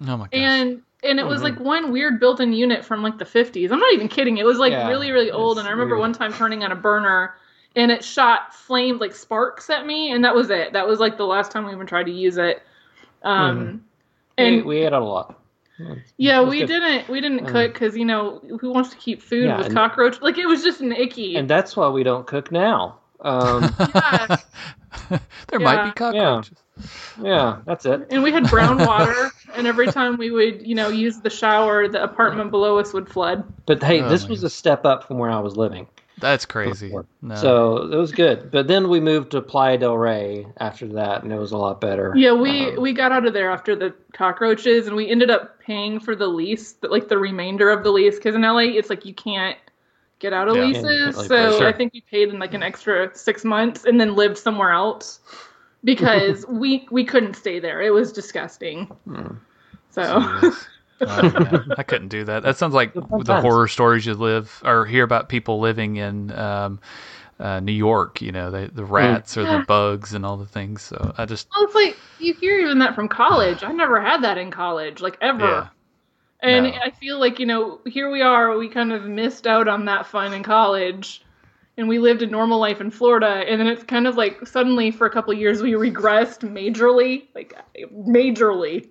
Oh 0.07 0.17
my 0.17 0.25
gosh. 0.25 0.29
And 0.33 0.83
and 1.03 1.19
it 1.19 1.27
was 1.27 1.41
Mhm. 1.41 1.45
like 1.45 1.61
one 1.61 1.93
weird 1.93 2.21
built-in 2.21 2.53
unit 2.53 2.85
from 2.85 3.03
like 3.03 3.19
the 3.19 3.25
50s. 3.25 3.71
I'm 3.73 3.79
not 3.81 3.93
even 3.93 4.09
kidding. 4.09 4.39
It 4.39 4.47
was 4.47 4.59
like 4.59 4.73
Yeah, 4.73 4.89
really 4.89 5.11
really 5.11 5.31
old. 5.31 5.59
And 5.59 5.67
I 5.67 5.71
remember 5.71 5.97
weird. 5.97 6.01
one 6.01 6.13
time 6.13 6.33
turning 6.33 6.63
on 6.65 6.73
a 6.73 6.77
burner. 6.77 7.35
And 7.75 7.91
it 7.91 8.05
shot 8.05 8.55
flame 8.55 8.99
like 8.99 9.15
sparks 9.15 9.71
at 9.71 9.87
me, 9.87 10.13
and 10.13 10.23
that 10.27 10.35
was 10.35 10.51
it. 10.51 10.75
That 10.75 10.87
was 10.87 11.01
like 11.01 11.17
the 11.17 11.25
last 11.25 11.51
time 11.51 11.65
we 11.65 11.73
even 11.73 11.87
tried 11.87 12.05
to 12.05 12.13
use 12.13 12.37
it. 12.37 12.63
Um, 13.23 13.59
Mhm. 13.59 13.81
and 14.37 14.57
we, 14.57 14.63
we 14.63 14.85
ate 14.85 14.93
a 14.93 15.01
lot. 15.01 15.39
yeah, 16.19 16.43
we 16.43 16.59
good. 16.61 16.67
didn't 16.67 17.09
we 17.09 17.21
didn't 17.23 17.47
Mm. 17.47 17.49
cook 17.49 17.73
because 17.73 17.97
you 17.97 18.05
know 18.05 18.43
who 18.61 18.71
wants 18.71 18.91
to 18.91 18.97
keep 18.97 19.23
food 19.23 19.45
Yeah, 19.47 19.57
with 19.57 19.67
and- 19.69 19.75
cockroach? 19.75 20.21
Like 20.21 20.37
it 20.37 20.47
was 20.47 20.63
just 20.63 20.83
an 20.83 20.93
icky. 20.93 21.35
And 21.37 21.49
that's 21.49 21.75
why 21.75 21.89
we 21.89 22.03
don't 22.03 22.27
cook 22.27 22.53
now. 22.53 22.99
Um, 23.23 23.75
yeah. 23.95 24.37
there 25.49 25.59
might 25.61 25.85
be 25.85 25.91
cockroaches. 25.93 26.59
Yeah, 27.22 27.61
that's 27.64 27.87
it. 27.87 28.07
And 28.11 28.22
we 28.22 28.33
had 28.33 28.49
brown 28.49 28.78
water, 28.87 29.30
and 29.55 29.66
every 29.66 29.87
time 29.87 30.16
we 30.16 30.30
would 30.30 30.66
you 30.66 30.74
know 30.74 30.89
use 30.89 31.20
the 31.20 31.30
shower, 31.30 31.89
the 31.89 32.03
apartment 32.03 32.51
below 32.51 32.78
us 32.78 32.93
would 32.93 33.09
flood. 33.09 33.45
But 33.66 33.83
hey, 33.83 34.01
Oh 34.03 34.09
this 34.09 34.24
my 34.24 34.30
was 34.30 34.43
a 34.45 34.51
step 34.51 34.85
up 34.85 35.07
from 35.07 35.18
where 35.18 35.30
I 35.30 35.41
was 35.41 35.57
living. 35.57 35.87
That's 36.18 36.45
crazy. 36.45 36.95
No. 37.20 37.35
So 37.35 37.76
it 37.93 37.97
was 37.97 38.12
good. 38.12 38.51
But 38.53 38.68
then 38.68 38.89
we 38.89 39.01
moved 39.01 39.33
to 39.33 39.41
Playa 39.41 39.78
del 39.78 39.97
Rey 39.97 40.47
after 40.59 40.87
that, 40.89 41.24
and 41.24 41.33
it 41.33 41.39
was 41.39 41.51
a 41.53 41.57
lot 41.57 41.80
better. 41.80 42.12
Yeah, 42.16 42.33
we 42.33 42.68
Um, 42.68 42.80
we 42.80 42.93
got 42.93 43.11
out 43.12 43.26
of 43.26 43.33
there 43.33 43.51
after 43.51 43.74
the 43.74 43.93
cockroaches, 44.12 44.87
and 44.87 44.95
we 44.95 45.09
ended 45.09 45.30
up 45.30 45.59
paying 45.59 45.99
for 45.99 46.14
the 46.14 46.28
lease, 46.28 46.74
but 46.74 46.91
like 46.91 47.09
the 47.09 47.18
remainder 47.18 47.70
of 47.70 47.83
the 47.83 47.91
lease, 47.91 48.16
because 48.16 48.35
in 48.35 48.43
LA 48.43 48.76
it's 48.78 48.91
like 48.91 49.05
you 49.05 49.14
can't 49.14 49.59
get 50.20 50.33
out 50.33 50.49
of 50.49 50.55
Yeah. 50.55 50.62
Yeah, 50.62 50.68
leases. 50.68 51.16
like, 51.16 51.28
so 51.28 51.59
sure. 51.59 51.66
I 51.66 51.72
think 51.72 51.93
we 51.93 52.03
paid 52.03 52.28
in 52.28 52.39
like 52.39 52.55
an 52.55 52.62
extra 52.62 53.11
six 53.16 53.45
months, 53.45 53.85
and 53.85 54.01
then 54.01 54.14
lived 54.14 54.39
somewhere 54.39 54.70
else 54.70 55.20
because 55.85 56.47
we 56.49 56.87
we 56.91 57.05
couldn't 57.05 57.35
stay 57.35 57.59
there. 57.61 57.80
It 57.83 57.91
was 57.91 58.12
disgusting. 58.12 58.87
Hmm. 59.05 59.37
So 59.91 60.03
Jeez. 60.03 60.66
I 61.78 61.83
couldn't 61.83 62.09
do 62.09 62.24
that. 62.24 62.43
That 62.45 62.57
sounds 62.57 62.74
like 62.74 62.95
Good 62.95 63.26
the 63.26 63.41
horror 63.41 63.66
stories 63.68 64.07
you 64.07 64.14
live 64.14 64.62
or 64.64 64.87
hear 64.87 65.03
about 65.05 65.28
people 65.28 65.59
living 65.59 65.97
in 65.97 66.30
um, 66.33 66.80
uh, 67.41 67.61
New 67.61 67.72
York. 67.72 68.22
You 68.22 68.30
know, 68.33 68.51
they, 68.51 68.66
the 68.66 68.85
rats 68.85 69.37
or 69.37 69.45
the 69.45 69.64
bugs 69.66 70.14
and 70.14 70.24
all 70.24 70.37
the 70.37 70.47
things. 70.47 70.83
So 70.83 71.12
I 71.18 71.24
just 71.26 71.49
well, 71.55 71.64
it's 71.64 71.74
like 71.74 71.97
you 72.18 72.35
hear 72.35 72.59
even 72.61 72.78
that 72.80 72.95
from 72.95 73.09
college. 73.09 73.64
I 73.64 73.72
never 73.72 74.01
had 74.01 74.22
that 74.22 74.39
in 74.39 74.51
college, 74.51 75.01
like 75.01 75.18
ever. 75.20 75.45
yeah. 75.45 75.68
And 76.41 76.66
No. 76.66 76.72
I 76.85 76.91
feel 76.91 77.18
like, 77.20 77.39
you 77.39 77.47
know, 77.47 77.80
here 77.87 78.11
we 78.11 78.20
are, 78.22 78.57
we 78.59 78.68
kind 78.68 78.93
of 78.93 79.05
missed 79.05 79.47
out 79.47 79.68
on 79.68 79.85
that 79.87 80.07
fun 80.07 80.35
in 80.35 80.43
college. 80.43 81.22
And 81.77 81.89
we 81.89 81.99
lived 81.99 82.23
a 82.23 82.27
normal 82.27 82.59
life 82.59 82.81
in 82.81 82.91
Florida, 82.91 83.45
and 83.49 83.61
then 83.61 83.66
it's 83.66 83.83
kind 83.83 84.07
of 84.07 84.16
like 84.16 84.47
suddenly 84.47 84.91
for 84.91 85.07
a 85.07 85.11
couple 85.11 85.33
of 85.33 85.39
years 85.39 85.62
we 85.62 85.73
regressed 85.73 86.41
majorly, 86.49 87.25
like 87.35 87.55
majorly, 87.93 88.89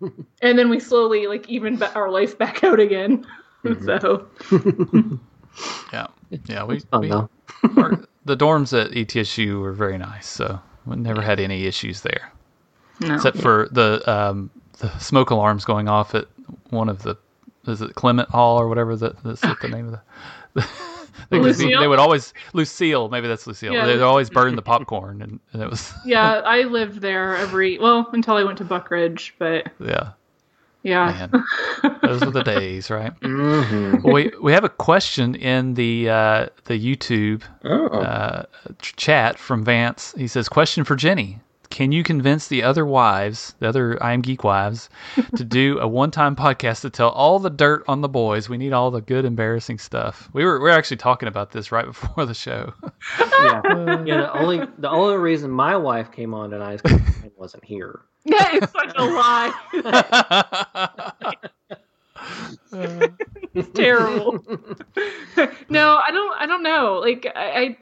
and 0.42 0.58
then 0.58 0.68
we 0.70 0.80
slowly 0.80 1.26
like 1.26 1.48
even 1.48 1.76
ba- 1.76 1.92
our 1.94 2.10
life 2.10 2.36
back 2.38 2.64
out 2.64 2.80
again. 2.80 3.26
So 3.86 4.26
Yeah, 5.92 6.08
yeah. 6.46 6.64
We, 6.64 6.80
Fun 6.80 7.00
we 7.00 7.08
though. 7.10 7.28
our, 7.76 8.02
the 8.24 8.36
dorms 8.36 8.76
at 8.76 8.90
ETSU 8.90 9.60
were 9.60 9.72
very 9.72 9.98
nice, 9.98 10.26
so 10.26 10.58
we 10.84 10.96
never 10.96 11.22
had 11.22 11.38
any 11.38 11.64
issues 11.66 12.00
there, 12.00 12.32
no. 12.98 13.14
except 13.14 13.38
for 13.38 13.68
the 13.70 14.02
um, 14.10 14.50
the 14.78 14.88
smoke 14.98 15.30
alarms 15.30 15.64
going 15.64 15.88
off 15.88 16.12
at 16.16 16.26
one 16.70 16.88
of 16.88 17.04
the 17.04 17.16
is 17.68 17.80
it 17.82 17.94
Clement 17.94 18.28
Hall 18.30 18.58
or 18.58 18.66
whatever 18.66 18.96
that 18.96 19.22
that's 19.22 19.42
the 19.42 19.68
name 19.68 19.94
of 19.94 20.00
the. 20.54 20.66
They 21.30 21.38
would, 21.38 21.56
be, 21.58 21.74
they 21.74 21.88
would 21.88 21.98
always 21.98 22.32
Lucille, 22.52 23.08
maybe 23.08 23.28
that's 23.28 23.46
Lucille. 23.46 23.74
Yeah, 23.74 23.86
They'd 23.86 24.00
always 24.00 24.30
burn 24.30 24.56
the 24.56 24.62
popcorn, 24.62 25.22
and, 25.22 25.40
and 25.52 25.62
it 25.62 25.70
was 25.70 25.92
yeah, 26.04 26.40
I 26.44 26.62
lived 26.62 27.00
there 27.00 27.36
every 27.36 27.78
well 27.78 28.08
until 28.12 28.36
I 28.36 28.44
went 28.44 28.58
to 28.58 28.64
Buckridge, 28.64 29.34
but 29.38 29.68
yeah, 29.78 30.12
yeah, 30.82 31.28
man, 31.30 31.44
those 32.02 32.24
were 32.24 32.30
the 32.30 32.42
days, 32.42 32.90
right? 32.90 33.12
hmm 33.22 34.00
Well, 34.02 34.14
we 34.14 34.32
we 34.42 34.52
have 34.52 34.64
a 34.64 34.68
question 34.68 35.34
in 35.34 35.74
the 35.74 36.08
uh, 36.10 36.46
the 36.64 36.78
YouTube 36.78 37.42
Oh. 37.64 37.86
uh, 37.88 38.44
ch- 38.80 38.96
chat 38.96 39.38
from 39.38 39.64
Vance. 39.64 40.14
He 40.16 40.26
says, 40.26 40.48
"Question 40.48 40.84
for 40.84 40.96
Jenny: 40.96 41.40
Can 41.72 41.90
you 41.90 42.02
convince 42.02 42.48
the 42.48 42.62
other 42.62 42.84
wives, 42.84 43.54
the 43.58 43.66
other 43.66 44.00
I 44.02 44.12
am 44.12 44.20
Geek 44.20 44.44
wives, 44.44 44.90
to 45.36 45.42
do 45.42 45.78
a 45.78 45.88
one-time 45.88 46.36
podcast 46.36 46.82
to 46.82 46.90
tell 46.90 47.08
all 47.08 47.38
the 47.38 47.48
dirt 47.48 47.82
on 47.88 48.02
the 48.02 48.10
boys? 48.10 48.46
We 48.46 48.58
need 48.58 48.74
all 48.74 48.90
the 48.90 49.00
good, 49.00 49.24
embarrassing 49.24 49.78
stuff. 49.78 50.28
We 50.34 50.44
were 50.44 50.58
we 50.58 50.64
were 50.64 50.70
actually 50.76 50.98
talking 50.98 51.28
about 51.28 51.52
this 51.52 51.72
right 51.72 51.86
before 51.86 52.26
the 52.26 52.34
show. 52.34 52.74
yeah. 53.18 53.62
yeah. 54.04 54.16
The 54.16 54.32
only 54.34 54.66
the 54.76 54.90
only 54.90 55.16
reason 55.16 55.50
my 55.50 55.74
wife 55.74 56.12
came 56.12 56.34
on 56.34 56.50
tonight 56.50 56.74
is 56.74 56.82
because 56.82 57.00
Ryan 57.00 57.32
wasn't 57.38 57.64
here. 57.64 58.02
yeah, 58.24 58.50
it's 58.52 58.70
such 58.70 58.92
a 58.94 59.04
lie. 59.04 59.52
It's 63.54 63.68
terrible. 63.70 64.44
no, 65.68 66.00
I 66.06 66.10
don't. 66.10 66.36
I 66.38 66.46
don't 66.46 66.62
know. 66.62 67.00
Like 67.02 67.26
I, 67.34 67.60
I, 67.60 67.76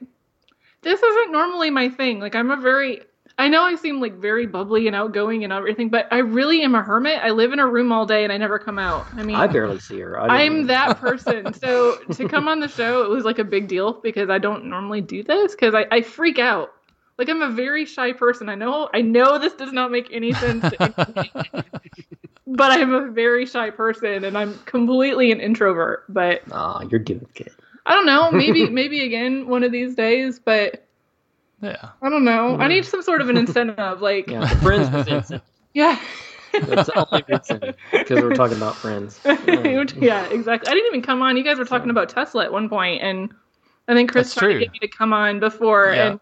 this 0.82 1.02
isn't 1.02 1.32
normally 1.32 1.70
my 1.70 1.88
thing. 1.88 2.20
Like 2.20 2.36
I'm 2.36 2.50
a 2.52 2.56
very. 2.56 3.02
I 3.40 3.48
know 3.48 3.62
I 3.62 3.74
seem 3.74 4.02
like 4.02 4.16
very 4.18 4.46
bubbly 4.46 4.86
and 4.86 4.94
outgoing 4.94 5.44
and 5.44 5.52
everything, 5.52 5.88
but 5.88 6.06
I 6.10 6.18
really 6.18 6.60
am 6.62 6.74
a 6.74 6.82
hermit. 6.82 7.20
I 7.22 7.30
live 7.30 7.54
in 7.54 7.58
a 7.58 7.66
room 7.66 7.90
all 7.90 8.04
day 8.04 8.22
and 8.22 8.30
I 8.30 8.36
never 8.36 8.58
come 8.58 8.78
out. 8.78 9.06
I 9.16 9.22
mean, 9.22 9.34
I 9.34 9.46
barely 9.46 9.78
see 9.78 9.98
her. 10.00 10.20
I 10.20 10.44
I'm 10.44 10.66
that 10.66 10.98
person. 11.00 11.54
So 11.54 11.96
to 12.12 12.28
come 12.28 12.48
on 12.48 12.60
the 12.60 12.68
show, 12.68 13.02
it 13.02 13.08
was 13.08 13.24
like 13.24 13.38
a 13.38 13.44
big 13.44 13.66
deal 13.66 13.94
because 13.94 14.28
I 14.28 14.36
don't 14.36 14.66
normally 14.66 15.00
do 15.00 15.22
this 15.22 15.52
because 15.52 15.74
I, 15.74 15.86
I 15.90 16.02
freak 16.02 16.38
out. 16.38 16.72
Like 17.16 17.30
I'm 17.30 17.40
a 17.40 17.48
very 17.48 17.86
shy 17.86 18.12
person. 18.12 18.50
I 18.50 18.56
know 18.56 18.90
I 18.92 19.00
know 19.00 19.38
this 19.38 19.54
does 19.54 19.72
not 19.72 19.90
make 19.90 20.08
any 20.12 20.34
sense, 20.34 20.62
to 20.62 20.92
but 22.46 22.72
I'm 22.72 22.92
a 22.92 23.10
very 23.10 23.46
shy 23.46 23.70
person 23.70 24.24
and 24.24 24.36
I'm 24.36 24.58
completely 24.66 25.32
an 25.32 25.40
introvert. 25.40 26.04
But 26.10 26.42
Aw, 26.52 26.82
you're 26.90 27.00
doing 27.00 27.26
good. 27.34 27.54
I 27.86 27.94
don't 27.94 28.06
know. 28.06 28.30
Maybe 28.30 28.68
maybe 28.70 29.02
again 29.02 29.48
one 29.48 29.64
of 29.64 29.72
these 29.72 29.94
days. 29.94 30.38
But 30.38 30.86
yeah, 31.62 31.90
I 32.02 32.08
don't 32.08 32.24
know. 32.24 32.56
I 32.58 32.68
need 32.68 32.84
some 32.84 33.02
sort 33.02 33.20
of 33.20 33.28
an 33.28 33.36
incentive. 33.36 34.00
Like 34.00 34.28
Yeah, 34.28 34.40
the 34.40 34.56
friends 34.56 34.90
was 34.90 35.06
Vincent. 35.06 35.42
yeah. 35.74 35.98
That's 36.52 36.88
the 36.88 37.06
only 37.12 37.24
reason 37.28 37.74
because 37.92 38.20
we're 38.22 38.34
talking 38.34 38.56
about 38.56 38.74
friends. 38.76 39.20
Um, 39.24 39.38
yeah, 40.00 40.26
exactly. 40.30 40.68
I 40.68 40.74
didn't 40.74 40.86
even 40.88 41.02
come 41.02 41.22
on. 41.22 41.36
You 41.36 41.44
guys 41.44 41.58
were 41.58 41.64
talking 41.64 41.90
about 41.90 42.08
Tesla 42.08 42.44
at 42.44 42.52
one 42.52 42.68
point, 42.68 43.02
and 43.02 43.32
I 43.86 43.94
think 43.94 44.10
Chris 44.10 44.28
That's 44.28 44.34
tried 44.40 44.46
true. 44.48 44.58
to 44.58 44.64
get 44.64 44.72
me 44.72 44.78
to 44.80 44.88
come 44.88 45.12
on 45.12 45.38
before. 45.38 45.92
Yeah. 45.94 46.10
And 46.12 46.20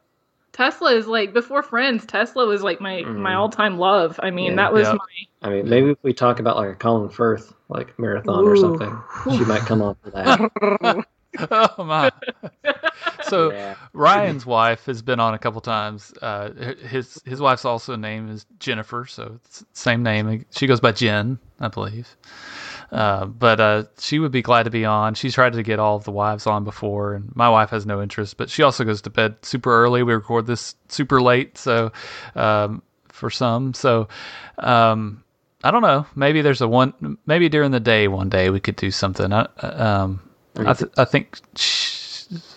Tesla 0.52 0.92
is 0.94 1.06
like 1.06 1.32
before 1.32 1.62
Friends. 1.62 2.04
Tesla 2.04 2.44
was 2.46 2.62
like 2.62 2.78
my 2.80 3.02
my 3.04 3.32
Mhm. 3.32 3.36
all 3.38 3.48
time 3.48 3.78
love. 3.78 4.20
I 4.22 4.30
mean, 4.30 4.50
Yeah. 4.50 4.56
that 4.56 4.72
was 4.74 4.88
Yeah. 4.88 4.94
my 4.94 5.48
I 5.48 5.50
mean, 5.50 5.68
maybe 5.68 5.90
if 5.92 5.98
we 6.02 6.12
talk 6.12 6.40
about 6.40 6.56
like 6.56 6.70
a 6.70 6.74
Colin 6.74 7.08
Firth 7.08 7.54
like 7.70 7.98
marathon 7.98 8.44
or 8.44 8.56
something, 8.56 9.00
she 9.36 9.44
might 9.44 9.62
come 9.62 9.80
on 9.80 9.96
for 10.02 10.10
that. 10.10 11.04
oh 11.50 11.84
my. 11.84 12.10
so 13.22 13.52
yeah. 13.52 13.74
Ryan's 13.92 14.44
wife 14.46 14.86
has 14.86 15.02
been 15.02 15.20
on 15.20 15.34
a 15.34 15.38
couple 15.38 15.60
times. 15.60 16.12
Uh, 16.20 16.50
his 16.86 17.20
his 17.24 17.40
wife's 17.40 17.64
also 17.64 17.96
name 17.96 18.28
is 18.30 18.46
Jennifer, 18.58 19.06
so 19.06 19.38
it's 19.44 19.60
the 19.60 19.66
same 19.72 20.02
name. 20.02 20.44
She 20.50 20.66
goes 20.66 20.80
by 20.80 20.92
Jen, 20.92 21.38
I 21.60 21.68
believe. 21.68 22.16
Uh, 22.90 23.26
but 23.26 23.60
uh, 23.60 23.84
she 23.98 24.18
would 24.18 24.32
be 24.32 24.40
glad 24.42 24.62
to 24.62 24.70
be 24.70 24.84
on. 24.84 25.14
She's 25.14 25.34
tried 25.34 25.52
to 25.52 25.62
get 25.62 25.78
all 25.78 25.96
of 25.96 26.04
the 26.04 26.10
wives 26.10 26.46
on 26.46 26.64
before, 26.64 27.14
and 27.14 27.34
my 27.36 27.48
wife 27.48 27.70
has 27.70 27.84
no 27.84 28.02
interest. 28.02 28.36
But 28.36 28.48
she 28.48 28.62
also 28.62 28.84
goes 28.84 29.02
to 29.02 29.10
bed 29.10 29.36
super 29.42 29.70
early. 29.70 30.02
We 30.02 30.14
record 30.14 30.46
this 30.46 30.74
super 30.88 31.20
late, 31.20 31.58
so 31.58 31.92
um, 32.34 32.82
for 33.08 33.28
some, 33.30 33.74
so 33.74 34.08
um, 34.58 35.22
I 35.62 35.70
don't 35.70 35.82
know. 35.82 36.06
Maybe 36.14 36.40
there's 36.40 36.62
a 36.62 36.68
one. 36.68 37.18
Maybe 37.26 37.48
during 37.48 37.72
the 37.72 37.80
day 37.80 38.08
one 38.08 38.30
day 38.30 38.48
we 38.48 38.60
could 38.60 38.76
do 38.76 38.90
something. 38.90 39.32
I, 39.32 39.46
um, 39.60 40.20
I, 40.58 40.72
th- 40.72 40.90
I 40.96 41.04
think 41.04 41.38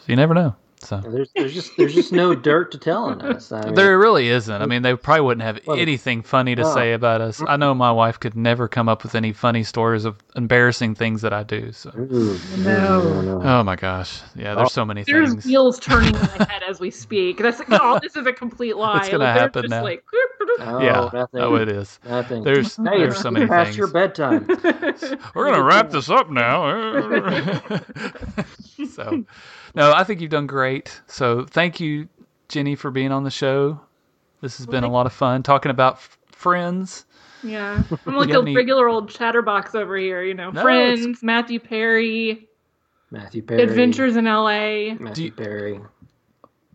you 0.08 0.16
never 0.16 0.34
know. 0.34 0.56
So 0.84 0.98
uh, 0.98 1.02
There's 1.02 1.30
there's 1.36 1.54
just 1.54 1.78
there's 1.78 1.94
just 1.94 2.12
no 2.12 2.34
dirt 2.36 2.72
to 2.72 2.78
tell 2.78 3.06
on 3.06 3.22
us. 3.22 3.52
I 3.52 3.66
mean, 3.66 3.76
there 3.76 3.98
really 4.00 4.28
isn't. 4.30 4.62
I 4.62 4.66
mean, 4.66 4.82
they 4.82 4.96
probably 4.96 5.22
wouldn't 5.22 5.44
have 5.44 5.60
Well, 5.68 5.78
anything 5.80 6.24
funny 6.24 6.56
to 6.56 6.64
well, 6.64 6.74
say 6.74 6.94
about 6.94 7.22
us. 7.22 7.42
I 7.48 7.56
know 7.58 7.74
my 7.74 7.92
wife 7.92 8.20
could 8.20 8.36
never 8.36 8.68
come 8.68 8.90
up 8.90 9.04
with 9.04 9.14
any 9.16 9.32
funny 9.32 9.64
stories 9.64 10.06
of 10.06 10.18
embarrassing 10.36 10.96
things 10.96 11.22
that 11.22 11.34
I 11.34 11.44
do. 11.44 11.72
So, 11.72 11.92
mm, 11.92 12.58
No. 12.58 13.22
no. 13.22 13.42
oh 13.44 13.64
my 13.64 13.76
gosh, 13.76 14.22
yeah, 14.36 14.56
there's 14.56 14.72
so 14.74 14.84
many 14.86 15.04
there's 15.04 15.30
things. 15.32 15.46
wheels 15.46 15.80
turning 15.80 16.16
in 16.16 16.22
my 16.22 16.46
head 16.50 16.64
as 16.68 16.80
we 16.80 16.90
speak. 16.90 17.38
That's 17.38 17.60
like, 17.60 17.68
oh, 17.72 18.00
this 18.02 18.16
is 18.16 18.26
a 18.26 18.34
complete 18.34 18.76
lie. 18.76 18.98
It's 19.02 19.10
gonna 19.10 19.24
Like, 19.24 19.34
they're 19.36 19.42
happen 19.44 19.70
now. 19.70 19.84
Like, 19.84 20.04
Oh, 20.60 20.80
yeah, 20.82 21.10
nothing. 21.14 21.40
oh, 21.42 21.56
it 21.56 21.70
is. 21.70 22.00
nothing. 22.06 22.44
There's 22.44 22.76
hey, 22.76 22.84
there's 22.98 23.20
so 23.20 23.32
many 23.32 23.48
past 23.48 23.68
things. 23.68 23.78
your 23.78 23.88
bedtime. 23.88 24.46
We're 25.36 25.46
gonna 25.50 25.64
wrap 25.64 25.92
this 25.92 26.10
up 26.10 26.30
now. 26.30 27.80
so, 28.94 29.24
no, 29.76 29.94
I 29.94 30.04
think 30.04 30.22
you've 30.22 30.32
done 30.32 30.48
great. 30.48 31.02
So, 31.08 31.46
thank 31.46 31.80
you, 31.80 32.08
Jenny, 32.50 32.76
for 32.76 32.92
being 32.92 33.12
on 33.12 33.24
the 33.24 33.32
show. 33.32 33.80
This 34.42 34.58
has 34.58 34.66
been 34.66 34.84
a 34.84 34.90
lot 34.92 35.06
of 35.06 35.14
fun 35.14 35.44
talking 35.44 35.70
about 35.70 35.94
f- 35.96 36.18
friends. 36.32 37.06
yeah, 37.44 37.84
I'm 38.06 38.16
like 38.16 38.30
a 38.32 38.40
any- 38.40 38.56
regular 38.56 38.88
old 38.90 39.10
chatterbox 39.10 39.76
over 39.76 39.96
here. 39.98 40.24
You 40.24 40.34
know, 40.34 40.50
No, 40.52 40.62
Friends, 40.64 41.22
Matthew 41.22 41.60
Perry, 41.60 42.48
Matthew 43.12 43.42
Perry. 43.44 43.62
Adventures 43.64 44.16
in 44.16 44.26
L.A., 44.28 44.96
Matthew 45.00 45.26
you- 45.26 45.32
Perry. 45.32 45.80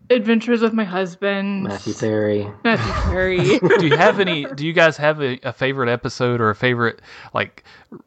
Adventures 0.09 0.61
with 0.61 0.73
My 0.73 0.83
Husband, 0.85 1.63
Matthew 1.63 1.93
Perry. 1.93 2.47
Matthew 2.63 2.93
Perry. 3.11 3.37
do 3.79 3.87
you 3.87 3.97
have 3.97 4.19
any 4.19 4.45
do 4.45 4.65
you 4.65 4.73
guys 4.73 4.95
have 4.97 5.21
a, 5.21 5.39
a 5.43 5.51
favorite 5.51 5.89
episode 5.89 6.39
or 6.39 6.49
a 6.49 6.55
favorite 6.55 7.01
like 7.33 7.63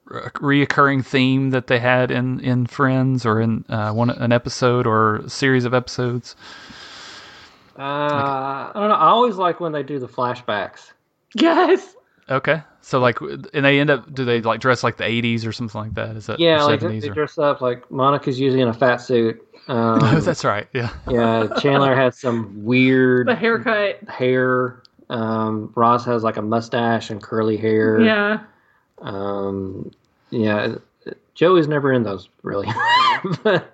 re- 0.06 0.64
reoccurring 0.66 1.04
theme 1.04 1.50
that 1.50 1.66
they 1.66 1.78
had 1.78 2.10
in 2.10 2.40
in 2.40 2.66
friends 2.66 3.26
or 3.26 3.40
in 3.40 3.64
uh, 3.68 3.92
one 3.92 4.08
an 4.10 4.32
episode 4.32 4.86
or 4.86 5.16
a 5.16 5.28
series 5.30 5.64
of 5.64 5.74
episodes 5.74 6.36
Uh, 7.78 7.82
I 7.82 8.72
don't 8.74 8.88
know. 8.88 8.94
I 8.94 9.08
always 9.08 9.36
like 9.36 9.60
when 9.60 9.72
they 9.72 9.82
do 9.82 9.98
the 9.98 10.08
flashbacks. 10.08 10.92
yes. 11.34 11.94
okay 12.28 12.62
so 12.82 12.98
like 12.98 13.20
and 13.20 13.64
they 13.64 13.78
end 13.78 13.90
up 13.90 14.12
do 14.14 14.24
they 14.24 14.40
like 14.40 14.58
dress 14.60 14.82
like 14.82 14.96
the 14.96 15.04
80s 15.04 15.46
or 15.46 15.52
something 15.52 15.80
like 15.82 15.94
that 15.94 16.16
is 16.16 16.26
that 16.26 16.40
Yeah, 16.40 16.62
or 16.64 16.70
like 16.70 16.80
they 16.80 16.86
70s 17.00 17.10
or- 17.10 17.14
dress 17.14 17.36
up 17.38 17.60
like 17.60 17.90
Monica's 17.90 18.40
usually 18.40 18.62
in 18.62 18.68
a 18.68 18.72
fat 18.74 18.96
suit. 18.98 19.46
Um, 19.68 20.00
oh 20.02 20.20
that's 20.24 20.44
right 20.44 20.66
yeah 20.72 20.92
yeah, 21.08 21.46
Chandler 21.60 21.94
has 21.94 22.18
some 22.18 22.64
weird 22.64 23.28
The 23.28 23.34
haircut. 23.36 23.98
hair. 24.08 24.82
Um, 25.10 25.72
Ross 25.74 26.04
has 26.06 26.22
like 26.22 26.36
a 26.36 26.42
mustache 26.42 27.10
and 27.10 27.20
curly 27.22 27.56
hair. 27.56 28.00
Yeah. 28.00 28.40
Um, 29.02 29.90
yeah, 30.30 30.76
Joey's 31.34 31.66
never 31.68 31.92
in 31.92 32.02
those 32.04 32.28
really. 32.42 32.68
but, 33.42 33.72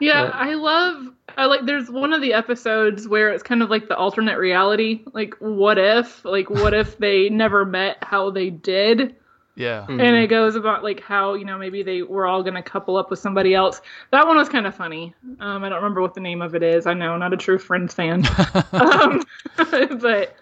Yeah, 0.00 0.22
Uh, 0.24 0.30
I 0.34 0.54
love. 0.54 1.08
I 1.36 1.46
like. 1.46 1.64
There's 1.66 1.90
one 1.90 2.12
of 2.12 2.20
the 2.20 2.32
episodes 2.32 3.06
where 3.06 3.30
it's 3.30 3.42
kind 3.42 3.62
of 3.62 3.70
like 3.70 3.88
the 3.88 3.96
alternate 3.96 4.38
reality. 4.38 5.02
Like, 5.12 5.34
what 5.38 5.78
if? 5.78 6.24
Like, 6.24 6.50
what 6.50 6.74
if 6.74 6.98
they 6.98 7.28
never 7.28 7.64
met 7.64 7.98
how 8.02 8.30
they 8.30 8.50
did? 8.50 9.14
Yeah 9.54 9.84
Mm. 9.88 10.00
And 10.00 10.16
it 10.16 10.28
goes 10.28 10.54
about 10.56 10.82
like 10.82 11.00
how 11.00 11.34
you 11.34 11.44
know 11.44 11.58
maybe 11.58 11.82
they 11.82 12.02
were 12.02 12.26
all 12.26 12.42
gonna 12.42 12.62
couple 12.62 12.96
up 12.96 13.10
with 13.10 13.18
somebody 13.18 13.54
else. 13.54 13.80
That 14.10 14.26
one 14.26 14.36
was 14.36 14.48
kind 14.48 14.66
of 14.66 14.74
funny. 14.74 15.14
Um, 15.40 15.62
I 15.64 15.68
don't 15.68 15.82
remember 15.82 16.00
what 16.00 16.14
the 16.14 16.20
name 16.20 16.40
of 16.42 16.54
it 16.54 16.62
is. 16.62 16.86
I 16.86 16.94
know, 16.94 17.16
not 17.18 17.32
a 17.32 17.36
true 17.36 17.58
Friends 17.58 17.92
fan. 17.94 18.24
um, 18.72 19.22
but 20.00 20.36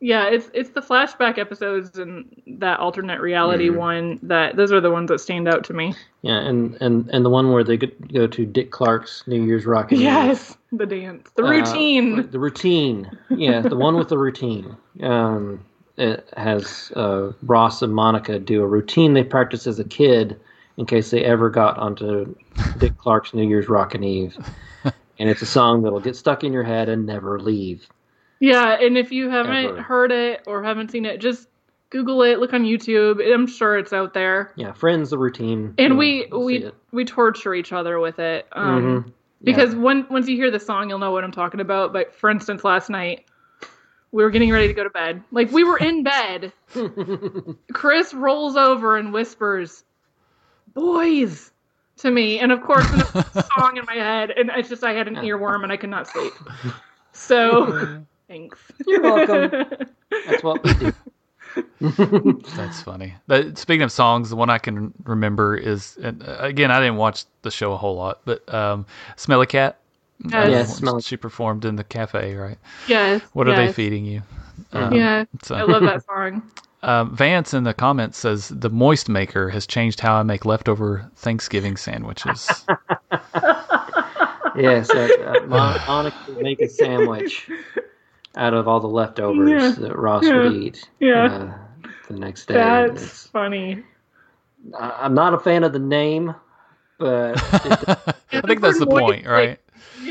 yeah, 0.00 0.26
it's 0.26 0.50
it's 0.52 0.70
the 0.70 0.82
flashback 0.82 1.38
episodes 1.38 1.96
and 1.98 2.26
that 2.58 2.78
alternate 2.80 3.20
reality 3.20 3.68
Mm. 3.70 3.76
one 3.76 4.18
that 4.24 4.56
those 4.56 4.70
are 4.72 4.80
the 4.80 4.90
ones 4.90 5.08
that 5.08 5.20
stand 5.20 5.48
out 5.48 5.64
to 5.64 5.72
me. 5.72 5.94
yeah, 6.22 6.38
and, 6.40 6.76
and 6.82 7.08
and 7.10 7.24
the 7.24 7.30
one 7.30 7.50
where 7.52 7.64
they 7.64 7.76
go 7.78 7.86
go 8.12 8.26
to 8.26 8.44
Dick 8.44 8.70
Clark's 8.72 9.22
New 9.26 9.42
Year's 9.44 9.64
Rockin' 9.64 9.98
Yes, 10.00 10.56
the 10.72 10.84
dance, 10.86 11.30
the 11.36 11.44
Uh, 11.44 11.50
routine. 11.50 12.28
the 12.30 12.38
routine. 12.38 13.10
Yeah, 13.30 13.60
the 13.62 13.76
one 13.76 13.96
with 13.96 14.08
the 14.08 14.18
routine. 14.18 14.76
Um, 15.02 15.64
it 15.96 16.28
has 16.36 16.92
uh, 16.96 17.32
Ross 17.42 17.82
and 17.82 17.94
Monica 17.94 18.38
do 18.38 18.62
a 18.62 18.66
routine 18.66 19.14
they 19.14 19.24
practiced 19.24 19.66
as 19.66 19.78
a 19.78 19.84
kid 19.84 20.38
in 20.76 20.86
case 20.86 21.10
they 21.10 21.24
ever 21.24 21.48
got 21.48 21.78
onto 21.78 22.34
Dick 22.78 22.96
Clark's 22.98 23.32
New 23.32 23.48
Year's 23.48 23.68
Rockin' 23.68 24.04
Eve. 24.04 24.36
and 25.18 25.30
it's 25.30 25.42
a 25.42 25.46
song 25.46 25.82
that'll 25.82 26.00
get 26.00 26.16
stuck 26.16 26.44
in 26.44 26.52
your 26.52 26.64
head 26.64 26.88
and 26.88 27.06
never 27.06 27.40
leave. 27.40 27.88
Yeah, 28.40 28.74
and 28.78 28.98
if 28.98 29.10
you 29.10 29.30
haven't 29.30 29.66
Ever. 29.66 29.82
heard 29.82 30.12
it 30.12 30.42
or 30.46 30.62
haven't 30.62 30.90
seen 30.90 31.06
it, 31.06 31.20
just 31.20 31.48
Google 31.88 32.22
it, 32.22 32.38
look 32.38 32.52
on 32.52 32.64
YouTube. 32.64 33.22
I'm 33.32 33.46
sure 33.46 33.78
it's 33.78 33.94
out 33.94 34.12
there. 34.12 34.52
Yeah, 34.56 34.72
friends, 34.72 35.10
the 35.10 35.18
routine. 35.18 35.74
And 35.78 35.94
you'll 35.94 35.96
we 35.96 36.26
we 36.30 36.70
we 36.92 37.04
torture 37.06 37.54
each 37.54 37.72
other 37.72 37.98
with 37.98 38.18
it. 38.18 38.46
Um 38.52 38.82
Mhm. 39.06 39.12
because 39.42 39.74
when 39.74 40.06
once 40.10 40.28
you 40.28 40.36
hear 40.36 40.50
the 40.50 40.60
song, 40.60 40.90
you'll 40.90 40.98
know 40.98 41.12
what 41.12 41.24
I'm 41.24 41.32
talking 41.32 41.60
about. 41.60 41.94
But 41.94 42.14
for 42.14 42.28
instance, 42.28 42.64
last 42.64 42.90
night 42.90 43.24
we 44.16 44.24
were 44.24 44.30
getting 44.30 44.50
ready 44.50 44.66
to 44.66 44.72
go 44.72 44.82
to 44.82 44.88
bed. 44.88 45.22
Like 45.30 45.52
we 45.52 45.62
were 45.62 45.76
in 45.76 46.02
bed. 46.02 46.50
Chris 47.74 48.14
rolls 48.14 48.56
over 48.56 48.96
and 48.96 49.12
whispers, 49.12 49.84
"Boys." 50.72 51.52
To 52.00 52.10
me, 52.10 52.38
and 52.40 52.52
of 52.52 52.62
course, 52.62 52.86
in 52.92 53.00
a 53.00 53.44
song 53.58 53.78
in 53.78 53.84
my 53.86 53.94
head, 53.94 54.30
and 54.30 54.50
it's 54.54 54.68
just 54.68 54.84
I 54.84 54.92
had 54.92 55.08
an 55.08 55.14
earworm 55.14 55.62
and 55.62 55.72
I 55.72 55.78
could 55.78 55.88
not 55.88 56.06
sleep. 56.06 56.34
So, 57.12 58.04
thanks. 58.28 58.58
You're 58.86 59.00
welcome. 59.00 59.88
That's 60.26 60.42
what 60.42 60.62
we 60.62 60.74
do. 60.74 62.42
That's 62.54 62.82
funny. 62.82 63.14
But 63.26 63.56
speaking 63.56 63.80
of 63.80 63.90
songs, 63.90 64.28
the 64.28 64.36
one 64.36 64.50
I 64.50 64.58
can 64.58 64.92
remember 65.04 65.56
is, 65.56 65.96
and 66.02 66.22
uh, 66.22 66.36
again, 66.40 66.70
I 66.70 66.80
didn't 66.80 66.96
watch 66.96 67.24
the 67.40 67.50
show 67.50 67.72
a 67.72 67.78
whole 67.78 67.96
lot, 67.96 68.20
but 68.26 68.52
um, 68.52 68.84
Smelly 69.16 69.46
Cat. 69.46 69.78
Yes. 70.24 70.48
Yes, 70.50 70.76
Smelly- 70.76 71.02
She 71.02 71.16
performed 71.16 71.64
in 71.64 71.76
the 71.76 71.84
cafe, 71.84 72.34
right? 72.34 72.58
Yes. 72.88 73.22
What 73.32 73.48
are 73.48 73.54
they 73.56 73.72
feeding 73.72 74.04
you? 74.04 74.22
Um, 74.72 74.92
Yeah, 74.94 75.24
so- 75.42 75.54
I 75.54 75.62
love 75.62 75.82
that 75.82 76.04
song. 76.06 76.42
Um, 76.82 77.16
Vance 77.16 77.52
in 77.54 77.64
the 77.64 77.74
comments 77.74 78.18
says 78.18 78.48
the 78.48 78.70
Moist 78.70 79.08
Maker 79.08 79.48
has 79.50 79.66
changed 79.66 79.98
how 80.00 80.14
I 80.16 80.22
make 80.22 80.44
leftover 80.44 81.10
Thanksgiving 81.16 81.76
sandwiches. 81.76 82.48
Yes, 84.58 84.88
uh, 84.88 85.08
uh, 85.46 85.46
Monica 85.86 86.16
would 86.28 86.38
make 86.38 86.60
a 86.62 86.68
sandwich 86.68 87.50
out 88.36 88.54
of 88.54 88.66
all 88.66 88.80
the 88.80 88.86
leftovers 88.88 89.50
Yeah. 89.50 89.70
that 89.86 89.96
Ross 89.98 90.24
Yeah. 90.24 90.44
would 90.44 90.52
eat. 90.54 90.88
Yeah. 90.98 91.24
Uh, 91.26 91.88
the 92.08 92.14
next 92.18 92.46
day. 92.46 92.54
That's 92.54 93.02
It's- 93.02 93.26
funny. 93.26 93.82
I- 94.78 94.94
I'm 95.02 95.12
not 95.14 95.34
a 95.34 95.38
fan 95.38 95.62
of 95.62 95.74
the 95.74 95.78
name, 95.78 96.34
but 96.98 97.32
it, 97.36 97.38
I 98.32 98.40
think 98.46 98.62
that's 98.62 98.78
the 98.78 98.86
Moist, 98.86 99.00
point, 99.04 99.26
right? 99.26 99.58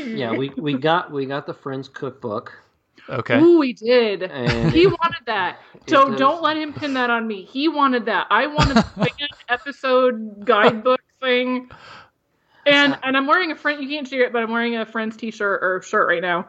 Yeah, 0.06 0.32
we, 0.32 0.50
we 0.50 0.74
got 0.74 1.10
we 1.10 1.26
got 1.26 1.46
the 1.46 1.54
Friends 1.54 1.88
cookbook, 1.88 2.52
Okay. 3.08 3.38
Ooh, 3.40 3.60
he 3.60 3.72
did. 3.72 4.22
and 4.24 4.72
He 4.72 4.86
wanted 4.86 5.22
that. 5.26 5.58
So 5.88 6.08
does. 6.10 6.18
don't 6.18 6.42
let 6.42 6.56
him 6.56 6.72
pin 6.72 6.94
that 6.94 7.10
on 7.10 7.28
me. 7.28 7.44
He 7.44 7.68
wanted 7.68 8.06
that. 8.06 8.26
I 8.28 8.48
wanted 8.48 8.74
the 8.74 8.82
fan 9.04 9.28
episode 9.48 10.44
guidebook 10.44 11.00
thing. 11.20 11.70
And 12.66 12.98
and 13.04 13.16
I'm 13.16 13.28
wearing 13.28 13.52
a 13.52 13.56
friend 13.56 13.80
you 13.80 13.88
can't 13.88 14.08
see 14.08 14.16
it, 14.16 14.32
but 14.32 14.42
I'm 14.42 14.50
wearing 14.50 14.76
a 14.76 14.84
friend's 14.84 15.16
t 15.16 15.30
shirt 15.30 15.62
or 15.62 15.80
shirt 15.82 16.08
right 16.08 16.22
now. 16.22 16.48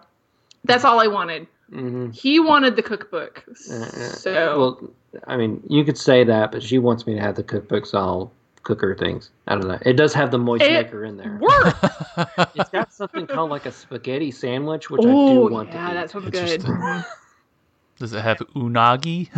That's 0.64 0.84
all 0.86 1.00
I 1.00 1.06
wanted. 1.06 1.46
Mhm. 1.72 2.16
He 2.16 2.40
wanted 2.40 2.76
the 2.76 2.82
cookbook. 2.82 3.44
Uh, 3.48 3.54
So 3.54 4.58
well, 4.60 4.90
I 5.28 5.38
mean, 5.38 5.62
you 5.70 5.84
could 5.84 5.98
say 5.98 6.24
that, 6.24 6.52
but 6.52 6.64
she 6.64 6.80
wants 6.80 7.06
me 7.06 7.14
to 7.14 7.22
have 7.22 7.36
the 7.36 7.44
cookbook, 7.44 7.86
so 7.86 8.00
I'll 8.00 8.32
cook 8.76 9.00
things. 9.00 9.32
I 9.48 9.56
don't 9.56 9.68
know. 9.68 9.80
It 9.86 9.94
does 9.94 10.14
have 10.14 10.32
the 10.32 10.38
moist 10.38 10.64
It 10.64 10.74
maker 10.74 11.04
in 11.06 11.18
there. 11.18 11.38
work. 11.40 11.76
It's 12.56 12.70
got 12.70 12.94
something 12.94 13.28
called 13.28 13.50
like 13.52 13.66
a 13.66 13.72
spaghetti 13.72 14.32
sandwich, 14.32 14.90
which 14.90 15.06
I 15.06 15.14
Oh 15.14 15.26
do 15.28 15.52
want 15.52 15.70
yeah, 15.70 15.88
to 15.88 15.92
eat. 15.92 15.94
that 15.96 16.10
sounds 16.12 16.30
good. 16.30 16.64
Does 18.00 18.14
it 18.14 18.22
have 18.22 18.38
unagi? 18.56 19.30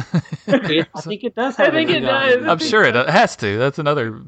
It- 0.48 0.88
I 0.96 1.02
think 1.02 1.24
it 1.24 1.36
does 1.36 1.56
have. 1.58 1.70
I 1.70 1.72
think 1.72 1.90
it 1.90 2.04
unagi. 2.04 2.06
does. 2.06 2.46
I'm 2.48 2.60
sure 2.60 2.84
it 2.84 2.96
it 2.96 3.10
has 3.10 3.36
to. 3.38 3.58
That's 3.58 3.80
another 3.80 4.22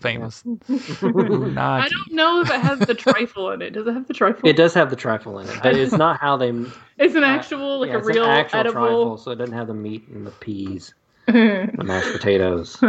famous 0.00 0.42
I 0.68 1.88
don't 1.88 2.12
know 2.12 2.40
if 2.40 2.50
it 2.50 2.60
has 2.60 2.80
the 2.86 2.94
trifle 2.94 3.50
in 3.52 3.62
it. 3.62 3.70
Does 3.72 3.86
it 3.86 3.92
have 3.94 4.06
the 4.08 4.14
trifle? 4.14 4.48
It 4.48 4.56
does 4.56 4.74
have 4.74 4.90
the 4.90 4.96
trifle 4.96 5.38
in 5.38 5.48
it, 5.48 5.62
but 5.62 5.76
it's 5.76 5.96
not 5.96 6.20
how 6.20 6.36
they. 6.36 6.50
It's 6.98 7.14
an 7.14 7.22
uh, 7.22 7.26
actual, 7.26 7.80
like 7.80 7.90
yeah, 7.90 7.96
a 7.96 7.98
it's 7.98 8.06
real 8.08 8.24
an 8.24 8.30
actual 8.30 8.60
edible. 8.60 8.72
trifle, 8.72 9.16
so 9.18 9.30
it 9.30 9.36
doesn't 9.36 9.54
have 9.54 9.68
the 9.68 9.74
meat 9.74 10.08
and 10.08 10.26
the 10.26 10.30
peas, 10.32 10.94
the 11.05 11.05
mashed 11.28 12.12
potatoes 12.12 12.78
in 12.82 12.88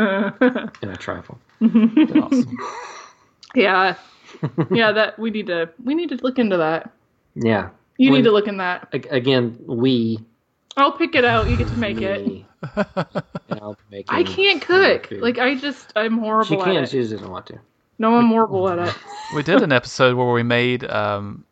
a 0.89 0.95
trifle. 0.97 1.39
Awesome. 1.61 2.57
yeah, 3.55 3.95
yeah. 4.71 4.91
That 4.91 5.17
we 5.19 5.29
need 5.31 5.47
to 5.47 5.69
we 5.83 5.95
need 5.95 6.09
to 6.09 6.15
look 6.21 6.37
into 6.39 6.57
that. 6.57 6.91
Yeah. 7.35 7.69
You 7.97 8.11
When- 8.11 8.19
need 8.19 8.25
to 8.25 8.31
look 8.31 8.47
in 8.47 8.57
that. 8.57 8.87
A- 8.93 9.15
Again, 9.15 9.57
we. 9.65 10.19
I'll 10.75 10.91
pick 10.91 11.15
it 11.15 11.25
out. 11.25 11.49
You 11.49 11.57
get 11.57 11.67
to 11.69 11.79
make 11.79 11.99
it. 11.99 12.27
me, 12.27 12.45
and 12.75 13.59
I'll 13.59 13.75
be 13.89 14.05
I 14.09 14.21
can't 14.21 14.61
cook. 14.61 15.07
food. 15.07 15.21
Like 15.21 15.39
I 15.39 15.55
just 15.55 15.91
I'm 15.95 16.19
horrible 16.19 16.45
she 16.45 16.55
at 16.57 16.63
can, 16.65 16.83
it. 16.83 16.89
she 16.89 16.99
just 16.99 17.11
doesn't 17.11 17.31
want 17.31 17.47
to. 17.47 17.59
No, 17.97 18.15
I'm 18.15 18.27
horrible 18.27 18.69
at 18.69 18.77
it. 18.77 18.95
We 19.33 19.41
did 19.41 19.63
an 19.63 19.71
episode 19.71 20.15
where 20.15 20.31
we 20.31 20.43
made 20.43 20.83
um, 20.83 21.43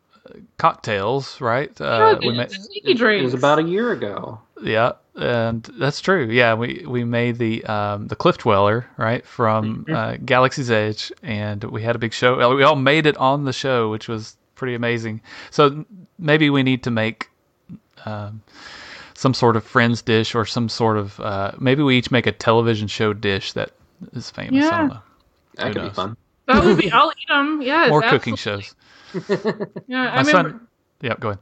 cocktails, 0.58 1.40
right? 1.40 1.78
Uh, 1.80 2.16
we 2.20 2.28
Yeah, 2.28 2.32
made, 2.34 2.50
sneaky 2.52 2.92
It 2.92 3.22
was 3.24 3.34
about 3.34 3.58
a 3.58 3.64
year 3.64 3.90
ago. 3.90 4.40
yeah, 4.62 4.92
and 5.16 5.62
that's 5.78 6.00
true. 6.00 6.26
Yeah, 6.30 6.54
we 6.54 6.84
we 6.86 7.04
made 7.04 7.38
the 7.38 7.64
um, 7.64 8.06
the 8.08 8.16
Cliff 8.16 8.38
Dweller, 8.38 8.86
right, 8.96 9.24
from 9.26 9.84
Mm-hmm. 9.84 9.94
uh, 9.94 10.16
Galaxy's 10.24 10.70
Edge, 10.70 11.10
and 11.22 11.62
we 11.64 11.82
had 11.82 11.96
a 11.96 11.98
big 11.98 12.12
show. 12.12 12.40
uh, 12.40 12.54
We 12.54 12.62
all 12.62 12.76
made 12.76 13.06
it 13.06 13.16
on 13.16 13.44
the 13.44 13.52
show, 13.52 13.90
which 13.90 14.08
was 14.08 14.36
pretty 14.54 14.74
amazing. 14.74 15.20
So 15.50 15.84
maybe 16.18 16.50
we 16.50 16.62
need 16.62 16.82
to 16.84 16.90
make. 16.90 17.28
Um, 18.04 18.42
some 19.14 19.32
sort 19.32 19.56
of 19.56 19.64
friends 19.64 20.02
dish 20.02 20.34
or 20.34 20.44
some 20.44 20.68
sort 20.68 20.98
of 20.98 21.18
uh, 21.20 21.50
maybe 21.58 21.82
we 21.82 21.96
each 21.96 22.10
make 22.10 22.26
a 22.26 22.32
television 22.32 22.86
show 22.86 23.14
dish 23.14 23.54
that 23.54 23.70
is 24.12 24.30
famous. 24.30 24.62
I 24.66 24.68
Yeah. 24.68 24.76
don't 24.78 24.88
know. 24.88 24.98
That 25.54 25.66
Who 25.68 25.72
could 25.72 25.82
be 25.84 25.94
fun. 25.94 26.16
That 26.46 26.64
would 26.64 26.76
be. 26.76 26.92
I'll 26.92 27.10
eat 27.18 27.26
them. 27.26 27.62
Yes. 27.62 27.88
More 27.88 28.02
cooking 28.02 28.36
shows. 28.36 28.74
Yeah, 29.88 30.10
I 30.12 30.22
My 30.22 30.28
remember. 30.28 30.50
son. 30.50 30.68
Yeah, 31.00 31.14
go 31.18 31.28
ahead. 31.30 31.38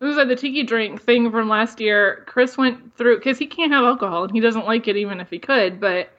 It 0.00 0.04
was 0.04 0.16
like 0.16 0.28
the 0.28 0.36
tiki 0.36 0.62
drink 0.62 1.02
thing 1.02 1.30
from 1.30 1.48
last 1.48 1.78
year. 1.80 2.24
Chris 2.26 2.56
went 2.56 2.96
through 2.96 3.18
because 3.18 3.38
he 3.38 3.46
can't 3.46 3.70
have 3.72 3.84
alcohol 3.84 4.24
and 4.24 4.32
he 4.32 4.40
doesn't 4.40 4.64
like 4.66 4.88
it 4.88 4.96
even 4.96 5.20
if 5.20 5.28
he 5.28 5.38
could. 5.38 5.78
But 5.78 6.10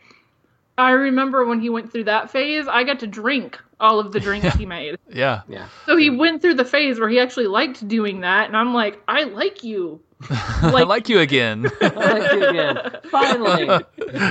I 0.78 0.92
remember 0.92 1.46
when 1.46 1.60
he 1.60 1.70
went 1.70 1.92
through 1.92 2.04
that 2.06 2.30
phase, 2.30 2.68
I 2.68 2.84
got 2.84 3.00
to 3.00 3.08
drink 3.08 3.60
all 3.80 4.00
of 4.00 4.12
the 4.12 4.20
drinks 4.28 4.56
he 4.56 4.66
made. 4.68 4.98
Yeah. 5.10 5.42
Yeah. 5.50 5.68
So 5.88 5.98
he 5.98 6.10
went 6.12 6.42
through 6.44 6.54
the 6.56 6.66
phase 6.66 7.00
where 7.00 7.10
he 7.10 7.20
actually 7.20 7.48
liked 7.48 7.88
doing 7.88 8.22
that, 8.22 8.48
and 8.48 8.56
I'm 8.56 8.74
like, 8.74 9.02
I 9.08 9.24
like 9.24 9.64
you. 9.64 10.00
I 10.30 10.70
Like- 10.72 10.86
like 10.88 11.10
you 11.10 11.20
again. 11.20 11.66
I 11.82 11.88
like 12.20 12.32
you 12.34 12.46
again. 12.50 12.78
Finally. 13.10 13.84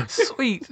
Sweet. 0.06 0.68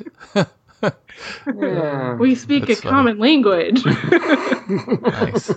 Yeah. 1.47 2.15
We 2.15 2.37
speak 2.37 2.67
That's 2.69 2.79
a 2.79 2.83
funny. 2.83 2.93
common 2.95 3.19
language. 3.19 3.85
Nice. 3.85 5.51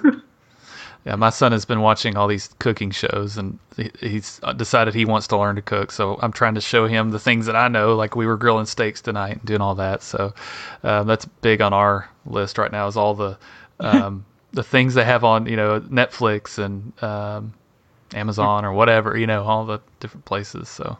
Yeah, 1.05 1.15
my 1.15 1.31
son 1.31 1.51
has 1.51 1.65
been 1.65 1.81
watching 1.81 2.15
all 2.15 2.27
these 2.27 2.49
cooking 2.59 2.91
shows, 2.91 3.35
and 3.35 3.57
he, 3.75 3.89
he's 3.99 4.39
decided 4.55 4.93
he 4.93 5.05
wants 5.05 5.27
to 5.27 5.37
learn 5.37 5.55
to 5.55 5.61
cook. 5.61 5.91
So 5.91 6.19
I'm 6.21 6.31
trying 6.31 6.53
to 6.55 6.61
show 6.61 6.85
him 6.85 7.09
the 7.09 7.19
things 7.19 7.47
that 7.47 7.55
I 7.55 7.67
know, 7.69 7.95
like 7.95 8.15
we 8.15 8.27
were 8.27 8.37
grilling 8.37 8.67
steaks 8.67 9.01
tonight 9.01 9.37
and 9.37 9.45
doing 9.45 9.61
all 9.61 9.73
that. 9.75 10.03
So 10.03 10.33
um, 10.83 11.07
that's 11.07 11.25
big 11.25 11.59
on 11.59 11.73
our 11.73 12.07
list 12.27 12.59
right 12.59 12.71
now. 12.71 12.87
Is 12.87 12.97
all 12.97 13.15
the 13.15 13.37
um, 13.79 14.25
the 14.53 14.63
things 14.63 14.93
they 14.93 15.03
have 15.03 15.23
on 15.23 15.47
you 15.47 15.55
know 15.55 15.79
Netflix 15.81 16.59
and 16.59 16.93
um, 17.03 17.53
Amazon 18.13 18.63
or 18.63 18.73
whatever, 18.73 19.17
you 19.17 19.25
know, 19.25 19.43
all 19.43 19.65
the 19.65 19.79
different 19.99 20.25
places. 20.25 20.69
So 20.69 20.97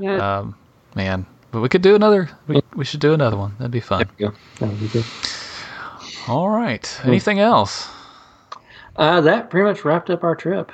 yeah. 0.00 0.38
um, 0.38 0.54
man, 0.94 1.26
but 1.50 1.60
we 1.60 1.68
could 1.68 1.82
do 1.82 1.94
another. 1.94 2.30
We 2.46 2.62
we 2.74 2.84
should 2.86 3.00
do 3.00 3.12
another 3.12 3.36
one. 3.36 3.54
That'd 3.58 3.72
be 3.72 3.80
fun. 3.80 3.98
There 3.98 4.30
we 4.30 4.32
go. 4.32 4.38
That 4.60 4.70
would 4.70 4.80
be 4.80 4.88
good. 4.88 5.04
All 6.28 6.48
right. 6.48 7.00
Anything 7.04 7.40
else? 7.40 7.90
Uh, 8.96 9.20
that 9.22 9.50
pretty 9.50 9.64
much 9.68 9.84
wrapped 9.84 10.10
up 10.10 10.22
our 10.24 10.36
trip. 10.36 10.70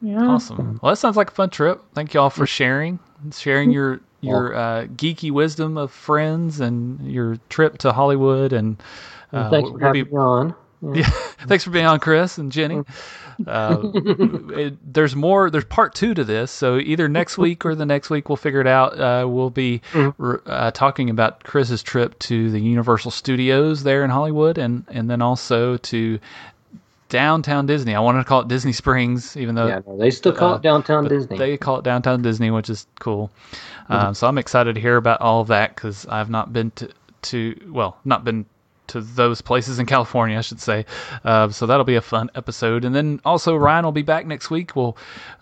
yeah. 0.00 0.22
Awesome. 0.22 0.78
Well, 0.82 0.92
that 0.92 0.96
sounds 0.96 1.16
like 1.16 1.30
a 1.30 1.34
fun 1.34 1.50
trip. 1.50 1.82
Thank 1.94 2.14
y'all 2.14 2.30
for 2.30 2.46
sharing, 2.46 2.98
sharing 3.32 3.70
your 3.70 4.00
your 4.20 4.54
uh, 4.54 4.84
geeky 4.86 5.30
wisdom 5.30 5.76
of 5.76 5.90
friends 5.92 6.60
and 6.60 7.10
your 7.10 7.36
trip 7.50 7.78
to 7.78 7.92
Hollywood. 7.92 8.52
And 8.52 8.82
uh, 9.32 9.50
Thanks 9.50 9.68
we'll 9.70 9.78
for 9.78 9.84
having 9.86 10.04
be- 10.04 10.10
me 10.10 10.16
on. 10.16 10.54
yeah, 10.94 11.08
thanks 11.48 11.64
for 11.64 11.70
being 11.70 11.86
on, 11.86 11.98
Chris 11.98 12.36
and 12.36 12.52
Jenny. 12.52 12.82
Uh, 13.46 13.78
it- 13.94 14.94
there's 14.94 15.16
more. 15.16 15.50
There's 15.50 15.64
part 15.64 15.94
two 15.94 16.12
to 16.14 16.24
this. 16.24 16.50
So 16.50 16.76
either 16.78 17.08
next 17.08 17.36
week 17.38 17.64
or 17.66 17.74
the 17.74 17.86
next 17.86 18.10
week, 18.10 18.28
we'll 18.28 18.36
figure 18.36 18.60
it 18.60 18.66
out. 18.66 18.98
Uh, 19.00 19.26
we'll 19.26 19.50
be 19.50 19.80
r- 19.94 20.42
uh, 20.46 20.70
talking 20.72 21.08
about 21.10 21.42
Chris's 21.42 21.82
trip 21.82 22.18
to 22.20 22.50
the 22.50 22.60
Universal 22.60 23.10
Studios 23.12 23.82
there 23.82 24.04
in 24.04 24.10
Hollywood, 24.10 24.58
and 24.58 24.84
and 24.88 25.08
then 25.10 25.22
also 25.22 25.78
to 25.78 26.18
downtown 27.08 27.66
Disney. 27.66 27.94
I 27.94 28.00
wanted 28.00 28.18
to 28.18 28.24
call 28.24 28.40
it 28.40 28.48
Disney 28.48 28.72
Springs, 28.72 29.36
even 29.36 29.54
though 29.54 29.66
Yeah, 29.66 29.80
no, 29.86 29.96
they 29.96 30.10
still 30.10 30.32
call 30.32 30.54
Uh, 30.54 30.56
it 30.56 30.62
downtown 30.62 31.06
Disney. 31.08 31.38
They 31.38 31.56
call 31.56 31.78
it 31.78 31.84
downtown 31.84 32.22
Disney, 32.22 32.50
which 32.50 32.70
is 32.70 32.86
cool. 33.00 33.30
Um, 33.88 34.14
so 34.14 34.26
I'm 34.26 34.38
excited 34.38 34.74
to 34.74 34.80
hear 34.80 34.96
about 34.96 35.20
all 35.20 35.40
of 35.40 35.48
that 35.48 35.74
because 35.74 36.06
I've 36.06 36.30
not 36.30 36.52
been 36.52 36.70
to, 36.72 36.88
to 37.22 37.54
well, 37.70 37.98
not 38.04 38.24
been 38.24 38.46
to 38.94 39.00
those 39.00 39.40
places 39.40 39.80
in 39.80 39.86
California, 39.86 40.38
I 40.38 40.40
should 40.40 40.60
say. 40.60 40.86
Uh, 41.24 41.48
so 41.48 41.66
that'll 41.66 41.84
be 41.84 41.96
a 41.96 42.00
fun 42.00 42.30
episode. 42.36 42.84
And 42.84 42.94
then 42.94 43.20
also 43.24 43.56
Ryan 43.56 43.84
will 43.84 43.92
be 43.92 44.02
back 44.02 44.24
next 44.24 44.50
week. 44.50 44.76
We'll 44.76 44.96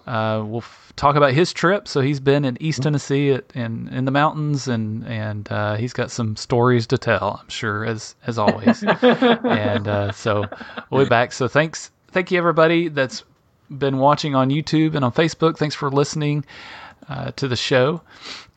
uh, 0.07 0.43
we'll 0.45 0.63
f- 0.63 0.93
talk 0.97 1.17
about 1.17 1.35
his 1.35 1.53
trip. 1.53 1.87
So 1.87 2.01
he's 2.01 2.19
been 2.19 2.47
in 2.47 2.57
East 2.61 2.83
Tennessee 2.83 3.31
at, 3.33 3.45
in 3.55 3.89
in 3.89 4.07
the 4.07 4.11
mountains, 4.11 4.69
and 4.69 5.07
and 5.07 5.51
uh, 5.53 5.77
he's 5.77 5.93
got 5.93 6.11
some 6.11 6.35
stories 6.35 6.87
to 6.89 6.99
tell. 6.99 7.41
I'm 7.43 7.49
sure 7.49 7.85
as 7.85 8.17
as 8.27 8.39
always. 8.39 8.83
and 9.03 9.87
uh, 9.87 10.13
so 10.13 10.45
we'll 10.91 11.05
be 11.05 11.09
back. 11.09 11.33
So 11.33 11.47
thanks 11.47 11.91
thank 12.11 12.31
you 12.31 12.39
everybody 12.39 12.89
that's 12.89 13.23
been 13.71 13.99
watching 13.99 14.35
on 14.35 14.49
YouTube 14.51 14.95
and 14.95 15.05
on 15.05 15.13
Facebook. 15.13 15.59
Thanks 15.59 15.75
for 15.75 15.91
listening 15.91 16.45
uh, 17.09 17.33
to 17.33 17.49
the 17.49 17.57
show. 17.57 18.01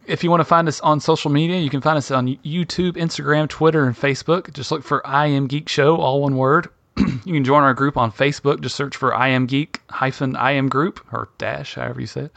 If 0.07 0.23
you 0.23 0.29
want 0.29 0.41
to 0.41 0.45
find 0.45 0.67
us 0.67 0.79
on 0.81 0.99
social 0.99 1.31
media, 1.31 1.59
you 1.59 1.69
can 1.69 1.81
find 1.81 1.97
us 1.97 2.11
on 2.11 2.27
YouTube, 2.37 2.93
Instagram, 2.93 3.49
Twitter, 3.49 3.85
and 3.85 3.95
Facebook. 3.95 4.53
Just 4.53 4.71
look 4.71 4.83
for 4.83 5.05
I 5.05 5.27
Am 5.27 5.47
Geek 5.47 5.67
Show, 5.67 5.97
all 5.97 6.21
one 6.21 6.37
word. 6.37 6.69
you 6.97 7.33
can 7.33 7.43
join 7.43 7.63
our 7.63 7.73
group 7.73 7.97
on 7.97 8.11
Facebook. 8.11 8.61
Just 8.61 8.75
search 8.75 8.95
for 8.95 9.13
I 9.13 9.27
Am 9.29 9.47
Geek 9.47 9.81
hyphen 9.89 10.35
I 10.37 10.51
Am 10.51 10.69
Group 10.69 11.05
or 11.11 11.27
dash, 11.37 11.75
however 11.75 11.99
you 11.99 12.07
say 12.07 12.21
it. 12.21 12.31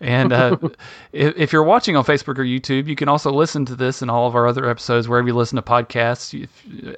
And 0.00 0.32
uh, 0.32 0.56
if, 1.12 1.36
if, 1.36 1.52
you're 1.52 1.62
watching 1.62 1.94
on 1.96 2.04
Facebook 2.04 2.38
or 2.38 2.44
YouTube, 2.44 2.88
you 2.88 2.96
can 2.96 3.08
also 3.08 3.30
listen 3.30 3.64
to 3.66 3.76
this 3.76 4.02
and 4.02 4.10
all 4.10 4.26
of 4.26 4.34
our 4.34 4.48
other 4.48 4.68
episodes 4.68 5.08
wherever 5.08 5.28
you 5.28 5.34
listen 5.34 5.56
to 5.56 5.62
podcasts 5.62 6.48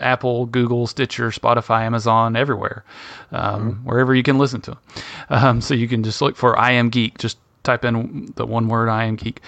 Apple, 0.01 0.47
Google, 0.47 0.87
Stitcher, 0.87 1.31
Spotify, 1.31 1.83
Amazon, 1.83 2.35
everywhere, 2.35 2.85
um, 3.31 3.73
mm-hmm. 3.73 3.89
wherever 3.89 4.15
you 4.15 4.23
can 4.23 4.39
listen 4.39 4.63
to 4.63 4.71
them. 4.71 4.81
Um, 5.29 5.61
so 5.61 5.75
you 5.75 5.89
can 5.89 6.03
just 6.03 6.23
look 6.23 6.37
for 6.37 6.59
I 6.59 6.73
Am 6.73 6.89
Geek. 6.89 7.19
Just 7.19 7.37
type 7.63 7.85
in 7.85 8.33
the 8.37 8.47
one 8.47 8.69
word 8.69 8.89
I 8.89 9.05
Am 9.05 9.17
Geek. 9.17 9.41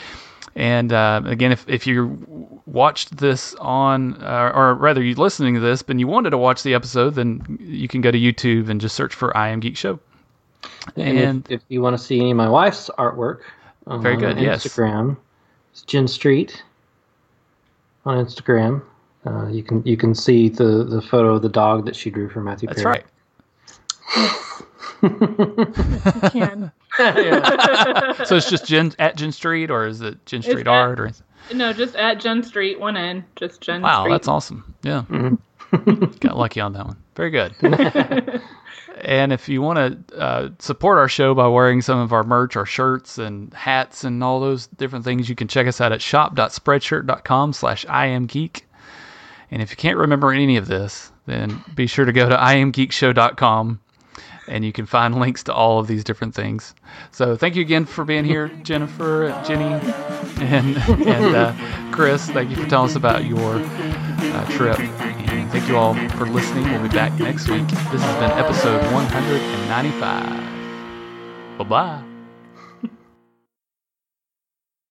And 0.57 0.93
uh, 0.93 1.23
again, 1.25 1.51
if, 1.51 1.69
if 1.69 1.87
you 1.87 2.61
watched 2.67 3.17
this 3.17 3.55
on, 3.55 4.23
uh, 4.23 4.53
or 4.55 4.75
rather, 4.75 5.03
you're 5.03 5.17
listening 5.17 5.55
to 5.55 5.61
this, 5.61 5.83
but 5.83 5.99
you 5.99 6.07
wanted 6.07 6.31
to 6.31 6.39
watch 6.39 6.63
the 6.63 6.75
episode, 6.75 7.17
then 7.17 7.59
you 7.61 7.89
can 7.89 8.01
go 8.01 8.11
to 8.11 8.19
YouTube 8.19 8.69
and 8.69 8.81
just 8.81 8.95
search 8.95 9.15
for 9.15 9.37
I 9.37 9.49
Am 9.49 9.61
Geek 9.61 9.77
Show. 9.77 9.99
And, 10.97 11.19
and 11.19 11.45
if, 11.51 11.61
if, 11.61 11.63
you 11.69 11.83
want 11.83 11.99
to 11.99 12.03
see 12.03 12.21
any 12.21 12.31
of 12.31 12.37
my 12.37 12.49
wife's 12.49 12.89
artwork, 12.99 13.41
very 13.87 14.17
good. 14.17 14.37
Instagram, 14.37 15.09
yes. 15.09 15.19
it's 15.73 15.83
Jen 15.83 16.07
Street 16.07 16.63
on 18.05 18.25
Instagram. 18.25 18.83
Uh, 19.27 19.49
you 19.49 19.63
can 19.63 19.83
you 19.85 19.97
can 19.97 20.15
see 20.15 20.49
the, 20.49 20.85
the 20.85 21.01
photo 21.01 21.35
of 21.35 21.43
the 21.43 21.49
dog 21.49 21.87
that 21.87 21.97
she 21.97 22.11
drew 22.11 22.29
for 22.29 22.43
Matthew. 22.43 22.69
That's 22.69 22.83
Perry. 22.83 23.03
right. 24.17 24.61
can. 26.31 26.73
so 28.25 28.37
it's 28.37 28.51
just 28.51 28.67
Jen 28.67 28.93
at 28.99 29.17
Jen 29.17 29.33
Street, 29.33 29.71
or 29.71 29.87
is 29.87 30.01
it 30.01 30.25
Jen 30.27 30.43
Street 30.43 30.69
Art, 30.69 31.01
or 31.01 31.11
no, 31.53 31.73
just 31.73 31.97
at 31.97 32.21
Jen 32.21 32.43
Street, 32.43 32.81
one 32.81 32.97
N, 32.97 33.25
just 33.37 33.61
Jen. 33.61 33.83
Wow, 33.83 34.03
Street. 34.03 34.13
that's 34.13 34.29
awesome. 34.29 34.75
Yeah, 34.83 35.05
mm-hmm. 35.09 36.05
got 36.21 36.37
lucky 36.37 36.61
on 36.61 36.73
that 36.75 36.87
one. 36.87 36.97
Very 37.17 37.31
good. 37.31 37.55
and 39.01 39.33
if 39.33 39.49
you 39.49 39.61
want 39.61 40.09
to 40.09 40.17
uh, 40.17 40.49
support 40.59 40.99
our 40.99 41.09
show 41.09 41.35
by 41.35 41.47
wearing 41.49 41.83
some 41.83 41.99
of 41.99 42.13
our 42.13 42.25
merch, 42.25 42.57
our 42.57 42.67
shirts 42.67 43.19
and 43.19 43.53
hats 43.55 44.05
and 44.05 44.23
all 44.25 44.41
those 44.41 44.67
different 44.69 45.05
things, 45.05 45.29
you 45.29 45.35
can 45.35 45.49
check 45.49 45.67
us 45.67 45.81
out 45.81 45.93
at 45.93 46.01
shop.spreadshirt.com/slash 46.01 47.85
iamgeek. 47.87 48.63
And 49.51 49.63
if 49.63 49.71
you 49.71 49.77
can't 49.77 49.99
remember 49.99 50.33
any 50.33 50.57
of 50.57 50.67
this, 50.67 51.13
then 51.27 51.63
be 51.75 51.87
sure 51.87 52.05
to 52.05 52.13
go 52.13 52.29
to 52.29 52.37
iamgeekshow.com 52.37 53.81
and 54.49 54.65
you 54.65 54.73
can 54.73 54.87
find 54.87 55.19
links 55.19 55.43
to 55.45 55.55
all 55.55 55.79
of 55.79 55.87
these 55.87 56.05
different 56.05 56.35
things. 56.35 56.75
So 57.13 57.37
thank 57.37 57.55
you 57.57 57.63
again 57.63 57.85
for 57.85 58.05
being 58.05 58.25
here, 58.25 58.49
Jennifer, 58.63 59.29
Jenny, 59.47 59.75
and 60.41 60.77
and 61.07 61.35
uh, 61.37 61.53
Chris. 61.93 62.29
Thank 62.31 62.51
you 62.51 62.57
for 62.57 62.69
telling 62.69 62.91
us 62.91 62.97
about 62.97 63.25
your 63.25 63.57
uh, 63.61 64.47
trip, 64.51 64.79
and 64.79 65.51
thank 65.51 65.69
you 65.69 65.77
all 65.77 65.95
for 66.11 66.27
listening. 66.27 66.65
We'll 66.71 66.83
be 66.83 66.89
back 66.89 67.13
next 67.19 67.49
week. 67.49 67.67
This 67.69 68.03
has 68.03 68.17
been 68.17 68.31
episode 68.39 68.83
195. 68.93 71.59
Bye 71.59 71.65
bye. 71.65 72.04